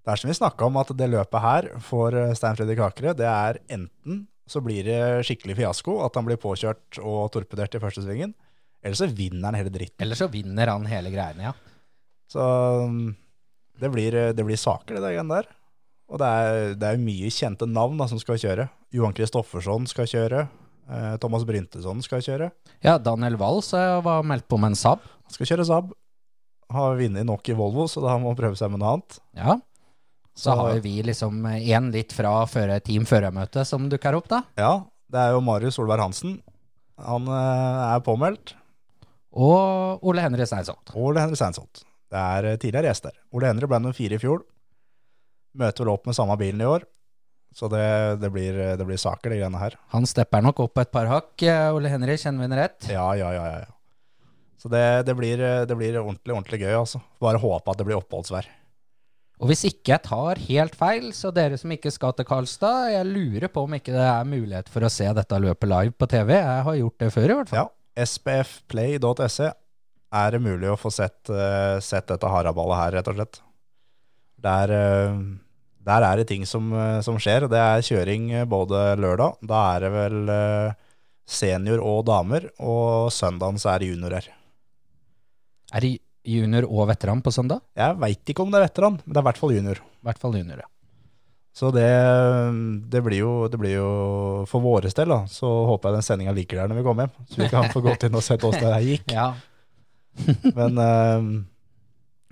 Det 0.00 0.14
er 0.14 0.20
som 0.22 0.30
vi 0.30 0.38
snakka 0.38 0.64
om, 0.70 0.78
at 0.80 0.94
det 0.96 1.10
løpet 1.12 1.44
her 1.44 1.66
for 1.84 2.16
eh, 2.16 2.32
Stein 2.32 2.56
Fredrik 2.56 2.80
Akere, 2.80 3.12
det 3.12 3.28
er 3.28 3.60
enten 3.68 4.24
så 4.50 4.62
blir 4.64 4.86
det 4.86 5.00
skikkelig 5.28 5.58
fiasko, 5.60 6.00
at 6.06 6.16
han 6.18 6.26
blir 6.26 6.40
påkjørt 6.40 6.98
og 7.04 7.28
torpedert 7.34 7.76
i 7.76 7.82
første 7.82 8.02
svingen, 8.02 8.32
eller 8.82 8.96
så 8.98 9.06
vinner 9.06 9.50
han 9.50 9.58
hele 9.60 9.70
dritten. 9.70 10.00
Eller 10.02 10.18
så 10.18 10.26
vinner 10.32 10.72
han 10.72 10.88
hele 10.90 11.12
greiene, 11.12 11.50
ja. 11.50 11.52
Så 12.30 12.46
um, 12.86 13.12
det 13.80 13.90
blir, 13.92 14.16
det 14.36 14.44
blir 14.46 14.60
saker, 14.60 14.98
det 14.98 15.02
der 15.16 15.28
der. 15.30 15.48
Og 16.10 16.18
det 16.18 16.26
er, 16.26 16.74
det 16.74 16.88
er 16.88 16.98
mye 17.00 17.30
kjente 17.30 17.68
navn 17.70 18.00
da, 18.00 18.08
som 18.10 18.18
skal 18.18 18.38
kjøre. 18.40 18.66
Johan 18.94 19.14
Kristoffersson 19.14 19.86
skal 19.90 20.08
kjøre. 20.10 20.40
Eh, 20.90 21.16
Thomas 21.22 21.44
Bryntesson 21.46 22.02
skal 22.02 22.22
kjøre. 22.26 22.48
Ja, 22.82 22.96
Daniel 22.98 23.36
Wals 23.38 23.70
eh, 23.78 24.00
var 24.02 24.24
meldt 24.26 24.48
på 24.50 24.58
med 24.58 24.72
en 24.72 24.78
Saab. 24.80 25.04
Han 25.28 25.36
skal 25.36 25.46
kjøre 25.52 25.66
Saab. 25.68 25.92
Har 26.74 26.98
vunnet 26.98 27.26
nok 27.26 27.46
i 27.50 27.54
Volvo, 27.58 27.86
så 27.90 28.02
da 28.02 28.16
må 28.18 28.30
han 28.32 28.38
prøve 28.38 28.58
seg 28.58 28.72
med 28.72 28.82
noe 28.82 28.96
annet. 28.96 29.20
Ja. 29.38 29.56
Så 30.34 30.50
Så- 30.50 30.56
har 30.58 30.80
vi 30.82 30.96
liksom 31.02 31.42
én 31.46 31.90
litt 31.94 32.12
fra 32.14 32.44
føre, 32.46 32.80
Team 32.82 33.04
Førermøte 33.06 33.64
som 33.66 33.88
dukker 33.90 34.14
opp, 34.18 34.28
da. 34.30 34.42
Ja, 34.58 34.84
det 35.10 35.18
er 35.18 35.32
jo 35.34 35.40
Marius 35.46 35.78
Solberg 35.78 36.02
Hansen. 36.02 36.40
Han 36.98 37.26
eh, 37.30 37.94
er 37.94 38.02
påmeldt. 38.06 38.54
Og 39.30 40.02
Ole 40.02 40.22
Henry 40.24 40.42
Steinsholt. 40.46 40.90
Ole 40.98 41.22
Henry 41.22 41.38
Steinsholt. 41.38 41.84
Det 42.10 42.20
er 42.20 42.48
eh, 42.52 42.58
tidligere 42.60 42.90
gjester. 42.90 43.16
Ole 43.34 43.50
Henry 43.50 43.68
ble 43.70 43.80
nummer 43.82 43.96
fire 43.96 44.18
i 44.18 44.22
fjor. 44.22 44.44
Møter 45.60 45.84
vel 45.84 45.92
opp 45.94 46.06
med 46.10 46.16
samme 46.18 46.36
bilen 46.40 46.62
i 46.62 46.68
år. 46.68 46.86
Så 47.54 47.66
det, 47.70 47.82
det, 48.22 48.30
blir, 48.30 48.54
det 48.78 48.86
blir 48.86 48.98
saker, 49.00 49.32
de 49.32 49.40
greiene 49.40 49.58
her. 49.58 49.74
Han 49.94 50.06
stepper 50.06 50.42
nok 50.46 50.60
opp 50.68 50.78
et 50.78 50.92
par 50.94 51.10
hakk. 51.10 51.34
eh, 51.42 51.66
Ole 51.74 51.90
Henry, 51.90 52.14
kjenner 52.20 52.44
vi 52.44 52.50
den 52.50 52.60
rett? 52.60 52.90
Ja, 52.92 53.08
ja, 53.18 53.32
ja. 53.34 53.44
ja, 53.50 53.60
ja. 53.66 53.76
Så 54.60 54.68
det, 54.68 54.84
det, 55.08 55.14
blir, 55.16 55.40
det 55.40 55.76
blir 55.78 55.96
ordentlig, 56.02 56.34
ordentlig 56.34 56.60
gøy, 56.60 56.74
altså. 56.82 57.00
Bare 57.22 57.40
håpe 57.40 57.72
at 57.72 57.78
det 57.80 57.86
blir 57.88 57.96
oppholdsvær. 57.96 58.50
Og 59.40 59.48
hvis 59.48 59.62
ikke 59.70 59.94
jeg 59.94 60.04
tar 60.04 60.40
helt 60.50 60.74
feil, 60.76 61.06
så 61.16 61.30
dere 61.32 61.56
som 61.56 61.72
ikke 61.72 61.88
skal 61.94 62.12
til 62.18 62.26
Karlstad, 62.28 62.90
jeg 62.92 63.08
lurer 63.08 63.48
på 63.48 63.62
om 63.64 63.76
ikke 63.78 63.94
det 63.94 64.04
er 64.04 64.28
mulighet 64.28 64.68
for 64.68 64.84
å 64.84 64.90
se 64.92 65.06
dette 65.16 65.38
løpet 65.40 65.70
live 65.70 65.96
på 65.96 66.08
TV. 66.12 66.34
Jeg 66.36 66.66
har 66.66 66.76
gjort 66.82 66.98
det 67.00 67.08
før, 67.14 67.24
i 67.24 67.38
hvert 67.38 67.52
fall. 67.54 67.70
Ja. 67.70 68.04
spfplay.se 68.04 69.48
er 70.10 70.34
det 70.34 70.42
mulig 70.42 70.70
å 70.70 70.78
få 70.78 70.90
sett, 70.92 71.30
eh, 71.30 71.78
sett 71.80 72.08
dette 72.10 72.30
haraballet 72.30 72.80
her, 72.80 72.92
rett 72.98 73.08
og 73.08 73.16
slett. 73.18 73.40
Der, 74.40 74.70
eh, 74.70 75.20
der 75.86 76.02
er 76.02 76.16
det 76.16 76.28
ting 76.28 76.44
som, 76.46 76.72
eh, 76.72 77.00
som 77.00 77.16
skjer. 77.16 77.48
Det 77.48 77.58
er 77.58 77.86
kjøring 77.86 78.48
både 78.48 78.96
lørdag, 78.98 79.36
da 79.46 79.76
er 79.76 79.80
det 79.80 79.90
vel 79.92 80.76
senior 81.26 81.78
og 81.78 82.06
damer, 82.06 82.50
og 82.58 83.10
søndagen 83.10 83.58
så 83.58 83.74
er 83.74 83.78
det 83.78 83.94
juniorer. 83.94 84.26
Er 85.72 85.80
det 85.80 86.00
junior 86.24 86.64
og 86.64 86.88
veteran 86.88 87.22
på 87.22 87.30
søndag? 87.30 87.62
Jeg 87.76 87.96
veit 87.96 88.24
ikke 88.24 88.42
om 88.42 88.50
det 88.50 88.60
er 88.60 88.68
veteran, 88.68 89.00
men 89.04 89.14
det 89.14 89.16
er 89.16 89.22
i 89.22 89.28
hvert 89.30 89.38
fall 89.38 89.54
junior. 89.54 89.78
Hvert 90.02 90.18
fall 90.18 90.32
junior, 90.34 90.58
ja. 90.58 90.68
Så 91.52 91.70
det, 91.74 91.90
det, 92.90 93.02
blir 93.02 93.18
jo, 93.18 93.48
det 93.50 93.58
blir 93.58 93.74
jo 93.74 93.88
For 94.46 94.62
våre 94.62 94.88
del, 94.88 95.10
da, 95.10 95.24
så 95.26 95.48
håper 95.66 95.90
jeg 95.90 95.98
den 95.98 96.06
sendinga 96.06 96.32
ligger 96.32 96.60
der 96.60 96.70
når 96.70 96.78
vi 96.78 96.84
kommer 96.86 97.08
hjem. 97.08 97.26
Så 97.26 97.40
vi 97.42 97.48
kan 97.50 97.70
få 97.72 97.82
gått 97.84 98.06
inn 98.06 98.14
og 98.14 98.22
sett 98.22 98.44
åssen 98.46 98.66
det 98.66 98.74
her 98.76 98.86
gikk. 98.86 99.06
Ja, 99.18 99.32
Men 100.58 100.78
eh, 100.84 101.30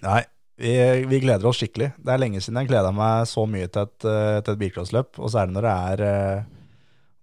nei, 0.05 0.22
vi, 0.59 0.72
vi 1.06 1.20
gleder 1.22 1.46
oss 1.46 1.60
skikkelig. 1.60 1.92
Det 2.02 2.10
er 2.12 2.20
lenge 2.20 2.40
siden 2.42 2.59
jeg 2.62 2.72
gleda 2.72 2.90
meg 2.94 3.28
så 3.30 3.44
mye 3.46 3.68
til 3.70 3.86
et, 3.86 4.06
eh, 4.10 4.38
til 4.42 4.56
et 4.56 4.62
bilcrossløp. 4.64 5.20
Og 5.22 5.30
særlig 5.30 5.55
når 5.55 5.66
det 5.68 5.74
er, 5.92 6.02
eh, 6.09 6.74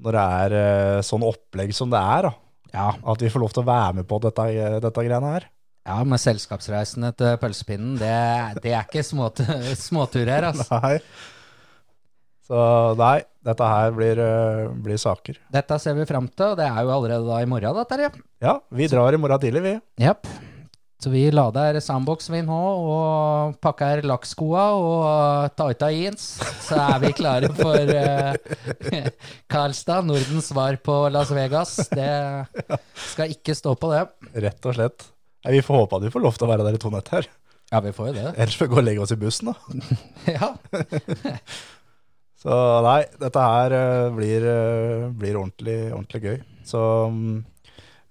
når 0.06 0.18
det 0.18 0.24
er 0.38 0.56
eh, 0.62 1.02
sånn 1.04 1.26
opplegg 1.28 1.76
som 1.76 1.92
det 1.92 2.00
er. 2.00 2.30
ja. 2.72 2.88
At 2.96 3.22
vi 3.24 3.32
får 3.32 3.44
lov 3.44 3.52
til 3.56 3.66
å 3.66 3.68
være 3.68 4.00
med 4.00 4.08
på 4.08 4.22
dette, 4.24 4.48
dette 4.84 5.06
greiene 5.10 5.36
her. 5.36 5.50
ja 5.86 6.00
med 6.08 6.20
selskapsreisene 6.20 7.12
til 7.14 7.38
pølsepinnen, 7.44 8.00
det, 8.00 8.16
det 8.64 8.74
er 8.74 8.88
ikke 8.88 9.04
småtur 9.88 10.32
her 10.32 10.52
altså. 10.54 10.80
Nei. 10.84 10.98
Så 12.46 12.58
nei, 13.00 13.24
dette 13.42 13.68
her 13.68 13.94
blir, 13.96 14.20
blir 14.86 15.00
saker. 15.02 15.40
Dette 15.52 15.80
ser 15.82 15.96
vi 15.98 16.06
fram 16.06 16.28
til, 16.30 16.52
og 16.54 16.60
det 16.60 16.68
er 16.70 16.84
jo 16.86 16.92
allerede 16.94 17.26
da 17.26 17.40
i 17.42 17.48
morgen, 17.50 17.80
dette 17.80 17.98
her. 18.00 18.20
Ja, 18.44 18.60
vi 18.70 18.88
drar 18.92 19.18
i 19.18 19.20
morgen 19.20 19.42
tidlig, 19.42 19.64
vi. 19.66 19.80
Japp. 20.06 20.30
Så 21.02 21.12
vi 21.12 21.26
lader 21.34 21.78
sandboxen 21.84 22.38
min 22.38 22.48
nå 22.48 22.58
og 22.58 23.58
pakker 23.62 24.02
lakkskoa 24.08 24.64
og 24.80 25.56
tighta 25.60 25.90
jeans. 25.94 26.28
Så 26.66 26.80
er 26.80 27.02
vi 27.04 27.12
klare 27.18 27.52
for 27.58 27.92
uh, 27.92 28.32
Karlstad, 29.52 30.08
Nordens 30.08 30.50
svar 30.54 30.80
på 30.82 30.96
Las 31.14 31.34
Vegas. 31.36 31.76
Det 31.92 32.12
skal 33.12 33.36
ikke 33.36 33.58
stå 33.58 33.76
på 33.78 33.92
det. 33.92 34.06
Rett 34.48 34.72
og 34.72 34.80
slett. 34.80 35.10
Nei, 35.46 35.58
vi 35.60 35.66
får 35.66 35.84
håpe 35.84 36.00
at 36.00 36.08
vi 36.08 36.14
får 36.16 36.24
lov 36.24 36.40
til 36.40 36.48
å 36.48 36.54
være 36.56 36.66
der 36.66 36.80
i 36.80 36.82
to 36.82 36.90
netter. 36.94 37.28
Ja, 37.74 37.82
vi 37.84 37.94
får 37.94 38.12
jo 38.12 38.18
det. 38.18 38.28
Ellers 38.34 38.56
får 38.58 38.68
vi 38.68 38.74
gå 38.74 38.82
og 38.82 38.86
legge 38.86 39.04
oss 39.04 39.14
i 39.14 39.20
bussen, 39.20 39.52
da. 39.52 39.56
Ja. 40.38 40.54
Så 42.46 42.56
nei, 42.86 43.00
dette 43.18 43.42
her 43.42 43.74
eh, 43.74 44.08
blir, 44.14 44.44
eh, 44.46 45.06
blir 45.18 45.38
ordentlig, 45.40 45.78
ordentlig 45.90 46.22
gøy. 46.22 46.36
Så 46.68 46.82
mm, 47.10 47.40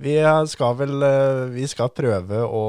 vi 0.03 0.17
skal 0.51 0.75
vel 0.79 1.03
eh, 1.07 1.45
Vi 1.55 1.67
skal 1.71 1.93
prøve 1.95 2.41
å 2.43 2.63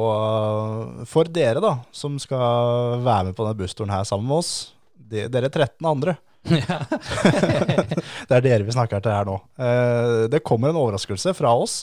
For 1.09 1.25
dere, 1.25 1.61
da, 1.63 1.71
som 1.95 2.19
skal 2.21 3.01
være 3.05 3.31
med 3.31 3.37
på 3.37 3.45
denne 3.47 3.57
bussturen 3.57 3.93
her 3.93 4.05
sammen 4.05 4.29
med 4.29 4.43
oss, 4.43 4.51
de, 4.93 5.25
dere 5.33 5.49
13 5.49 5.89
andre 5.89 6.17
Det 8.29 8.35
er 8.37 8.45
dere 8.45 8.67
vi 8.67 8.75
snakker 8.75 9.01
til 9.01 9.15
her 9.15 9.25
nå. 9.25 9.39
Eh, 9.57 10.27
Det 10.29 10.43
kommer 10.45 10.69
en 10.69 10.77
overraskelse 10.83 11.33
fra 11.37 11.55
oss. 11.57 11.79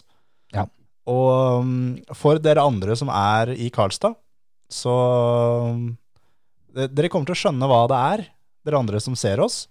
Ja. 0.55 0.69
Og 1.11 1.67
mm, 1.67 2.15
for 2.15 2.39
dere 2.39 2.63
andre 2.63 2.95
som 2.99 3.11
er 3.11 3.51
i 3.59 3.67
Karlstad, 3.75 4.15
så 4.71 4.95
mm, 5.75 5.91
Dere 6.73 7.11
kommer 7.13 7.29
til 7.29 7.35
å 7.35 7.41
skjønne 7.43 7.67
hva 7.69 7.83
det 7.91 7.99
er, 8.15 8.21
dere 8.65 8.79
andre 8.79 9.01
som 9.03 9.19
ser 9.19 9.43
oss. 9.45 9.65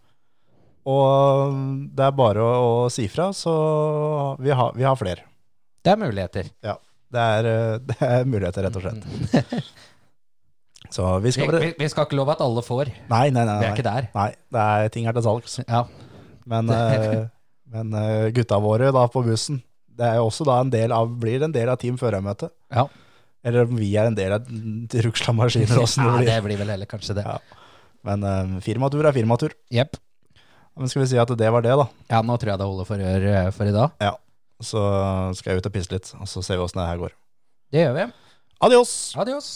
Og 0.86 1.56
mm, 1.56 1.72
det 1.98 2.04
er 2.06 2.20
bare 2.20 2.44
å, 2.44 2.52
å 2.84 2.92
si 2.94 3.08
fra, 3.10 3.32
så 3.34 3.54
vi 4.44 4.52
har, 4.54 4.76
vi 4.76 4.86
har 4.86 5.00
flere. 5.00 5.31
Det 5.82 5.92
er 5.96 6.00
muligheter. 6.02 6.50
Ja. 6.66 6.76
Det 7.12 7.24
er, 7.38 7.48
eh, 7.52 7.78
det 7.90 7.98
er 8.08 8.26
muligheter, 8.30 8.68
rett 8.68 8.78
og 8.78 8.86
slett. 8.86 9.72
Så 10.92 11.06
vi 11.24 11.32
skal 11.32 11.52
vi, 11.62 11.70
vi 11.80 11.88
skal 11.92 12.08
ikke 12.08 12.18
love 12.20 12.34
at 12.34 12.42
alle 12.44 12.62
får. 12.66 12.90
Nei, 13.12 13.28
nei, 13.32 13.44
nei. 13.48 13.58
Vi 13.62 13.68
er 13.70 13.76
ikke 13.78 13.86
der. 13.86 14.08
Nei, 14.16 14.30
det 14.52 14.64
er 14.66 14.90
ting 14.92 15.06
er 15.08 15.16
til 15.16 15.24
salgs. 15.28 15.60
Ja. 15.68 15.86
Men, 16.52 16.72
eh, 16.74 17.28
men 17.72 17.94
eh, 17.96 18.26
gutta 18.36 18.58
våre 18.60 18.90
da 18.92 19.04
på 19.14 19.22
bussen, 19.24 19.62
det 19.96 20.04
er 20.10 20.18
jo 20.18 20.26
også 20.28 20.44
da 20.48 20.58
en 20.60 20.72
del 20.74 20.92
av, 20.92 21.12
blir 21.22 21.44
en 21.46 21.54
del 21.54 21.70
av 21.72 21.78
Team 21.80 21.96
Førermøtet. 22.02 22.50
Ja. 22.74 22.88
Eller 23.46 23.70
om 23.70 23.78
vi 23.80 23.92
er 23.96 24.10
en 24.10 24.18
del 24.18 24.34
av 24.36 24.50
Rugsla 25.06 25.32
Maskiner, 25.38 25.78
åssen 25.80 26.04
ja, 26.04 26.16
det 26.18 26.26
det 26.28 26.34
blir. 26.42 26.50
blir 26.50 26.60
vel 26.66 26.74
heller 26.74 26.90
kanskje 26.90 27.16
det. 27.22 27.24
Ja. 27.30 27.38
Men 28.10 28.26
eh, 28.28 28.58
firmatur 28.66 29.06
er 29.08 29.16
firmatur. 29.16 29.54
Yep. 29.72 29.96
Men 30.82 30.92
skal 30.92 31.06
vi 31.06 31.08
si 31.14 31.22
at 31.22 31.32
det 31.40 31.54
var 31.54 31.64
det, 31.64 31.78
da. 31.80 31.86
Ja, 32.12 32.20
nå 32.26 32.36
tror 32.42 32.52
jeg 32.56 32.60
det 32.64 32.68
holder 32.74 32.90
for, 32.90 33.06
ør- 33.14 33.56
for 33.56 33.72
i 33.72 33.78
dag. 33.78 33.96
Ja. 34.04 34.12
Så 34.62 34.82
skal 35.38 35.52
jeg 35.56 35.64
ut 35.64 35.70
og 35.72 35.74
pisse 35.76 35.94
litt, 35.94 36.14
og 36.20 36.30
så 36.30 36.44
ser 36.46 36.60
vi 36.60 36.66
åssen 36.66 36.82
det 36.82 36.90
her 36.90 37.02
går. 37.02 37.18
Det 37.74 37.86
gjør 37.86 37.98
vi. 37.98 38.08
Adios! 38.62 38.94
Adios. 39.18 39.52